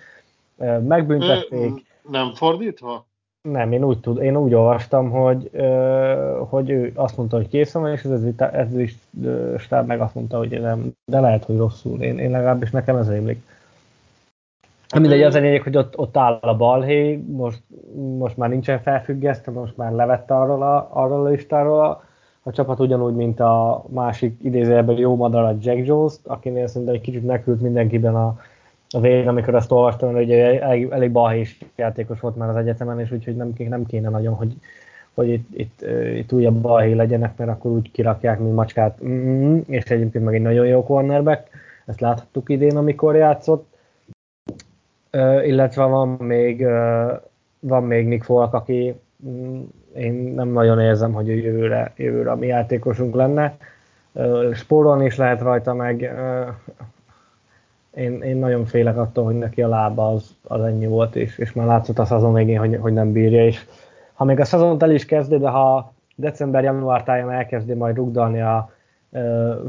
megbüntették. 0.88 1.86
Nem 2.10 2.34
fordítva? 2.34 3.06
Nem, 3.42 3.72
én 3.72 3.84
úgy, 3.84 4.00
tud, 4.00 4.22
én 4.22 4.38
úgy 4.38 4.54
olvastam, 4.54 5.10
hogy, 5.10 5.50
hogy 6.50 6.70
ő 6.70 6.92
azt 6.96 7.18
mondta, 7.18 7.36
hogy 7.36 7.48
készen 7.48 7.82
van, 7.82 7.92
és 7.92 8.04
az 8.04 8.24
edzőstáb 8.38 9.88
meg 9.88 10.02
azt 10.02 10.16
mondta, 10.16 10.38
hogy 10.38 10.62
nem, 10.62 10.92
de 11.06 11.20
lehet, 11.20 11.46
hogy 11.46 11.58
rosszul. 11.58 12.02
Én, 12.02 12.20
én 12.20 12.32
legalábbis 12.32 12.72
nekem 12.72 12.96
ez 12.96 13.10
rémlik. 13.10 13.44
Hát 14.96 15.04
mindegy, 15.04 15.24
az 15.24 15.36
a 15.36 15.40
lényeg, 15.40 15.62
hogy 15.62 15.78
ott, 15.78 15.98
ott 15.98 16.18
áll 16.18 16.38
a 16.42 16.56
balhé, 16.56 17.24
most, 17.28 17.62
most 18.18 18.38
már 18.38 18.50
nincsen 18.50 18.80
felfüggesztve, 18.80 19.52
most 19.52 19.78
már 19.78 19.92
levette 19.92 20.36
arról 20.36 20.64
a, 20.64 20.90
arról 20.94 21.26
a 21.26 21.30
listáról 21.30 21.80
a, 21.80 22.04
a 22.44 22.52
csapat, 22.52 22.80
ugyanúgy, 22.80 23.14
mint 23.16 23.40
a 23.40 23.86
másik 23.88 24.38
idézőjelben 24.42 24.98
jó 24.98 25.16
madar 25.16 25.44
a 25.44 25.58
Jack 25.62 25.86
Jones-t, 25.86 26.28
akinél 26.28 26.68
szerintem 26.68 26.96
egy 26.96 27.02
kicsit 27.02 27.26
megkült 27.26 27.62
mindenkiben 27.62 28.16
a, 28.16 28.40
a 28.90 29.00
végén, 29.00 29.28
amikor 29.28 29.56
azt 29.56 29.72
olvastam, 29.72 30.14
hogy 30.14 30.32
elég, 30.32 30.88
elég 30.90 31.12
balhés 31.12 31.60
játékos 31.76 32.20
volt 32.20 32.36
már 32.36 32.50
az 32.50 32.56
egyetemen, 32.56 33.00
és 33.00 33.12
úgyhogy 33.12 33.36
nem, 33.36 33.54
nem 33.58 33.86
kéne 33.86 34.10
nagyon, 34.10 34.34
hogy, 34.34 34.54
hogy 35.14 35.30
itt, 35.30 35.48
itt, 35.54 35.86
itt 36.16 36.32
újabb 36.32 36.56
balhé 36.56 36.94
legyenek, 36.94 37.38
mert 37.38 37.52
akkor 37.52 37.72
úgy 37.72 37.92
kirakják, 37.92 38.40
mint 38.40 38.56
macskát, 38.56 39.04
mm, 39.06 39.60
és 39.68 39.84
egyébként 39.84 40.26
meg 40.26 40.36
egy 40.36 40.42
nagyon 40.42 40.66
jó 40.66 40.84
cornerback, 40.84 41.50
ezt 41.86 42.02
láthattuk 42.02 42.50
idén, 42.50 42.78
amikor 42.78 43.16
játszott, 43.16 43.74
illetve 45.44 45.84
van 45.84 46.08
még, 46.08 46.66
van 47.60 47.84
még 47.84 48.08
Nick 48.08 48.24
Folk, 48.24 48.54
aki 48.54 49.00
mm, 49.28 49.62
én 49.96 50.14
nem 50.14 50.48
nagyon 50.48 50.80
érzem, 50.80 51.14
hogy 51.14 51.28
jövőre, 51.28 51.94
jövőre 51.96 52.32
a 52.32 52.36
mi 52.36 52.48
játékosunk 52.48 53.16
lenne. 53.16 53.58
Spórolni 54.54 55.06
is 55.06 55.18
lehet 55.18 55.42
rajta, 55.42 55.74
meg 55.74 56.14
én, 57.96 58.22
én 58.22 58.38
nagyon 58.38 58.66
félek 58.66 58.98
attól, 58.98 59.24
hogy 59.24 59.38
neki 59.38 59.62
a 59.62 59.68
lába 59.68 60.08
az, 60.08 60.36
az 60.44 60.64
ennyi 60.64 60.88
volt, 60.88 61.16
és, 61.16 61.38
és 61.38 61.54
már 61.54 61.66
látszott 61.66 62.00
a 62.00 62.06
szezon 62.06 62.34
végén, 62.34 62.60
hogy, 62.60 62.78
hogy 62.82 62.94
nem 62.94 63.12
bírja, 63.12 63.46
és 63.46 63.66
ha 64.14 64.24
még 64.24 64.40
a 64.40 64.46
szezont 64.46 64.84
el 64.84 64.92
is 64.92 65.06
kezdi, 65.06 65.38
de 65.38 65.50
ha 65.50 65.94
december-január 66.16 67.04
táján 67.04 67.32
elkezdi 67.32 67.74
majd 67.74 67.96
rugdalni 67.96 68.42
a 68.42 68.70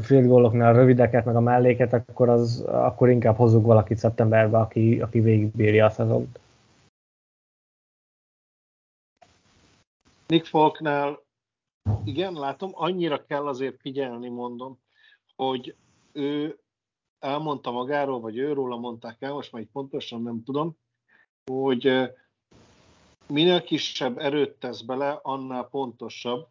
field 0.01 0.27
goaloknál 0.27 0.73
rövideket, 0.73 1.25
meg 1.25 1.35
a 1.35 1.39
melléket, 1.39 1.93
akkor, 1.93 2.29
az, 2.29 2.59
akkor 2.61 3.09
inkább 3.09 3.35
hozzuk 3.35 3.65
valakit 3.65 3.97
szeptemberbe, 3.97 4.57
aki, 4.57 5.01
aki 5.01 5.19
végigbírja 5.19 5.85
a 5.85 5.89
szezont. 5.89 6.39
Nick 10.27 10.45
Falknál 10.45 11.25
igen, 12.03 12.33
látom, 12.33 12.71
annyira 12.73 13.25
kell 13.25 13.47
azért 13.47 13.79
figyelni, 13.81 14.29
mondom, 14.29 14.79
hogy 15.35 15.75
ő 16.11 16.59
elmondta 17.19 17.71
magáról, 17.71 18.19
vagy 18.19 18.37
őróla 18.37 18.77
mondták 18.77 19.21
el, 19.21 19.33
most 19.33 19.51
már 19.51 19.61
így 19.61 19.69
pontosan 19.71 20.21
nem 20.21 20.43
tudom, 20.43 20.77
hogy 21.51 22.11
minél 23.27 23.63
kisebb 23.63 24.17
erőt 24.17 24.59
tesz 24.59 24.81
bele, 24.81 25.19
annál 25.21 25.63
pontosabb, 25.63 26.47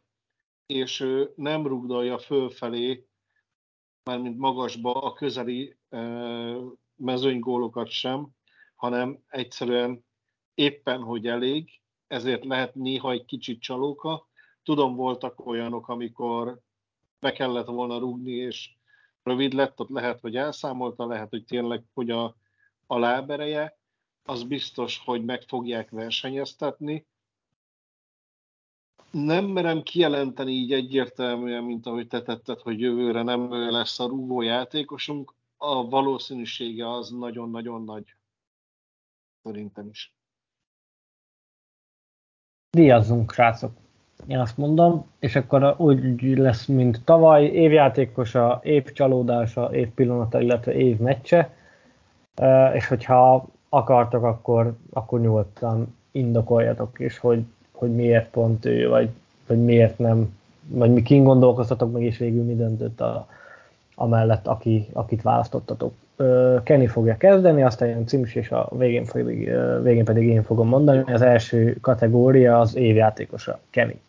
és 0.66 1.00
ő 1.00 1.32
nem 1.36 1.66
rugdalja 1.66 2.18
fölfelé, 2.18 3.06
mármint 4.04 4.38
magasba 4.38 4.92
a 4.92 5.12
közeli 5.12 5.76
mezőnygólokat 6.96 7.88
sem, 7.88 8.28
hanem 8.74 9.22
egyszerűen 9.28 10.04
éppen, 10.54 11.02
hogy 11.02 11.26
elég, 11.26 11.80
ezért 12.06 12.44
lehet 12.44 12.74
néha 12.74 13.10
egy 13.10 13.24
kicsit 13.24 13.60
csalóka. 13.60 14.28
Tudom, 14.62 14.94
voltak 14.94 15.46
olyanok, 15.46 15.88
amikor 15.88 16.60
be 17.18 17.32
kellett 17.32 17.66
volna 17.66 17.98
rúgni, 17.98 18.32
és 18.32 18.70
rövid 19.22 19.52
lett, 19.52 19.80
ott 19.80 19.88
lehet, 19.88 20.20
hogy 20.20 20.36
elszámolta, 20.36 21.06
lehet, 21.06 21.30
hogy 21.30 21.44
tényleg 21.44 21.84
hogy 21.94 22.10
a, 22.10 22.36
a 22.86 22.98
lábereje, 22.98 23.78
az 24.22 24.42
biztos, 24.42 24.98
hogy 25.04 25.24
meg 25.24 25.42
fogják 25.42 25.90
versenyeztetni. 25.90 27.06
Nem 29.10 29.44
merem 29.44 29.82
kijelenteni 29.82 30.52
így 30.52 30.72
egyértelműen, 30.72 31.64
mint 31.64 31.86
ahogy 31.86 32.06
te 32.06 32.22
tetted, 32.22 32.60
hogy 32.60 32.80
jövőre 32.80 33.22
nem 33.22 33.70
lesz 33.70 34.00
a 34.00 34.06
rúgó 34.06 34.42
játékosunk. 34.42 35.34
A 35.56 35.88
valószínűsége 35.88 36.90
az 36.90 37.10
nagyon-nagyon 37.10 37.84
nagy. 37.84 38.14
Szerintem 39.42 39.88
is. 39.88 40.14
Díjazzunk, 42.70 43.32
srácok! 43.32 43.72
én 44.26 44.38
azt 44.38 44.56
mondom, 44.56 45.06
és 45.18 45.36
akkor 45.36 45.74
úgy 45.78 46.36
lesz, 46.38 46.66
mint 46.66 47.00
tavaly, 47.04 47.44
évjátékosa, 47.44 48.60
év 48.62 48.92
csalódása, 48.92 49.74
év 49.74 49.88
pillanata, 49.88 50.40
illetve 50.40 50.74
év 50.74 50.98
és 52.74 52.86
hogyha 52.88 53.48
akartok, 53.68 54.22
akkor, 54.22 54.76
akkor 54.92 55.20
nyugodtan 55.20 55.96
indokoljatok 56.10 57.00
is, 57.00 57.18
hogy, 57.18 57.44
hogy 57.76 57.94
miért 57.94 58.30
pont 58.30 58.64
ő, 58.64 58.88
vagy, 58.88 59.08
vagy 59.46 59.64
miért 59.64 59.98
nem, 59.98 60.38
vagy 60.68 60.92
mi 60.92 61.02
kin 61.02 61.24
gondolkoztatok 61.24 61.92
meg, 61.92 62.02
és 62.02 62.18
végül 62.18 62.44
mi 62.44 62.56
döntött 62.56 63.00
a, 63.00 63.28
amellett, 63.94 64.46
aki, 64.46 64.86
akit 64.92 65.22
választottatok. 65.22 65.92
Kenny 66.62 66.86
fogja 66.86 67.16
kezdeni, 67.16 67.62
aztán 67.62 67.88
jön 67.88 68.06
Cims, 68.06 68.34
és 68.34 68.50
a 68.50 68.68
végén 68.76 69.06
pedig, 69.06 69.50
végén 69.82 70.04
pedig 70.04 70.28
én 70.28 70.42
fogom 70.42 70.68
mondani. 70.68 71.12
Az 71.12 71.22
első 71.22 71.76
kategória 71.80 72.60
az 72.60 72.76
évjátékosa, 72.76 73.60
Kenny. 73.70 74.00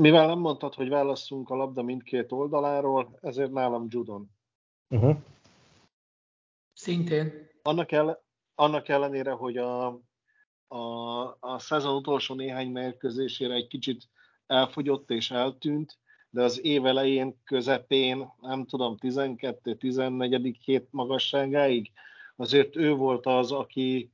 Mivel 0.00 0.26
nem 0.26 0.38
mondtad, 0.38 0.74
hogy 0.74 0.88
válasszunk 0.88 1.50
a 1.50 1.54
labda 1.54 1.82
mindkét 1.82 2.32
oldaláról, 2.32 3.18
ezért 3.20 3.52
nálam 3.52 3.86
Judon. 3.88 4.30
Uh-huh. 4.88 5.16
Szintén. 6.72 7.48
Annak, 7.62 7.92
el, 7.92 8.22
annak 8.54 8.88
ellenére, 8.88 9.30
hogy 9.30 9.56
a, 9.56 10.00
a, 10.70 11.36
a 11.40 11.58
szezon 11.58 11.94
utolsó 11.94 12.34
néhány 12.34 12.70
mérkőzésére 12.70 13.54
egy 13.54 13.66
kicsit 13.66 14.08
elfogyott 14.46 15.10
és 15.10 15.30
eltűnt, 15.30 15.98
de 16.30 16.42
az 16.42 16.64
év 16.64 16.86
elején, 16.86 17.40
közepén, 17.44 18.32
nem 18.40 18.66
tudom, 18.66 18.96
12-14. 19.00 20.54
hét 20.64 20.88
magasságáig, 20.90 21.90
azért 22.36 22.76
ő 22.76 22.94
volt 22.94 23.26
az, 23.26 23.52
aki, 23.52 24.12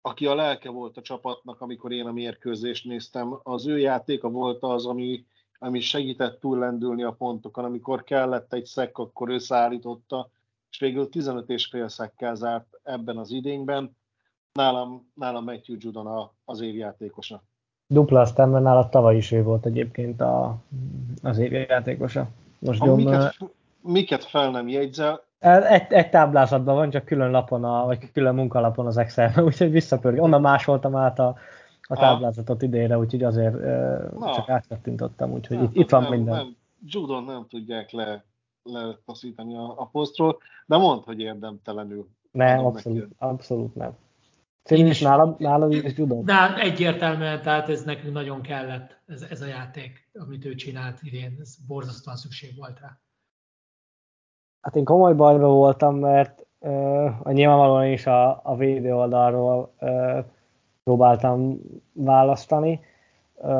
aki 0.00 0.26
a 0.26 0.34
lelke 0.34 0.70
volt 0.70 0.96
a 0.96 1.02
csapatnak, 1.02 1.60
amikor 1.60 1.92
én 1.92 2.06
a 2.06 2.12
mérkőzést 2.12 2.84
néztem. 2.84 3.38
Az 3.42 3.66
ő 3.66 3.78
játéka 3.78 4.28
volt 4.28 4.62
az, 4.62 4.86
ami, 4.86 5.24
ami 5.58 5.80
segített 5.80 6.40
túllendülni 6.40 7.02
a 7.02 7.12
pontokon. 7.12 7.64
Amikor 7.64 8.04
kellett 8.04 8.52
egy 8.52 8.66
szek, 8.66 8.98
akkor 8.98 9.28
ő 9.28 9.38
szállította, 9.38 10.30
és 10.70 10.78
végül 10.78 11.08
15 11.08 11.48
és 11.48 11.66
fél 11.66 11.88
szekkel 11.88 12.34
zárt 12.34 12.80
ebben 12.82 13.18
az 13.18 13.30
idényben. 13.30 13.96
Nálam, 14.54 15.10
nálam 15.14 15.44
Matthew 15.44 15.76
Judon 15.78 16.30
az 16.44 16.60
évjátékosa. 16.60 17.42
Dupla 17.86 18.20
aztán, 18.20 18.48
mert 18.48 18.64
nála 18.64 18.88
tavaly 18.88 19.16
is 19.16 19.32
ő 19.32 19.42
volt 19.42 19.66
egyébként 19.66 20.20
a, 20.20 20.56
az 21.22 21.38
évjátékosa. 21.38 22.28
Most 22.58 22.80
a 22.80 22.94
miket, 22.94 23.36
miket 23.80 24.24
fel 24.24 24.50
nem 24.50 24.68
jegyzel, 24.68 25.24
egy, 25.38 25.92
egy 25.92 26.10
táblázatban 26.10 26.74
van, 26.74 26.90
csak 26.90 27.04
külön 27.04 27.30
lapon, 27.30 27.64
a, 27.64 27.84
vagy 27.84 28.12
külön 28.12 28.34
munkalapon 28.34 28.86
az 28.86 28.96
Excel, 28.96 29.32
úgyhogy 29.44 29.70
visszapörg. 29.70 30.22
Onnan 30.22 30.40
másoltam 30.40 30.96
át 30.96 31.18
a, 31.18 31.36
a 31.82 31.96
táblázatot 31.96 32.62
idénre, 32.62 32.98
úgyhogy 32.98 33.22
azért 33.22 33.54
Na. 34.18 34.34
csak 34.34 34.48
átkattintottam, 34.48 35.32
úgyhogy 35.32 35.62
itt, 35.62 35.74
itt 35.74 35.90
van 35.90 36.02
nem, 36.02 36.10
minden. 36.10 36.36
Nem, 36.36 36.56
Judon 36.86 37.24
nem 37.24 37.46
tudják 37.48 37.90
le, 37.90 38.24
letaszítani 38.62 39.56
a, 39.56 39.74
a 39.76 39.88
posztról, 39.92 40.38
de 40.66 40.76
mondd, 40.76 41.02
hogy 41.04 41.20
érdemtelenül. 41.20 42.08
Nem, 42.30 42.66
abszolút, 42.66 43.08
abszolút 43.18 43.74
nem. 43.74 43.96
Én 44.70 44.86
is 44.86 45.00
nálad, 45.00 45.40
nálad 45.40 45.72
is 45.72 45.96
Judon? 45.96 46.24
De 46.24 46.56
egyértelműen, 46.56 47.42
tehát 47.42 47.68
ez 47.68 47.82
nekünk 47.82 48.12
nagyon 48.12 48.40
kellett, 48.40 49.00
ez, 49.06 49.22
ez 49.30 49.40
a 49.40 49.46
játék, 49.46 50.08
amit 50.14 50.44
ő 50.44 50.54
csinált 50.54 50.98
idén, 51.02 51.36
ez 51.40 51.56
borzasztóan 51.66 52.16
szükség 52.16 52.56
volt 52.56 52.80
rá. 52.80 52.98
Hát 54.60 54.76
én 54.76 54.84
komoly 54.84 55.14
bajban 55.14 55.50
voltam, 55.50 55.96
mert 55.96 56.46
uh, 56.58 57.32
nyilvánvalóan 57.32 57.86
is 57.86 58.06
a, 58.06 58.40
a 58.42 58.56
védő 58.56 58.94
oldalról 58.94 59.72
uh, 59.80 60.24
próbáltam 60.84 61.60
választani, 61.92 62.80
uh, 63.34 63.50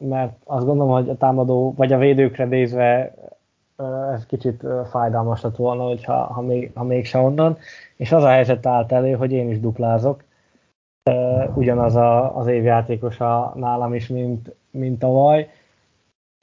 mert 0.00 0.36
azt 0.44 0.66
gondolom, 0.66 0.92
hogy 0.92 1.08
a 1.08 1.16
támadó, 1.16 1.74
vagy 1.76 1.92
a 1.92 1.98
védőkre 1.98 2.44
nézve 2.44 3.14
uh, 3.76 4.12
ez 4.12 4.26
kicsit 4.26 4.62
uh, 4.62 4.86
fájdalmas 4.86 5.42
lett 5.42 5.56
volna, 5.56 5.82
hogyha, 5.82 6.14
ha, 6.14 6.40
még, 6.40 6.70
ha 6.74 6.84
mégse 6.84 7.18
onnan, 7.18 7.58
és 7.96 8.12
az 8.12 8.22
a 8.22 8.28
helyzet 8.28 8.66
állt 8.66 8.92
elő, 8.92 9.12
hogy 9.12 9.32
én 9.32 9.50
is 9.50 9.60
duplázok, 9.60 10.24
uh, 11.10 11.56
ugyanaz 11.56 11.96
a, 11.96 12.36
az 12.36 12.46
évjátékosa 12.46 13.52
nálam 13.54 13.94
is, 13.94 14.06
mint, 14.06 14.54
mint 14.70 14.98
tavaly, 14.98 15.50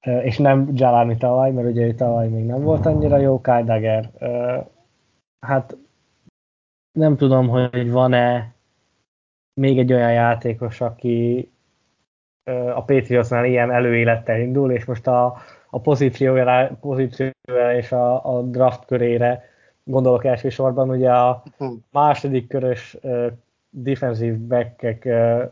és 0.01 0.37
nem 0.37 0.69
Jalani 0.73 1.17
tavaly, 1.17 1.51
mert 1.51 1.67
ugye 1.67 1.85
ő 1.85 1.93
tavaly 1.93 2.27
még 2.27 2.45
nem 2.45 2.63
volt 2.63 2.85
annyira 2.85 3.17
jó, 3.17 3.41
Kyle 3.41 3.63
Dagger. 3.63 4.09
Hát 5.39 5.77
nem 6.91 7.15
tudom, 7.17 7.47
hogy 7.47 7.91
van-e 7.91 8.53
még 9.53 9.79
egy 9.79 9.93
olyan 9.93 10.11
játékos, 10.11 10.81
aki 10.81 11.51
a 12.73 12.83
Patriotsnál 12.83 13.45
ilyen 13.45 13.71
előélettel 13.71 14.39
indul, 14.39 14.71
és 14.71 14.85
most 14.85 15.07
a, 15.07 15.37
a 15.69 15.79
pozíciójára, 15.79 16.77
pozíciójára 16.81 17.75
és 17.75 17.91
a, 17.91 18.37
a 18.37 18.41
draft 18.41 18.85
körére 18.85 19.43
gondolok 19.83 20.25
elsősorban, 20.25 20.89
ugye 20.89 21.11
a 21.11 21.43
hm. 21.57 21.65
második 21.91 22.47
körös 22.47 22.97
defensive 23.69 24.37
backek 24.37 25.03
uh, 25.05 25.43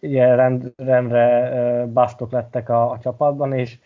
ugye 0.00 0.34
rend, 0.34 0.72
rendre 0.76 1.86
basztok 1.92 2.30
lettek 2.30 2.68
a, 2.68 2.90
a 2.90 2.98
csapatban, 2.98 3.52
és 3.52 3.78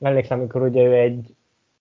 emlékszem, 0.00 0.38
amikor 0.38 0.62
ugye 0.62 0.82
ő 0.82 0.94
egy 0.94 1.36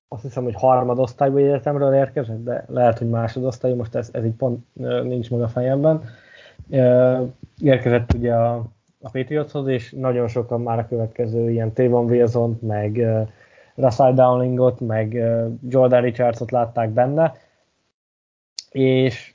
azt 0.08 0.22
hiszem, 0.22 0.44
hogy 0.44 0.56
harmadosztályú 0.56 1.38
egyetemről 1.38 1.94
érkezett, 1.94 2.44
de 2.44 2.66
lehet, 2.68 2.98
hogy 2.98 3.10
másodosztályú, 3.10 3.76
most 3.76 3.96
ez, 3.96 4.10
ez 4.12 4.26
így 4.26 4.36
pont 4.36 4.66
nincs 5.04 5.32
meg 5.32 5.42
a 5.42 5.48
fejemben. 5.48 6.04
Érkezett 7.62 8.14
ugye 8.14 8.34
a, 8.34 8.56
a 9.02 9.10
Patriotshoz, 9.10 9.68
és 9.68 9.92
nagyon 9.92 10.28
sokan 10.28 10.62
már 10.62 10.80
a 10.80 10.88
következő 10.88 11.50
ilyen 11.50 11.74
Tavon 11.74 12.06
wilson 12.06 12.60
meg 12.62 13.06
Russell 13.76 14.14
Downingot, 14.14 14.80
meg 14.80 15.14
Jordan 15.70 16.02
Richardsot 16.02 16.52
látták 16.52 16.90
benne, 16.90 17.34
és 18.72 19.34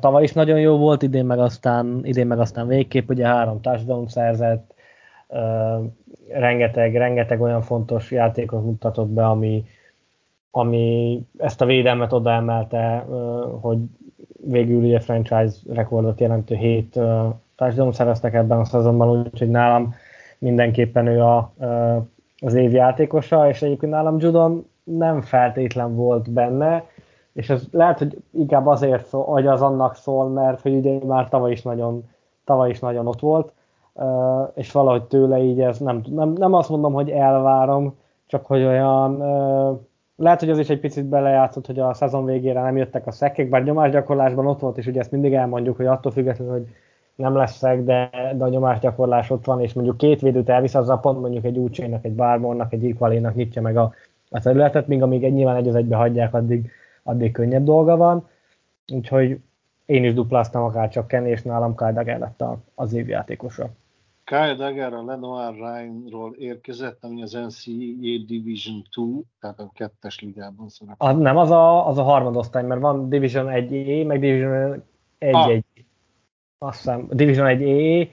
tavaly 0.00 0.22
is 0.22 0.32
nagyon 0.32 0.60
jó 0.60 0.76
volt, 0.76 1.02
idén 1.02 1.26
meg 1.26 1.38
aztán, 1.38 2.00
idén 2.02 2.26
meg 2.26 2.38
aztán 2.38 2.66
végképp, 2.66 3.08
ugye 3.08 3.26
három 3.26 3.60
touchdown 3.60 4.08
szerzett, 4.08 4.74
rengeteg, 6.28 6.96
rengeteg 6.96 7.40
olyan 7.40 7.62
fontos 7.62 8.10
játékot 8.10 8.64
mutatott 8.64 9.08
be, 9.08 9.26
ami, 9.26 9.64
ami 10.50 11.20
ezt 11.38 11.60
a 11.60 11.64
védelmet 11.64 12.12
odaemelte, 12.12 13.06
hogy 13.60 13.78
végül 14.46 14.82
ugye 14.82 15.00
franchise 15.00 15.56
rekordot 15.72 16.20
jelentő 16.20 16.54
hét 16.54 16.98
touchdown 17.56 17.92
szereztek 17.92 18.34
ebben 18.34 18.58
a 18.58 18.64
szezonban, 18.64 19.08
úgyhogy 19.08 19.50
nálam 19.50 19.94
mindenképpen 20.38 21.06
ő 21.06 21.22
a, 21.22 21.52
az 22.38 22.54
év 22.54 22.72
játékosa, 22.72 23.48
és 23.48 23.62
egyébként 23.62 23.92
nálam 23.92 24.18
Judon 24.18 24.66
nem 24.84 25.20
feltétlen 25.20 25.94
volt 25.94 26.30
benne, 26.30 26.84
és 27.38 27.50
ez 27.50 27.62
lehet, 27.70 27.98
hogy 27.98 28.22
inkább 28.30 28.66
azért 28.66 29.06
szól, 29.06 29.24
hogy 29.24 29.46
az 29.46 29.62
annak 29.62 29.94
szól, 29.94 30.28
mert 30.28 30.60
hogy 30.60 30.74
ugye 30.74 31.04
már 31.04 31.28
tavaly 31.28 31.50
is 31.52 31.62
nagyon, 31.62 32.04
tavaly 32.44 32.70
is 32.70 32.78
nagyon 32.78 33.06
ott 33.06 33.20
volt, 33.20 33.52
és 34.54 34.72
valahogy 34.72 35.02
tőle 35.02 35.38
így 35.42 35.60
ez 35.60 35.78
nem, 35.78 36.02
nem, 36.08 36.32
nem 36.32 36.52
azt 36.54 36.68
mondom, 36.68 36.92
hogy 36.92 37.10
elvárom, 37.10 37.94
csak 38.26 38.46
hogy 38.46 38.64
olyan, 38.64 39.18
lehet, 40.16 40.40
hogy 40.40 40.50
az 40.50 40.58
is 40.58 40.68
egy 40.68 40.80
picit 40.80 41.04
belejátszott, 41.04 41.66
hogy 41.66 41.78
a 41.78 41.94
szezon 41.94 42.24
végére 42.24 42.62
nem 42.62 42.76
jöttek 42.76 43.06
a 43.06 43.10
szekkek, 43.10 43.48
bár 43.48 43.62
nyomásgyakorlásban 43.62 44.46
ott 44.46 44.60
volt, 44.60 44.78
és 44.78 44.86
ugye 44.86 45.00
ezt 45.00 45.12
mindig 45.12 45.34
elmondjuk, 45.34 45.76
hogy 45.76 45.86
attól 45.86 46.12
függetlenül, 46.12 46.52
hogy 46.52 46.66
nem 47.14 47.36
leszek, 47.36 47.84
de, 47.84 48.10
de 48.36 48.44
a 48.44 48.48
nyomásgyakorlás 48.48 49.30
ott 49.30 49.44
van, 49.44 49.60
és 49.60 49.72
mondjuk 49.72 49.96
két 49.96 50.20
védőt 50.20 50.48
elvisz, 50.48 50.74
az 50.74 50.88
a 50.88 50.98
pont 50.98 51.20
mondjuk 51.20 51.44
egy 51.44 51.58
úcsainak, 51.58 52.04
egy 52.04 52.14
bármonnak, 52.14 52.72
egy 52.72 52.84
ikvalénak 52.84 53.34
nyitja 53.34 53.62
meg 53.62 53.76
a, 53.76 53.92
a 54.30 54.40
területet, 54.40 54.86
míg 54.86 55.02
amíg 55.02 55.24
egy, 55.24 55.32
nyilván 55.32 55.56
egy 55.56 55.68
az 55.68 55.74
egybe 55.74 55.96
hagyják, 55.96 56.34
addig, 56.34 56.70
addig 57.08 57.32
könnyebb 57.32 57.64
dolga 57.64 57.96
van. 57.96 58.28
Úgyhogy 58.92 59.40
én 59.86 60.04
is 60.04 60.14
dupláztam 60.14 60.62
akár 60.62 60.88
csak 60.88 61.08
Kenny, 61.08 61.26
és 61.26 61.42
nálam 61.42 61.76
Kyle 61.76 61.92
Dagger 61.92 62.18
lett 62.18 62.44
az 62.74 62.92
évjátékosa. 62.92 63.68
Kyle 64.24 64.54
Dagger 64.54 64.92
a 64.92 65.04
Lenoir 65.04 65.54
Ryan-ról 65.54 66.34
érkezett, 66.38 67.04
ami 67.04 67.22
az 67.22 67.32
NCAA 67.32 68.24
Division 68.26 68.82
2, 68.94 69.06
tehát 69.40 69.60
a 69.60 69.70
kettes 69.74 70.20
ligában 70.20 70.68
szerepel. 70.68 71.08
Az, 71.08 71.18
nem, 71.18 71.36
az 71.36 71.50
a, 71.50 71.88
az 71.88 71.98
a 71.98 72.02
harmadosztály, 72.02 72.62
mert 72.62 72.80
van 72.80 73.08
Division 73.08 73.46
1A, 73.48 74.06
meg 74.06 74.20
Division 74.20 74.82
1 75.18 75.34
ah. 75.34 75.48
1 75.48 75.64
azt 76.58 76.78
hiszem, 76.78 77.06
Division 77.10 77.46
1 77.46 77.62
EE, 77.62 78.08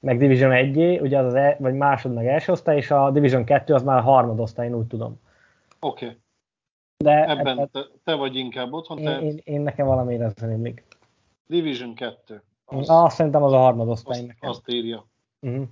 meg 0.00 0.18
Division 0.18 0.52
1 0.52 1.00
ugye 1.00 1.18
az, 1.18 1.26
az 1.26 1.34
e, 1.34 1.56
vagy 1.60 1.74
másod 1.74 2.14
meg 2.14 2.26
első 2.26 2.52
osztály, 2.52 2.76
és 2.76 2.90
a 2.90 3.10
Division 3.10 3.44
2 3.44 3.74
az 3.74 3.82
már 3.82 3.98
a 3.98 4.02
harmadosztály, 4.02 4.66
én 4.66 4.74
úgy 4.74 4.86
tudom. 4.86 5.20
Oké. 5.80 6.04
Okay. 6.04 6.18
De 6.96 7.28
ebben 7.28 7.58
e, 7.58 7.66
te, 7.66 7.80
te, 8.04 8.14
vagy 8.14 8.36
inkább 8.36 8.72
otthon, 8.72 8.98
én, 8.98 9.20
én, 9.20 9.40
én, 9.44 9.60
nekem 9.60 9.86
valamiért 9.86 10.42
ez 10.42 10.58
még. 10.58 10.84
Division 11.46 11.94
2. 11.94 12.42
Az, 12.64 12.90
azt 12.90 13.16
szerintem 13.16 13.42
az 13.42 13.52
a 13.52 13.58
harmadosztály 13.58 14.18
azt, 14.18 14.26
nekem. 14.26 14.50
Azt 14.50 14.68
írja. 14.68 15.06
Uh-huh. 15.40 15.66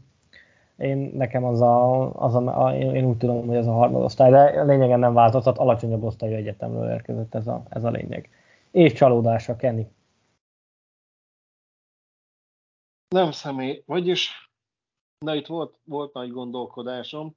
Én, 0.77 0.99
nekem 1.15 1.44
az 1.44 1.61
a, 1.61 2.11
az 2.15 2.35
a, 2.35 2.65
a, 2.65 2.77
én 2.77 3.05
úgy 3.05 3.16
tudom, 3.16 3.47
hogy 3.47 3.57
ez 3.57 3.66
a 3.66 3.73
harmadosztály, 3.73 4.31
de 4.31 4.62
lényegen 4.62 4.99
nem 4.99 5.15
változtat, 5.15 5.59
alacsonyabb 5.59 6.03
osztályú 6.03 6.35
egyetemről 6.35 6.90
érkezett 6.90 7.35
ez 7.35 7.47
a, 7.47 7.62
ez 7.69 7.85
a 7.85 7.90
lényeg. 7.90 8.31
És 8.70 8.93
csalódása, 8.93 9.57
Kenny. 9.57 9.82
Nem 13.09 13.31
személy, 13.31 13.82
vagyis, 13.86 14.53
na 15.19 15.35
itt 15.35 15.47
volt, 15.47 15.78
volt 15.85 16.12
nagy 16.12 16.31
gondolkodásom, 16.31 17.36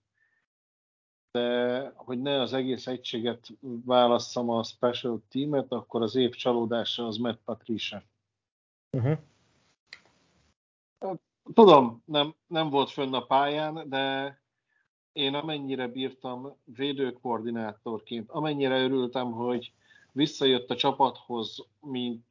de 1.35 1.91
hogy 1.95 2.21
ne 2.21 2.41
az 2.41 2.53
egész 2.53 2.87
egységet 2.87 3.47
válasszam 3.85 4.49
a 4.49 4.63
special 4.63 5.21
teamet, 5.29 5.71
akkor 5.71 6.01
az 6.01 6.15
év 6.15 6.31
csalódása 6.31 7.07
az 7.07 7.17
Matt 7.17 7.39
Patricia. 7.45 8.03
Uh-huh. 8.91 9.17
Tudom, 11.53 12.03
nem, 12.05 12.35
nem 12.47 12.69
volt 12.69 12.89
fönn 12.89 13.13
a 13.13 13.25
pályán, 13.25 13.89
de 13.89 14.37
én 15.13 15.33
amennyire 15.33 15.87
bírtam 15.87 16.55
védőkoordinátorként, 16.63 18.31
amennyire 18.31 18.83
örültem, 18.83 19.31
hogy 19.31 19.73
visszajött 20.11 20.69
a 20.69 20.75
csapathoz, 20.75 21.65
mint 21.79 22.25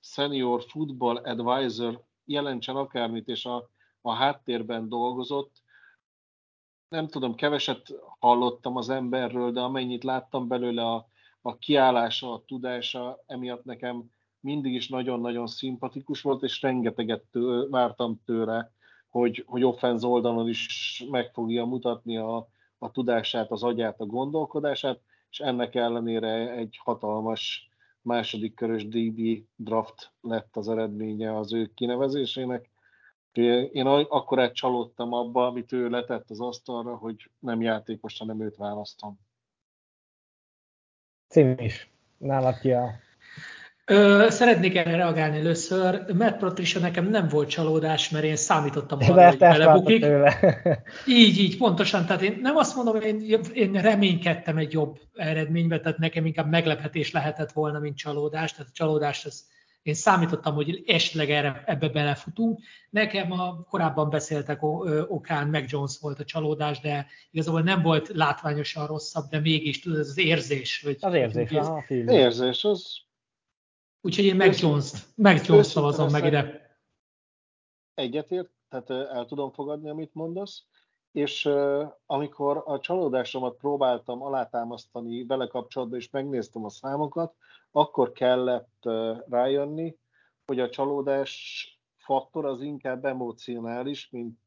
senior 0.00 0.62
football 0.62 1.16
advisor 1.16 2.04
jelentsen 2.24 2.76
akármit, 2.76 3.28
és 3.28 3.44
a, 3.44 3.70
a 4.00 4.12
háttérben 4.12 4.88
dolgozott. 4.88 5.62
Nem 6.88 7.08
tudom, 7.08 7.34
keveset 7.34 7.94
hallottam 8.18 8.76
az 8.76 8.88
emberről, 8.88 9.52
de 9.52 9.60
amennyit 9.60 10.04
láttam 10.04 10.48
belőle 10.48 10.86
a, 10.86 11.08
a 11.42 11.58
kiállása, 11.58 12.32
a 12.32 12.42
tudása, 12.46 13.22
emiatt 13.26 13.64
nekem 13.64 14.10
mindig 14.40 14.74
is 14.74 14.88
nagyon-nagyon 14.88 15.46
szimpatikus 15.46 16.22
volt, 16.22 16.42
és 16.42 16.62
rengeteget 16.62 17.22
tő, 17.30 17.68
vártam 17.68 18.20
tőle, 18.24 18.72
hogy, 19.08 19.44
hogy 19.46 19.64
offenz 19.64 20.04
oldalon 20.04 20.48
is 20.48 21.04
meg 21.10 21.30
fogja 21.32 21.64
mutatni 21.64 22.16
a, 22.16 22.48
a 22.78 22.90
tudását, 22.90 23.50
az 23.50 23.62
agyát, 23.62 24.00
a 24.00 24.06
gondolkodását, 24.06 25.00
és 25.30 25.40
ennek 25.40 25.74
ellenére 25.74 26.52
egy 26.52 26.78
hatalmas 26.84 27.68
második 28.02 28.54
körös 28.54 28.88
DB 28.88 29.44
draft 29.56 30.12
lett 30.20 30.56
az 30.56 30.68
eredménye 30.68 31.36
az 31.36 31.52
ő 31.52 31.70
kinevezésének. 31.74 32.70
Én 33.72 33.86
akkor 33.86 34.52
csalódtam 34.52 35.12
abba, 35.12 35.46
amit 35.46 35.72
ő 35.72 35.88
letett 35.88 36.30
az 36.30 36.40
asztalra, 36.40 36.96
hogy 36.96 37.30
nem 37.38 37.60
játékos, 37.60 38.18
hanem 38.18 38.42
őt 38.42 38.56
választom. 38.56 39.18
Cím 41.28 41.54
is. 41.58 41.90
Nálad 42.18 42.58
ki 42.58 42.72
a 42.72 42.90
Ö, 43.90 44.26
szeretnék 44.30 44.76
erre 44.76 44.96
reagálni 44.96 45.38
először. 45.38 46.04
Matt 46.14 46.38
Patricia 46.38 46.80
nekem 46.80 47.08
nem 47.08 47.28
volt 47.28 47.48
csalódás, 47.48 48.10
mert 48.10 48.24
én 48.24 48.36
számítottam 48.36 48.98
arra, 49.02 49.28
hogy 49.28 49.38
belebukik. 49.38 50.06
így, 51.06 51.38
így, 51.38 51.56
pontosan. 51.56 52.06
Tehát 52.06 52.22
én 52.22 52.38
nem 52.42 52.56
azt 52.56 52.76
mondom, 52.76 53.00
én, 53.00 53.40
én 53.52 53.72
reménykedtem 53.72 54.56
egy 54.56 54.72
jobb 54.72 54.98
eredménybe, 55.14 55.80
tehát 55.80 55.98
nekem 55.98 56.26
inkább 56.26 56.50
meglepetés 56.50 57.12
lehetett 57.12 57.52
volna, 57.52 57.78
mint 57.78 57.96
csalódás. 57.96 58.52
Tehát 58.52 58.68
a 58.68 58.74
csalódás 58.74 59.24
az 59.24 59.44
én 59.88 59.94
számítottam, 59.94 60.54
hogy 60.54 60.82
esetleg 60.86 61.30
erre, 61.30 61.62
ebbe 61.66 61.88
belefutunk. 61.88 62.60
Nekem 62.90 63.32
a 63.32 63.62
korábban 63.62 64.10
beszéltek 64.10 64.62
okán, 65.08 65.48
meg 65.48 65.64
Jones 65.68 65.98
volt 66.00 66.18
a 66.18 66.24
csalódás, 66.24 66.80
de 66.80 67.06
igazából 67.30 67.62
nem 67.62 67.82
volt 67.82 68.08
látványosan 68.08 68.86
rosszabb, 68.86 69.28
de 69.28 69.40
mégis 69.40 69.80
tudod, 69.80 69.98
ez 69.98 70.08
az 70.08 70.18
érzés. 70.18 70.82
Hogy, 70.82 70.96
az 71.00 71.14
érzés, 71.14 71.48
hogy 71.48 71.58
aha, 71.58 71.84
érzés, 71.88 72.64
az 72.64 73.06
Úgyhogy 74.00 74.24
én 74.24 74.36
meg 74.36 74.58
Jones-t, 74.58 75.06
meg 75.14 75.46
Jones 75.46 75.66
szavazom 75.66 76.10
meg 76.10 76.24
ide. 76.24 76.70
Egyetért, 77.94 78.48
tehát 78.68 78.90
el 78.90 79.26
tudom 79.26 79.50
fogadni, 79.50 79.88
amit 79.88 80.14
mondasz, 80.14 80.62
és 81.18 81.48
amikor 82.06 82.62
a 82.64 82.80
csalódásomat 82.80 83.56
próbáltam 83.56 84.22
alátámasztani 84.22 85.26
vele 85.26 85.46
kapcsolatban, 85.46 85.98
és 85.98 86.10
megnéztem 86.10 86.64
a 86.64 86.70
számokat, 86.70 87.34
akkor 87.70 88.12
kellett 88.12 88.88
rájönni, 89.28 89.96
hogy 90.46 90.60
a 90.60 90.70
csalódás 90.70 91.62
faktor 91.96 92.44
az 92.44 92.60
inkább 92.60 93.04
emocionális, 93.04 94.08
mint, 94.10 94.38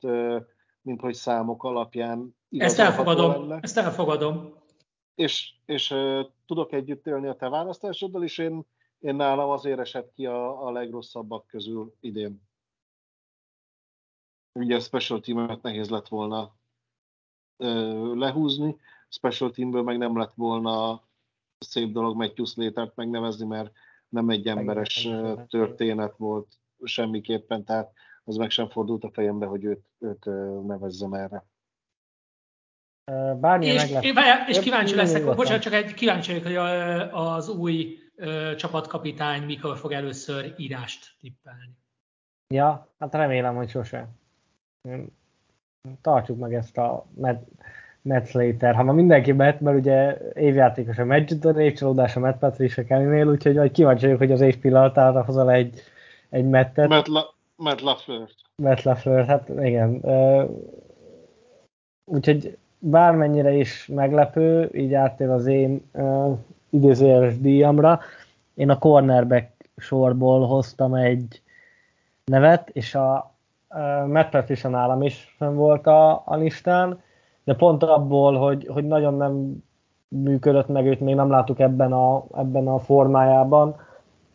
mint 0.81 1.01
hogy 1.01 1.13
számok 1.13 1.63
alapján 1.63 2.35
Ezt 2.49 2.79
elfogadom, 2.79 3.31
lenne. 3.31 3.59
ezt 3.61 3.77
elfogadom. 3.77 4.53
És, 5.15 5.53
és 5.65 5.95
tudok 6.45 6.71
együtt 6.71 7.07
élni 7.07 7.27
a 7.27 7.35
te 7.35 7.49
választásoddal, 7.49 8.23
és 8.23 8.37
én 8.37 8.65
én 9.01 9.15
nálam 9.15 9.49
azért 9.49 9.79
esett 9.79 10.11
ki 10.11 10.25
a, 10.25 10.65
a 10.65 10.71
legrosszabbak 10.71 11.47
közül 11.47 11.95
idén. 11.99 12.41
Ugye 14.59 14.75
a 14.75 14.79
special 14.79 15.19
teamet 15.19 15.61
nehéz 15.61 15.89
lett 15.89 16.07
volna 16.07 16.59
lehúzni, 18.13 18.77
special 19.09 19.51
teamből 19.51 19.83
meg 19.83 19.97
nem 19.97 20.17
lett 20.17 20.33
volna 20.33 21.03
szép 21.57 21.91
dolog 21.91 22.15
Matthew 22.15 22.45
Slater-t 22.45 22.95
megnevezni, 22.95 23.45
mert 23.45 23.71
nem 24.09 24.29
egy 24.29 24.47
emberes 24.47 25.09
történet 25.47 26.17
volt 26.17 26.47
semmiképpen, 26.83 27.63
tehát 27.63 27.91
az 28.23 28.35
meg 28.35 28.49
sem 28.49 28.69
fordult 28.69 29.03
a 29.03 29.11
fejembe, 29.11 29.45
hogy 29.45 29.63
őt, 29.63 29.83
őt 29.99 30.25
nevezzem 30.65 31.13
erre. 31.13 31.45
Bármilyen 33.39 33.75
és, 33.75 33.97
és 34.47 34.59
kíváncsi 34.59 34.95
leszek, 34.95 35.35
bocsánat, 35.35 35.61
csak 35.61 35.73
egy 35.73 35.93
kíváncsi 35.93 36.31
vagyok, 36.31 36.45
hogy 36.45 36.55
az 37.11 37.49
új 37.49 37.97
csapatkapitány 38.57 39.43
mikor 39.43 39.77
fog 39.77 39.91
először 39.91 40.53
írást 40.57 41.15
tippelni. 41.19 41.77
Ja, 42.53 42.93
hát 42.99 43.13
remélem, 43.13 43.55
hogy 43.55 43.69
sose. 43.69 44.09
Tartsuk 46.01 46.39
meg 46.39 46.53
ezt 46.53 46.77
a 46.77 47.05
Matt, 47.13 47.47
Matt 48.01 48.27
Slater. 48.27 48.75
Ha 48.75 48.83
ma 48.83 48.91
mindenki 48.91 49.31
bet, 49.31 49.59
mert 49.59 49.77
ugye 49.77 50.17
évjátékos 50.33 50.97
a 50.97 51.05
Magic, 51.05 51.45
évcsalódás 51.57 52.15
a 52.15 52.19
Matt 52.19 52.37
Patricia 52.37 52.83
Kellynél, 52.83 53.27
úgyhogy 53.27 53.55
vagy 53.55 53.71
kíváncsi 53.71 54.05
vagyok, 54.05 54.17
hogy 54.17 54.31
az 54.31 54.41
év 54.41 54.57
pillanatára 54.57 55.23
hozol 55.23 55.51
egy, 55.51 55.81
egy 56.29 56.45
Mattet. 56.45 56.87
Matt, 56.87 57.07
La, 57.07 57.33
Matt 57.55 57.81
LaFleur. 57.81 58.29
Matt 58.55 58.81
LaFleur, 58.81 59.25
hát 59.25 59.49
igen. 59.49 60.01
Úgyhogy 62.05 62.57
bármennyire 62.79 63.53
is 63.53 63.87
meglepő, 63.87 64.69
így 64.73 64.93
áttér 64.93 65.29
az 65.29 65.45
én 65.45 65.89
uh, 65.93 66.37
idézőjeles 66.69 67.39
díjamra. 67.39 67.99
én 68.53 68.69
a 68.69 68.77
cornerback 68.77 69.51
sorból 69.77 70.47
hoztam 70.47 70.93
egy 70.93 71.41
nevet, 72.25 72.69
és 72.69 72.95
a 72.95 73.30
Matt 74.07 74.29
Patricia 74.29 74.69
nálam 74.69 75.01
is 75.01 75.35
fenn 75.37 75.55
volt 75.55 75.87
a, 75.87 76.23
a 76.25 76.35
listán, 76.35 76.99
de 77.43 77.55
pont 77.55 77.83
abból, 77.83 78.37
hogy, 78.37 78.67
hogy 78.67 78.87
nagyon 78.87 79.13
nem 79.13 79.63
működött 80.07 80.67
meg, 80.67 80.85
őt 80.85 80.99
még 80.99 81.15
nem 81.15 81.29
láttuk 81.29 81.59
ebben 81.59 81.91
a, 81.91 82.23
ebben 82.37 82.67
a 82.67 82.79
formájában, 82.79 83.75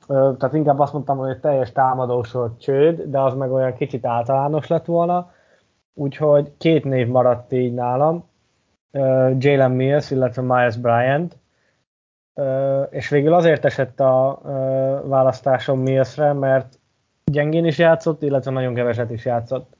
tehát 0.07 0.53
inkább 0.53 0.79
azt 0.79 0.93
mondtam, 0.93 1.19
hogy 1.19 1.41
teljes 1.41 1.73
támadósor 1.73 2.57
csőd, 2.59 3.03
de 3.03 3.21
az 3.21 3.35
meg 3.35 3.53
olyan 3.53 3.75
kicsit 3.75 4.07
általános 4.07 4.67
lett 4.67 4.85
volna, 4.85 5.31
úgyhogy 5.95 6.53
két 6.59 6.85
név 6.85 7.09
maradt 7.09 7.53
így 7.53 7.75
nálam, 7.75 8.25
Jalen 9.39 9.71
Mills, 9.71 10.11
illetve 10.11 10.43
Miles 10.43 10.77
Bryant, 10.77 11.39
és 12.91 13.09
végül 13.09 13.35
azért 13.35 13.65
esett 13.65 14.01
a 14.01 14.41
választásom 15.05 15.81
Millsre, 15.81 16.33
mert 16.33 16.79
gyengén 17.33 17.65
is 17.65 17.79
játszott, 17.79 18.23
illetve 18.23 18.51
nagyon 18.51 18.75
keveset 18.75 19.11
is 19.11 19.25
játszott. 19.25 19.77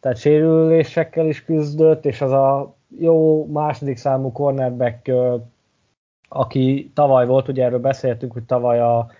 Tehát 0.00 0.16
sérülésekkel 0.16 1.26
is 1.26 1.44
küzdött, 1.44 2.04
és 2.04 2.20
az 2.20 2.32
a 2.32 2.74
jó 2.98 3.46
második 3.46 3.96
számú 3.96 4.32
cornerback, 4.32 5.10
aki 6.28 6.90
tavaly 6.94 7.26
volt, 7.26 7.48
ugye 7.48 7.64
erről 7.64 7.78
beszéltünk, 7.78 8.32
hogy 8.32 8.42
tavaly 8.42 8.80
a, 8.80 9.10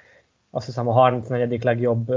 azt 0.50 0.66
hiszem 0.66 0.88
a 0.88 0.92
34. 0.92 1.64
legjobb 1.64 2.14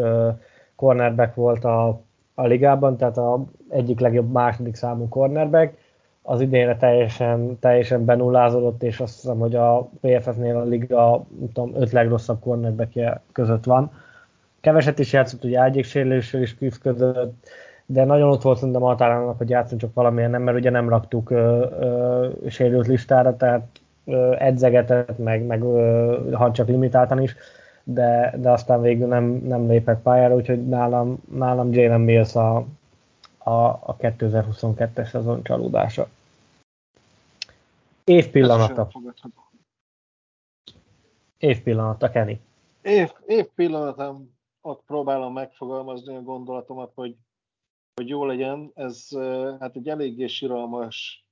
cornerback 0.76 1.36
volt 1.36 1.66
a, 1.66 2.02
a 2.34 2.46
ligában, 2.46 2.98
tehát 2.98 3.18
a 3.18 3.44
egyik 3.70 4.00
legjobb 4.00 4.32
második 4.32 4.76
számú 4.76 5.08
cornerback, 5.08 5.78
az 6.22 6.42
idénre 6.42 6.78
teljesen, 6.78 7.60
teljesen 7.60 8.06
benullázódott, 8.06 8.84
és 8.84 9.00
azt 9.00 9.22
hiszem, 9.22 9.40
hogy 9.40 9.56
a 9.56 9.90
PFF-nél 10.02 10.56
a 10.56 10.64
liga 10.64 11.26
tudom, 11.54 11.76
öt 11.76 11.92
legrosszabb 11.92 12.40
cornerbackje 12.40 13.22
között 13.32 13.64
van. 13.64 13.92
Keveset 14.62 15.00
is 15.00 15.14
játszott, 15.14 15.44
ugye 15.44 15.60
ágyéksérüléssel 15.60 16.42
is 16.42 16.58
küzdött, 16.58 17.48
de 17.86 18.04
nagyon 18.04 18.30
ott 18.30 18.42
volt 18.42 18.58
szerintem 18.58 18.82
határának, 18.82 19.38
hogy 19.38 19.50
játszunk 19.50 19.82
csak 19.82 19.94
valamilyen 19.94 20.30
nem, 20.30 20.42
mert 20.42 20.58
ugye 20.58 20.70
nem 20.70 20.90
raktuk 20.90 21.30
ö, 21.30 21.66
ö, 21.80 22.28
sérült 22.50 22.88
listára, 22.88 23.38
tehát 23.38 23.68
ö, 24.06 24.36
edzegetett, 24.38 25.18
meg, 25.18 25.46
meg 25.46 25.62
ö, 25.62 26.32
ha 26.34 26.52
csak 26.52 26.68
limitáltan 26.68 27.22
is, 27.22 27.36
de, 27.84 28.34
de 28.38 28.50
aztán 28.52 28.82
végül 28.82 29.08
nem, 29.08 29.24
nem 29.24 29.68
lépett 29.68 30.02
pályára, 30.02 30.36
úgyhogy 30.36 30.68
nálam, 30.68 31.24
nálam 31.32 31.74
Jalen 31.74 32.02
Mills 32.02 32.36
a, 32.36 32.56
a, 33.38 33.52
a 33.62 33.96
2022-es 34.00 35.10
szezon 35.10 35.44
csalódása. 35.44 36.08
Év 38.04 38.30
pillanata. 38.30 38.90
Év 41.38 41.62
pillanata, 41.62 42.10
Kenny. 42.10 42.40
Év, 42.82 43.12
év 43.26 43.46
pillanatom, 43.56 44.39
ott 44.62 44.84
próbálom 44.86 45.34
megfogalmazni 45.34 46.16
a 46.16 46.22
gondolatomat, 46.22 46.92
hogy, 46.96 47.16
hogy 47.94 48.08
jó 48.08 48.26
legyen. 48.26 48.72
Ez 48.76 49.08
hát 49.60 49.76
egy 49.76 49.88
eléggé 49.88 50.28
siralmas 50.28 51.26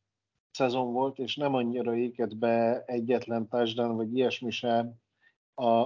szezon 0.51 0.93
volt, 0.93 1.19
és 1.19 1.35
nem 1.35 1.53
annyira 1.53 1.95
éket 1.95 2.37
be 2.37 2.83
egyetlen 2.85 3.47
touchdown, 3.47 3.95
vagy 3.95 4.15
ilyesmi 4.15 4.51
sem 4.51 4.93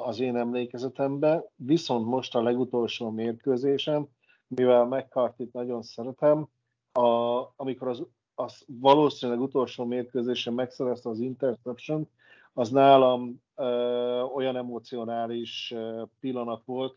az 0.04 0.20
én 0.20 0.36
emlékezetembe. 0.36 1.44
Viszont 1.56 2.06
most 2.06 2.36
a 2.36 2.42
legutolsó 2.42 3.10
mérkőzésem, 3.10 4.08
mivel 4.48 4.86
mccarthy 4.86 5.50
nagyon 5.52 5.82
szeretem, 5.82 6.48
a, 6.92 7.42
amikor 7.56 7.88
az 7.88 8.06
az 8.42 8.66
valószínűleg 8.68 9.42
utolsó 9.42 9.86
mérkőzésen 9.86 10.54
megszerezte 10.54 11.10
az 11.10 11.20
interception, 11.20 12.10
az 12.54 12.70
nálam 12.70 13.42
ö, 13.56 13.64
olyan 14.22 14.56
emocionális 14.56 15.72
ö, 15.72 16.04
pillanat 16.20 16.66
volt, 16.66 16.96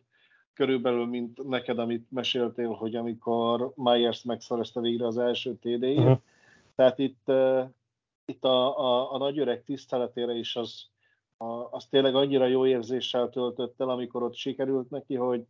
körülbelül, 0.55 1.07
mint 1.07 1.49
neked, 1.49 1.79
amit 1.79 2.11
meséltél, 2.11 2.71
hogy 2.71 2.95
amikor 2.95 3.73
Myers 3.75 4.23
megszerezte 4.23 4.81
végre 4.81 5.07
az 5.07 5.19
első 5.19 5.55
TD-jét. 5.55 5.99
Uh-huh. 5.99 6.19
Tehát 6.75 6.99
itt, 6.99 7.23
uh, 7.27 7.65
itt 8.25 8.45
a, 8.45 8.79
a, 8.79 9.13
a 9.13 9.19
nagyöreg 9.19 9.65
tiszteletére 9.65 10.35
is 10.35 10.57
az, 10.57 10.87
a, 11.37 11.69
az 11.71 11.87
tényleg 11.87 12.15
annyira 12.15 12.47
jó 12.47 12.67
érzéssel 12.67 13.29
töltött 13.29 13.81
el, 13.81 13.89
amikor 13.89 14.23
ott 14.23 14.35
sikerült 14.35 14.91
neki, 14.91 15.15
hogy, 15.15 15.45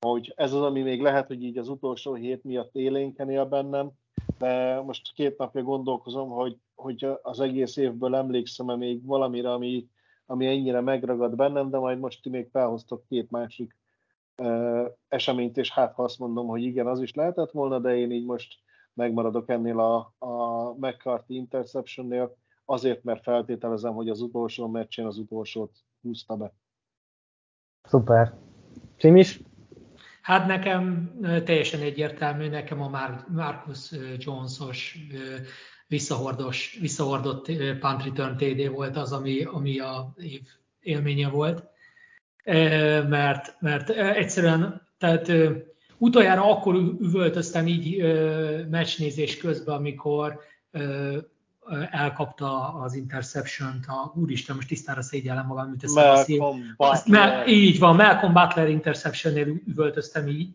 hogy 0.00 0.32
ez 0.36 0.52
az, 0.52 0.62
ami 0.62 0.82
még 0.82 1.02
lehet, 1.02 1.26
hogy 1.26 1.42
így 1.42 1.58
az 1.58 1.68
utolsó 1.68 2.14
hét 2.14 2.44
miatt 2.44 2.74
élénkeni 2.74 3.36
a 3.36 3.48
bennem, 3.48 3.90
de 4.38 4.80
most 4.80 5.12
két 5.12 5.38
napja 5.38 5.62
gondolkozom, 5.62 6.28
hogy, 6.28 6.56
hogy 6.74 7.06
az 7.22 7.40
egész 7.40 7.76
évből 7.76 8.14
emlékszem-e 8.14 8.76
még 8.76 9.04
valamire, 9.04 9.52
ami, 9.52 9.88
ami 10.26 10.46
ennyire 10.46 10.80
megragad 10.80 11.36
bennem, 11.36 11.70
de 11.70 11.78
majd 11.78 11.98
most 11.98 12.22
ti 12.22 12.28
még 12.28 12.48
felhoztok 12.52 13.04
két 13.08 13.30
másik 13.30 13.76
eseményt, 15.08 15.56
és 15.56 15.72
hát 15.72 15.92
ha 15.92 16.02
azt 16.02 16.18
mondom, 16.18 16.46
hogy 16.46 16.62
igen, 16.62 16.86
az 16.86 17.00
is 17.00 17.14
lehetett 17.14 17.50
volna, 17.50 17.78
de 17.78 17.96
én 17.96 18.10
így 18.10 18.24
most 18.24 18.54
megmaradok 18.94 19.48
ennél 19.48 19.80
a, 19.80 20.14
a 20.18 20.70
McCarthy 20.76 21.34
interceptionnél, 21.34 22.36
azért, 22.64 23.02
mert 23.02 23.22
feltételezem, 23.22 23.94
hogy 23.94 24.08
az 24.08 24.20
utolsó 24.20 24.68
meccsén 24.68 25.06
az 25.06 25.18
utolsót 25.18 25.72
húzta 26.02 26.36
be. 26.36 26.52
Szuper. 27.82 28.34
Simis? 28.96 29.40
Hát 30.22 30.46
nekem 30.46 31.12
teljesen 31.20 31.80
egyértelmű, 31.80 32.48
nekem 32.48 32.82
a 32.82 32.88
Marcus 33.28 33.92
Jones-os 34.18 34.98
visszahordos, 35.86 36.78
visszahordott 36.80 37.46
punt 37.80 38.04
return 38.04 38.36
TD 38.36 38.70
volt 38.70 38.96
az, 38.96 39.12
ami, 39.12 39.42
ami 39.44 39.78
a 39.78 40.12
év 40.16 40.40
élménye 40.80 41.28
volt. 41.28 41.64
Mert, 43.08 43.56
mert 43.60 43.90
egyszerűen, 43.90 44.86
tehát 44.98 45.32
utoljára 45.98 46.50
akkor 46.50 46.74
üvöltöztem 47.00 47.66
így 47.66 47.96
meccsnézés 48.70 49.36
közben, 49.36 49.76
amikor 49.76 50.40
elkapta 51.90 52.74
az 52.74 52.94
interception-t, 52.94 53.86
a, 53.86 54.12
úristen, 54.14 54.56
most 54.56 54.68
tisztára 54.68 55.02
szégyellem 55.02 55.46
magam, 55.46 55.68
mint 55.68 55.80
teszem 55.80 56.10
a 56.10 56.16
szív. 56.16 56.40
Mal- 57.06 57.46
így 57.46 57.78
van, 57.78 57.96
Malcolm 57.96 58.32
Butler 58.32 58.68
interception-nél 58.68 59.46
üvöltöztem 59.66 60.28
így. 60.28 60.54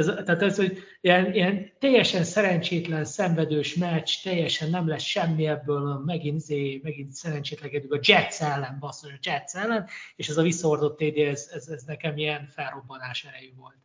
Ez, 0.00 0.24
tehát 0.24 0.42
ez, 0.42 0.56
hogy 0.56 0.78
ilyen, 1.00 1.32
ilyen 1.32 1.70
teljesen 1.78 2.24
szerencsétlen, 2.24 3.04
szenvedős 3.04 3.74
meccs, 3.74 4.10
teljesen 4.22 4.70
nem 4.70 4.88
lesz 4.88 5.02
semmi 5.02 5.46
ebből, 5.46 6.02
megint, 6.04 6.40
zé, 6.40 6.80
megint 6.82 7.12
szerencsétlegedünk 7.12 7.92
a 7.92 7.98
Jets 8.02 8.40
ellen, 8.40 8.76
basszus, 8.80 9.12
a 9.12 9.18
Jets 9.22 9.54
ellen, 9.54 9.86
és 10.16 10.28
ez 10.28 10.36
a 10.36 10.42
visszaordott 10.42 10.96
TD, 10.98 11.18
ez, 11.18 11.50
ez, 11.52 11.68
ez 11.68 11.82
nekem 11.82 12.16
ilyen 12.16 12.46
felrobbanás 12.46 13.24
erejű 13.24 13.52
volt. 13.56 13.78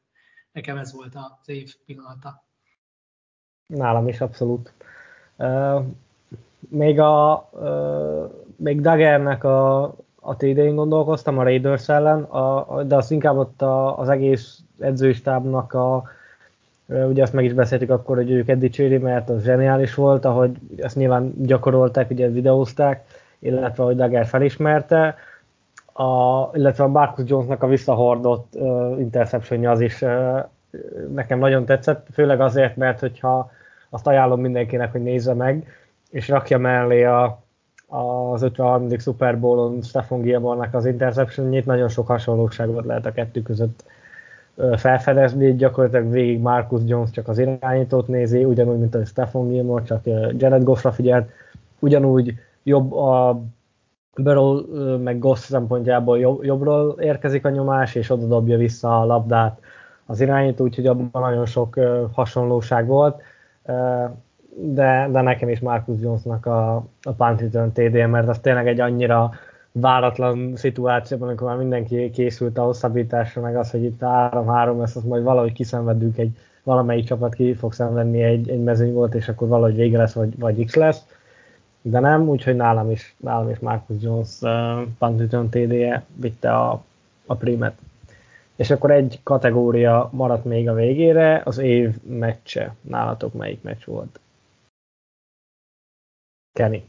Nekem 0.52 0.78
ez 0.78 0.94
volt 0.94 1.16
az 1.16 1.50
év 1.50 1.76
pillanata. 1.86 2.46
Nálam 3.68 4.08
is 4.08 4.22
abszolút. 4.22 4.74
Uh, 5.38 5.86
még 6.60 7.00
a 7.00 7.50
uh, 7.52 8.44
még 8.56 8.82
Dagernek 8.82 9.44
a, 9.44 9.96
a 10.26 10.36
TD-n 10.36 10.76
gondolkoztam 10.76 11.38
a 11.38 11.44
Raiders 11.44 11.90
ellen, 11.90 12.22
a, 12.24 12.84
de 12.84 12.96
azt 12.96 13.12
inkább 13.12 13.38
ott 13.38 13.62
a, 13.62 14.00
az 14.00 14.10
egész 14.10 14.60
edzőstábnak 14.80 15.74
a 15.74 16.04
ugye 16.86 17.22
azt 17.22 17.34
meg 17.34 17.46
is 17.46 17.54
beszéltük 17.54 17.90
akkor, 17.90 18.16
hogy 18.16 18.32
őket 18.32 18.58
dicséri, 18.58 18.98
mert 18.98 19.30
az 19.30 19.44
zseniális 19.44 19.96
volt, 19.96 20.26
ahogy 20.26 20.52
ezt 20.78 20.96
nyilván 20.96 21.34
gyakorolták, 21.38 22.10
ugye 22.10 22.30
videózták, 22.30 23.04
illetve 23.40 23.84
hogy 23.84 23.96
Dagger 23.96 24.26
felismerte, 24.26 25.16
a, 25.94 26.44
illetve 26.54 26.84
a 26.84 26.88
Marcus 26.88 27.30
Jonesnak 27.30 27.64
a 27.64 27.68
visszahordott 27.68 28.54
uh, 28.56 29.00
interceptionja 29.00 29.72
az 29.72 29.82
is 29.82 30.02
uh, 30.02 30.44
nekem 31.14 31.40
nagyon 31.40 31.66
tetszett, 31.66 32.08
főleg 32.14 32.42
azért, 32.42 32.76
mert 32.76 33.00
hogyha 33.00 33.52
azt 33.90 34.08
ajánlom 34.08 34.42
mindenkinek, 34.42 34.92
hogy 34.92 35.04
nézze 35.04 35.34
meg, 35.34 35.68
és 36.10 36.28
rakja 36.28 36.58
mellé 36.58 37.04
a, 37.04 37.44
az 37.96 38.42
53. 38.42 38.98
Super 38.98 39.40
Bowl-on 39.40 39.82
Stefan 39.82 40.22
Gilmore-nak 40.22 40.74
az 40.74 40.86
interceptionjét, 40.86 41.66
nagyon 41.66 41.90
sok 41.90 42.08
hasonlóságot 42.08 42.86
lehet 42.86 43.06
a 43.06 43.12
kettő 43.12 43.42
között 43.42 43.84
felfedezni, 44.76 45.56
gyakorlatilag 45.56 46.12
végig 46.12 46.40
Marcus 46.40 46.82
Jones 46.86 47.10
csak 47.10 47.28
az 47.28 47.38
irányítót 47.38 48.08
nézi, 48.08 48.44
ugyanúgy, 48.44 48.80
mint 48.80 48.96
a 48.96 49.06
Stefan 49.06 49.48
Gilmore, 49.48 49.84
csak 49.84 50.06
Jared 50.38 50.64
Goffra 50.64 50.92
figyelt, 50.92 51.30
ugyanúgy 51.80 52.34
jobb 52.64 52.94
a 52.94 53.42
Burrow 54.16 54.62
meg 54.98 55.20
Goff 55.20 55.40
szempontjából 55.40 56.20
jobb, 56.20 56.44
jobbról 56.44 56.96
érkezik 57.00 57.46
a 57.46 57.50
nyomás, 57.50 57.96
és 57.96 58.10
oda 58.10 58.26
dobja 58.26 58.58
vissza 58.58 59.02
a 59.02 59.06
labdát 59.06 59.60
az 60.06 60.22
irányító, 60.22 60.64
úgyhogy 60.64 60.88
abban 60.88 61.10
nagyon 61.12 61.46
sok 61.46 61.80
hasonlóság 62.12 62.88
volt 62.88 63.22
de, 64.58 65.08
de 65.12 65.22
nekem 65.22 65.50
is 65.50 65.60
Marcus 65.60 66.02
Jonesnak 66.02 66.46
a, 66.46 66.76
a 67.04 67.12
punt 67.18 67.42
return 67.42 67.72
TD, 67.72 68.10
mert 68.10 68.28
az 68.28 68.40
tényleg 68.40 68.68
egy 68.68 68.80
annyira 68.80 69.32
váratlan 69.72 70.56
szituációban, 70.56 71.28
amikor 71.28 71.48
már 71.48 71.58
mindenki 71.58 72.10
készült 72.10 72.58
a 72.58 72.64
hosszabbításra, 72.64 73.42
meg 73.42 73.56
az, 73.56 73.72
hogy 73.72 73.84
itt 73.84 74.00
3-3 74.02 74.78
lesz, 74.80 74.96
azt 74.96 75.06
majd 75.06 75.24
valahogy 75.24 75.54
kiszenvedünk, 75.54 76.18
egy 76.18 76.38
valamelyik 76.64 77.06
csapat 77.06 77.34
ki 77.34 77.54
fog 77.54 77.74
szenvedni 77.74 78.24
egy, 78.24 78.50
egy 78.50 78.64
mezőny 78.64 78.94
volt, 78.94 79.16
és 79.16 79.28
akkor 79.28 79.48
valahogy 79.48 79.76
vége 79.76 79.98
lesz, 79.98 80.14
vagy, 80.14 80.40
vagy 80.40 80.66
X 80.66 80.76
lesz. 80.76 81.06
De 81.82 82.00
nem, 82.00 82.30
úgyhogy 82.30 82.56
nálam 82.56 82.92
is, 82.92 83.16
nálam 83.18 83.50
is 83.50 83.60
Marcus 83.60 83.98
Jones 84.02 84.30
uh, 84.42 84.82
punt 84.98 85.20
return 85.20 85.50
TD-je 85.50 86.04
vitte 86.16 86.54
a, 86.54 86.84
a 87.26 87.36
primet. 87.36 87.74
És 88.56 88.72
akkor 88.72 88.92
egy 88.92 89.20
kategória 89.24 90.10
maradt 90.12 90.46
még 90.46 90.70
a 90.70 90.74
végére, 90.74 91.42
az 91.46 91.58
év 91.58 91.96
meccse. 92.04 92.76
Nálatok 92.82 93.34
melyik 93.34 93.62
meccs 93.62 93.86
volt? 93.86 94.20
Kenny. 96.56 96.84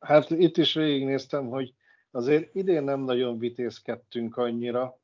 Hát 0.00 0.30
itt 0.30 0.56
is 0.56 0.74
végignéztem, 0.74 1.48
hogy 1.48 1.74
azért 2.10 2.54
idén 2.54 2.82
nem 2.82 3.00
nagyon 3.00 3.38
vitézkedtünk 3.38 4.36
annyira. 4.36 4.98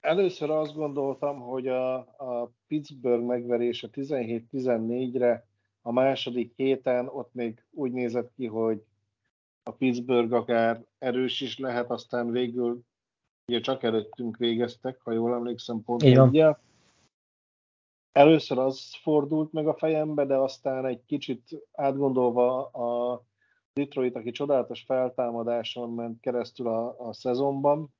Először 0.00 0.50
azt 0.50 0.74
gondoltam, 0.74 1.40
hogy 1.40 1.68
a, 1.68 1.94
a 1.96 2.52
Pittsburgh 2.66 3.24
megverése 3.24 3.88
17-14-re 3.92 5.46
a 5.82 5.92
második 5.92 6.52
héten 6.56 7.08
ott 7.08 7.34
még 7.34 7.64
úgy 7.70 7.92
nézett 7.92 8.32
ki, 8.36 8.46
hogy 8.46 8.84
a 9.62 9.70
Pittsburgh 9.70 10.32
akár 10.32 10.84
erős 10.98 11.40
is 11.40 11.58
lehet, 11.58 11.90
aztán 11.90 12.30
végül 12.30 12.80
ugye 13.46 13.60
csak 13.60 13.82
előttünk 13.82 14.36
végeztek, 14.36 15.00
ha 15.00 15.12
jól 15.12 15.34
emlékszem, 15.34 15.82
pont 15.82 16.02
egyel. 16.02 16.60
Először 18.14 18.58
az 18.58 18.94
fordult 19.02 19.52
meg 19.52 19.66
a 19.68 19.74
fejembe, 19.74 20.24
de 20.24 20.36
aztán 20.36 20.86
egy 20.86 21.04
kicsit 21.04 21.42
átgondolva 21.72 22.66
a 22.66 23.22
Detroit, 23.72 24.16
aki 24.16 24.30
csodálatos 24.30 24.82
feltámadáson 24.82 25.90
ment 25.90 26.20
keresztül 26.20 26.66
a, 26.66 27.08
a 27.08 27.12
szezonban, 27.12 27.94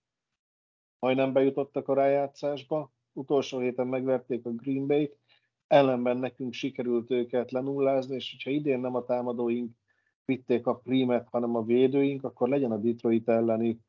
majdnem 0.99 1.33
bejutottak 1.33 1.89
a 1.89 1.95
rájátszásba, 1.95 2.93
utolsó 3.13 3.59
héten 3.59 3.87
megverték 3.87 4.47
a 4.47 4.51
Green 4.51 4.87
Bay-t, 4.87 5.19
ellenben 5.67 6.17
nekünk 6.17 6.53
sikerült 6.53 7.11
őket 7.11 7.51
lenullázni, 7.51 8.15
és 8.15 8.31
hogyha 8.31 8.51
idén 8.51 8.81
nem 8.81 8.95
a 8.95 9.05
támadóink 9.05 9.77
vitték 10.25 10.67
a 10.67 10.77
primet, 10.77 11.29
hanem 11.31 11.57
a 11.57 11.65
védőink, 11.65 12.25
akkor 12.25 12.49
legyen 12.49 12.73
a 12.73 12.79
Detroit 12.79 13.29
elleni 13.29 13.81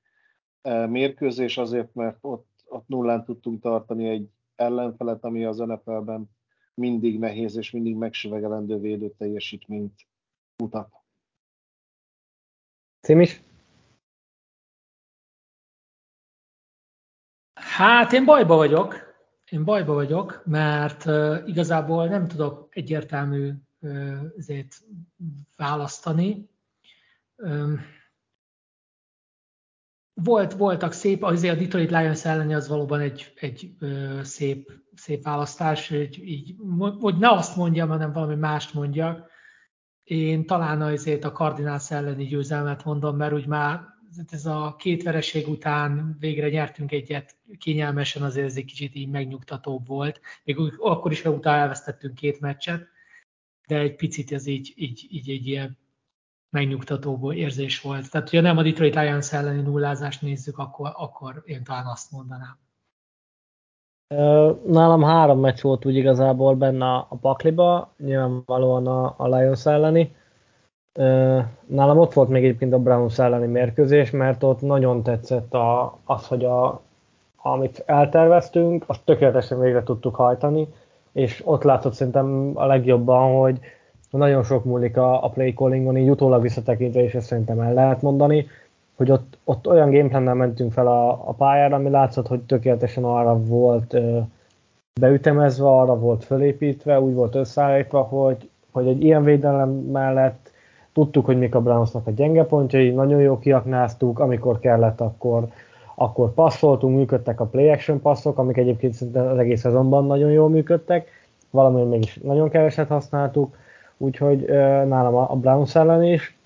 e, 0.61 0.85
mérkőzés 0.85 1.57
azért, 1.57 1.93
mert 1.93 2.17
ott, 2.21 2.47
ott 2.67 2.87
nullán 2.87 3.23
tudtunk 3.25 3.61
tartani 3.61 4.07
egy 4.07 4.29
ellenfelet, 4.55 5.23
ami 5.23 5.45
az 5.45 5.57
NFL-ben 5.57 6.29
mindig 6.73 7.19
nehéz 7.19 7.55
és 7.55 7.71
mindig 7.71 7.95
megsüvegelendő 7.95 8.77
védő 8.77 9.09
teljesítményt 9.17 10.07
mutat. 10.55 10.93
Cimis? 13.01 13.41
Hát 17.53 18.13
én 18.13 18.25
bajba 18.25 18.55
vagyok. 18.55 19.13
Én 19.51 19.63
bajba 19.63 19.93
vagyok, 19.93 20.41
mert 20.45 21.05
uh, 21.05 21.43
igazából 21.45 22.07
nem 22.07 22.27
tudok 22.27 22.67
egyértelmű 22.75 23.53
uh, 23.79 24.19
választani. 25.55 26.49
Um, 27.35 27.79
volt, 30.23 30.53
voltak 30.53 30.91
szép, 30.91 31.23
azért 31.23 31.55
a 31.55 31.59
Detroit 31.59 31.89
Lions 31.89 32.25
elleni 32.25 32.53
az 32.53 32.67
valóban 32.67 32.99
egy, 32.99 33.33
egy 33.35 33.75
ö, 33.79 34.19
szép, 34.23 34.71
szép 34.93 35.23
választás, 35.23 35.89
hogy, 35.89 36.19
így, 36.23 36.55
hogy 36.99 37.17
ne 37.17 37.29
azt 37.29 37.55
mondjam, 37.55 37.89
hanem 37.89 38.11
valami 38.11 38.35
mást 38.35 38.73
mondjak. 38.73 39.29
Én 40.03 40.45
talán 40.45 40.81
azért 40.81 41.23
a 41.23 41.31
Cardinals 41.31 41.91
elleni 41.91 42.25
győzelmet 42.25 42.85
mondom, 42.85 43.15
mert 43.15 43.33
úgy 43.33 43.47
már 43.47 43.93
ez 44.29 44.45
a 44.45 44.75
két 44.79 45.03
vereség 45.03 45.47
után 45.47 46.15
végre 46.19 46.49
nyertünk 46.49 46.91
egyet 46.91 47.35
kényelmesen, 47.57 48.21
azért 48.21 48.45
ez 48.45 48.55
egy 48.55 48.65
kicsit 48.65 48.95
így 48.95 49.09
megnyugtatóbb 49.09 49.87
volt. 49.87 50.21
Még 50.43 50.57
akkor 50.77 51.11
is, 51.11 51.21
hogy 51.21 51.35
utána 51.35 51.57
elvesztettünk 51.57 52.15
két 52.15 52.39
meccset, 52.39 52.87
de 53.67 53.77
egy 53.77 53.95
picit 53.95 54.31
ez 54.31 54.45
így, 54.45 54.73
így, 54.75 55.07
így 55.09 55.29
egy 55.29 55.47
ilyen 55.47 55.77
megnyugtató 56.55 57.31
érzés 57.33 57.81
volt. 57.81 58.11
Tehát, 58.11 58.29
ha 58.29 58.41
nem 58.41 58.57
a 58.57 58.63
Detroit 58.63 58.95
Lions 58.95 59.33
elleni 59.33 59.61
nullázást 59.61 60.21
nézzük, 60.21 60.57
akkor, 60.57 60.91
akkor 60.95 61.41
én 61.45 61.63
talán 61.63 61.85
azt 61.85 62.11
mondanám. 62.11 62.57
Nálam 64.67 65.03
három 65.03 65.39
meccs 65.39 65.61
volt 65.61 65.85
úgy 65.85 65.95
igazából 65.95 66.55
benne 66.55 66.93
a 66.93 67.17
pakliba, 67.21 67.93
nyilvánvalóan 67.97 68.87
a, 68.87 69.13
a 69.17 69.27
Lions 69.27 69.65
elleni. 69.65 70.15
Nálam 71.65 71.97
ott 71.97 72.13
volt 72.13 72.29
még 72.29 72.43
egyébként 72.43 72.73
a 72.73 72.79
Browns 72.79 73.19
elleni 73.19 73.47
mérkőzés, 73.47 74.11
mert 74.11 74.43
ott 74.43 74.61
nagyon 74.61 75.03
tetszett 75.03 75.53
a, 75.53 75.97
az, 76.03 76.27
hogy 76.27 76.45
a, 76.45 76.81
amit 77.35 77.83
elterveztünk, 77.85 78.83
azt 78.87 79.01
tökéletesen 79.03 79.59
végre 79.59 79.83
tudtuk 79.83 80.15
hajtani, 80.15 80.67
és 81.11 81.41
ott 81.45 81.63
látszott 81.63 81.93
szerintem 81.93 82.51
a 82.53 82.65
legjobban, 82.65 83.39
hogy 83.39 83.59
nagyon 84.17 84.43
sok 84.43 84.63
múlik 84.63 84.97
a, 84.97 85.23
a 85.23 85.29
play 85.29 85.53
callingon, 85.53 85.97
így 85.97 86.09
utólag 86.09 86.41
visszatekintve 86.41 87.03
is 87.03 87.13
ezt 87.13 87.27
szerintem 87.27 87.59
el 87.59 87.73
lehet 87.73 88.01
mondani, 88.01 88.47
hogy 88.95 89.11
ott, 89.11 89.37
ott 89.43 89.67
olyan 89.67 89.91
gameplannel 89.91 90.33
mentünk 90.33 90.71
fel 90.71 90.87
a, 90.87 91.09
a 91.09 91.33
pályára, 91.33 91.75
ami 91.75 91.89
látszott, 91.89 92.27
hogy 92.27 92.39
tökéletesen 92.39 93.03
arra 93.03 93.39
volt 93.43 93.93
ö, 93.93 94.19
beütemezve, 94.99 95.67
arra 95.67 95.99
volt 95.99 96.23
fölépítve, 96.23 96.99
úgy 96.99 97.13
volt 97.13 97.35
összeállítva, 97.35 98.01
hogy, 98.01 98.49
hogy 98.71 98.87
egy 98.87 99.03
ilyen 99.03 99.23
védelem 99.23 99.69
mellett 99.69 100.51
tudtuk, 100.93 101.25
hogy 101.25 101.37
mik 101.37 101.55
a 101.55 101.61
Brownsnak 101.61 102.07
a 102.07 102.11
gyenge 102.11 102.43
pontjai, 102.43 102.89
nagyon 102.89 103.21
jó 103.21 103.39
kiaknáztuk, 103.39 104.19
amikor 104.19 104.59
kellett, 104.59 105.01
akkor, 105.01 105.47
akkor 105.95 106.33
passzoltunk, 106.33 106.95
működtek 106.97 107.39
a 107.39 107.45
play 107.45 107.69
action 107.69 108.01
passzok, 108.01 108.37
amik 108.37 108.57
egyébként 108.57 109.15
az 109.15 109.37
egész 109.37 109.59
szezonban 109.59 110.05
nagyon 110.05 110.31
jól 110.31 110.49
működtek, 110.49 111.07
valami 111.49 111.83
mégis 111.83 112.19
nagyon 112.23 112.49
keveset 112.49 112.87
használtuk, 112.87 113.55
úgyhogy 113.97 114.45
nálam 114.87 115.15
a 115.15 115.35
Browns 115.35 115.75
ellen 115.75 116.03
is, 116.03 116.37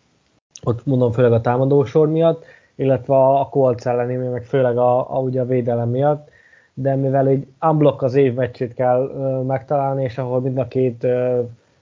ott 0.64 0.86
mondom 0.86 1.12
főleg 1.12 1.32
a 1.32 1.42
támadósor 1.42 2.10
miatt, 2.10 2.44
illetve 2.76 3.16
a 3.16 3.48
Colts 3.50 3.86
ellen, 3.86 4.08
meg 4.08 4.44
főleg 4.44 4.78
a, 4.78 5.16
a, 5.16 5.20
ugye 5.20 5.42
a 5.42 5.46
védelem 5.46 5.90
miatt, 5.90 6.30
de 6.74 6.96
mivel 6.96 7.28
egy 7.28 7.48
unblock 7.62 8.02
az 8.02 8.16
év 8.16 8.34
meccsét 8.34 8.74
kell 8.74 9.12
megtalálni, 9.48 10.04
és 10.04 10.18
ahol 10.18 10.40
mind 10.42 10.58
a 10.58 10.68
két 10.68 11.08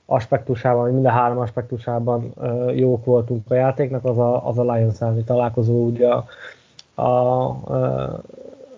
aspektusában, 0.06 0.94
mind 0.94 1.06
a 1.06 1.10
három 1.10 1.38
aspektusában 1.38 2.34
jók 2.76 3.06
voltunk 3.06 3.52
a 3.52 3.54
játéknak, 3.54 4.06
az 4.06 4.18
a, 4.18 4.48
az 4.48 4.58
a 4.58 4.74
Lions 4.74 5.02
elleni 5.02 5.24
találkozó, 5.24 5.86
ugye 5.86 6.08
a, 6.08 6.26
a, 7.02 7.56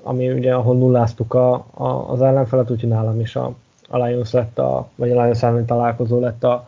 ami 0.04 0.32
ugye, 0.32 0.54
ahol 0.54 0.76
nulláztuk 0.76 1.34
a, 1.34 1.54
a, 1.74 1.88
az 1.88 2.22
ellenfelet, 2.22 2.72
úgyhogy 2.72 2.90
nálam 2.90 3.20
is 3.20 3.36
a, 3.36 3.54
a 3.90 4.04
Lions 4.04 4.32
lett 4.32 4.60
a, 4.60 4.88
vagy 4.96 5.12
a 5.12 5.22
Lions 5.22 5.44
elleni 5.44 5.66
találkozó 5.66 6.20
lett 6.20 6.44
a, 6.44 6.68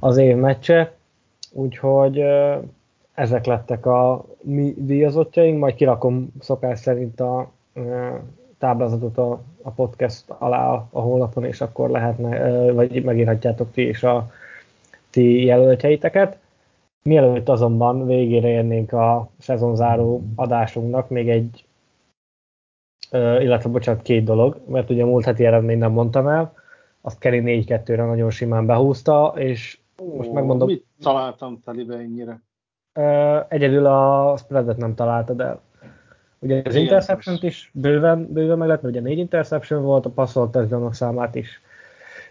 az 0.00 0.16
év 0.16 0.36
meccse, 0.36 0.92
úgyhogy 1.52 2.22
ezek 3.14 3.44
lettek 3.44 3.86
a 3.86 4.24
mi 4.40 4.74
díjazottjaink, 4.76 5.58
majd 5.58 5.74
kirakom 5.74 6.32
szokás 6.40 6.78
szerint 6.78 7.20
a 7.20 7.50
táblázatot 8.58 9.18
a, 9.18 9.40
a 9.62 9.70
podcast 9.70 10.24
alá 10.28 10.86
a 10.90 11.00
honlapon, 11.00 11.44
és 11.44 11.60
akkor 11.60 11.90
lehetne, 11.90 12.72
vagy 12.72 13.04
megírhatjátok 13.04 13.72
ti 13.72 13.88
is 13.88 14.02
a 14.02 14.30
ti 15.10 15.44
jelöltjeiteket. 15.44 16.38
Mielőtt 17.02 17.48
azonban 17.48 18.06
végére 18.06 18.48
érnénk 18.48 18.92
a 18.92 19.28
szezonzáró 19.38 20.22
adásunknak, 20.34 21.08
még 21.08 21.28
egy, 21.28 21.64
illetve 23.12 23.70
bocsánat, 23.70 24.02
két 24.02 24.24
dolog, 24.24 24.60
mert 24.66 24.90
ugye 24.90 25.04
múlt 25.04 25.24
heti 25.24 25.44
eredmény 25.44 25.78
nem 25.78 25.92
mondtam 25.92 26.28
el, 26.28 26.52
azt 27.00 27.18
Kenny 27.18 27.64
4-2-re 27.66 28.04
nagyon 28.04 28.30
simán 28.30 28.66
behúzta, 28.66 29.32
és 29.36 29.78
most 30.16 30.32
megmondom. 30.32 30.68
Mit 30.68 30.84
találtam 31.00 31.60
telibe 31.64 31.94
ennyire? 31.94 32.40
Egyedül 33.48 33.86
a 33.86 34.36
spreadet 34.36 34.76
nem 34.76 34.94
találtad 34.94 35.40
el. 35.40 35.60
Ugye 36.38 36.62
az 36.64 36.74
interception 36.74 37.38
is 37.40 37.70
bőven, 37.74 38.28
bőven 38.32 38.58
meg 38.58 38.68
lett, 38.68 38.82
mert 38.82 38.94
ugye 38.94 39.04
négy 39.04 39.18
interception 39.18 39.82
volt, 39.82 40.06
a 40.06 40.10
passzolt 40.10 40.50
touchdownok 40.50 40.94
számát 40.94 41.34
is, 41.34 41.60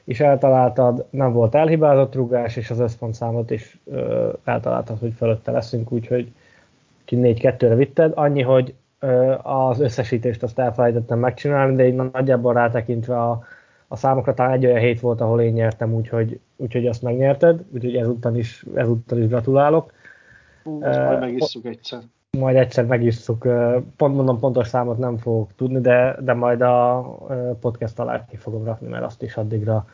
is 0.03 0.19
eltaláltad, 0.19 1.05
nem 1.09 1.33
volt 1.33 1.55
elhibázott 1.55 2.15
rugás, 2.15 2.55
és 2.55 2.69
az 2.69 2.79
összpontszámot 2.79 3.51
is 3.51 3.79
ö, 3.85 4.29
eltaláltad, 4.43 4.99
hogy 4.99 5.13
fölötte 5.13 5.51
leszünk, 5.51 5.91
úgyhogy 5.91 6.31
4-2-re 7.07 7.75
vitted. 7.75 8.11
Annyi, 8.15 8.41
hogy 8.41 8.73
ö, 8.99 9.33
az 9.41 9.79
összesítést 9.79 10.43
azt 10.43 10.59
elfelejtettem 10.59 11.19
megcsinálni, 11.19 11.75
de 11.75 11.87
így 11.87 11.95
nagyjából 11.95 12.53
rátekintve 12.53 13.21
a, 13.21 13.43
a 13.91 13.95
számokra 13.95 14.33
talán 14.33 14.51
egy 14.51 14.65
olyan 14.65 14.79
hét 14.79 14.99
volt, 14.99 15.21
ahol 15.21 15.41
én 15.41 15.53
nyertem, 15.53 15.93
úgyhogy, 15.93 16.39
úgyhogy 16.55 16.87
azt 16.87 17.01
megnyerted, 17.01 17.63
úgyhogy 17.73 17.95
ezúttal 17.95 18.35
is, 18.35 18.65
ezúttal 18.75 19.17
is 19.17 19.27
gratulálok. 19.27 19.93
Hú, 20.63 20.79
uh, 20.79 21.05
majd 21.05 21.19
megisszuk 21.19 21.65
egyszer. 21.65 21.99
Majd 22.37 22.55
egyszer 22.55 22.85
megisszuk. 22.85 23.47
Pont 23.97 24.15
mondom, 24.15 24.39
pontos 24.39 24.67
számot 24.67 24.97
nem 24.97 25.17
fogok 25.17 25.49
tudni, 25.55 25.79
de, 25.81 26.15
de 26.19 26.33
majd 26.33 26.61
a 26.61 27.01
podcast 27.59 27.99
alá 27.99 28.25
ki 28.25 28.35
fogom 28.35 28.63
rakni, 28.63 28.87
mert 28.87 29.03
azt 29.03 29.21
is 29.21 29.35
addigra, 29.35 29.87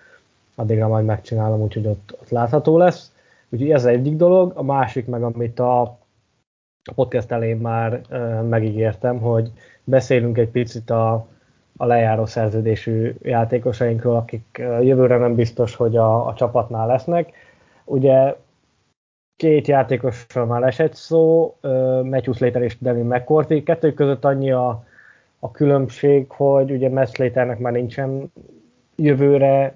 addigra 0.55 0.87
majd 0.87 1.05
megcsinálom, 1.05 1.61
úgyhogy 1.61 1.87
ott, 1.87 2.17
ott 2.21 2.29
látható 2.29 2.77
lesz. 2.77 3.11
Úgyhogy 3.49 3.71
ez 3.71 3.85
egyik 3.85 4.15
dolog. 4.15 4.51
A 4.55 4.63
másik 4.63 5.05
meg, 5.05 5.23
amit 5.23 5.59
a, 5.59 5.81
a 6.83 6.93
podcast 6.95 7.31
elején 7.31 7.57
már 7.57 8.01
megígértem, 8.49 9.19
hogy 9.19 9.51
beszélünk 9.83 10.37
egy 10.37 10.49
picit 10.49 10.89
a, 10.89 11.27
a 11.77 11.85
lejáró 11.85 12.25
szerződésű 12.25 13.15
játékosainkról, 13.21 14.15
akik 14.15 14.61
jövőre 14.81 15.17
nem 15.17 15.35
biztos, 15.35 15.75
hogy 15.75 15.97
a, 15.97 16.27
a 16.27 16.33
csapatnál 16.33 16.87
lesznek. 16.87 17.33
Ugye 17.85 18.35
két 19.35 19.67
játékosról 19.67 20.45
már 20.45 20.63
esett 20.63 20.93
szó, 20.93 21.55
Matthew 22.03 22.33
Slater 22.33 22.61
és 22.61 22.77
Devin 22.79 23.05
McCourty. 23.05 23.63
Kettő 23.63 23.93
között 23.93 24.25
annyi 24.25 24.51
a, 24.51 24.85
a 25.39 25.51
különbség, 25.51 26.25
hogy 26.29 26.71
ugye 26.71 26.89
Matt 26.89 27.13
Slaternek 27.13 27.59
már 27.59 27.73
nincsen 27.73 28.31
jövőre, 28.95 29.75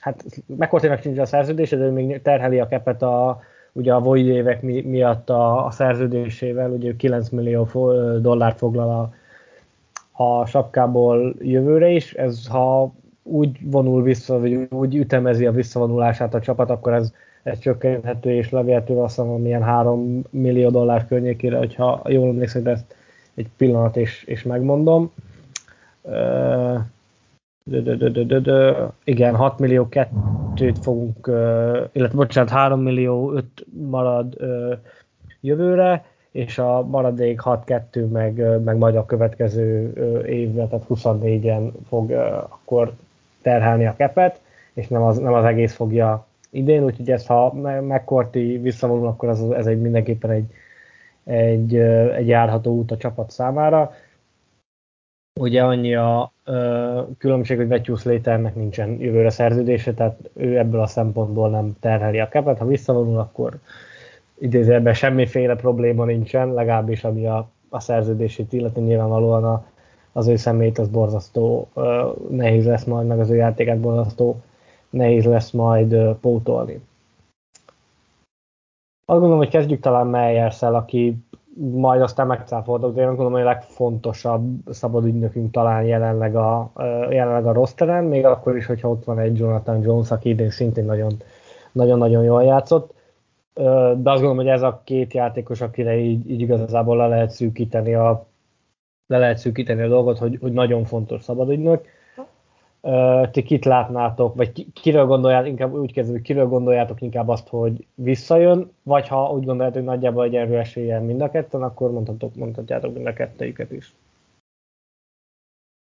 hát 0.00 0.24
McCourtynak 0.46 1.00
sincs 1.00 1.18
a 1.18 1.26
szerződés, 1.26 1.70
de 1.70 1.76
ő 1.76 1.90
még 1.90 2.22
terheli 2.22 2.60
a 2.60 2.68
kepet 2.68 3.02
a, 3.02 3.40
ugye 3.72 3.94
a 3.94 4.00
void 4.00 4.26
évek 4.26 4.62
mi, 4.62 4.80
miatt 4.80 5.30
a, 5.30 5.66
a 5.66 5.70
szerződésével, 5.70 6.70
ugye 6.70 6.96
9 6.96 7.28
millió 7.28 7.68
dollárt 8.20 8.58
foglal 8.58 8.90
a, 8.90 9.14
a 10.16 10.46
sapkából 10.46 11.34
jövőre 11.38 11.88
is. 11.88 12.12
Ez 12.12 12.46
ha 12.46 12.94
úgy 13.22 13.70
vonul 13.70 14.02
vissza, 14.02 14.40
vagy 14.40 14.66
úgy 14.70 14.96
ütemezi 14.96 15.46
a 15.46 15.52
visszavonulását 15.52 16.34
a 16.34 16.40
csapat, 16.40 16.70
akkor 16.70 16.92
ez 16.92 17.12
ez 17.44 17.58
csökkenthető 17.58 18.30
és 18.30 18.50
levélhető 18.50 18.96
azt 18.96 19.16
mondom, 19.16 19.42
milyen 19.42 19.62
3 19.62 20.24
millió 20.30 20.70
dollár 20.70 21.06
környékére, 21.06 21.56
hogyha 21.56 22.02
jól 22.06 22.28
emlékszek, 22.28 22.62
de 22.62 22.70
ezt 22.70 22.94
egy 23.34 23.48
pillanat 23.56 23.96
és, 23.96 24.24
és 24.24 24.42
megmondom. 24.42 25.12
De, 27.64 27.80
de, 27.80 27.94
de, 27.94 28.08
de, 28.08 28.22
de, 28.22 28.38
de, 28.38 28.88
igen, 29.04 29.34
6 29.34 29.58
millió 29.58 29.88
2-t 29.90 30.76
fogunk, 30.80 31.26
illetve 31.92 32.16
bocsánat, 32.16 32.50
3 32.50 32.80
millió 32.80 33.32
5 33.32 33.66
marad 33.88 34.36
jövőre, 35.40 36.04
és 36.34 36.58
a 36.58 36.82
maradék 36.82 37.40
6-2 37.44 38.08
meg, 38.08 38.62
meg 38.64 38.76
majd 38.76 38.96
a 38.96 39.06
következő 39.06 39.92
évben, 40.26 40.68
tehát 40.68 40.86
24-en 40.88 41.70
fog 41.88 42.10
akkor 42.48 42.92
terhelni 43.42 43.86
a 43.86 43.96
kepet, 43.96 44.40
és 44.72 44.88
nem 44.88 45.02
az, 45.02 45.18
nem 45.18 45.32
az 45.32 45.44
egész 45.44 45.74
fogja 45.74 46.26
idén, 46.50 46.84
úgyhogy 46.84 47.10
ezt 47.10 47.26
ha 47.26 47.52
megkorti 47.80 48.58
visszavonul, 48.62 49.06
akkor 49.06 49.28
az, 49.28 49.50
ez 49.50 49.66
egy 49.66 49.80
mindenképpen 49.80 50.30
egy, 50.30 50.52
egy, 51.24 51.76
egy 52.16 52.28
járható 52.28 52.74
út 52.74 52.90
a 52.90 52.96
csapat 52.96 53.30
számára. 53.30 53.94
Ugye 55.40 55.62
annyi 55.62 55.94
a 55.94 56.32
ö, 56.44 57.00
különbség, 57.18 57.56
hogy 57.56 57.68
Matthew 57.68 57.96
Slaternek 57.96 58.54
nincsen 58.54 59.00
jövőre 59.00 59.30
szerződése, 59.30 59.94
tehát 59.94 60.30
ő 60.32 60.58
ebből 60.58 60.80
a 60.80 60.86
szempontból 60.86 61.50
nem 61.50 61.76
terheli 61.80 62.20
a 62.20 62.28
kepet. 62.28 62.58
Ha 62.58 62.66
visszavonul, 62.66 63.18
akkor 63.18 63.58
idézőjelben 64.38 64.94
semmiféle 64.94 65.56
probléma 65.56 66.04
nincsen, 66.04 66.52
legalábbis 66.52 67.04
ami 67.04 67.26
a, 67.26 67.48
a 67.68 67.80
szerződését 67.80 68.52
illeti 68.52 68.80
nyilvánvalóan 68.80 69.44
a, 69.44 69.64
az 70.12 70.26
ő 70.26 70.36
személyt 70.36 70.78
az 70.78 70.88
borzasztó 70.88 71.68
ö, 71.74 72.10
nehéz 72.28 72.66
lesz 72.66 72.84
majd, 72.84 73.06
meg 73.06 73.20
az 73.20 73.30
ő 73.30 73.34
játékát 73.34 73.80
borzasztó 73.80 74.42
nehéz 74.90 75.24
lesz 75.24 75.50
majd 75.50 75.96
pótolni. 76.20 76.80
Azt 79.06 79.20
gondolom, 79.20 79.38
hogy 79.38 79.48
kezdjük 79.48 79.80
talán 79.80 80.06
meyers 80.06 80.62
aki 80.62 81.16
majd 81.56 82.02
aztán 82.02 82.26
megcáfoltak, 82.26 82.94
de 82.94 83.00
én 83.00 83.06
gondolom, 83.06 83.32
hogy 83.32 83.40
a 83.40 83.44
legfontosabb 83.44 84.70
szabad 84.70 85.04
ügynökünk 85.04 85.50
talán 85.50 85.84
jelenleg 85.84 86.36
a, 86.36 86.72
jelenleg 87.10 87.46
a 87.46 87.52
rosteren, 87.52 88.04
még 88.04 88.24
akkor 88.24 88.56
is, 88.56 88.66
hogyha 88.66 88.88
ott 88.88 89.04
van 89.04 89.18
egy 89.18 89.38
Jonathan 89.38 89.82
Jones, 89.82 90.10
aki 90.10 90.28
idén 90.28 90.50
szintén 90.50 90.84
nagyon, 90.84 91.12
nagyon-nagyon 91.72 92.24
jól 92.24 92.42
játszott. 92.42 92.93
De 93.54 94.10
azt 94.10 94.22
gondolom, 94.22 94.36
hogy 94.36 94.48
ez 94.48 94.62
a 94.62 94.80
két 94.84 95.12
játékos, 95.12 95.60
akire 95.60 95.96
így, 95.96 96.30
így 96.30 96.40
igazából 96.40 96.96
le 96.96 97.06
lehet 97.06 97.30
szűkíteni 97.30 97.94
a, 97.94 98.26
le 99.06 99.18
lehet 99.18 99.38
szűkíteni 99.38 99.82
a 99.82 99.88
dolgot, 99.88 100.18
hogy, 100.18 100.38
hogy 100.40 100.52
nagyon 100.52 100.84
fontos 100.84 101.22
szabadügynök 101.22 101.86
ti 103.30 103.42
kit 103.42 103.64
látnátok, 103.64 104.34
vagy 104.34 104.72
kiről 104.72 105.06
gondoljátok, 105.06 105.48
inkább 105.48 105.72
úgy 105.72 105.92
kezdve, 105.92 106.20
kiről 106.20 106.46
gondoljátok 106.46 107.00
inkább 107.00 107.28
azt, 107.28 107.48
hogy 107.48 107.86
visszajön, 107.94 108.72
vagy 108.82 109.08
ha 109.08 109.32
úgy 109.32 109.44
gondoljátok, 109.44 109.74
hogy 109.74 109.84
nagyjából 109.84 110.24
egy 110.24 110.36
erő 110.36 110.58
esélyen 110.58 111.04
mind 111.04 111.20
a 111.20 111.30
ketten, 111.30 111.62
akkor 111.62 111.90
mondhatok, 111.90 112.34
mondhatjátok 112.34 112.94
mind 112.94 113.06
a 113.06 113.12
kettőjüket 113.12 113.70
is. 113.70 113.94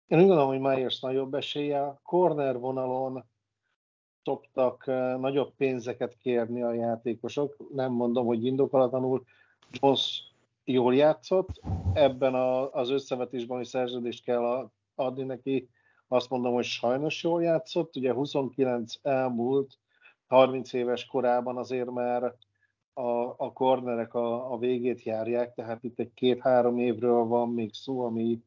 Én 0.08 0.20
úgy 0.20 0.28
gondolom, 0.28 0.48
hogy 0.48 0.60
Myers 0.60 1.00
nagyobb 1.00 1.34
esélye. 1.34 2.00
Corner 2.04 2.60
vonalon 2.60 3.24
szoktak 4.24 4.86
nagyobb 5.20 5.54
pénzeket 5.58 6.18
kérni 6.18 6.62
a 6.62 6.74
játékosok. 6.74 7.58
Nem 7.74 7.92
mondom, 7.92 8.26
hogy 8.26 8.46
indokolatlanul. 8.46 9.24
Jones 9.72 10.24
jól 10.64 10.96
játszott. 10.96 11.62
Ebben 11.94 12.34
a, 12.34 12.72
az 12.74 12.90
összevetésben, 12.90 13.58
hogy 13.58 13.66
szerződést 13.66 14.24
kell 14.24 14.72
adni 14.96 15.24
neki, 15.24 15.70
azt 16.08 16.30
mondom, 16.30 16.54
hogy 16.54 16.64
sajnos 16.64 17.24
jól 17.24 17.44
játszott, 17.44 17.96
ugye 17.96 18.14
29 18.14 18.94
elmúlt, 19.02 19.78
30 20.28 20.74
éves 20.74 21.06
korában 21.06 21.58
azért 21.58 21.90
már 21.90 22.24
a, 22.94 23.02
a 23.38 23.54
kornerek 23.54 24.14
a, 24.14 24.54
a 24.54 24.58
végét 24.58 25.04
járják, 25.04 25.54
tehát 25.54 25.84
itt 25.84 26.00
egy 26.00 26.14
két-három 26.14 26.78
évről 26.78 27.24
van 27.24 27.50
még 27.50 27.74
szó, 27.74 28.00
ami, 28.06 28.42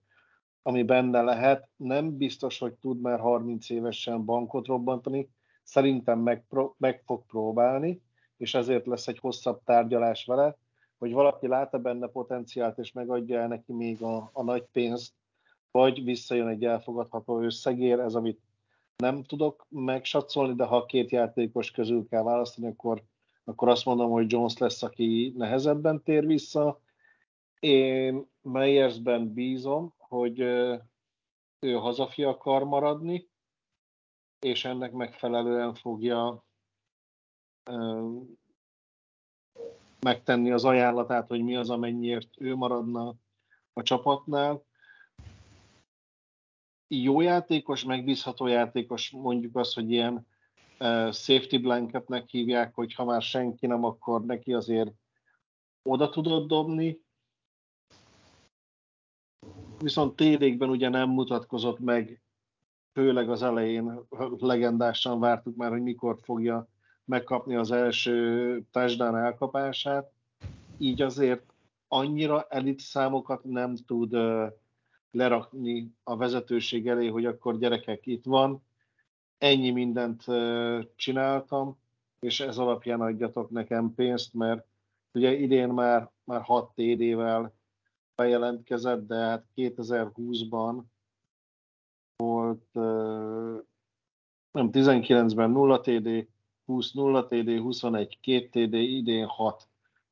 ami 0.63 0.83
benne 0.83 1.23
lehet. 1.23 1.69
Nem 1.77 2.17
biztos, 2.17 2.59
hogy 2.59 2.73
tud 2.73 3.01
már 3.01 3.21
30 3.21 3.71
évesen 3.71 4.25
bankot 4.25 4.67
robbantani, 4.67 5.29
szerintem 5.65 6.19
meg, 6.19 6.45
meg 6.77 7.03
fog 7.05 7.27
próbálni, 7.27 8.03
és 8.37 8.55
ezért 8.55 8.87
lesz 8.87 9.09
egy 9.09 9.19
hosszabb 9.19 9.61
tárgyalás 9.65 10.25
vele, 10.25 10.57
hogy 10.99 11.13
valaki 11.13 11.47
lát-e 11.47 11.79
benne 11.79 12.07
potenciált, 12.07 12.79
és 12.79 12.93
megadja 12.93 13.41
el 13.41 13.49
neki 13.49 13.73
még 13.73 14.03
a, 14.03 14.31
a 14.33 14.43
nagy 14.43 14.65
pénzt, 14.73 15.13
vagy 15.71 16.05
visszajön 16.05 16.49
egy 16.49 16.65
elfogadható 16.65 17.41
összegér, 17.41 17.99
ez 17.99 18.15
amit 18.15 18.41
nem 18.97 19.23
tudok 19.23 19.67
megsatszolni, 19.69 20.55
de 20.55 20.65
ha 20.65 20.87
két 20.87 21.11
játékos 21.11 21.71
közül 21.71 22.07
kell 22.09 22.23
választani, 22.23 22.67
akkor, 22.67 23.03
akkor 23.45 23.69
azt 23.69 23.85
mondom, 23.85 24.11
hogy 24.11 24.33
Jones 24.33 24.59
lesz, 24.59 24.83
aki 24.83 25.35
nehezebben 25.37 26.03
tér 26.03 26.27
vissza. 26.27 26.81
Én 27.61 28.27
Meyersben 28.43 29.33
bízom, 29.33 29.95
hogy 29.99 30.39
ő 31.59 31.73
hazafi 31.73 32.23
akar 32.23 32.65
maradni, 32.65 33.29
és 34.45 34.65
ennek 34.65 34.93
megfelelően 34.93 35.75
fogja 35.75 36.45
megtenni 40.01 40.51
az 40.51 40.65
ajánlatát, 40.65 41.29
hogy 41.29 41.43
mi 41.43 41.57
az, 41.57 41.71
amennyiért 41.71 42.29
ő 42.39 42.55
maradna 42.55 43.15
a 43.73 43.83
csapatnál 43.83 44.65
jó 46.89 47.21
játékos, 47.21 47.85
megbízható 47.85 48.47
játékos, 48.47 49.11
mondjuk 49.11 49.57
azt, 49.57 49.75
hogy 49.75 49.91
ilyen 49.91 50.15
uh, 50.15 51.13
safety 51.13 51.57
blanketnek 51.57 52.29
hívják, 52.29 52.75
hogy 52.75 52.95
ha 52.95 53.05
már 53.05 53.23
senki 53.23 53.67
nem, 53.67 53.85
akkor 53.85 54.25
neki 54.25 54.53
azért 54.53 54.93
oda 55.83 56.09
tudod 56.09 56.47
dobni. 56.47 57.01
Viszont 59.79 60.17
tévékben 60.17 60.69
ugye 60.69 60.89
nem 60.89 61.11
mutatkozott 61.11 61.79
meg, 61.79 62.24
főleg 62.95 63.31
az 63.31 63.43
elején 63.43 64.01
legendásan 64.39 65.21
vártuk 65.21 65.57
már, 65.57 65.71
hogy 65.71 65.83
mikor 65.83 66.19
fogja 66.23 66.69
megkapni 67.05 67.55
az 67.55 67.71
első 67.71 68.63
touchdown 68.71 69.17
elkapását. 69.17 70.11
Így 70.79 71.03
azért 71.03 71.43
annyira 71.89 72.47
elit 72.49 72.81
számokat 72.81 73.45
nem 73.45 73.77
tud 73.87 74.17
lerakni 75.11 75.93
a 76.03 76.17
vezetőség 76.17 76.89
elé, 76.89 77.09
hogy 77.09 77.27
akkor 77.27 77.59
gyerekek 77.59 78.07
itt 78.07 78.25
van, 78.25 78.63
ennyi 79.39 79.71
mindent 79.71 80.25
csináltam, 80.97 81.79
és 82.21 82.41
ez 82.41 82.59
alapján 82.59 83.01
adjatok 83.01 83.51
nekem 83.51 83.95
pénzt, 83.95 84.35
mert 84.35 84.67
ugye 85.13 85.33
idén 85.33 85.69
már, 85.69 86.11
már 86.25 86.43
6 86.43 86.71
TD-vel 86.75 87.53
bejelentkezett, 88.15 89.07
de 89.07 89.17
hát 89.17 89.45
2020-ban 89.57 90.83
volt, 92.17 92.75
nem 94.51 94.71
19-ben 94.73 95.51
0 95.51 95.81
TD, 95.81 96.29
20 96.65 96.93
0 96.93 97.27
TD, 97.27 97.59
21 97.59 98.19
2 98.21 98.49
TD, 98.49 98.75
idén 98.75 99.27
6. 99.27 99.69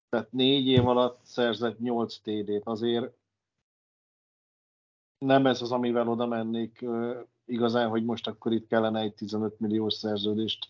Tehát 0.09 0.33
négy 0.33 0.66
év 0.66 0.89
alatt 0.89 1.20
szerzett 1.23 1.79
8 1.79 2.16
TD-t. 2.16 2.66
Azért 2.66 3.12
nem 5.19 5.47
ez 5.47 5.62
az, 5.62 5.73
amivel 5.73 6.09
oda 6.09 6.27
mennék 6.27 6.85
igazán, 7.45 7.89
hogy 7.89 8.05
most 8.05 8.27
akkor 8.27 8.53
itt 8.53 8.66
kellene 8.66 9.01
egy 9.01 9.15
15 9.15 9.61
milliós 9.61 9.95
szerződést 9.95 10.69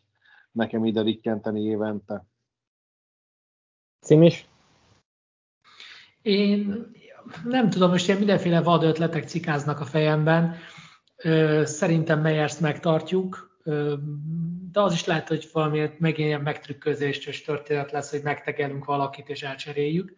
nekem 0.52 0.84
ide 0.84 1.02
rikkenteni 1.02 1.62
évente. 1.62 2.24
Cimis? 4.00 4.48
Én 6.22 6.90
nem 7.44 7.70
tudom, 7.70 7.90
most 7.90 8.06
ilyen 8.06 8.18
mindenféle 8.18 8.62
vad 8.62 8.82
ötletek 8.82 9.28
cikáznak 9.28 9.80
a 9.80 9.84
fejemben. 9.84 10.56
Szerintem 11.64 12.20
Meyers 12.20 12.58
megtartjuk, 12.58 13.60
de 14.72 14.80
az 14.80 14.92
is 14.92 15.04
lehet, 15.04 15.28
hogy 15.28 15.48
valamiért 15.52 15.98
megint 15.98 16.28
ilyen 16.28 16.40
megtrükközést 16.40 17.28
és 17.28 17.42
történet 17.42 17.92
lesz, 17.92 18.10
hogy 18.10 18.22
megtegelünk 18.22 18.84
valakit 18.84 19.28
és 19.28 19.42
elcseréljük. 19.42 20.14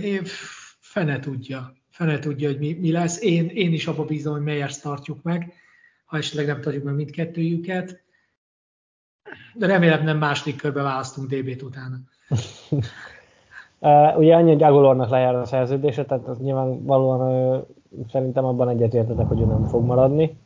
Én 0.00 0.22
fene 0.80 1.18
tudja 1.18 1.76
fene 1.96 2.18
tudja, 2.18 2.48
hogy 2.48 2.58
mi, 2.58 2.72
mi 2.72 2.92
lesz. 2.92 3.22
Én, 3.22 3.48
én 3.48 3.72
is 3.72 3.86
abba 3.86 4.04
bízom, 4.04 4.32
hogy 4.32 4.42
Meyers 4.42 4.78
tartjuk 4.78 5.22
meg, 5.22 5.52
ha 6.04 6.16
esetleg 6.16 6.46
nem 6.46 6.60
tartjuk 6.60 6.84
meg 6.84 6.94
mindkettőjüket. 6.94 8.04
De 9.54 9.66
remélem 9.66 10.04
nem 10.04 10.18
második 10.18 10.56
körbe 10.56 10.82
választunk 10.82 11.28
DB-t 11.28 11.62
utána. 11.62 11.96
uh, 13.78 14.18
ugye 14.18 14.34
annyi, 14.34 14.52
hogy 14.52 14.62
Agolornak 14.62 15.10
lejár 15.10 15.34
a 15.34 15.44
szerződése, 15.44 16.04
tehát 16.04 16.28
az 16.28 16.38
nyilvánvalóan 16.38 17.20
uh, 17.20 17.66
szerintem 18.10 18.44
abban 18.44 18.68
egyetértetek, 18.68 19.26
hogy 19.26 19.40
ő 19.40 19.44
nem 19.44 19.64
fog 19.64 19.84
maradni. 19.84 20.36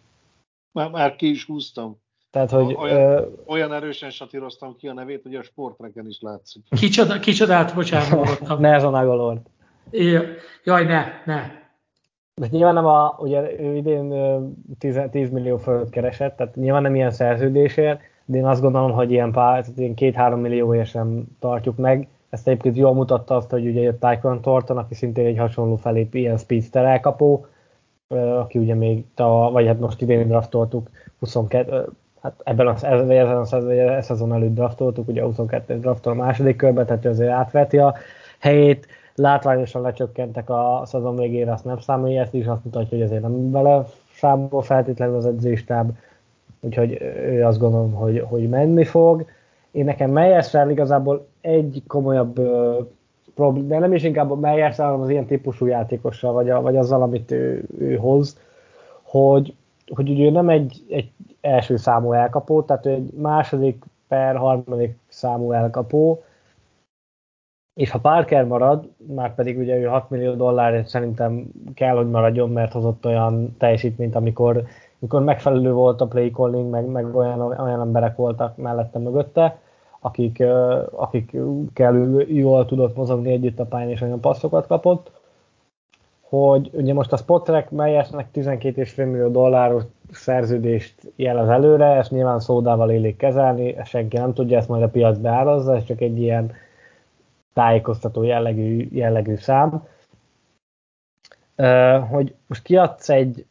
Már, 0.73 0.91
már 0.91 1.17
ki 1.17 1.31
is 1.31 1.45
húztam. 1.45 1.97
Tehát, 2.31 2.51
hogy, 2.51 2.75
olyan, 2.79 3.23
uh, 3.23 3.29
olyan 3.47 3.73
erősen 3.73 4.11
satíroztam 4.11 4.77
ki 4.77 4.89
a 4.89 4.93
nevét, 4.93 5.23
hogy 5.23 5.35
a 5.35 5.43
sportreken 5.43 6.07
is 6.07 6.19
látszik. 6.21 6.63
Kicsoda, 6.69 7.19
kicsodát, 7.19 7.75
bocsánat, 7.75 8.59
ne 8.59 8.75
ez 8.75 8.85
a 8.85 8.91
Nagolord. 8.91 9.41
Jaj, 10.65 10.85
ne, 10.85 11.05
ne. 11.25 11.59
De 12.35 12.47
nyilván 12.51 12.75
nem 12.75 12.87
a, 12.87 13.17
ugye 13.19 13.61
ő 13.61 13.77
idén 13.77 14.15
10, 14.79 15.01
10 15.11 15.31
millió 15.31 15.57
fölött 15.57 15.91
keresett, 15.91 16.37
tehát 16.37 16.55
nyilván 16.55 16.83
nem 16.83 16.95
ilyen 16.95 17.11
szerződésért, 17.11 18.01
de 18.25 18.37
én 18.37 18.47
azt 18.47 18.61
gondolom, 18.61 18.93
hogy 18.93 19.11
ilyen, 19.11 19.33
pár, 19.33 19.61
tehát 19.61 19.79
ilyen 19.79 19.95
két-három 19.95 20.41
millióért 20.41 20.89
sem 20.89 21.25
tartjuk 21.39 21.77
meg. 21.77 22.09
Ezt 22.31 22.48
egyébként 22.48 22.77
jól 22.77 22.94
mutatta 22.94 23.36
azt, 23.36 23.51
hogy 23.51 23.66
ugye 23.66 23.81
jött 23.81 24.01
Tyquan 24.01 24.40
Thornton, 24.40 24.78
aki 24.78 24.94
szintén 24.94 25.27
egy 25.27 25.39
hasonló 25.39 25.77
felép 25.77 26.15
ilyen 26.15 26.36
speedster 26.36 26.85
elkapó, 26.85 27.47
aki 28.39 28.59
ugye 28.59 28.74
még, 28.74 29.05
ta, 29.15 29.51
vagy 29.52 29.66
hát 29.66 29.81
most 29.81 30.01
idén 30.01 30.28
draftoltuk, 30.28 30.90
22, 31.19 31.89
hát 32.23 32.40
ebben 32.44 32.66
a, 32.66 32.74
ezen 32.86 33.36
a 33.36 33.44
szezon 34.02 34.32
előtt 34.32 34.55
draftoltuk, 34.55 35.09
ugye 35.09 35.23
22 35.23 35.78
draftol 35.78 36.12
a 36.12 36.16
második 36.16 36.57
körbe, 36.57 36.85
tehát 36.85 37.05
azért 37.05 37.31
átveti 37.31 37.78
a 37.78 37.94
helyét, 38.39 38.86
látványosan 39.15 39.82
lecsökkentek 39.82 40.51
a 40.51 40.82
szezon 40.85 41.16
végére, 41.16 41.52
azt 41.52 41.65
nem 41.65 41.78
számolja, 41.78 42.23
ezt 42.23 42.35
is 42.35 42.47
azt 42.47 42.65
mutatja, 42.65 42.97
hogy 42.97 43.07
azért 43.07 43.23
nem 43.23 43.51
vele 43.51 43.85
számol 44.15 44.62
feltétlenül 44.62 45.16
az 45.16 45.27
edzéstáb, 45.27 45.90
úgyhogy 46.61 47.02
ő 47.02 47.44
azt 47.44 47.59
gondolom, 47.59 47.93
hogy, 47.93 48.24
hogy 48.28 48.48
menni 48.48 48.85
fog. 48.85 49.24
Én 49.71 49.85
nekem 49.85 50.11
Meyersrel 50.11 50.71
igazából 50.71 51.27
egy 51.41 51.83
komolyabb 51.87 52.41
probléma, 53.35 53.69
de 53.69 53.79
nem 53.79 53.93
is 53.93 54.03
inkább 54.03 54.31
a 54.31 54.35
Meyers, 54.35 54.77
hanem 54.77 55.01
az 55.01 55.09
ilyen 55.09 55.27
típusú 55.27 55.67
játékossal, 55.67 56.33
vagy, 56.33 56.51
a, 56.51 56.61
vagy 56.61 56.77
azzal, 56.77 57.03
amit 57.03 57.31
ő, 57.31 57.65
ő 57.79 57.97
hoz, 57.97 58.39
hogy, 59.03 59.55
hogy 59.95 60.11
ugye 60.11 60.31
nem 60.31 60.49
egy, 60.49 60.85
egy 60.89 61.11
első 61.41 61.77
számú 61.77 62.13
elkapó, 62.13 62.63
tehát 62.63 62.87
egy 62.87 63.13
második 63.13 63.85
per 64.09 64.37
harmadik 64.37 64.97
számú 65.09 65.53
elkapó, 65.53 66.23
és 67.75 67.91
ha 67.91 67.99
Parker 67.99 68.45
marad, 68.45 68.89
már 69.15 69.35
pedig 69.35 69.59
ugye 69.59 69.77
ő 69.77 69.85
6 69.85 70.11
millió 70.11 70.35
dollárért 70.35 70.87
szerintem 70.87 71.51
kell, 71.75 71.97
hogy 71.97 72.11
maradjon, 72.11 72.51
mert 72.51 72.73
hozott 72.73 73.07
olyan 73.07 73.57
teljesítményt, 73.59 74.15
amikor, 74.15 74.63
amikor 75.01 75.23
megfelelő 75.23 75.73
volt 75.73 76.01
a 76.01 76.07
play 76.07 76.31
calling, 76.31 76.71
meg, 76.71 76.87
meg 76.87 77.15
olyan, 77.15 77.41
olyan 77.41 77.81
emberek 77.81 78.17
voltak 78.17 78.57
mellette 78.57 78.99
mögötte, 78.99 79.59
akik, 80.01 80.43
akik 80.91 81.37
kell 81.73 81.95
jól 82.27 82.67
tudott 82.67 82.97
mozogni 82.97 83.33
együtt 83.33 83.59
a 83.59 83.65
pályán, 83.65 83.91
és 83.91 84.01
olyan 84.01 84.21
passzokat 84.21 84.67
kapott, 84.67 85.11
hogy 86.21 86.71
ugye 86.73 86.93
most 86.95 87.13
a 87.13 87.17
Spotrek 87.17 87.71
melyesnek 87.71 88.29
12,5 88.35 88.97
millió 88.97 89.29
dolláros 89.29 89.83
szerződést 90.11 91.13
jelez 91.17 91.49
előre, 91.49 91.87
ezt 91.87 92.11
nyilván 92.11 92.41
szódával 92.41 92.91
élik 92.91 93.17
kezelni, 93.17 93.77
senki 93.85 94.17
nem 94.17 94.35
tudja, 94.35 94.59
ezt 94.59 94.69
majd 94.69 94.83
a 94.83 94.89
piac 94.89 95.19
beárazza, 95.19 95.77
ez 95.77 95.85
csak 95.85 96.01
egy 96.01 96.19
ilyen 96.19 96.53
tájékoztató 97.53 98.23
jellegű, 98.23 98.89
jellegű 98.93 99.35
szám, 99.35 99.83
hogy 102.11 102.35
most 102.47 102.63
kiadsz 102.63 103.09
egy 103.09 103.47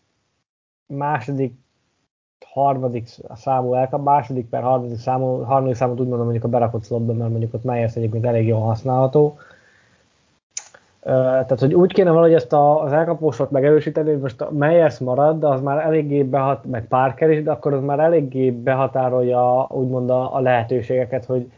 második, 0.98 1.53
harmadik 2.45 3.07
számú 3.36 3.74
elkap, 3.74 4.03
második 4.03 4.49
per 4.49 4.61
harmadik 4.61 4.98
számú, 4.98 5.41
harmadik 5.44 5.76
számot 5.76 5.99
úgy 5.99 6.07
mondom 6.07 6.24
mondjuk 6.24 6.44
a 6.45 6.48
berakott 6.48 6.84
szlopban, 6.84 7.16
mert 7.16 7.30
mondjuk 7.30 7.53
ott 7.53 7.64
Myers 7.64 7.95
egyébként 7.95 8.26
elég 8.26 8.48
jól 8.48 8.61
használható. 8.61 9.38
Tehát, 11.03 11.60
hogy 11.60 11.74
úgy 11.74 11.94
kéne 11.94 12.10
valahogy 12.10 12.34
ezt 12.34 12.53
a, 12.53 12.84
az 12.84 12.91
elkapósot 12.91 13.52
megerősíteni, 13.52 14.10
hogy 14.10 14.20
most 14.20 14.41
a 14.41 14.52
Meyers 14.52 14.98
marad, 14.98 15.40
de 15.40 15.48
az 15.48 15.61
már 15.61 15.86
eléggé 15.86 16.24
behat, 16.24 16.66
meg 16.66 16.88
Parker 16.88 17.30
is, 17.30 17.44
de 17.44 17.52
akkor 17.52 17.74
az 17.74 17.82
már 17.82 17.99
eléggé 17.99 18.52
behatárolja 18.52 19.68
úgymond 19.70 20.10
a, 20.10 20.36
a 20.36 20.40
lehetőségeket, 20.40 21.26
hogy, 21.26 21.52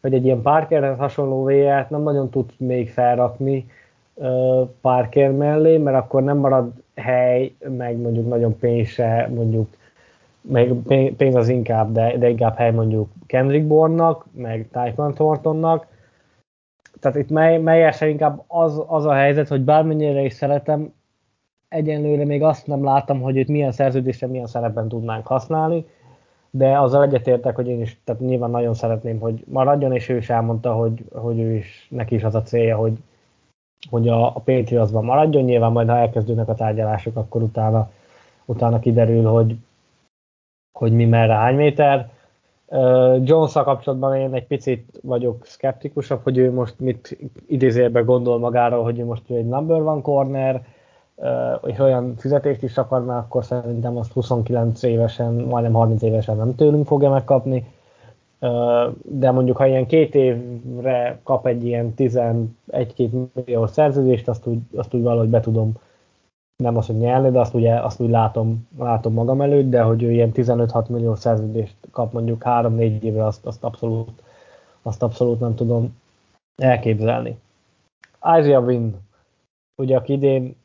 hogy 0.00 0.14
egy 0.14 0.24
ilyen 0.24 0.42
Parkerhez 0.42 0.98
hasonló 0.98 1.44
VR-t 1.44 1.90
nem 1.90 2.02
nagyon 2.02 2.30
tud 2.30 2.50
még 2.56 2.90
felrakni 2.90 3.70
uh, 4.14 4.68
Parker 4.80 5.30
mellé, 5.30 5.76
mert 5.76 5.96
akkor 5.96 6.22
nem 6.22 6.36
marad 6.36 6.72
hely, 6.98 7.54
meg 7.68 7.96
mondjuk 7.96 8.28
nagyon 8.28 8.58
pénz 8.58 8.96
mondjuk 9.28 9.76
meg 10.40 10.72
pénz 11.16 11.34
az 11.34 11.48
inkább, 11.48 11.92
de, 11.92 12.16
de 12.16 12.28
inkább 12.28 12.56
hely 12.56 12.70
mondjuk 12.70 13.08
Kendrick 13.26 13.66
Bourne-nak, 13.66 14.26
meg 14.32 14.68
Tyquan 14.72 15.14
Thorntonnak. 15.14 15.86
Tehát 17.00 17.16
itt 17.16 17.30
mely, 17.30 17.58
melyesen 17.58 18.08
inkább 18.08 18.44
az, 18.46 18.82
az 18.86 19.04
a 19.04 19.12
helyzet, 19.12 19.48
hogy 19.48 19.60
bármennyire 19.60 20.22
is 20.22 20.32
szeretem, 20.32 20.92
egyenlőre 21.68 22.24
még 22.24 22.42
azt 22.42 22.66
nem 22.66 22.84
láttam, 22.84 23.20
hogy 23.20 23.36
itt 23.36 23.48
milyen 23.48 23.72
szerződésre, 23.72 24.26
milyen 24.26 24.46
szerepben 24.46 24.88
tudnánk 24.88 25.26
használni 25.26 25.86
de 26.50 26.78
azzal 26.78 27.02
egyetértek, 27.02 27.54
hogy 27.54 27.68
én 27.68 27.80
is, 27.80 28.00
tehát 28.04 28.20
nyilván 28.20 28.50
nagyon 28.50 28.74
szeretném, 28.74 29.18
hogy 29.18 29.44
maradjon, 29.46 29.92
és 29.92 30.08
ő 30.08 30.16
is 30.16 30.30
elmondta, 30.30 30.72
hogy, 30.72 31.04
hogy 31.12 31.38
ő 31.38 31.54
is, 31.54 31.86
neki 31.90 32.14
is 32.14 32.22
az 32.22 32.34
a 32.34 32.42
célja, 32.42 32.76
hogy, 32.76 32.98
hogy 33.90 34.08
a, 34.08 34.26
a 34.26 34.40
Patriotsban 34.44 35.04
maradjon, 35.04 35.44
nyilván 35.44 35.72
majd 35.72 35.88
ha 35.88 35.96
elkezdődnek 35.96 36.48
a 36.48 36.54
tárgyalások, 36.54 37.16
akkor 37.16 37.42
utána, 37.42 37.90
utána 38.44 38.78
kiderül, 38.78 39.24
hogy, 39.24 39.56
hogy 40.78 40.92
mi 40.92 41.04
merre 41.04 41.34
hány 41.34 41.56
méter. 41.56 42.10
Jones 43.22 43.52
kapcsolatban 43.52 44.16
én 44.16 44.34
egy 44.34 44.46
picit 44.46 45.00
vagyok 45.02 45.46
szkeptikusabb, 45.46 46.20
hogy 46.22 46.38
ő 46.38 46.52
most 46.52 46.74
mit 46.78 47.18
idézőjelben 47.46 48.04
gondol 48.04 48.38
magáról, 48.38 48.82
hogy 48.82 48.98
ő 48.98 49.04
most 49.04 49.30
egy 49.30 49.46
number 49.46 49.80
one 49.80 50.00
corner, 50.00 50.66
és 51.66 51.78
olyan 51.78 52.14
fizetést 52.16 52.62
is 52.62 52.78
akarna, 52.78 53.16
akkor 53.16 53.44
szerintem 53.44 53.96
azt 53.96 54.12
29 54.12 54.82
évesen, 54.82 55.32
majdnem 55.32 55.72
30 55.72 56.02
évesen 56.02 56.36
nem 56.36 56.54
tőlünk 56.54 56.86
fogja 56.86 57.10
megkapni. 57.10 57.64
De 59.02 59.30
mondjuk, 59.30 59.56
ha 59.56 59.66
ilyen 59.66 59.86
két 59.86 60.14
évre 60.14 61.20
kap 61.22 61.46
egy 61.46 61.64
ilyen 61.64 61.94
11-2 61.96 62.46
millió 63.34 63.66
szerződést, 63.66 64.28
azt 64.28 64.46
úgy, 64.46 64.58
azt 64.76 64.94
úgy 64.94 65.02
valahogy 65.02 65.28
be 65.28 65.40
tudom, 65.40 65.72
nem 66.62 66.76
azt, 66.76 66.86
hogy 66.86 66.96
nyelni, 66.96 67.30
de 67.30 67.40
azt, 67.40 67.54
ugye, 67.54 67.74
azt 67.74 68.00
úgy 68.00 68.10
látom, 68.10 68.68
látom 68.78 69.12
magam 69.12 69.40
előtt, 69.40 69.70
de 69.70 69.82
hogy 69.82 70.02
ő 70.02 70.10
ilyen 70.10 70.30
15-6 70.34 70.88
millió 70.88 71.14
szerződést 71.14 71.76
kap 71.90 72.12
mondjuk 72.12 72.42
3-4 72.44 73.02
évre, 73.02 73.26
azt, 73.26 73.46
azt, 73.46 73.64
abszolút, 73.64 74.22
azt 74.82 75.02
abszolút 75.02 75.40
nem 75.40 75.54
tudom 75.54 75.96
elképzelni. 76.62 77.38
Isaiah 78.38 78.64
Win, 78.64 78.96
ugye 79.82 79.96
aki 79.96 80.12
idén 80.12 80.56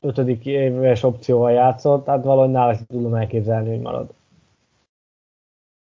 ötödik 0.00 0.46
éves 0.46 1.02
opcióval 1.02 1.50
játszott, 1.50 2.04
tehát 2.04 2.24
valahogy 2.24 2.50
nála 2.50 2.76
tudom 2.86 3.14
elképzelni, 3.14 3.68
hogy 3.68 3.80
marad. 3.80 4.12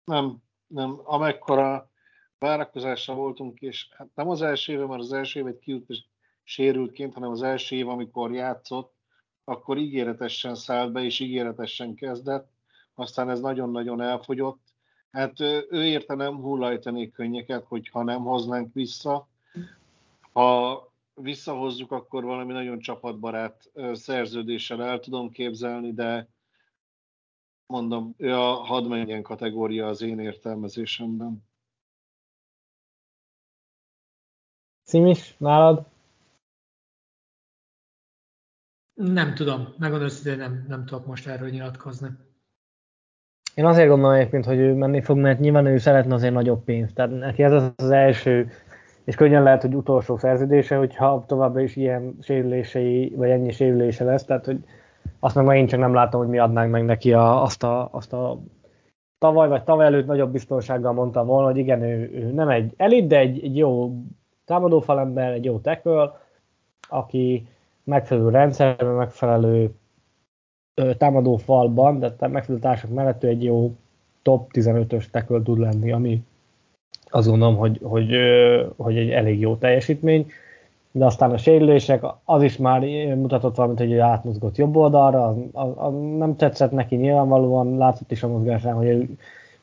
Nem, 0.04 0.36
nem. 0.66 1.00
Amekkora 1.04 1.90
várakozásra 2.38 3.14
voltunk, 3.14 3.60
és 3.60 3.88
hát 3.96 4.08
nem 4.14 4.28
az 4.28 4.42
első 4.42 4.72
éve, 4.72 4.86
mert 4.86 5.00
az 5.00 5.12
első 5.12 5.40
évet 5.40 5.58
kiút 5.58 5.86
sérültként, 6.42 7.14
hanem 7.14 7.30
az 7.30 7.42
első 7.42 7.76
év, 7.76 7.88
amikor 7.88 8.32
játszott, 8.32 8.94
akkor 9.44 9.78
ígéretesen 9.78 10.54
szállt 10.54 10.92
be, 10.92 11.04
és 11.04 11.20
ígéretesen 11.20 11.94
kezdett, 11.94 12.50
aztán 12.94 13.30
ez 13.30 13.40
nagyon-nagyon 13.40 14.00
elfogyott. 14.00 14.60
Hát 15.10 15.40
ő 15.40 15.84
érte 15.84 16.14
nem 16.14 16.36
hullajtanék 16.36 17.12
könnyeket, 17.12 17.64
hogyha 17.64 18.02
nem 18.02 18.22
hoznánk 18.22 18.72
vissza. 18.72 19.28
Ha 20.32 20.92
visszahozzuk, 21.14 21.92
akkor 21.92 22.24
valami 22.24 22.52
nagyon 22.52 22.78
csapatbarát 22.78 23.70
szerződéssel 23.92 24.82
el 24.82 25.00
tudom 25.00 25.30
képzelni, 25.30 25.92
de 25.92 26.28
mondom, 27.72 28.14
ő 28.16 28.32
a 28.32 28.52
hadd 28.52 28.84
menjen 28.84 29.22
kategória 29.22 29.86
az 29.86 30.02
én 30.02 30.18
értelmezésemben. 30.18 31.44
Cimis, 34.84 35.34
nálad? 35.38 35.86
Nem 38.94 39.34
tudom, 39.34 39.74
megmondom 39.78 40.08
őszintén, 40.08 40.36
nem, 40.36 40.64
nem 40.68 40.84
tudok 40.84 41.06
most 41.06 41.26
erről 41.26 41.48
nyilatkozni. 41.48 42.08
Én 43.54 43.64
azért 43.64 43.88
gondolom 43.88 44.14
egyébként, 44.14 44.44
hogy 44.44 44.58
ő 44.58 44.74
menni 44.74 45.02
fog, 45.02 45.16
mert 45.18 45.40
nyilván 45.40 45.66
ő 45.66 45.78
szeretne 45.78 46.14
azért 46.14 46.32
nagyobb 46.32 46.64
pénzt. 46.64 46.94
Tehát 46.94 47.10
neki 47.10 47.42
ez 47.42 47.52
az, 47.52 47.72
az 47.76 47.90
első 47.90 48.50
és 49.04 49.14
könnyen 49.14 49.42
lehet, 49.42 49.62
hogy 49.62 49.74
utolsó 49.74 50.16
szerződése, 50.16 50.76
hogyha 50.76 51.24
továbbra 51.26 51.60
is 51.60 51.76
ilyen 51.76 52.16
sérülései, 52.20 53.12
vagy 53.16 53.30
ennyi 53.30 53.52
sérülése 53.52 54.04
lesz, 54.04 54.24
tehát 54.24 54.44
hogy 54.44 54.64
azt 55.20 55.34
meg 55.34 55.44
megint 55.44 55.68
csak 55.68 55.80
nem 55.80 55.94
látom, 55.94 56.20
hogy 56.20 56.30
mi 56.30 56.38
adnánk 56.38 56.70
meg 56.70 56.84
neki 56.84 57.12
a, 57.12 57.42
azt, 57.42 57.62
a, 57.62 57.88
azt 57.92 58.12
a 58.12 58.38
tavaly 59.18 59.48
vagy 59.48 59.62
tavaly 59.62 59.86
előtt 59.86 60.06
nagyobb 60.06 60.32
biztonsággal 60.32 60.92
mondtam 60.92 61.26
volna, 61.26 61.46
hogy 61.46 61.56
igen, 61.56 61.82
ő, 61.82 62.10
ő 62.14 62.32
nem 62.32 62.48
egy 62.48 62.72
elit, 62.76 63.06
de 63.06 63.18
egy, 63.18 63.44
egy 63.44 63.56
jó 63.56 63.92
támadófalember, 64.44 65.32
egy 65.32 65.44
jó 65.44 65.58
tackle, 65.58 66.20
aki 66.88 67.46
megfelelő 67.84 68.28
rendszerben, 68.28 68.94
megfelelő 68.94 69.74
támadófalban, 70.98 71.98
de 71.98 72.28
megfelelő 72.28 72.62
társak 72.62 72.90
mellett 72.90 73.22
egy 73.22 73.44
jó 73.44 73.74
top 74.22 74.50
15-ös 74.52 75.10
tackle 75.10 75.42
tud 75.42 75.58
lenni, 75.58 75.92
ami 75.92 76.22
azt 77.04 77.28
gondolom, 77.28 77.56
hogy, 77.56 77.80
hogy, 77.82 78.14
hogy 78.76 78.96
egy 78.96 79.10
elég 79.10 79.40
jó 79.40 79.56
teljesítmény, 79.56 80.26
de 80.92 81.04
aztán 81.04 81.30
a 81.30 81.36
sérülések, 81.36 82.04
az 82.24 82.42
is 82.42 82.56
már 82.56 82.80
mutatott 83.16 83.56
valamit, 83.56 83.78
hogy 83.78 83.98
átmozgott 83.98 84.56
jobb 84.56 84.76
oldalra, 84.76 85.26
az, 85.26 85.36
az, 85.52 85.68
az 85.76 85.92
nem 86.18 86.36
tetszett 86.36 86.70
neki 86.70 86.96
nyilvánvalóan, 86.96 87.76
látszott 87.76 88.10
is 88.10 88.22
a 88.22 88.28
mozgásán, 88.28 88.74
hogy 88.74 88.86
ő 88.86 89.08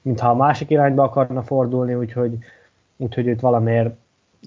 mintha 0.02 0.30
a 0.30 0.36
másik 0.36 0.70
irányba 0.70 1.04
akarna 1.04 1.42
fordulni, 1.42 1.94
úgyhogy, 1.94 2.38
úgyhogy 2.98 3.28
őt 3.28 3.42
valamiért 3.42 3.96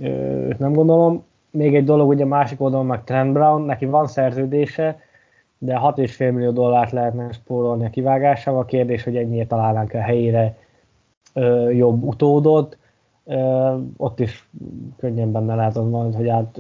őt 0.01 0.59
nem 0.59 0.73
gondolom. 0.73 1.25
Még 1.51 1.75
egy 1.75 1.85
dolog, 1.85 2.09
ugye 2.09 2.25
másik 2.25 2.61
oldalon 2.61 2.87
meg 2.87 3.05
Trent 3.05 3.33
Brown, 3.33 3.63
neki 3.63 3.87
van 3.87 4.07
szerződése, 4.07 5.01
de 5.59 5.81
6,5 5.83 6.19
millió 6.19 6.51
dollárt 6.51 6.91
lehetne 6.91 7.33
spórolni 7.33 7.85
a 7.85 7.91
kivágásával. 7.91 8.61
A 8.61 8.65
kérdés, 8.65 9.05
hogy 9.05 9.17
ennyire 9.17 9.47
találnánk 9.47 9.95
a 9.95 10.01
helyére 10.01 10.57
ö, 11.35 11.71
jobb 11.71 12.03
utódot. 12.03 12.77
Ott 13.97 14.21
is 14.21 14.49
könnyen 14.97 15.33
benne 15.33 15.67
az 15.67 15.77
majd, 15.77 16.15
hogy 16.15 16.29
át 16.29 16.59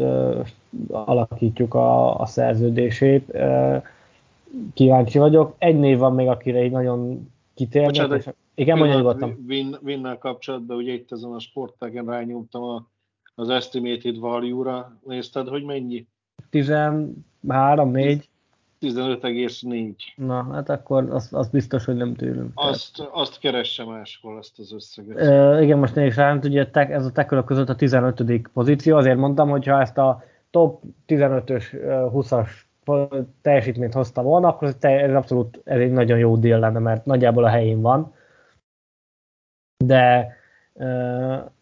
alakítjuk 0.88 1.74
a, 1.74 2.20
a 2.20 2.26
szerződését. 2.26 3.38
Kíváncsi 4.74 5.18
vagyok. 5.18 5.54
Egy 5.58 5.78
név 5.78 5.98
van 5.98 6.14
még, 6.14 6.28
akire 6.28 6.64
így 6.64 6.70
nagyon 6.70 7.30
kitérnek. 7.54 8.34
Igen, 8.54 8.78
mondja 8.78 8.96
nyugodtan. 8.96 9.44
Win, 9.82 10.16
kapcsolatban, 10.18 10.76
ugye 10.76 10.92
itt 10.92 11.12
ezen 11.12 11.32
a 11.32 11.40
sportágen 11.40 12.06
rányomtam 12.06 12.62
a, 12.62 12.86
az 13.34 13.48
estimated 13.48 14.18
value-ra. 14.18 14.96
Nézted, 15.06 15.48
hogy 15.48 15.64
mennyi? 15.64 16.06
13, 16.50 17.90
4. 17.90 18.28
15,4. 18.82 19.94
Na, 20.16 20.48
hát 20.52 20.68
akkor 20.68 21.10
az, 21.10 21.28
az 21.32 21.48
biztos, 21.48 21.84
hogy 21.84 21.96
nem 21.96 22.14
tőlünk. 22.14 22.50
Azt, 22.54 23.08
azt 23.12 23.38
keresse 23.38 23.84
máshol, 23.84 24.36
azt 24.36 24.58
az 24.58 24.72
összeget. 24.72 25.18
E, 25.18 25.62
igen, 25.62 25.78
most 25.78 25.94
nézd 25.94 26.16
rá, 26.16 26.34
ugye 26.34 26.70
ez 26.72 27.04
a 27.04 27.12
tekölök 27.12 27.44
között 27.44 27.68
a 27.68 27.74
15. 27.74 28.48
pozíció, 28.52 28.96
azért 28.96 29.16
mondtam, 29.16 29.48
hogy 29.48 29.66
ha 29.66 29.80
ezt 29.80 29.98
a 29.98 30.22
top 30.50 30.82
15-ös, 31.06 31.64
20-as 32.12 32.48
teljesítményt 33.42 33.92
hozta 33.92 34.22
volna, 34.22 34.48
akkor 34.48 34.68
ez, 34.68 34.76
ez 34.80 35.14
abszolút 35.14 35.60
ez 35.64 35.80
egy 35.80 35.92
nagyon 35.92 36.18
jó 36.18 36.36
deal 36.36 36.60
lenne, 36.60 36.78
mert 36.78 37.04
nagyjából 37.04 37.44
a 37.44 37.48
helyén 37.48 37.80
van. 37.80 38.14
De, 39.84 40.34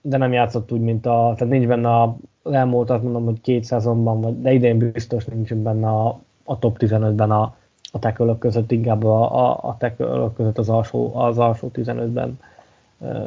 de 0.00 0.16
nem 0.16 0.32
játszott 0.32 0.72
úgy, 0.72 0.80
mint 0.80 1.06
a, 1.06 1.32
tehát 1.36 1.52
nincs 1.52 1.66
benne 1.66 1.88
a 1.88 2.16
elmúlt, 2.44 2.90
azt 2.90 3.02
mondom, 3.02 3.24
hogy 3.24 3.40
két 3.40 3.64
szezonban, 3.64 4.20
vagy, 4.20 4.40
de 4.40 4.52
idén 4.52 4.92
biztos 4.92 5.24
nincs 5.24 5.54
benne 5.54 5.88
a, 5.88 6.20
a 6.50 6.58
top 6.58 6.76
15-ben 6.80 7.30
a, 7.30 7.54
a 7.92 7.98
tekölök 7.98 8.38
között, 8.38 8.70
inkább 8.70 9.04
a, 9.04 9.48
a, 9.48 9.58
a 9.62 9.76
tekölök 9.78 10.34
között 10.34 10.58
az 10.58 10.68
alsó, 10.68 11.14
az 11.14 11.38
alsó 11.38 11.70
15-ben 11.74 12.38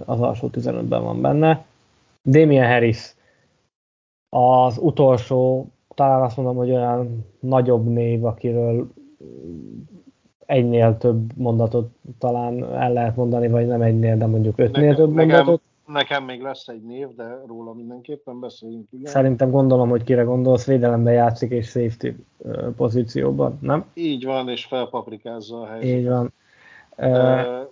az 0.05 0.21
alsó 0.21 0.49
15-ben 0.51 1.03
van 1.03 1.21
benne. 1.21 1.65
Damien 2.23 2.67
Harris 2.67 3.15
az 4.29 4.77
utolsó, 4.77 5.67
talán 5.95 6.21
azt 6.21 6.37
mondom, 6.37 6.55
hogy 6.55 6.71
olyan 6.71 7.25
nagyobb 7.39 7.85
név, 7.85 8.25
akiről 8.25 8.87
egynél 10.45 10.97
több 10.97 11.37
mondatot 11.37 11.91
talán 12.17 12.73
el 12.73 12.93
lehet 12.93 13.15
mondani, 13.15 13.47
vagy 13.47 13.67
nem 13.67 13.81
egynél, 13.81 14.17
de 14.17 14.25
mondjuk 14.25 14.59
ötnél 14.59 14.81
nekem, 14.81 14.95
több 14.95 15.13
nekem, 15.13 15.35
mondatot. 15.35 15.61
Nekem 15.85 16.23
még 16.23 16.41
lesz 16.41 16.67
egy 16.67 16.81
név, 16.81 17.07
de 17.07 17.41
róla 17.45 17.73
mindenképpen 17.73 18.39
beszéljünk. 18.39 18.87
Igen. 18.91 19.11
Szerintem 19.11 19.51
gondolom, 19.51 19.89
hogy 19.89 20.03
kire 20.03 20.23
gondolsz, 20.23 20.65
védelemben 20.65 21.13
játszik 21.13 21.51
és 21.51 21.67
safety 21.67 22.09
pozícióban, 22.75 23.57
nem? 23.61 23.91
Így 23.93 24.25
van, 24.25 24.49
és 24.49 24.65
felpaprikázza 24.65 25.61
a 25.61 25.65
helyzetet. 25.65 25.97
Így 25.97 26.07
van. 26.07 26.33
Uh, 26.97 27.71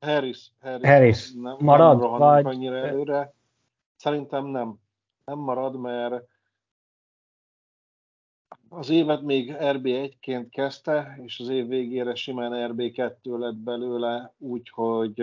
Harris, 0.00 0.52
Harris, 0.60 0.88
Harris. 0.88 1.32
Nem, 1.32 1.56
marad, 1.58 2.00
nem 2.00 2.18
vagy... 2.18 2.46
annyira 2.46 2.76
előre. 2.76 3.34
Szerintem 3.96 4.46
nem. 4.46 4.80
Nem 5.24 5.38
marad, 5.38 5.80
mert 5.80 6.24
az 8.68 8.90
évet 8.90 9.22
még 9.22 9.56
RB1-ként 9.58 10.46
kezdte, 10.50 11.18
és 11.22 11.38
az 11.40 11.48
év 11.48 11.68
végére 11.68 12.14
simán 12.14 12.72
RB2 12.72 13.38
lett 13.38 13.54
belőle, 13.54 14.32
úgyhogy 14.38 15.22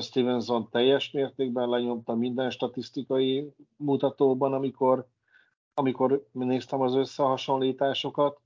Stevenson 0.00 0.68
teljes 0.70 1.10
mértékben 1.10 1.68
lenyomta 1.68 2.14
minden 2.14 2.50
statisztikai 2.50 3.54
mutatóban, 3.76 4.52
amikor, 4.52 5.08
amikor 5.74 6.28
néztem 6.32 6.80
az 6.80 6.94
összehasonlításokat. 6.94 8.40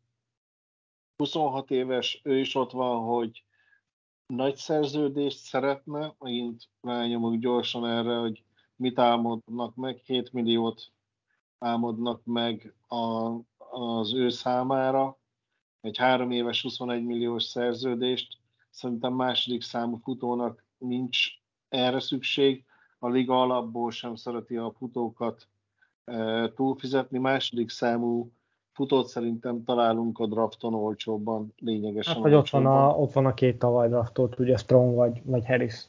26 1.17 1.71
éves, 1.71 2.21
ő 2.25 2.39
is 2.39 2.55
ott 2.55 2.71
van, 2.71 3.05
hogy 3.05 3.45
nagy 4.27 4.57
szerződést 4.57 5.39
szeretne, 5.39 6.15
megint 6.19 6.69
rányomok 6.81 7.37
gyorsan 7.37 7.87
erre, 7.87 8.17
hogy 8.17 8.45
mit 8.77 8.99
álmodnak 8.99 9.75
meg, 9.75 9.97
7 10.05 10.33
milliót 10.33 10.93
álmodnak 11.59 12.25
meg 12.25 12.75
a, 12.89 13.31
az 13.77 14.15
ő 14.15 14.29
számára, 14.29 15.19
egy 15.81 15.97
három 15.97 16.31
éves 16.31 16.63
21 16.63 17.05
milliós 17.05 17.43
szerződést, 17.43 18.39
szerintem 18.71 19.13
második 19.13 19.63
számú 19.63 19.97
futónak 19.97 20.62
nincs 20.83 21.29
erre 21.69 22.01
szükség, 22.01 22.65
a 22.99 23.09
liga 23.09 23.41
alapból 23.41 23.91
sem 23.91 24.15
szereti 24.15 24.57
a 24.57 24.73
futókat 24.77 25.49
e, 26.05 26.49
túlfizetni, 26.53 27.19
második 27.19 27.71
számú 27.71 28.33
futót 28.73 29.09
szerintem 29.09 29.65
találunk 29.65 30.19
a 30.19 30.27
drafton 30.27 30.75
olcsóbban, 30.75 31.55
lényegesen 31.59 32.15
hát, 32.15 32.23
vagy 32.23 32.35
ott 32.35 32.49
van, 32.49 32.67
a, 32.67 32.89
ott 32.89 33.13
van 33.13 33.27
a 33.27 33.35
két 33.35 33.59
tavaly 33.59 33.89
draftot, 33.89 34.39
ugye 34.39 34.57
Strong 34.57 34.95
vagy, 34.95 35.23
vagy 35.25 35.47
Harris. 35.47 35.87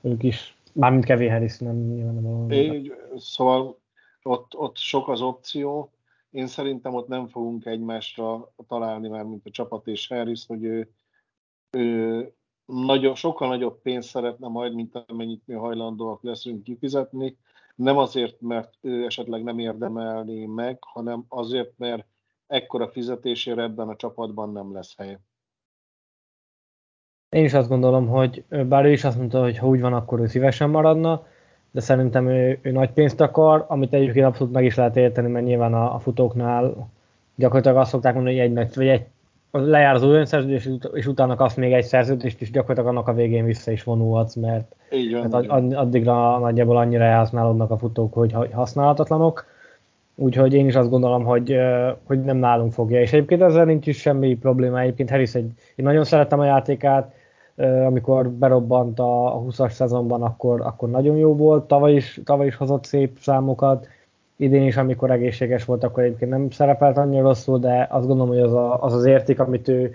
Ők 0.00 0.22
is, 0.22 0.56
mármint 0.72 1.04
Kevin 1.04 1.30
Harris, 1.30 1.58
nem 1.58 1.76
nyilván 1.76 2.14
nem 2.14 2.22
valami. 2.22 2.90
Szóval 3.16 3.78
ott, 4.22 4.54
ott 4.56 4.76
sok 4.76 5.08
az 5.08 5.20
opció, 5.20 5.90
én 6.30 6.46
szerintem 6.46 6.94
ott 6.94 7.08
nem 7.08 7.26
fogunk 7.26 7.66
egymásra 7.66 8.52
találni 8.68 9.08
már, 9.08 9.24
mint 9.24 9.46
a 9.46 9.50
csapat 9.50 9.86
és 9.86 10.08
Harris, 10.08 10.46
hogy 10.46 10.64
ő, 10.64 10.90
ő 11.70 12.32
nagyobb, 12.68 13.16
sokkal 13.16 13.48
nagyobb 13.48 13.80
pénzt 13.82 14.08
szeretne 14.08 14.48
majd, 14.48 14.74
mint 14.74 15.04
amennyit 15.06 15.42
mi 15.46 15.54
hajlandóak 15.54 16.22
leszünk 16.22 16.62
kifizetni. 16.62 17.36
Nem 17.74 17.98
azért, 17.98 18.40
mert 18.40 18.74
ő 18.80 19.04
esetleg 19.04 19.42
nem 19.42 19.58
érdemelné 19.58 20.46
meg, 20.46 20.78
hanem 20.80 21.24
azért, 21.28 21.72
mert 21.76 22.06
ekkora 22.46 22.88
fizetésére 22.88 23.62
ebben 23.62 23.88
a 23.88 23.96
csapatban 23.96 24.52
nem 24.52 24.72
lesz 24.72 24.96
helye. 24.96 25.20
Én 27.28 27.44
is 27.44 27.52
azt 27.52 27.68
gondolom, 27.68 28.06
hogy 28.06 28.44
bár 28.66 28.84
ő 28.84 28.92
is 28.92 29.04
azt 29.04 29.16
mondta, 29.16 29.42
hogy 29.42 29.58
ha 29.58 29.66
úgy 29.66 29.80
van, 29.80 29.92
akkor 29.92 30.20
ő 30.20 30.26
szívesen 30.26 30.70
maradna, 30.70 31.26
de 31.70 31.80
szerintem 31.80 32.28
ő, 32.28 32.58
ő 32.62 32.70
nagy 32.70 32.92
pénzt 32.92 33.20
akar, 33.20 33.64
amit 33.68 33.92
egyébként 33.92 34.26
abszolút 34.26 34.52
meg 34.52 34.64
is 34.64 34.74
lehet 34.74 34.96
érteni, 34.96 35.28
mert 35.28 35.44
nyilván 35.44 35.74
a, 35.74 35.94
a 35.94 35.98
futóknál 35.98 36.90
gyakorlatilag 37.34 37.76
azt 37.76 37.90
szokták 37.90 38.14
mondani, 38.14 38.38
hogy 38.38 38.58
egy, 38.58 38.74
vagy 38.74 38.86
egy 38.88 39.06
lejár 39.50 39.94
az 39.94 40.02
új 40.02 40.24
szerződés, 40.24 40.68
és 40.92 41.06
utána 41.06 41.34
kapsz 41.34 41.54
még 41.54 41.72
egy 41.72 41.84
szerződést, 41.84 42.40
és 42.40 42.50
gyakorlatilag 42.50 42.88
annak 42.88 43.08
a 43.08 43.14
végén 43.14 43.44
vissza 43.44 43.70
is 43.70 43.82
vonulhatsz, 43.82 44.34
mert, 44.34 44.74
Így 44.92 45.12
van, 45.12 45.20
mert 45.20 45.48
ad, 45.48 45.72
addigra 45.72 46.38
nagyjából 46.38 46.76
annyira 46.76 47.04
elhasználódnak 47.04 47.70
a 47.70 47.78
futók, 47.78 48.14
hogy 48.14 48.34
használhatatlanok. 48.52 49.44
Úgyhogy 50.14 50.54
én 50.54 50.66
is 50.66 50.74
azt 50.74 50.90
gondolom, 50.90 51.24
hogy, 51.24 51.56
hogy 52.04 52.20
nem 52.20 52.36
nálunk 52.36 52.72
fogja. 52.72 53.00
És 53.00 53.12
egyébként 53.12 53.42
ezzel 53.42 53.64
nincs 53.64 53.86
is 53.86 54.00
semmi 54.00 54.36
probléma. 54.36 54.80
Egyébként 54.80 55.10
Harris 55.10 55.34
egy, 55.34 55.50
én 55.74 55.84
nagyon 55.84 56.04
szeretem 56.04 56.40
a 56.40 56.44
játékát, 56.44 57.12
amikor 57.86 58.30
berobbant 58.30 58.98
a 58.98 59.42
20-as 59.46 59.70
szezonban, 59.70 60.22
akkor, 60.22 60.60
akkor 60.60 60.90
nagyon 60.90 61.16
jó 61.16 61.36
volt, 61.36 61.64
tavaly 61.64 61.94
is, 61.94 62.20
tavaly 62.24 62.46
is 62.46 62.56
hozott 62.56 62.84
szép 62.84 63.18
számokat, 63.20 63.88
idén 64.38 64.62
is, 64.62 64.76
amikor 64.76 65.10
egészséges 65.10 65.64
volt, 65.64 65.84
akkor 65.84 66.02
egyébként 66.02 66.30
nem 66.30 66.50
szerepelt 66.50 66.96
annyira 66.96 67.22
rosszul, 67.22 67.58
de 67.58 67.86
azt 67.90 68.06
gondolom, 68.06 68.32
hogy 68.32 68.42
az 68.42 68.52
a, 68.52 68.82
az, 68.82 68.92
az 68.92 69.04
érték, 69.04 69.40
amit 69.40 69.68
ő 69.68 69.92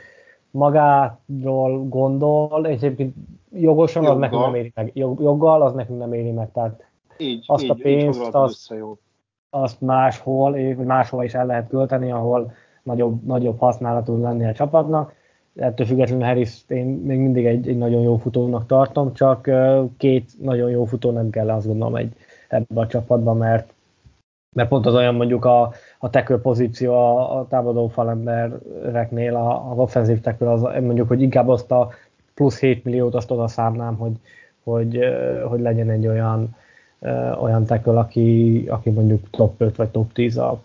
magáról 0.51 1.87
gondol, 1.87 2.65
és 2.65 2.75
egyébként 2.75 3.15
jogosan, 3.53 4.05
az 4.05 4.17
nekünk 4.17 4.41
nem 4.41 4.55
éri 4.55 4.71
meg. 4.75 4.91
Joggal, 4.93 5.61
az 5.61 5.73
nekünk 5.73 5.99
nem 5.99 6.13
éri 6.13 6.31
meg. 6.31 6.51
Tehát 6.51 6.83
így, 7.17 7.43
azt 7.47 7.63
így, 7.63 7.69
a 7.69 7.73
pénzt, 7.73 8.21
így 8.21 8.29
azt, 8.31 8.73
azt 9.49 9.81
máshol, 9.81 10.55
és 10.55 10.75
máshol 10.85 11.23
is 11.23 11.33
el 11.33 11.45
lehet 11.45 11.67
költeni, 11.67 12.11
ahol 12.11 12.51
nagyobb, 12.83 13.23
nagyobb 13.25 13.59
használat 13.59 14.05
tud 14.05 14.21
lenni 14.21 14.45
a 14.45 14.53
csapatnak. 14.53 15.13
Ettől 15.55 15.85
függetlenül 15.85 16.25
Harris 16.25 16.63
én 16.67 16.85
még 16.85 17.19
mindig 17.19 17.45
egy, 17.45 17.67
egy 17.67 17.77
nagyon 17.77 18.01
jó 18.01 18.17
futónak 18.17 18.65
tartom, 18.65 19.13
csak 19.13 19.49
két 19.97 20.29
nagyon 20.41 20.69
jó 20.69 20.85
futó 20.85 21.11
nem 21.11 21.29
kell 21.29 21.49
azt 21.49 21.67
gondolom 21.67 21.95
egy 21.95 22.15
ebbe 22.47 22.81
a 22.81 22.87
csapatba, 22.87 23.33
mert 23.33 23.73
mert 24.53 24.69
pont 24.69 24.85
az 24.85 24.93
olyan 24.93 25.15
mondjuk 25.15 25.45
a, 25.45 25.73
a 25.97 26.09
tackle 26.09 26.37
pozíció 26.37 26.93
a, 26.93 27.37
a 27.37 27.47
támadó 27.47 27.87
falembereknél, 27.87 29.35
a, 29.35 29.71
az 29.71 29.77
offenzív 29.77 30.21
tackle, 30.21 30.51
az, 30.51 30.61
mondjuk, 30.61 31.07
hogy 31.07 31.21
inkább 31.21 31.47
azt 31.49 31.71
a 31.71 31.89
plusz 32.33 32.59
7 32.59 32.83
milliót 32.83 33.15
azt 33.15 33.31
oda 33.31 33.47
számnám, 33.47 33.95
hogy, 33.95 34.13
hogy, 34.63 34.99
hogy 35.49 35.59
legyen 35.59 35.89
egy 35.89 36.07
olyan, 36.07 36.55
olyan 37.41 37.65
tackle, 37.65 37.99
aki, 37.99 38.65
aki 38.69 38.89
mondjuk 38.89 39.29
top 39.29 39.61
5 39.61 39.75
vagy 39.75 39.89
top 39.89 40.13
10 40.13 40.37
a, 40.37 40.61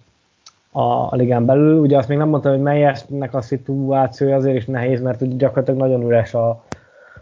a, 0.73 0.82
a 0.82 1.15
ligán 1.15 1.44
belül. 1.44 1.78
Ugye 1.78 1.97
azt 1.97 2.09
még 2.09 2.19
nem 2.19 2.28
mondtam, 2.28 2.52
hogy 2.52 2.62
melyesnek 2.62 3.35
a 3.35 3.40
szituációja 3.40 4.36
azért 4.36 4.56
is 4.56 4.65
nehéz, 4.66 5.01
mert 5.01 5.20
ugye 5.20 5.36
gyakorlatilag 5.36 5.81
nagyon 5.81 6.02
üres 6.02 6.35
a, 6.35 6.62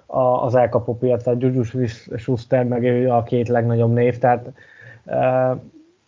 az 0.07 0.55
elkapó 0.55 0.99
piac, 0.99 1.23
tehát 1.23 1.43
Juju 1.43 1.63
Schuster 2.17 2.65
meg 2.65 2.85
ő 2.85 3.11
a 3.11 3.23
két 3.23 3.49
legnagyobb 3.49 3.93
név, 3.93 4.19
tehát 4.19 4.47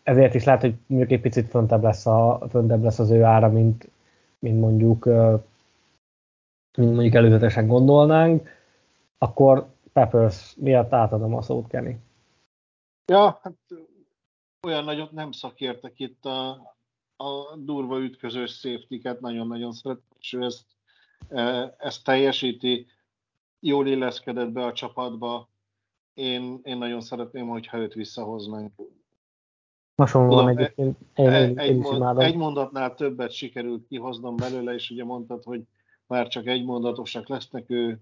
ezért 0.09 0.35
is 0.35 0.45
lehet, 0.45 0.61
hogy 0.61 0.75
mondjuk 0.87 1.11
egy 1.11 1.21
picit 1.21 1.49
föntebb 1.49 1.83
lesz, 1.83 2.07
a, 2.07 2.47
föntebb 2.51 2.83
lesz 2.83 2.99
az 2.99 3.11
ő 3.11 3.23
ára, 3.23 3.49
mint, 3.49 3.91
mint 4.39 4.61
mondjuk 4.61 5.05
mint 6.77 6.93
mondjuk 6.93 7.15
előzetesen 7.15 7.67
gondolnánk, 7.67 8.49
akkor 9.19 9.73
Peppers 9.93 10.55
miatt 10.57 10.93
átadom 10.93 11.35
a 11.35 11.43
szót, 11.43 11.67
Kenny. 11.67 11.95
Ja, 13.07 13.39
hát 13.43 13.57
olyan 14.67 14.85
nagyot 14.85 15.13
nem 15.13 15.33
szakértek 15.33 16.01
itt 16.01 16.25
a, 16.25 16.51
a 17.17 17.57
durva 17.57 17.99
ütközős 17.99 18.59
safety 18.59 19.19
nagyon-nagyon 19.21 19.73
szeret, 19.73 20.01
és 20.19 20.33
ő 20.33 20.43
ezt, 20.43 20.65
e, 21.29 21.75
ezt 21.79 22.05
teljesíti, 22.05 22.87
jól 23.61 23.87
illeszkedett 23.87 24.51
be 24.51 24.65
a 24.65 24.73
csapatba. 24.73 25.49
Én, 26.15 26.61
én 26.63 26.79
nagyon 26.79 27.01
szeretném, 27.01 27.49
hogyha 27.49 27.79
őt 27.79 27.95
visszahoznánk. 27.95 28.73
Hasonlóan 29.99 30.49
egyébként 30.49 30.97
én, 31.15 31.25
én, 31.27 31.33
egy, 31.33 31.67
én 31.67 31.77
mond, 31.77 32.19
egy 32.19 32.37
mondatnál 32.37 32.95
többet 32.95 33.31
sikerült 33.31 33.87
kihoznom 33.89 34.37
belőle, 34.37 34.75
és 34.75 34.91
ugye 34.91 35.05
mondtad, 35.05 35.45
hogy 35.45 35.63
már 36.07 36.29
csak 36.29 36.47
egy 36.47 36.65
mondatosak 36.65 37.29
lesznek, 37.29 37.65
ő, 37.71 38.01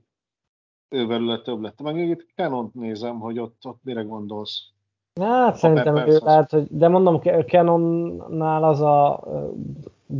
ő 0.89 1.07
belőle 1.07 1.39
több 1.39 1.61
lett. 1.61 1.83
Meg 1.83 1.97
itt 1.97 2.27
Canon 2.35 2.71
nézem, 2.75 3.19
hogy 3.19 3.39
ott, 3.39 3.67
ott 3.67 3.81
mire 3.83 4.03
gondolsz. 4.03 4.63
Hát 5.21 5.57
szerintem 5.57 5.97
ő 5.97 6.19
lehet, 6.25 6.51
hogy, 6.51 6.67
de 6.71 6.89
mondom, 6.89 7.21
Canonnál 7.47 8.65
az 8.65 8.81
a 8.81 9.25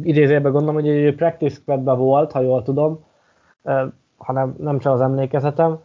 idézőben 0.03 0.53
gondolom, 0.53 0.75
hogy 0.75 0.87
ő 0.87 1.15
practice 1.15 1.55
squadben 1.55 1.99
volt, 1.99 2.33
ha 2.33 2.41
jól 2.41 2.63
tudom, 2.63 3.05
hanem 4.17 4.55
nem 4.59 4.79
csak 4.79 4.93
az 4.93 5.01
emlékezetem, 5.01 5.79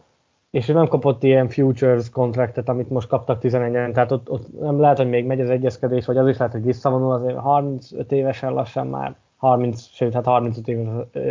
és 0.52 0.68
ő 0.68 0.72
nem 0.72 0.88
kapott 0.88 1.22
ilyen 1.22 1.48
futures 1.48 2.10
kontraktet, 2.10 2.68
amit 2.68 2.90
most 2.90 3.08
kaptak 3.08 3.38
11-en, 3.42 3.92
tehát 3.92 4.12
ott, 4.12 4.30
ott, 4.30 4.60
nem 4.60 4.80
lehet, 4.80 4.96
hogy 4.96 5.08
még 5.08 5.26
megy 5.26 5.40
az 5.40 5.50
egyezkedés, 5.50 6.06
vagy 6.06 6.16
az 6.16 6.28
is 6.28 6.36
lehet, 6.36 6.52
hogy 6.52 6.64
visszavonul, 6.64 7.12
azért 7.12 7.36
35 7.36 8.12
évesen 8.12 8.52
lassan 8.52 8.86
már, 8.86 9.14
30, 9.36 9.82
sőt, 9.92 10.12
hát 10.12 10.24
35 10.24 10.68
éves, 10.68 10.86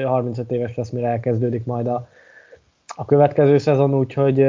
35 0.06 0.52
éves 0.52 0.76
lesz, 0.76 0.90
mire 0.90 1.08
elkezdődik 1.08 1.66
majd 1.66 1.88
a, 1.88 2.08
a 2.96 3.06
következő 3.06 3.58
szezon, 3.58 3.94
úgyhogy 3.94 4.40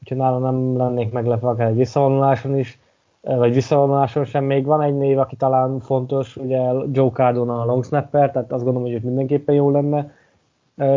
úgyhogy 0.00 0.16
nálam 0.16 0.42
nem 0.42 0.76
lennék 0.76 1.12
meglepve 1.12 1.48
akár 1.48 1.68
egy 1.68 1.76
visszavonuláson 1.76 2.58
is, 2.58 2.78
vagy 3.20 3.54
visszavonuláson 3.54 4.24
sem. 4.24 4.44
Még 4.44 4.64
van 4.64 4.82
egy 4.82 4.96
név, 4.96 5.18
aki 5.18 5.36
talán 5.36 5.80
fontos, 5.80 6.36
ugye 6.36 6.60
Joe 6.92 7.10
Cardona 7.10 7.60
a 7.60 7.64
long 7.64 7.84
snapper, 7.84 8.30
tehát 8.30 8.52
azt 8.52 8.64
gondolom, 8.64 8.88
hogy 8.88 8.96
őt 8.96 9.04
mindenképpen 9.04 9.54
jó 9.54 9.70
lenne 9.70 10.10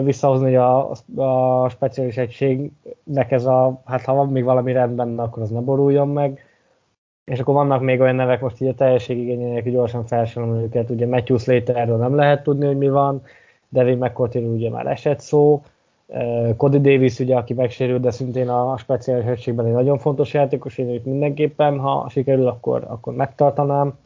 visszahozni, 0.04 0.46
hogy 0.46 0.56
a, 0.56 0.92
a 1.64 1.70
speciális 1.70 2.18
egységnek 2.18 3.32
ez 3.32 3.46
a, 3.46 3.82
hát 3.86 4.06
ha 4.06 4.14
van 4.14 4.28
még 4.28 4.44
valami 4.44 4.72
rendben, 4.72 5.20
akkor 5.20 5.44
az 5.44 5.50
ne 5.50 5.60
boruljon 5.60 6.08
meg. 6.08 6.46
És 7.26 7.40
akkor 7.40 7.54
vannak 7.54 7.82
még 7.82 8.00
olyan 8.00 8.16
nevek, 8.16 8.42
most 8.42 8.62
így 8.62 8.68
a 8.68 8.74
teljességigényének 8.74 9.70
gyorsan 9.70 10.06
felsorolom 10.06 10.60
őket, 10.60 10.90
ugye 10.90 11.08
Matthew 11.08 11.38
Slaterről 11.38 11.98
nem 11.98 12.16
lehet 12.16 12.44
tudni, 12.44 12.66
hogy 12.66 12.78
mi 12.78 12.90
van, 12.90 13.22
Devin 13.70 13.98
McCourty 13.98 14.36
ugye 14.36 14.70
már 14.70 14.88
esett 14.88 15.20
szó, 15.20 15.62
Cody 16.58 16.82
Davis, 16.82 17.20
ugye, 17.20 17.36
aki 17.36 17.54
megsérült, 17.54 18.02
de 18.02 18.12
szintén 18.12 18.50
a 18.50 18.78
speciális 18.78 19.26
egységben 19.26 19.66
egy 19.66 19.72
nagyon 19.72 19.98
fontos 19.98 20.34
játékos, 20.34 20.78
én 20.78 20.90
őt 20.90 21.06
mindenképpen, 21.06 21.80
ha 21.80 22.10
sikerül, 22.10 22.48
akkor, 22.48 22.86
akkor 22.88 23.14
megtartanám. 23.14 23.98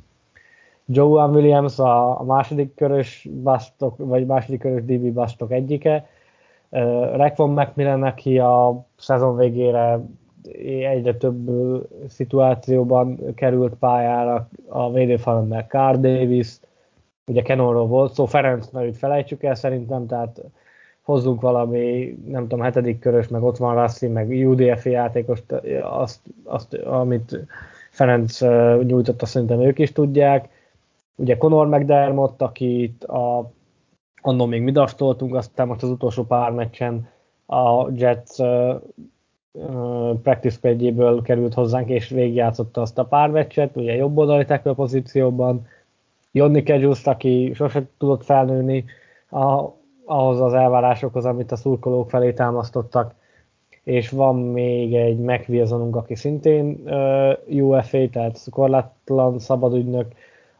Joe 0.92 1.26
Williams 1.26 1.80
a, 1.80 2.24
második 2.24 2.74
körös 2.76 3.28
basztok, 3.44 3.98
vagy 3.98 4.26
második 4.26 4.60
körös 4.60 4.84
DB 4.84 5.14
basztok 5.14 5.52
egyike. 5.52 6.08
Rekvon 7.14 7.50
McMillan, 7.50 8.04
aki 8.04 8.40
a 8.40 8.86
szezon 8.98 9.36
végére 9.36 10.00
egyre 10.92 11.16
több 11.16 11.50
szituációban 12.08 13.34
került 13.36 13.74
pályára, 13.74 14.50
a 14.68 14.92
védőfalon 14.92 15.48
meg 15.48 15.68
Carr 15.68 15.96
Davis, 16.00 16.60
ugye 17.28 17.42
Kenonról 17.42 17.88
volt 17.88 18.14
szó, 18.14 18.26
Ferenc 18.26 18.68
nevét 18.68 18.98
felejtsük 18.98 19.44
el 19.44 19.56
szerintem, 19.56 20.08
tehát 20.08 20.42
hozzunk 21.02 21.42
valami, 21.42 22.18
nem 22.26 22.42
tudom, 22.42 22.62
hetedik 22.62 23.00
körös, 23.00 23.28
meg 23.28 23.44
ott 23.44 23.58
van 23.58 23.76
Rassi, 23.76 24.08
meg 24.08 24.30
UDF 24.30 24.86
játékos, 24.86 25.40
azt, 25.82 26.20
azt, 26.44 26.74
amit 26.74 27.48
Ferenc 27.90 28.42
nyújtotta, 28.86 29.26
szerintem 29.26 29.62
ők 29.62 29.80
is 29.80 29.92
tudják. 29.92 30.50
Ugye 31.20 31.38
Conor 31.38 31.68
McDermott, 31.68 32.42
akit 32.42 33.04
a, 33.04 33.52
annól 34.22 34.48
még 34.48 34.62
mi 34.62 34.72
dastoltunk, 34.72 35.36
aztán 35.36 35.68
most 35.68 35.84
az 35.84 35.90
utolsó 35.90 36.24
pár 36.24 36.52
meccsen 36.52 37.08
a 37.46 37.92
Jets 37.94 38.38
uh, 38.38 38.76
practice 40.24 40.56
squadjéből 40.56 41.22
került 41.22 41.54
hozzánk, 41.54 41.90
és 41.90 42.10
végigjátszotta 42.10 42.82
azt 42.82 42.98
a 42.98 43.06
pár 43.06 43.30
meccset, 43.30 43.76
ugye 43.76 43.96
jobb 43.96 44.18
oldali 44.18 44.46
tackle 44.46 44.74
pozícióban. 44.74 45.68
Jonni 46.32 46.64
Kejuszt, 46.64 47.08
aki 47.08 47.52
sosem 47.54 47.90
tudott 47.98 48.24
felnőni 48.24 48.86
a 49.30 49.78
ahhoz 50.06 50.42
az 50.42 50.54
elvárásokhoz, 50.54 51.26
amit 51.26 51.52
a 51.52 51.56
szurkolók 51.56 52.10
felé 52.10 52.34
és 53.84 54.10
van 54.10 54.36
még 54.36 54.96
egy 54.96 55.18
McWilsonunk, 55.18 55.96
aki 55.96 56.16
szintén 56.16 56.82
uh, 56.86 57.64
UFA, 57.64 58.10
tehát 58.10 58.48
korlátlan 58.50 59.40
szabadügynök, 59.40 60.14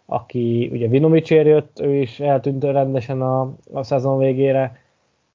aki 0.10 0.70
ugye 0.72 0.88
Vinomicsér 0.88 1.46
jött, 1.46 1.80
ő 1.80 1.96
is 1.96 2.20
eltűnt 2.20 2.64
rendesen 2.64 3.22
a, 3.22 3.54
a 3.74 3.84
szezon 3.84 4.18
végére, 4.18 4.78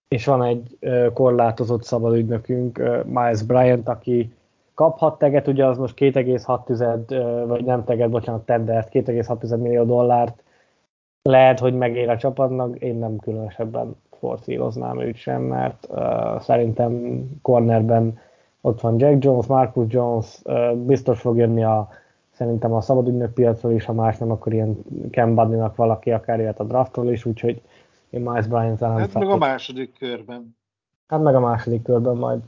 és 0.09 0.25
van 0.25 0.43
egy 0.43 0.79
korlátozott 1.13 1.83
szabadügynökünk, 1.83 2.79
uh, 2.79 3.05
Miles 3.05 3.43
Bryant, 3.43 3.89
aki 3.89 4.33
kaphat 4.75 5.19
teget, 5.19 5.49
ugye 5.49 5.67
az 5.67 5.79
most 5.79 5.95
2,6, 5.99 7.11
uh, 7.11 7.49
vagy 7.49 7.65
nem 7.65 7.85
teget, 7.85 8.11
bocsánat, 8.11 8.47
tendert, 8.47 8.89
2,6 8.93 9.61
millió 9.61 9.85
dollárt, 9.85 10.43
lehet, 11.23 11.59
hogy 11.59 11.75
megér 11.75 12.09
a 12.09 12.17
csapatnak, 12.17 12.79
én 12.79 12.97
nem 12.97 13.17
különösebben 13.17 13.97
forszíroznám 14.19 15.01
őt 15.01 15.17
sem, 15.17 15.43
mert 15.43 15.87
uh, 15.91 16.41
szerintem 16.41 17.23
cornerben 17.43 18.19
ott 18.61 18.81
van 18.81 18.99
Jack 18.99 19.25
Jones, 19.25 19.47
Marcus 19.47 19.87
Jones, 19.89 20.41
uh, 20.45 20.73
biztos 20.73 21.21
fog 21.21 21.37
jönni 21.37 21.65
a 21.65 21.89
szerintem 22.35 22.73
a 22.73 22.81
szabadügynök 22.81 23.33
piacról 23.33 23.73
is, 23.73 23.85
ha 23.85 23.93
más 23.93 24.19
nem, 24.19 24.31
akkor 24.31 24.53
ilyen 24.53 24.77
Ken 25.11 25.35
Buddy-nak 25.35 25.77
valaki 25.77 26.11
akár 26.11 26.41
ilyet 26.41 26.61
a 26.61 26.65
draftról 26.65 27.11
is, 27.11 27.25
úgyhogy 27.25 27.61
én 28.11 28.21
Miles 28.21 28.47
Bryant 28.47 28.81
nem 28.81 28.97
Hát 28.97 29.15
meg 29.15 29.29
a 29.29 29.37
második 29.37 29.93
körben. 29.99 30.57
Hát 31.07 31.23
meg 31.23 31.35
a 31.35 31.41
második 31.41 31.83
körben 31.83 32.17
majd, 32.17 32.41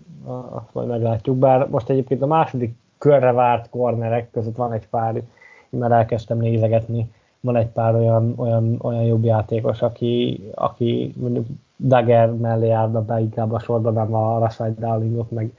azt 0.51 0.75
majd 0.75 0.89
meglátjuk, 0.89 1.37
bár 1.37 1.69
most 1.69 1.91
egyébként 1.91 2.23
a 2.23 2.27
második 2.27 2.75
körre 2.99 3.33
várt 3.33 3.71
cornerek 3.71 4.31
között 4.31 4.57
van 4.57 4.73
egy 4.73 4.89
pár, 4.89 5.23
mert 5.71 5.93
elkezdtem 5.93 6.39
nézegetni, 6.39 7.11
van 7.41 7.57
egy 7.57 7.69
pár 7.69 7.95
olyan, 7.95 8.33
olyan, 8.37 8.79
olyan 8.83 9.03
jobb 9.03 9.25
játékos, 9.25 9.83
aki, 9.83 10.41
aki 10.55 11.15
mondjuk 11.17 11.47
Dagger 11.79 12.33
mellé 12.33 12.71
állna 12.71 13.05
be 13.05 13.21
inkább 13.21 13.53
a 13.53 13.59
sorban, 13.59 13.93
nem 13.93 14.15
a 14.15 14.39
Rashad 14.39 14.79
Darlingot, 14.79 15.31
meg, 15.31 15.53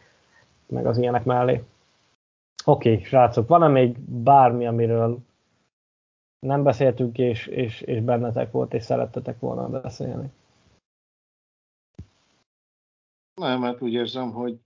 meg 0.67 0.85
az 0.85 0.97
ilyenek 0.97 1.23
mellé. 1.23 1.63
Oké, 2.69 2.91
okay, 2.91 3.03
srácok, 3.03 3.47
van-e 3.47 3.67
még 3.67 3.99
bármi, 3.99 4.65
amiről 4.67 5.19
nem 6.39 6.63
beszéltünk, 6.63 7.17
és, 7.17 7.47
és, 7.47 7.81
és 7.81 8.01
bennetek 8.01 8.51
volt, 8.51 8.73
és 8.73 8.83
szerettetek 8.83 9.39
volna 9.39 9.81
beszélni? 9.81 10.31
Nem, 13.33 13.59
mert 13.59 13.81
úgy 13.81 13.93
érzem, 13.93 14.31
hogy, 14.31 14.59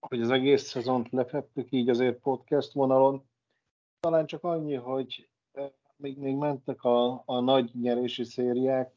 hogy 0.00 0.20
az 0.20 0.30
egész 0.30 0.62
szezont 0.62 1.10
lefettük 1.10 1.72
így 1.72 1.88
azért 1.88 2.20
podcast 2.20 2.72
vonalon. 2.72 3.24
Talán 4.00 4.26
csak 4.26 4.44
annyi, 4.44 4.74
hogy 4.74 5.28
eh, 5.52 5.70
még, 5.96 6.18
még 6.18 6.36
mentek 6.36 6.84
a, 6.84 7.22
a 7.26 7.40
nagy 7.40 7.70
nyerési 7.80 8.24
szériák, 8.24 8.94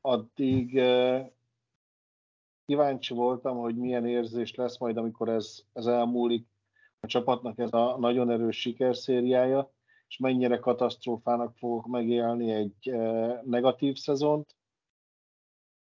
addig 0.00 0.76
eh, 0.76 1.28
kíváncsi 2.66 3.14
voltam, 3.14 3.56
hogy 3.56 3.76
milyen 3.76 4.06
érzés 4.06 4.54
lesz 4.54 4.78
majd, 4.78 4.96
amikor 4.96 5.28
ez, 5.28 5.64
ez 5.72 5.86
elmúlik 5.86 6.46
a 7.00 7.06
csapatnak 7.06 7.58
ez 7.58 7.72
a 7.72 7.96
nagyon 7.98 8.30
erős 8.30 8.60
sikerszériája, 8.60 9.72
és 10.08 10.18
mennyire 10.18 10.58
katasztrófának 10.58 11.56
fogok 11.56 11.86
megélni 11.86 12.50
egy 12.52 12.88
e, 12.88 12.96
negatív 13.44 13.96
szezont. 13.96 14.56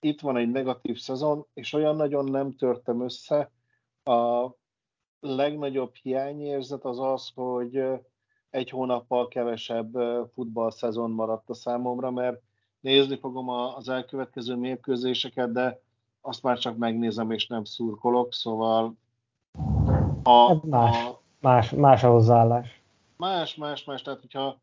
Itt 0.01 0.21
van 0.21 0.37
egy 0.37 0.51
negatív 0.51 0.99
szezon, 0.99 1.47
és 1.55 1.73
olyan 1.73 1.97
nagyon 1.97 2.25
nem 2.25 2.57
törtem 2.57 3.01
össze. 3.01 3.51
A 4.05 4.51
legnagyobb 5.21 5.95
hiányérzet 5.95 6.85
az 6.85 6.99
az, 6.99 7.31
hogy 7.35 7.83
egy 8.51 8.71
hónappal 8.71 9.29
kevesebb 9.29 9.97
e, 9.97 10.27
futball 10.35 10.73
maradt 11.07 11.51
a 11.51 11.55
számomra, 11.55 12.11
mert 12.11 12.43
nézni 12.81 13.19
fogom 13.19 13.49
az 13.49 13.89
elkövetkező 13.89 14.55
mérkőzéseket, 14.55 15.53
de 15.53 15.81
azt 16.21 16.43
már 16.43 16.59
csak 16.59 16.77
megnézem, 16.77 17.31
és 17.31 17.47
nem 17.47 17.65
szurkolok, 17.65 18.33
szóval 18.33 18.97
a, 20.27 20.49
hát 20.49 20.63
más, 20.63 21.05
a, 21.05 21.21
más, 21.41 21.71
más 21.71 22.05
a 22.05 22.11
hozzáállás. 22.11 22.81
Más, 23.17 23.55
más, 23.55 23.85
más, 23.85 24.03
tehát 24.03 24.21
hogyha 24.21 24.61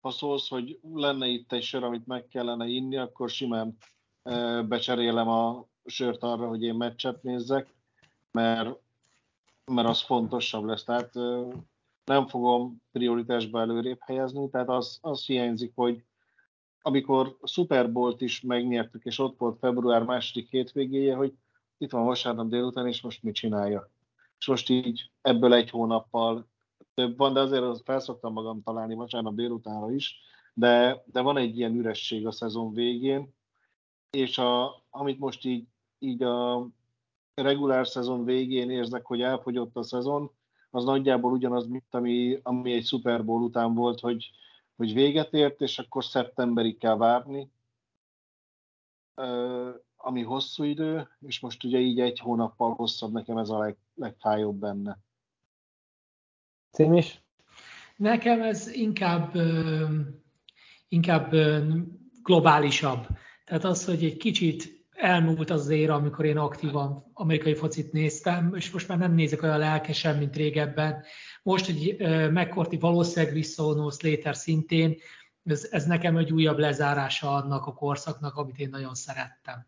ha 0.00 0.10
szólsz, 0.10 0.48
hogy 0.48 0.78
lenne 0.94 1.26
itt 1.26 1.52
egy 1.52 1.62
sör, 1.62 1.84
amit 1.84 2.06
meg 2.06 2.28
kellene 2.28 2.66
inni, 2.66 2.96
akkor 2.96 3.30
simán 3.30 3.76
e, 4.22 4.62
becserélem 4.62 5.28
a 5.28 5.66
sört 5.84 6.22
arra, 6.22 6.48
hogy 6.48 6.62
én 6.62 6.74
meccset 6.74 7.22
nézzek, 7.22 7.74
mert, 8.30 8.78
mert 9.64 9.88
az 9.88 10.00
fontosabb 10.02 10.64
lesz. 10.64 10.84
Tehát 10.84 11.12
nem 12.04 12.26
fogom 12.26 12.82
prioritásba 12.92 13.60
előrébb 13.60 13.98
helyezni, 14.00 14.50
tehát 14.50 14.68
az, 14.68 14.98
az 15.02 15.26
hiányzik, 15.26 15.72
hogy 15.74 16.04
amikor 16.82 17.36
Super 17.42 17.92
Bowl-t 17.92 18.20
is 18.20 18.40
megnyertük, 18.40 19.04
és 19.04 19.18
ott 19.18 19.38
volt 19.38 19.58
február 19.58 20.02
második 20.02 20.50
hétvégéje, 20.50 21.14
hogy 21.14 21.34
itt 21.78 21.90
van 21.90 22.04
vasárnap 22.04 22.48
délután, 22.48 22.86
és 22.86 23.00
most 23.00 23.22
mit 23.22 23.34
csinálja. 23.34 23.90
És 24.38 24.46
most 24.46 24.68
így 24.68 25.10
ebből 25.20 25.54
egy 25.54 25.70
hónappal 25.70 26.48
több 26.94 27.16
van, 27.16 27.32
de 27.32 27.40
azért 27.40 27.62
az 27.62 27.82
felszoktam 27.84 28.32
magam 28.32 28.62
találni 28.62 28.94
vasárnap 28.94 29.34
délutánra 29.34 29.92
is, 29.92 30.20
de, 30.54 31.02
de 31.06 31.20
van 31.20 31.36
egy 31.36 31.58
ilyen 31.58 31.74
üresség 31.74 32.26
a 32.26 32.32
szezon 32.32 32.72
végén, 32.72 33.34
és 34.10 34.38
a, 34.38 34.84
amit 34.90 35.18
most 35.18 35.44
így, 35.44 35.66
így 35.98 36.22
a 36.22 36.68
regulár 37.34 37.86
szezon 37.86 38.24
végén 38.24 38.70
érzek, 38.70 39.06
hogy 39.06 39.20
elfogyott 39.20 39.76
a 39.76 39.82
szezon, 39.82 40.30
az 40.70 40.84
nagyjából 40.84 41.32
ugyanaz, 41.32 41.66
mint 41.66 41.94
ami, 41.94 42.40
ami 42.42 42.72
egy 42.72 42.86
Super 42.86 43.24
Bowl 43.24 43.42
után 43.42 43.74
volt, 43.74 44.00
hogy, 44.00 44.30
hogy 44.76 44.92
véget 44.92 45.32
ért, 45.32 45.60
és 45.60 45.78
akkor 45.78 46.04
szeptemberig 46.04 46.78
kell 46.78 46.96
várni, 46.96 47.50
ami 49.96 50.22
hosszú 50.22 50.62
idő, 50.62 51.08
és 51.20 51.40
most 51.40 51.64
ugye 51.64 51.78
így 51.78 52.00
egy 52.00 52.18
hónappal 52.18 52.74
hosszabb 52.74 53.12
nekem 53.12 53.38
ez 53.38 53.48
a 53.48 53.58
leg, 53.58 53.76
legfájóbb 53.96 54.58
benne. 54.58 54.98
Cím 56.70 56.94
is? 56.94 57.22
Nekem 57.96 58.42
ez 58.42 58.68
inkább, 58.68 59.34
inkább 60.88 61.34
globálisabb. 62.22 63.06
Tehát 63.44 63.64
az, 63.64 63.84
hogy 63.84 64.04
egy 64.04 64.16
kicsit 64.16 64.84
elmúlt 64.90 65.50
az 65.50 65.68
éra, 65.68 65.94
amikor 65.94 66.24
én 66.24 66.36
aktívan 66.36 67.10
amerikai 67.12 67.54
focit 67.54 67.92
néztem, 67.92 68.54
és 68.54 68.70
most 68.70 68.88
már 68.88 68.98
nem 68.98 69.14
nézek 69.14 69.42
olyan 69.42 69.58
lelkesen, 69.58 70.16
mint 70.16 70.36
régebben. 70.36 71.04
Most, 71.42 71.66
hogy 71.66 71.96
McCourty 72.32 72.78
valószínűleg 72.78 73.34
visszavonul 73.34 73.90
Slater 73.90 74.36
szintén, 74.36 74.96
ez, 75.44 75.68
ez 75.70 75.84
nekem 75.84 76.16
egy 76.16 76.32
újabb 76.32 76.58
lezárása 76.58 77.34
annak 77.34 77.66
a 77.66 77.74
korszaknak, 77.74 78.36
amit 78.36 78.58
én 78.58 78.68
nagyon 78.68 78.94
szerettem. 78.94 79.66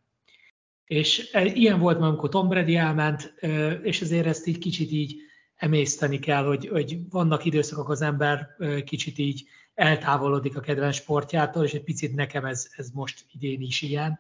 És 0.89 1.28
e, 1.32 1.44
ilyen 1.44 1.78
volt 1.78 1.98
már, 1.98 2.09
amikor 2.09 2.28
Tom 2.28 2.48
Brady 2.48 2.77
elment, 2.77 3.35
és 3.82 4.01
ezért 4.01 4.27
ezt 4.27 4.47
így 4.47 4.59
kicsit 4.59 4.90
így 4.90 5.16
emészteni 5.56 6.19
kell, 6.19 6.44
hogy, 6.44 6.69
hogy 6.69 6.98
vannak 7.10 7.44
időszakok, 7.44 7.89
az 7.89 8.02
ember 8.02 8.56
kicsit 8.85 9.19
így 9.19 9.44
eltávolodik 9.74 10.56
a 10.56 10.60
kedvenc 10.60 10.94
sportjától, 10.94 11.65
és 11.65 11.73
egy 11.73 11.85
picit 11.85 12.15
nekem 12.15 12.44
ez, 12.44 12.69
ez 12.77 12.90
most 12.90 13.24
idén 13.32 13.60
is 13.60 13.82
ilyen, 13.82 14.19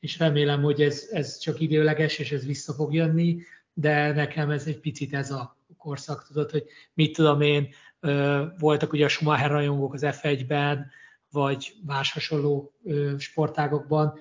és 0.00 0.18
remélem, 0.18 0.62
hogy 0.62 0.82
ez, 0.82 1.08
ez 1.10 1.38
csak 1.38 1.60
időleges, 1.60 2.18
és 2.18 2.32
ez 2.32 2.46
vissza 2.46 2.72
fog 2.72 2.94
jönni, 2.94 3.42
de 3.72 4.12
nekem 4.12 4.50
ez 4.50 4.66
egy 4.66 4.80
picit 4.80 5.14
ez 5.14 5.30
a 5.30 5.58
korszak, 5.78 6.26
tudod, 6.26 6.50
hogy 6.50 6.64
mit 6.94 7.16
tudom 7.16 7.40
én, 7.40 7.68
voltak 8.58 8.92
ugye 8.92 9.04
a 9.04 9.08
Schumacher 9.08 9.50
rajongók 9.50 9.94
az 9.94 10.02
F1-ben, 10.04 10.90
vagy 11.30 11.74
más 11.86 12.12
hasonló 12.12 12.72
sportágokban, 13.18 14.18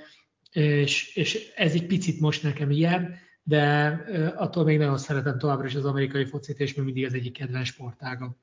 és, 0.52 1.16
és 1.16 1.54
ez 1.56 1.74
egy 1.74 1.86
picit 1.86 2.20
most 2.20 2.44
nekem 2.44 2.72
ilyen, 2.72 3.16
de 3.44 3.88
attól 4.36 4.64
még 4.64 4.78
nagyon 4.78 4.98
szeretem 4.98 5.38
továbbra 5.38 5.66
is 5.66 5.76
az 5.76 5.86
amerikai 5.86 6.26
focit, 6.26 6.60
és 6.60 6.76
még 6.76 6.86
mindig 6.86 7.06
az 7.06 7.14
egyik 7.14 7.34
kedvenc 7.34 7.68
sportágam. 7.68 8.36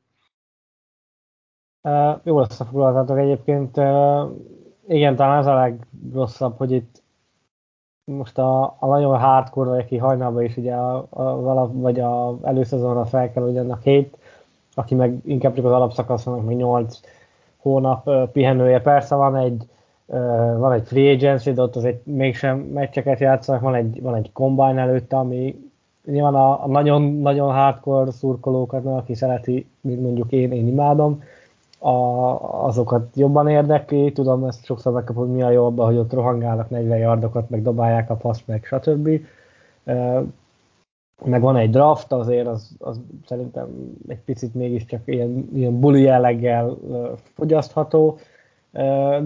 Uh, 1.82 2.20
jól 2.24 2.46
összefoglaltátok 2.50 3.18
egyébként. 3.18 3.76
Uh, 3.76 4.30
igen, 4.88 5.16
talán 5.16 5.38
az 5.38 5.46
a 5.46 5.54
legrosszabb, 5.54 6.56
hogy 6.56 6.72
itt 6.72 7.02
most 8.04 8.38
a, 8.38 8.62
a 8.62 8.86
nagyon 8.86 9.18
hardcore, 9.18 9.82
aki 9.82 9.96
hajnalban 9.96 10.42
is 10.42 10.56
ugye 10.56 10.74
a, 10.74 11.06
a, 11.10 11.22
alap, 11.22 11.70
vagy 11.72 12.00
a 12.00 12.38
előszezonra 12.42 13.04
fel 13.04 13.32
kell, 13.32 13.42
hogy 13.42 13.56
a 13.56 13.78
hét, 13.82 14.16
aki 14.74 14.94
meg 14.94 15.18
inkább 15.24 15.54
csak 15.54 15.64
az 15.64 15.72
alapszakaszon, 15.72 16.44
meg 16.44 16.56
8 16.56 17.00
hónap 17.56 18.06
uh, 18.06 18.28
pihenője. 18.28 18.80
Persze 18.80 19.14
van 19.14 19.36
egy 19.36 19.68
van 20.58 20.72
egy 20.72 20.86
free 20.86 21.12
agency, 21.12 21.52
de 21.52 21.62
ott 21.62 21.76
azért 21.76 22.06
mégsem 22.06 22.58
meccseket 22.58 23.18
játszanak, 23.18 23.60
van 23.60 23.74
egy, 23.74 24.02
van 24.02 24.14
egy 24.14 24.30
combine 24.32 24.80
előtte, 24.80 25.16
ami 25.16 25.70
nyilván 26.04 26.34
a, 26.34 26.64
a 26.64 26.66
nagyon, 26.66 27.02
nagyon 27.02 27.52
hardcore 27.52 28.10
szurkolókat, 28.10 28.84
mert 28.84 28.98
aki 28.98 29.14
szereti, 29.14 29.66
mint 29.80 30.02
mondjuk 30.02 30.32
én, 30.32 30.52
én 30.52 30.66
imádom, 30.66 31.22
a, 31.78 31.94
azokat 32.66 33.16
jobban 33.16 33.48
érdekli, 33.48 34.12
tudom, 34.12 34.44
ezt 34.44 34.64
sokszor 34.64 34.92
megkapod, 34.92 35.30
mi 35.30 35.42
a 35.42 35.64
abban, 35.64 35.86
hogy 35.86 35.96
ott 35.96 36.12
rohangálnak 36.12 36.70
40 36.70 36.98
yardokat, 36.98 37.50
meg 37.50 37.62
dobálják 37.62 38.10
a 38.10 38.14
paszt, 38.14 38.46
meg 38.46 38.64
stb. 38.64 39.08
Meg 41.24 41.40
van 41.40 41.56
egy 41.56 41.70
draft, 41.70 42.12
azért 42.12 42.46
az, 42.46 42.76
az 42.78 43.00
szerintem 43.26 43.68
egy 44.08 44.20
picit 44.24 44.54
mégiscsak 44.54 45.00
ilyen, 45.04 45.48
ilyen 45.54 45.80
buli 45.80 46.02
jelleggel 46.02 46.76
fogyasztható, 47.34 48.18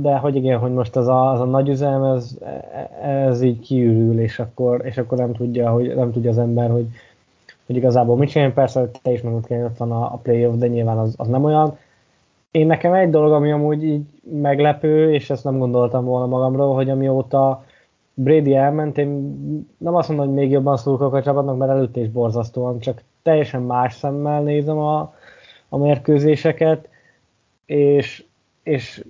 de 0.01 0.16
hogy 0.16 0.36
igen, 0.36 0.59
hogy 0.59 0.72
most 0.72 0.97
az 0.97 1.09
a, 1.09 1.31
az 1.31 1.40
a 1.40 1.44
nagy 1.44 1.68
üzem, 1.68 2.02
ez, 2.02 2.39
ez 3.02 3.43
így 3.43 3.60
kiürül, 3.60 4.20
és 4.20 4.39
akkor, 4.39 4.81
és 4.85 4.98
akkor 4.98 5.18
nem 5.18 5.32
tudja, 5.32 5.70
hogy 5.70 5.94
nem 5.94 6.12
tudja 6.12 6.31
az 6.31 6.39
ember, 6.39 6.70
hogy, 6.70 6.86
hogy 7.66 7.77
igazából 7.77 8.16
mit 8.16 8.31
csinálni. 8.31 8.52
Persze, 8.52 8.81
hogy 8.81 8.90
te 9.02 9.12
is 9.12 9.20
mondod, 9.20 9.47
hogy 9.47 9.56
ott 9.56 9.77
van 9.77 9.93
a, 9.93 10.02
a 10.02 10.20
playoff, 10.22 10.55
de 10.55 10.66
nyilván 10.66 10.98
az, 10.98 11.14
az 11.16 11.28
nem 11.28 11.44
olyan 11.44 11.77
én 12.51 12.66
nekem 12.66 12.93
egy 12.93 13.10
dolog, 13.10 13.32
ami 13.32 13.52
amúgy 13.52 13.85
így 13.85 14.05
meglepő, 14.22 15.12
és 15.12 15.31
ezt 15.31 15.44
nem 15.44 15.59
gondoltam 15.59 16.05
volna 16.05 16.27
magamról, 16.27 16.74
hogy 16.74 16.90
amióta 16.90 17.64
Brady 18.14 18.55
elment, 18.55 18.98
én 18.98 19.09
nem 19.78 19.94
azt 19.94 20.09
mondom, 20.09 20.27
hogy 20.27 20.35
még 20.35 20.51
jobban 20.51 20.77
szurkolok 20.77 21.14
a 21.14 21.22
csapatnak, 21.22 21.56
mert 21.56 21.70
előtte 21.70 22.01
is 22.01 22.09
borzasztóan, 22.09 22.78
csak 22.78 23.02
teljesen 23.22 23.62
más 23.62 23.94
szemmel 23.94 24.43
nézem 24.43 24.78
a, 24.78 25.14
a 25.68 25.77
mérkőzéseket, 25.77 26.89
és, 27.66 28.24
és, 28.62 29.04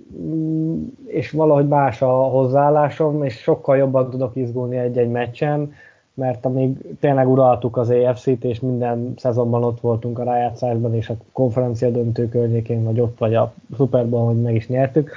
és 1.05 1.31
valahogy 1.31 1.67
más 1.67 2.01
a 2.01 2.11
hozzáállásom, 2.11 3.23
és 3.23 3.37
sokkal 3.37 3.77
jobban 3.77 4.09
tudok 4.09 4.35
izgulni 4.35 4.77
egy-egy 4.77 5.09
meccsen, 5.09 5.73
mert 6.13 6.45
amíg 6.45 6.77
tényleg 6.99 7.29
uraltuk 7.29 7.77
az 7.77 7.89
EFC-t, 7.89 8.43
és 8.43 8.59
minden 8.59 9.13
szezonban 9.17 9.63
ott 9.63 9.79
voltunk 9.79 10.19
a 10.19 10.23
rájátszásban, 10.23 10.95
és 10.95 11.09
a 11.09 11.15
konferencia 11.31 11.89
döntő 11.89 12.29
környékén, 12.29 12.83
vagy 12.83 12.99
ott, 12.99 13.17
vagy 13.17 13.35
a 13.35 13.53
Super 13.75 14.09
Bowl, 14.09 14.25
hogy 14.25 14.41
meg 14.41 14.55
is 14.55 14.67
nyertük, 14.67 15.11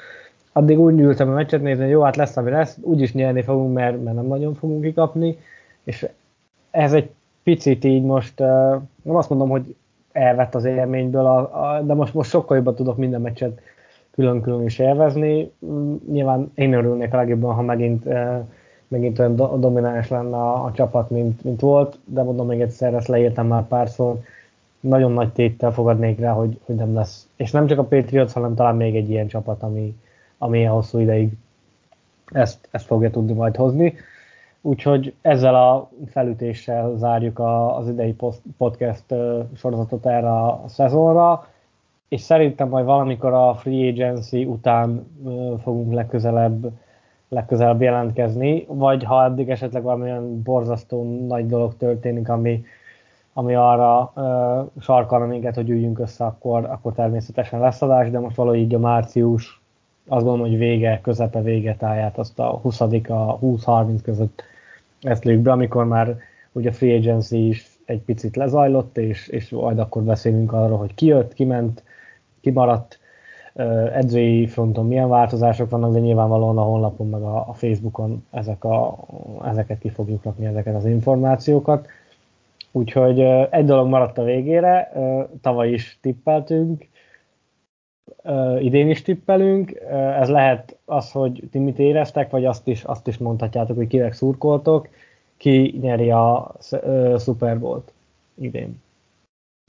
addig 0.52 0.78
úgy 0.78 1.00
ültem 1.00 1.28
a 1.28 1.32
meccset 1.32 1.62
nézni, 1.62 1.82
hogy 1.82 1.92
jó, 1.92 2.02
hát 2.02 2.16
lesz, 2.16 2.36
ami 2.36 2.50
lesz, 2.50 2.78
úgyis 2.80 3.12
nyerni 3.12 3.42
fogunk, 3.42 3.74
mert, 3.74 4.02
mert 4.02 4.16
nem 4.16 4.26
nagyon 4.26 4.54
fogunk 4.54 4.82
kikapni, 4.82 5.38
és 5.84 6.08
ez 6.70 6.92
egy 6.92 7.10
picit 7.42 7.84
így 7.84 8.02
most, 8.02 8.38
nem 9.02 9.16
azt 9.16 9.28
mondom, 9.28 9.48
hogy 9.48 9.74
elvett 10.12 10.54
az 10.54 10.64
élményből, 10.64 11.26
a, 11.26 11.38
a, 11.38 11.80
de 11.80 11.94
most, 11.94 12.14
most 12.14 12.30
sokkal 12.30 12.56
jobban 12.56 12.74
tudok 12.74 12.96
minden 12.96 13.20
meccset 13.20 13.60
külön-külön 14.14 14.64
is 14.64 14.78
élvezni. 14.78 15.52
Nyilván 16.10 16.52
én 16.54 16.72
örülnék 16.72 17.12
a 17.12 17.16
legjobban, 17.16 17.54
ha 17.54 17.62
megint 17.62 18.04
megint 18.88 19.18
olyan 19.18 19.36
do- 19.36 19.60
domináns 19.60 20.08
lenne 20.08 20.36
a, 20.36 20.64
a 20.64 20.72
csapat, 20.72 21.10
mint, 21.10 21.44
mint 21.44 21.60
volt, 21.60 21.98
de 22.04 22.22
mondom 22.22 22.46
még 22.46 22.60
egyszer, 22.60 22.94
ezt 22.94 23.08
leírtam 23.08 23.46
már 23.46 23.66
párszor, 23.66 24.18
nagyon 24.80 25.12
nagy 25.12 25.32
téttel 25.32 25.72
fogadnék 25.72 26.18
rá, 26.18 26.32
hogy, 26.32 26.60
hogy 26.64 26.74
nem 26.74 26.94
lesz. 26.94 27.28
És 27.36 27.50
nem 27.50 27.66
csak 27.66 27.78
a 27.78 27.84
Patriots, 27.84 28.32
hanem 28.32 28.54
talán 28.54 28.76
még 28.76 28.96
egy 28.96 29.10
ilyen 29.10 29.26
csapat, 29.26 29.62
ami, 29.62 29.96
ami 30.38 30.66
a 30.66 30.72
hosszú 30.72 30.98
ideig 30.98 31.32
ezt, 32.32 32.68
ezt 32.70 32.86
fogja 32.86 33.10
tudni 33.10 33.32
majd 33.32 33.56
hozni. 33.56 33.94
Úgyhogy 34.60 35.14
ezzel 35.22 35.54
a 35.54 35.90
felütéssel 36.06 36.94
zárjuk 36.96 37.38
a, 37.38 37.76
az 37.76 37.88
idei 37.88 38.16
podcast 38.56 39.04
sorozatot 39.56 40.06
erre 40.06 40.30
a 40.30 40.64
szezonra, 40.66 41.48
és 42.08 42.20
szerintem 42.20 42.68
majd 42.68 42.84
valamikor 42.84 43.32
a 43.32 43.54
free 43.54 43.88
agency 43.88 44.44
után 44.44 45.06
fogunk 45.62 45.92
legközelebb 45.92 46.72
legközelebb 47.28 47.82
jelentkezni, 47.82 48.64
vagy 48.68 49.04
ha 49.04 49.24
eddig 49.24 49.50
esetleg 49.50 49.82
valamilyen 49.82 50.42
borzasztó 50.42 51.26
nagy 51.26 51.46
dolog 51.46 51.76
történik, 51.76 52.28
ami, 52.28 52.64
ami 53.32 53.54
arra 53.54 54.12
uh, 54.14 54.82
sarkalna 54.82 55.26
minket, 55.26 55.54
hogy 55.54 55.70
üljünk 55.70 55.98
össze, 55.98 56.24
akkor, 56.24 56.64
akkor 56.64 56.92
természetesen 56.92 57.60
lesz 57.60 57.82
adás, 57.82 58.10
de 58.10 58.18
most 58.18 58.36
valahogy 58.36 58.58
így 58.58 58.74
a 58.74 58.78
március, 58.78 59.62
azt 60.08 60.24
gondolom, 60.24 60.48
hogy 60.50 60.58
vége, 60.58 61.00
közepe 61.02 61.40
vége 61.40 61.74
táját, 61.74 62.18
azt 62.18 62.38
a 62.38 62.46
20 62.62 62.80
a 62.80 62.88
20-30 62.88 63.98
között 64.02 64.42
ezt 65.00 65.24
lőjük 65.24 65.42
be, 65.42 65.52
amikor 65.52 65.86
már 65.86 66.16
ugye 66.52 66.68
a 66.68 66.72
free 66.72 66.96
agency 66.96 67.48
is 67.48 67.78
egy 67.84 68.00
picit 68.00 68.36
lezajlott, 68.36 68.98
és, 68.98 69.28
és 69.28 69.50
majd 69.50 69.78
akkor 69.78 70.02
beszélünk 70.02 70.52
arról, 70.52 70.78
hogy 70.78 70.94
ki 70.94 71.06
jött, 71.06 71.34
ki 71.34 71.44
ment, 71.44 71.82
ki 72.44 72.50
maradt, 72.50 72.98
edzői 73.92 74.46
fronton 74.46 74.86
milyen 74.86 75.08
változások 75.08 75.70
vannak, 75.70 75.92
de 75.92 75.98
nyilvánvalóan 75.98 76.58
a 76.58 76.62
honlapon 76.62 77.08
meg 77.08 77.22
a, 77.22 77.48
a 77.48 77.52
Facebookon 77.52 78.26
ezek 78.30 78.64
a, 78.64 78.96
ezeket 79.44 79.78
ki 79.78 79.88
fogjuk 79.88 80.24
rakni, 80.24 80.46
ezeket 80.46 80.74
az 80.74 80.84
információkat. 80.84 81.88
Úgyhogy 82.72 83.20
egy 83.50 83.64
dolog 83.64 83.88
maradt 83.88 84.18
a 84.18 84.22
végére, 84.22 84.92
tavaly 85.40 85.70
is 85.70 85.98
tippeltünk, 86.00 86.88
idén 88.58 88.90
is 88.90 89.02
tippelünk, 89.02 89.74
ez 90.20 90.28
lehet 90.28 90.76
az, 90.84 91.12
hogy 91.12 91.42
ti 91.50 91.58
mit 91.58 91.78
éreztek, 91.78 92.30
vagy 92.30 92.44
azt 92.44 92.68
is, 92.68 92.84
azt 92.84 93.06
is 93.06 93.18
mondhatjátok, 93.18 93.76
hogy 93.76 93.86
kinek 93.86 94.12
szurkoltok. 94.12 94.88
ki 95.36 95.78
nyeri 95.80 96.10
a 96.10 96.54
Super 97.18 97.58
Bowl-t 97.58 97.92
idén. 98.34 98.82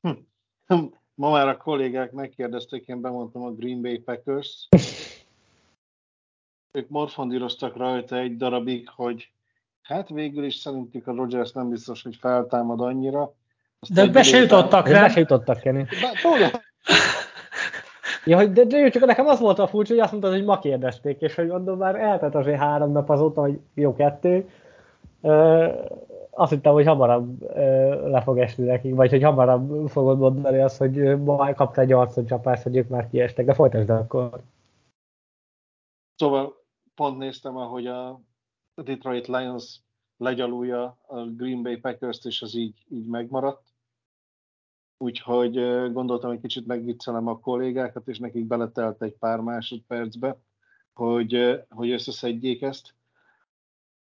Hm. 0.02 0.84
Ma 1.16 1.32
már 1.32 1.48
a 1.48 1.58
kollégák 1.58 2.12
megkérdezték, 2.12 2.88
én 2.88 3.02
bemondtam 3.02 3.44
a 3.44 3.52
Green 3.52 3.82
Bay 3.82 3.98
Packers. 3.98 4.68
ők 6.72 6.90
morfondíroztak 6.90 7.76
rajta 7.76 8.16
egy 8.18 8.38
darabig, 8.38 8.90
hogy 8.96 9.32
hát 9.82 10.10
végül 10.10 10.44
is 10.44 10.56
szerintük 10.56 11.08
a 11.08 11.16
Rogers 11.16 11.52
nem 11.52 11.70
biztos, 11.70 12.04
hogy 12.04 12.16
feltámad 12.16 12.82
annyira. 12.82 13.34
Azt 13.80 13.94
de 13.94 14.08
be 14.08 14.24
se 14.24 14.38
jutottak 14.38 14.88
rá. 14.88 15.02
Be 15.02 15.10
se 15.10 15.20
jutottak, 15.20 15.60
Kenny. 15.60 15.84
Ja, 18.26 18.38
hogy 18.38 18.52
de, 18.52 18.64
de 18.64 18.90
csak 18.90 19.06
nekem 19.06 19.28
az 19.28 19.40
volt 19.40 19.60
a 19.60 19.68
furcsa, 19.68 19.94
hogy 19.94 20.02
azt 20.02 20.12
mondtad, 20.12 20.34
hogy 20.34 20.44
ma 20.44 20.60
kérdezték, 20.60 21.22
és 21.22 21.36
hogy 21.36 21.48
mondom 21.48 21.78
már 21.78 21.96
eltelt 21.96 22.36
azért 22.36 22.60
három 22.60 22.92
nap 22.92 23.10
azóta, 23.10 23.42
hogy 23.42 23.60
jó 23.74 23.96
kettő. 23.96 24.50
Azt 26.38 26.52
hittem, 26.52 26.74
hogy 26.74 26.86
hamarabb 26.86 27.42
le 28.08 28.22
fog 28.22 28.38
esni 28.38 28.64
nekik, 28.64 28.96
vagy 28.96 29.10
hogy 29.10 29.24
hamarabb 29.24 29.88
fogod 29.88 30.20
mondani 30.20 30.60
azt, 30.60 30.78
hogy 30.78 31.24
ma 31.24 31.54
kapta 31.54 31.82
egy 31.82 31.92
arcon 31.92 32.26
hogy 32.64 32.76
ők 32.76 32.88
már 32.88 33.10
kiestek, 33.10 33.46
de 33.46 33.54
folytasd 33.54 33.90
akkor. 33.90 34.42
Szóval 36.16 36.64
pont 36.96 37.18
néztem, 37.18 37.58
ahogy 37.58 37.88
a 37.88 38.22
Detroit 38.76 39.28
Lions 39.28 39.80
legyalulja 40.18 40.98
a 41.08 41.26
Green 41.26 41.64
Bay 41.64 41.78
Packers-t, 41.78 42.26
és 42.26 42.42
az 42.42 42.56
így, 42.56 42.86
így 42.90 43.08
megmaradt. 43.08 43.74
Úgyhogy 44.98 45.54
gondoltam, 45.92 46.30
hogy 46.30 46.42
kicsit 46.42 46.68
megviccelem 46.68 47.28
a 47.28 47.40
kollégákat, 47.40 48.08
és 48.08 48.20
nekik 48.20 48.46
beletelt 48.46 49.02
egy 49.02 49.14
pár 49.14 49.40
másodpercbe, 49.40 50.38
hogy, 50.94 51.64
hogy 51.70 51.92
összeszedjék 51.92 52.62
ezt. 52.62 52.94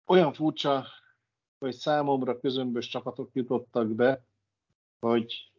Olyan 0.07 0.33
furcsa, 0.33 0.85
hogy 1.61 1.75
számomra 1.75 2.41
közömbös 2.41 2.89
csapatok 2.89 3.31
jutottak 3.33 3.89
be, 3.89 4.25
hogy 5.01 5.53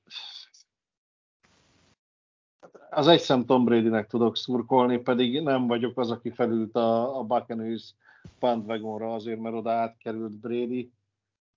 az 2.89 3.07
egy 3.07 3.19
szem 3.19 3.45
Tom 3.45 3.65
Brady-nek 3.65 4.07
tudok 4.07 4.37
szurkolni, 4.37 4.97
pedig 4.97 5.41
nem 5.41 5.67
vagyok 5.67 5.97
az, 5.97 6.11
aki 6.11 6.29
felült 6.29 6.75
a, 6.75 7.19
a 7.19 7.23
Buccaneers 7.23 7.95
bandwagonra 8.39 9.13
azért, 9.13 9.39
mert 9.39 9.55
oda 9.55 9.71
átkerült 9.71 10.39
Brady. 10.39 10.91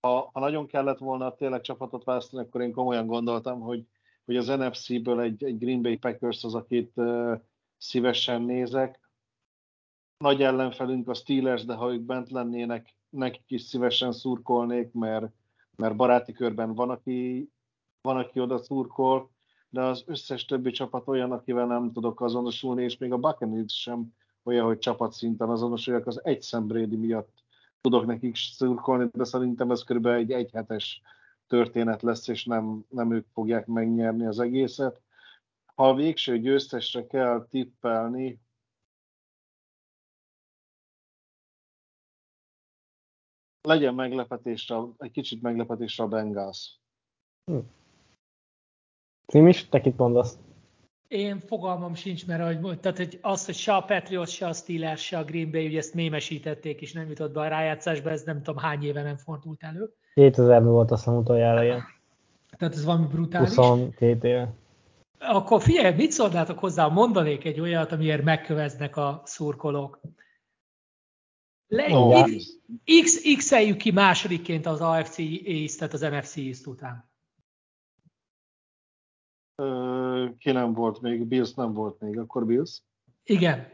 Ha, 0.01 0.31
ha 0.33 0.41
nagyon 0.41 0.67
kellett 0.67 0.99
volna 0.99 1.35
tényleg 1.35 1.61
csapatot 1.61 2.05
választani, 2.05 2.43
akkor 2.43 2.61
én 2.61 2.73
komolyan 2.73 3.07
gondoltam, 3.07 3.61
hogy, 3.61 3.87
hogy 4.25 4.37
az 4.37 4.47
NFC-ből 4.47 5.21
egy, 5.21 5.45
egy 5.45 5.59
Green 5.59 5.83
Bay 5.83 5.97
Packers 5.97 6.45
az, 6.45 6.55
akit 6.55 6.93
uh, 6.95 7.41
szívesen 7.79 8.43
nézek. 8.43 9.01
Nagy 10.17 10.43
ellenfelünk 10.43 11.09
a 11.09 11.15
Steelers, 11.15 11.65
de 11.65 11.75
ha 11.75 11.93
ők 11.93 12.01
bent 12.01 12.31
lennének, 12.31 12.95
nekik 13.15 13.51
is 13.51 13.63
szívesen 13.63 14.13
szurkolnék, 14.13 14.93
mert, 14.93 15.27
mert 15.77 15.97
baráti 15.97 16.33
körben 16.33 16.75
van, 16.75 16.91
aki, 16.91 17.49
van, 18.03 18.17
aki 18.17 18.41
oda 18.41 18.59
szurkol 18.59 19.33
de 19.75 19.83
az 19.83 20.05
összes 20.07 20.45
többi 20.45 20.71
csapat 20.71 21.09
olyan, 21.09 21.33
akivel 21.33 21.67
nem 21.67 21.93
tudok 21.93 22.21
azonosulni, 22.21 22.83
és 22.83 22.99
még 22.99 23.13
a 23.13 23.19
Buccaneers 23.19 23.81
sem 23.81 24.15
olyan, 24.43 24.67
hogy 24.67 24.79
csapatszinten 24.79 25.49
azonosuljak, 25.49 26.07
az 26.07 26.25
egy 26.25 26.47
Brady 26.63 26.97
miatt 26.97 27.43
tudok 27.81 28.07
nekik 28.07 28.37
szurkolni, 28.37 29.09
de 29.13 29.25
szerintem 29.25 29.71
ez 29.71 29.83
körülbelül 29.83 30.19
egy 30.19 30.31
egyhetes 30.31 31.03
történet 31.47 32.03
lesz, 32.03 32.29
és 32.29 32.45
nem, 32.45 32.85
nem 32.89 33.13
ők 33.13 33.27
fogják 33.33 33.67
megnyerni 33.67 34.27
az 34.27 34.39
egészet. 34.39 35.01
Ha 35.75 35.89
a 35.89 35.95
végső 35.95 36.39
győztesre 36.39 37.07
kell 37.07 37.47
tippelni, 37.51 38.41
legyen 43.65 43.95
meglepetésre, 43.95 44.77
egy 44.99 45.11
kicsit 45.11 45.43
meglepetésre 45.43 46.05
a 46.05 46.09
Bengals. 46.09 46.79
Hm. 47.45 47.59
Tim 49.27 49.47
is, 49.47 49.69
te 49.69 49.81
kit 49.81 49.97
mondasz? 49.97 50.39
Én 51.09 51.39
fogalmam 51.39 51.95
sincs, 51.95 52.27
mert 52.27 52.41
ahogy, 52.41 52.81
tehát, 52.81 52.97
hogy 52.97 53.19
az, 53.23 53.45
hogy 53.45 53.55
se 53.55 53.75
a 53.75 53.81
Patriots, 53.81 54.31
se 54.31 54.47
a 54.47 54.53
Steelers, 54.53 55.05
se 55.05 55.19
a 55.19 55.25
Green 55.25 55.51
Bay, 55.51 55.67
ugye 55.67 55.79
ezt 55.79 55.95
mémesítették, 55.95 56.81
és 56.81 56.93
nem 56.93 57.09
jutott 57.09 57.33
be 57.33 57.41
a 57.41 57.49
rájátszásba, 57.49 58.11
ez 58.11 58.23
nem 58.23 58.43
tudom 58.43 58.63
hány 58.63 58.85
éve 58.85 59.03
nem 59.03 59.17
fordult 59.17 59.63
elő. 59.63 59.95
2000-ben 60.15 60.67
volt 60.67 60.91
azt 60.91 61.05
hiszem 61.05 61.19
utoljára 61.19 61.63
ilyen. 61.63 61.83
Tehát 62.57 62.75
ez 62.75 62.85
valami 62.85 63.07
brutális. 63.07 63.49
22 63.49 64.29
éve. 64.29 64.55
Akkor 65.19 65.63
figyelj, 65.63 65.95
mit 65.95 66.11
szólnátok 66.11 66.59
hozzá, 66.59 66.87
mondanék 66.87 67.45
egy 67.45 67.61
olyat, 67.61 67.93
amiért 67.93 68.25
megköveznek 68.25 68.97
a 68.97 69.23
szurkolók. 69.25 70.01
Le, 71.67 71.87
oh, 71.91 72.29
X, 73.03 73.21
X-eljük 73.37 73.77
ki 73.77 73.91
másodikként 73.91 74.67
az 74.67 74.81
AFC 74.81 75.19
East, 75.45 75.79
tehát 75.79 75.93
az 75.93 76.01
NFC 76.01 76.37
East 76.37 76.67
után 76.67 77.13
ki 80.39 80.53
nem 80.53 80.73
volt 80.73 81.01
még, 81.01 81.27
Bills 81.27 81.55
nem 81.55 81.73
volt 81.73 82.01
még, 82.01 82.19
akkor 82.19 82.47
Bills? 82.47 82.83
Igen. 83.25 83.73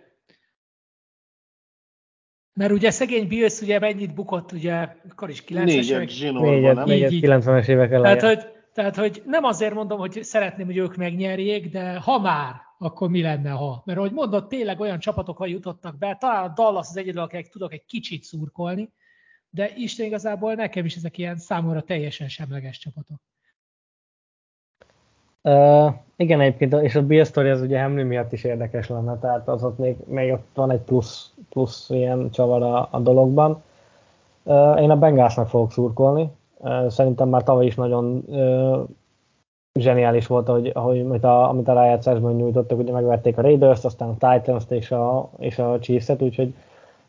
Mert 2.52 2.72
ugye 2.72 2.90
szegény 2.90 3.28
Bills 3.28 3.60
ugye 3.60 3.78
mennyit 3.78 4.14
bukott, 4.14 4.52
ugye, 4.52 4.96
akkor 5.08 5.30
is 5.30 5.44
90-es 5.46 5.90
évek. 5.90 6.40
Négyet, 6.40 6.74
nem? 6.74 6.84
Négyet, 6.84 7.10
90-es 7.10 7.68
évek 7.68 7.90
elején. 7.90 8.18
Tehát 8.18 8.42
hogy, 8.42 8.52
tehát, 8.72 8.96
hogy 8.96 9.22
nem 9.26 9.44
azért 9.44 9.74
mondom, 9.74 9.98
hogy 9.98 10.22
szeretném, 10.22 10.66
hogy 10.66 10.76
ők 10.76 10.96
megnyerjék, 10.96 11.70
de 11.70 11.98
ha 11.98 12.18
már, 12.18 12.60
akkor 12.82 13.08
mi 13.08 13.22
lenne, 13.22 13.50
ha? 13.50 13.82
Mert 13.84 13.98
ahogy 13.98 14.12
mondod, 14.12 14.46
tényleg 14.46 14.80
olyan 14.80 14.98
csapatokra 14.98 15.46
jutottak 15.46 15.98
be, 15.98 16.16
talán 16.20 16.44
a 16.44 16.52
Dallas 16.54 16.88
az 16.88 16.96
egyedül, 16.96 17.20
akik 17.22 17.48
tudok 17.48 17.72
egy 17.72 17.84
kicsit 17.84 18.22
szurkolni, 18.22 18.92
de 19.50 19.70
Isten 19.76 20.06
igazából 20.06 20.54
nekem 20.54 20.84
is 20.84 20.96
ezek 20.96 21.18
ilyen 21.18 21.36
számomra 21.36 21.82
teljesen 21.82 22.28
semleges 22.28 22.78
csapatok. 22.78 23.20
Uh, 25.42 25.94
igen, 26.16 26.40
egyébként, 26.40 26.72
és 26.72 26.94
a 26.94 27.06
Bill 27.06 27.24
Story 27.24 27.48
az 27.48 27.60
ugye 27.60 27.78
Henry 27.78 28.02
miatt 28.02 28.32
is 28.32 28.44
érdekes 28.44 28.88
lenne, 28.88 29.18
tehát 29.18 29.48
az 29.48 29.64
ott 29.64 29.78
még, 29.78 29.96
még 30.06 30.32
ott 30.32 30.48
van 30.54 30.70
egy 30.70 30.80
plusz, 30.80 31.32
plusz 31.48 31.90
ilyen 31.90 32.30
csavar 32.30 32.62
a, 32.62 32.88
a 32.90 33.00
dologban. 33.00 33.62
Uh, 34.42 34.82
én 34.82 34.90
a 34.90 34.98
Bengalsnak 34.98 35.48
fogok 35.48 35.72
szurkolni. 35.72 36.28
Uh, 36.56 36.88
szerintem 36.88 37.28
már 37.28 37.42
tavaly 37.42 37.66
is 37.66 37.74
nagyon 37.74 38.24
uh, 38.26 38.88
zseniális 39.74 40.26
volt, 40.26 40.48
ahogy, 40.48 40.70
ahogy 40.74 41.00
amit, 41.00 41.24
a, 41.24 41.48
amit 41.48 41.68
a 41.68 41.72
rájátszásban 41.72 42.36
nyújtottak, 42.36 42.78
ugye 42.78 42.92
megverték 42.92 43.38
a 43.38 43.42
Raiders-t, 43.42 43.84
aztán 43.84 44.08
a 44.08 44.32
Titans-t 44.32 44.70
és 44.70 44.90
a, 44.90 45.30
és 45.38 45.58
a 45.58 45.78
Chiefs-et, 45.78 46.22
úgyhogy 46.22 46.54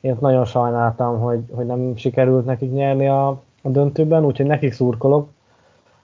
én 0.01 0.17
nagyon 0.19 0.45
sajnáltam, 0.45 1.19
hogy, 1.19 1.43
hogy 1.51 1.65
nem 1.65 1.95
sikerült 1.95 2.45
nekik 2.45 2.71
nyerni 2.71 3.07
a, 3.07 3.27
a 3.61 3.69
döntőben, 3.69 4.25
úgyhogy 4.25 4.45
nekik 4.45 4.73
szurkolok 4.73 5.29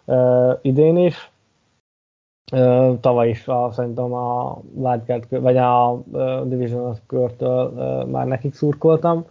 uh, 0.06 0.58
idén 0.62 0.98
is 0.98 1.32
tavaly 3.00 3.30
is 3.30 3.48
a, 3.48 3.70
szerintem 3.72 4.14
a 4.14 4.58
Wildcard, 4.74 5.42
vagy 5.42 5.58
a 5.58 6.02
Division 6.44 6.96
körtől 7.08 7.72
már 8.06 8.28
nekik 8.28 8.54
szurkoltam. 8.54 9.26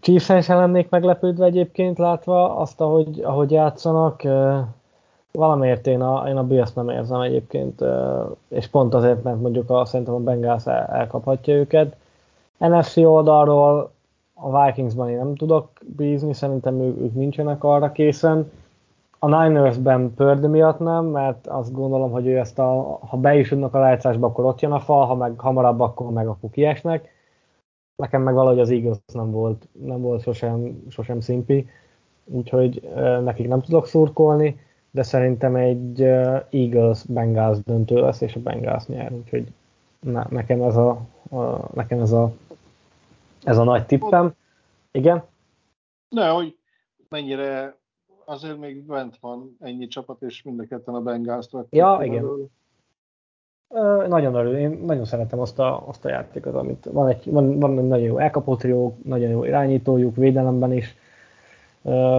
Chiefs-en 0.00 0.42
sem 0.42 0.58
lennék 0.58 0.88
meglepődve 0.88 1.44
egyébként 1.44 1.98
látva 1.98 2.56
azt, 2.56 2.80
ahogy, 2.80 3.20
ahogy 3.22 3.50
játszanak. 3.50 4.22
Valamiért 5.36 5.86
én 5.86 6.00
a, 6.00 6.28
én 6.28 6.36
a 6.36 6.46
Bills 6.46 6.72
nem 6.72 6.88
érzem 6.88 7.20
egyébként, 7.20 7.84
és 8.48 8.66
pont 8.66 8.94
azért, 8.94 9.22
mert 9.22 9.40
mondjuk 9.40 9.70
a, 9.70 9.84
szerintem 9.84 10.14
a 10.14 10.18
Bengals 10.18 10.66
el, 10.66 10.84
elkaphatja 10.84 11.54
őket. 11.54 11.96
NFC 12.58 12.96
oldalról 12.96 13.90
a 14.34 14.64
Vikingsban 14.64 15.08
én 15.10 15.16
nem 15.16 15.34
tudok 15.34 15.68
bízni, 15.96 16.34
szerintem 16.34 16.80
ők, 16.80 17.00
ők 17.00 17.14
nincsenek 17.14 17.64
arra 17.64 17.92
készen 17.92 18.50
a 19.18 19.26
Niners-ben 19.26 20.14
Pörd 20.14 20.50
miatt 20.50 20.78
nem, 20.78 21.04
mert 21.04 21.46
azt 21.46 21.72
gondolom, 21.72 22.10
hogy 22.10 22.26
ő 22.26 22.38
ezt 22.38 22.58
a, 22.58 22.98
ha 23.00 23.16
be 23.16 23.38
is 23.38 23.52
a 23.52 23.68
rájátszásba, 23.72 24.26
akkor 24.26 24.44
ott 24.44 24.60
jön 24.60 24.72
a 24.72 24.80
fal, 24.80 25.06
ha 25.06 25.14
meg 25.14 25.38
hamarabb, 25.38 25.80
akkor 25.80 26.10
meg 26.10 26.26
akkor 26.26 26.50
kiesnek. 26.50 27.14
Nekem 27.96 28.22
meg 28.22 28.34
valahogy 28.34 28.58
az 28.58 28.70
Eagles 28.70 28.96
nem 29.12 29.30
volt, 29.30 29.68
nem 29.72 30.00
volt 30.00 30.22
sosem, 30.22 30.82
sosem 30.88 31.20
szimpi, 31.20 31.68
úgyhogy 32.24 32.90
nekik 33.24 33.48
nem 33.48 33.60
tudok 33.60 33.86
szurkolni, 33.86 34.58
de 34.96 35.02
szerintem 35.02 35.56
egy 35.56 36.02
Eagles-Bengals 36.50 37.58
döntő 37.64 38.00
lesz, 38.00 38.20
és 38.20 38.34
a 38.34 38.40
Bengals 38.40 38.86
nyer, 38.86 39.12
úgyhogy 39.12 39.52
ne, 40.00 40.22
nekem 40.30 40.62
ez 40.62 40.76
a, 40.76 40.90
a, 41.30 41.68
nekem 41.74 42.00
ez 42.00 42.12
a, 42.12 42.32
ez 43.44 43.58
a 43.58 43.64
nagy 43.64 43.86
tippem. 43.86 44.34
Igen? 44.90 45.24
Ne, 46.08 46.28
hogy 46.28 46.56
mennyire 47.08 47.76
azért 48.24 48.58
még 48.58 48.82
bent 48.86 49.16
van 49.20 49.56
ennyi 49.60 49.86
csapat, 49.86 50.22
és 50.22 50.42
mind 50.42 50.60
a 50.60 50.64
ketten 50.64 50.94
a 50.94 51.00
Bengals-t 51.00 51.56
Ja, 51.70 52.00
igen. 52.02 52.24
Ö, 53.68 54.04
nagyon 54.08 54.34
örül, 54.34 54.56
én 54.56 54.70
nagyon 54.70 55.04
szeretem 55.04 55.40
azt 55.40 55.58
a, 55.58 55.88
azt 55.88 56.04
a 56.04 56.08
játékot, 56.08 56.54
amit 56.54 56.84
van 56.84 57.08
egy, 57.08 57.30
van, 57.30 57.58
van 57.58 57.78
egy 57.78 57.86
nagyon 57.86 58.06
jó 58.06 58.18
elkapó 58.18 58.56
trió, 58.56 58.98
nagyon 59.02 59.30
jó 59.30 59.44
irányítójuk, 59.44 60.16
védelemben 60.16 60.72
is. 60.72 60.96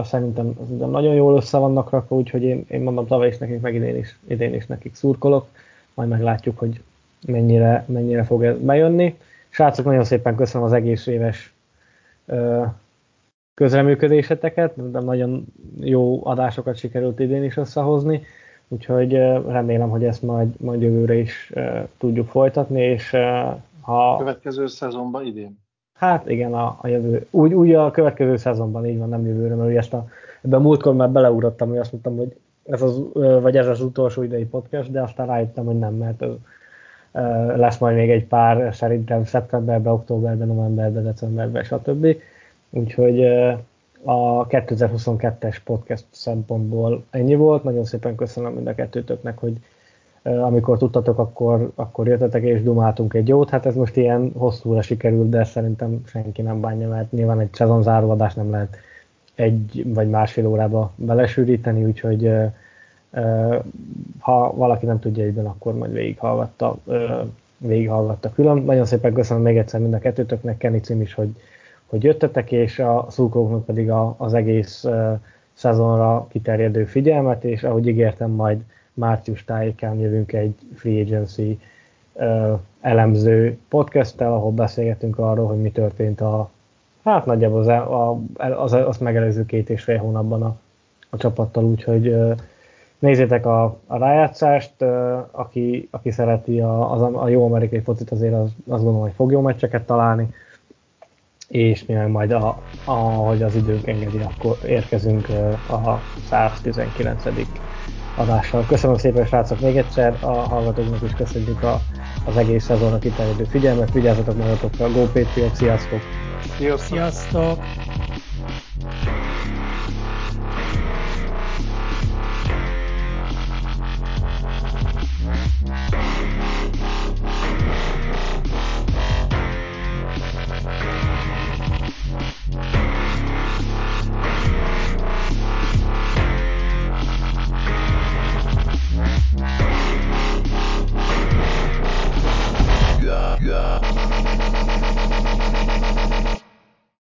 Szerintem 0.04 0.56
nagyon 0.78 1.14
jól 1.14 1.36
össze 1.36 1.58
vannak 1.58 1.90
rakva, 1.90 2.16
úgyhogy 2.16 2.42
én, 2.42 2.64
én 2.68 2.80
mondom 2.80 3.06
tavaly 3.06 3.28
is 3.28 3.38
nekik, 3.38 3.60
meg 3.60 3.74
idén 3.74 3.96
is, 3.96 4.18
idén 4.28 4.54
is 4.54 4.66
nekik 4.66 4.94
szurkolok. 4.94 5.46
Majd 5.94 6.08
meglátjuk, 6.08 6.58
hogy 6.58 6.82
mennyire, 7.26 7.84
mennyire 7.88 8.24
fog 8.24 8.44
ez 8.44 8.58
bejönni. 8.58 9.18
Srácok, 9.48 9.84
nagyon 9.84 10.04
szépen 10.04 10.36
köszönöm 10.36 10.66
az 10.66 10.72
egész 10.72 11.06
éves 11.06 11.52
közreműködéseteket, 13.54 14.90
de 14.90 15.00
nagyon 15.00 15.44
jó 15.80 16.26
adásokat 16.26 16.76
sikerült 16.76 17.20
idén 17.20 17.44
is 17.44 17.56
összehozni, 17.56 18.22
úgyhogy 18.68 19.12
remélem, 19.46 19.88
hogy 19.88 20.04
ezt 20.04 20.22
majd, 20.22 20.60
majd 20.60 20.82
jövőre 20.82 21.14
is 21.14 21.52
tudjuk 21.98 22.28
folytatni, 22.28 22.80
és 22.80 23.16
ha... 23.80 24.16
Következő 24.18 24.66
szezonban 24.66 25.26
idén. 25.26 25.58
Hát 25.98 26.30
igen, 26.30 26.54
a, 26.54 26.78
a 26.80 26.88
jövő. 26.88 27.26
Úgy, 27.30 27.54
úgy 27.54 27.74
a 27.74 27.90
következő 27.90 28.36
szezonban, 28.36 28.86
így 28.86 28.98
van, 28.98 29.08
nem 29.08 29.26
jövőre, 29.26 29.54
mert 29.54 29.76
ezt 29.76 29.92
a, 29.92 30.08
ebben 30.42 30.58
a 30.58 30.62
múltkor 30.62 30.94
már 30.94 31.10
beleugrottam, 31.10 31.68
hogy 31.68 31.78
azt 31.78 31.92
mondtam, 31.92 32.16
hogy 32.16 32.36
ez 32.64 32.82
az, 32.82 33.02
vagy 33.12 33.56
ez 33.56 33.66
az 33.66 33.80
utolsó 33.80 34.22
idei 34.22 34.44
podcast, 34.44 34.90
de 34.90 35.02
aztán 35.02 35.26
rájöttem, 35.26 35.64
hogy 35.64 35.78
nem, 35.78 35.94
mert 35.94 36.22
ez, 36.22 36.30
lesz 37.56 37.78
majd 37.78 37.96
még 37.96 38.10
egy 38.10 38.26
pár, 38.26 38.74
szerintem 38.74 39.24
szeptemberben, 39.24 39.92
októberben, 39.92 40.46
novemberben, 40.46 41.04
decemberben, 41.04 41.64
stb. 41.64 42.16
Úgyhogy 42.70 43.24
a 44.02 44.46
2022-es 44.46 45.56
podcast 45.64 46.04
szempontból 46.10 47.04
ennyi 47.10 47.34
volt. 47.34 47.64
Nagyon 47.64 47.84
szépen 47.84 48.14
köszönöm 48.14 48.52
mind 48.52 48.66
a 48.66 48.74
kettőtöknek, 48.74 49.38
hogy 49.38 49.52
amikor 50.22 50.78
tudtatok, 50.78 51.18
akkor, 51.18 51.70
akkor 51.74 52.06
jöttetek 52.06 52.42
és 52.42 52.62
dumáltunk 52.62 53.14
egy 53.14 53.28
jót. 53.28 53.50
Hát 53.50 53.66
ez 53.66 53.74
most 53.74 53.96
ilyen 53.96 54.32
hosszúra 54.36 54.82
sikerült, 54.82 55.28
de 55.28 55.44
szerintem 55.44 56.02
senki 56.06 56.42
nem 56.42 56.60
bánja, 56.60 56.88
mert 56.88 57.12
nyilván 57.12 57.40
egy 57.40 57.54
szezonzáróadás 57.54 58.34
nem 58.34 58.50
lehet 58.50 58.76
egy 59.34 59.84
vagy 59.94 60.08
másfél 60.08 60.46
órába 60.46 60.92
belesűríteni, 60.96 61.84
úgyhogy 61.84 62.30
ha 64.18 64.54
valaki 64.54 64.86
nem 64.86 64.98
tudja 64.98 65.24
egyben, 65.24 65.46
akkor 65.46 65.74
majd 65.74 65.92
végighallgatta, 65.92 66.76
végighallgatta 67.58 68.32
külön. 68.32 68.56
Nagyon 68.56 68.84
szépen 68.84 69.12
köszönöm 69.12 69.42
még 69.42 69.56
egyszer 69.56 69.80
mind 69.80 69.94
a 69.94 69.98
kettőtöknek, 69.98 70.56
Kenny 70.56 70.78
Cim 70.80 71.00
is, 71.00 71.14
hogy, 71.14 71.28
hogy 71.86 72.04
jöttetek, 72.04 72.52
és 72.52 72.78
a 72.78 73.06
szurkolóknak 73.10 73.64
pedig 73.64 73.90
a, 73.90 74.14
az 74.18 74.34
egész 74.34 74.86
szezonra 75.52 76.26
kiterjedő 76.28 76.84
figyelmet, 76.84 77.44
és 77.44 77.62
ahogy 77.62 77.86
ígértem, 77.86 78.30
majd 78.30 78.64
március 78.98 79.44
tájékán 79.44 79.98
jövünk 79.98 80.32
egy 80.32 80.54
free 80.74 81.00
agency 81.00 81.58
elemző 82.80 83.58
podcasttel, 83.68 84.32
ahol 84.32 84.50
beszélgetünk 84.50 85.18
arról, 85.18 85.46
hogy 85.46 85.60
mi 85.60 85.70
történt 85.70 86.20
a 86.20 86.50
hát 87.04 87.26
nagyjából 87.26 87.60
az, 87.60 87.66
a, 87.66 88.20
az, 88.62 88.72
azt 88.72 89.00
megelőző 89.00 89.46
két 89.46 89.70
és 89.70 89.82
fél 89.82 89.98
hónapban 89.98 90.42
a, 90.42 90.56
a 91.10 91.16
csapattal, 91.16 91.64
úgyhogy 91.64 92.16
nézzétek 92.98 93.46
a, 93.46 93.76
a 93.86 93.98
rájátszást, 93.98 94.82
aki, 95.30 95.88
aki 95.90 96.10
szereti 96.10 96.60
a, 96.60 96.92
az, 96.92 97.14
a 97.14 97.28
jó 97.28 97.44
amerikai 97.44 97.80
focit, 97.80 98.10
azért 98.10 98.34
az, 98.34 98.48
azt 98.68 98.82
gondolom, 98.82 99.00
hogy 99.00 99.12
fog 99.14 99.30
jó 99.30 99.40
meccseket 99.40 99.86
találni, 99.86 100.28
és 101.48 101.86
mi 101.86 101.94
majd, 101.94 102.30
a, 102.30 102.60
ahogy 102.84 103.42
az 103.42 103.54
időnk 103.54 103.86
engedi, 103.86 104.18
akkor 104.18 104.56
érkezünk 104.66 105.28
a 105.70 105.98
119 106.28 107.24
adással. 108.18 108.64
Köszönöm 108.68 108.96
szépen, 108.96 109.26
srácok, 109.26 109.60
még 109.60 109.76
egyszer. 109.76 110.16
A 110.20 110.32
hallgatóknak 110.32 111.02
is 111.02 111.12
köszönjük 111.12 111.62
a, 111.62 111.80
az 112.24 112.36
egész 112.36 112.64
szezonnak 112.64 113.00
kiterjedő 113.00 113.44
figyelmet. 113.44 113.92
Vigyázzatok 113.92 114.36
magatokra. 114.36 114.90
Go 114.90 115.04
Patriot, 115.04 115.54
sziasztok! 115.54 116.00
Sziasztok! 116.56 116.96
sziasztok. 116.96 117.58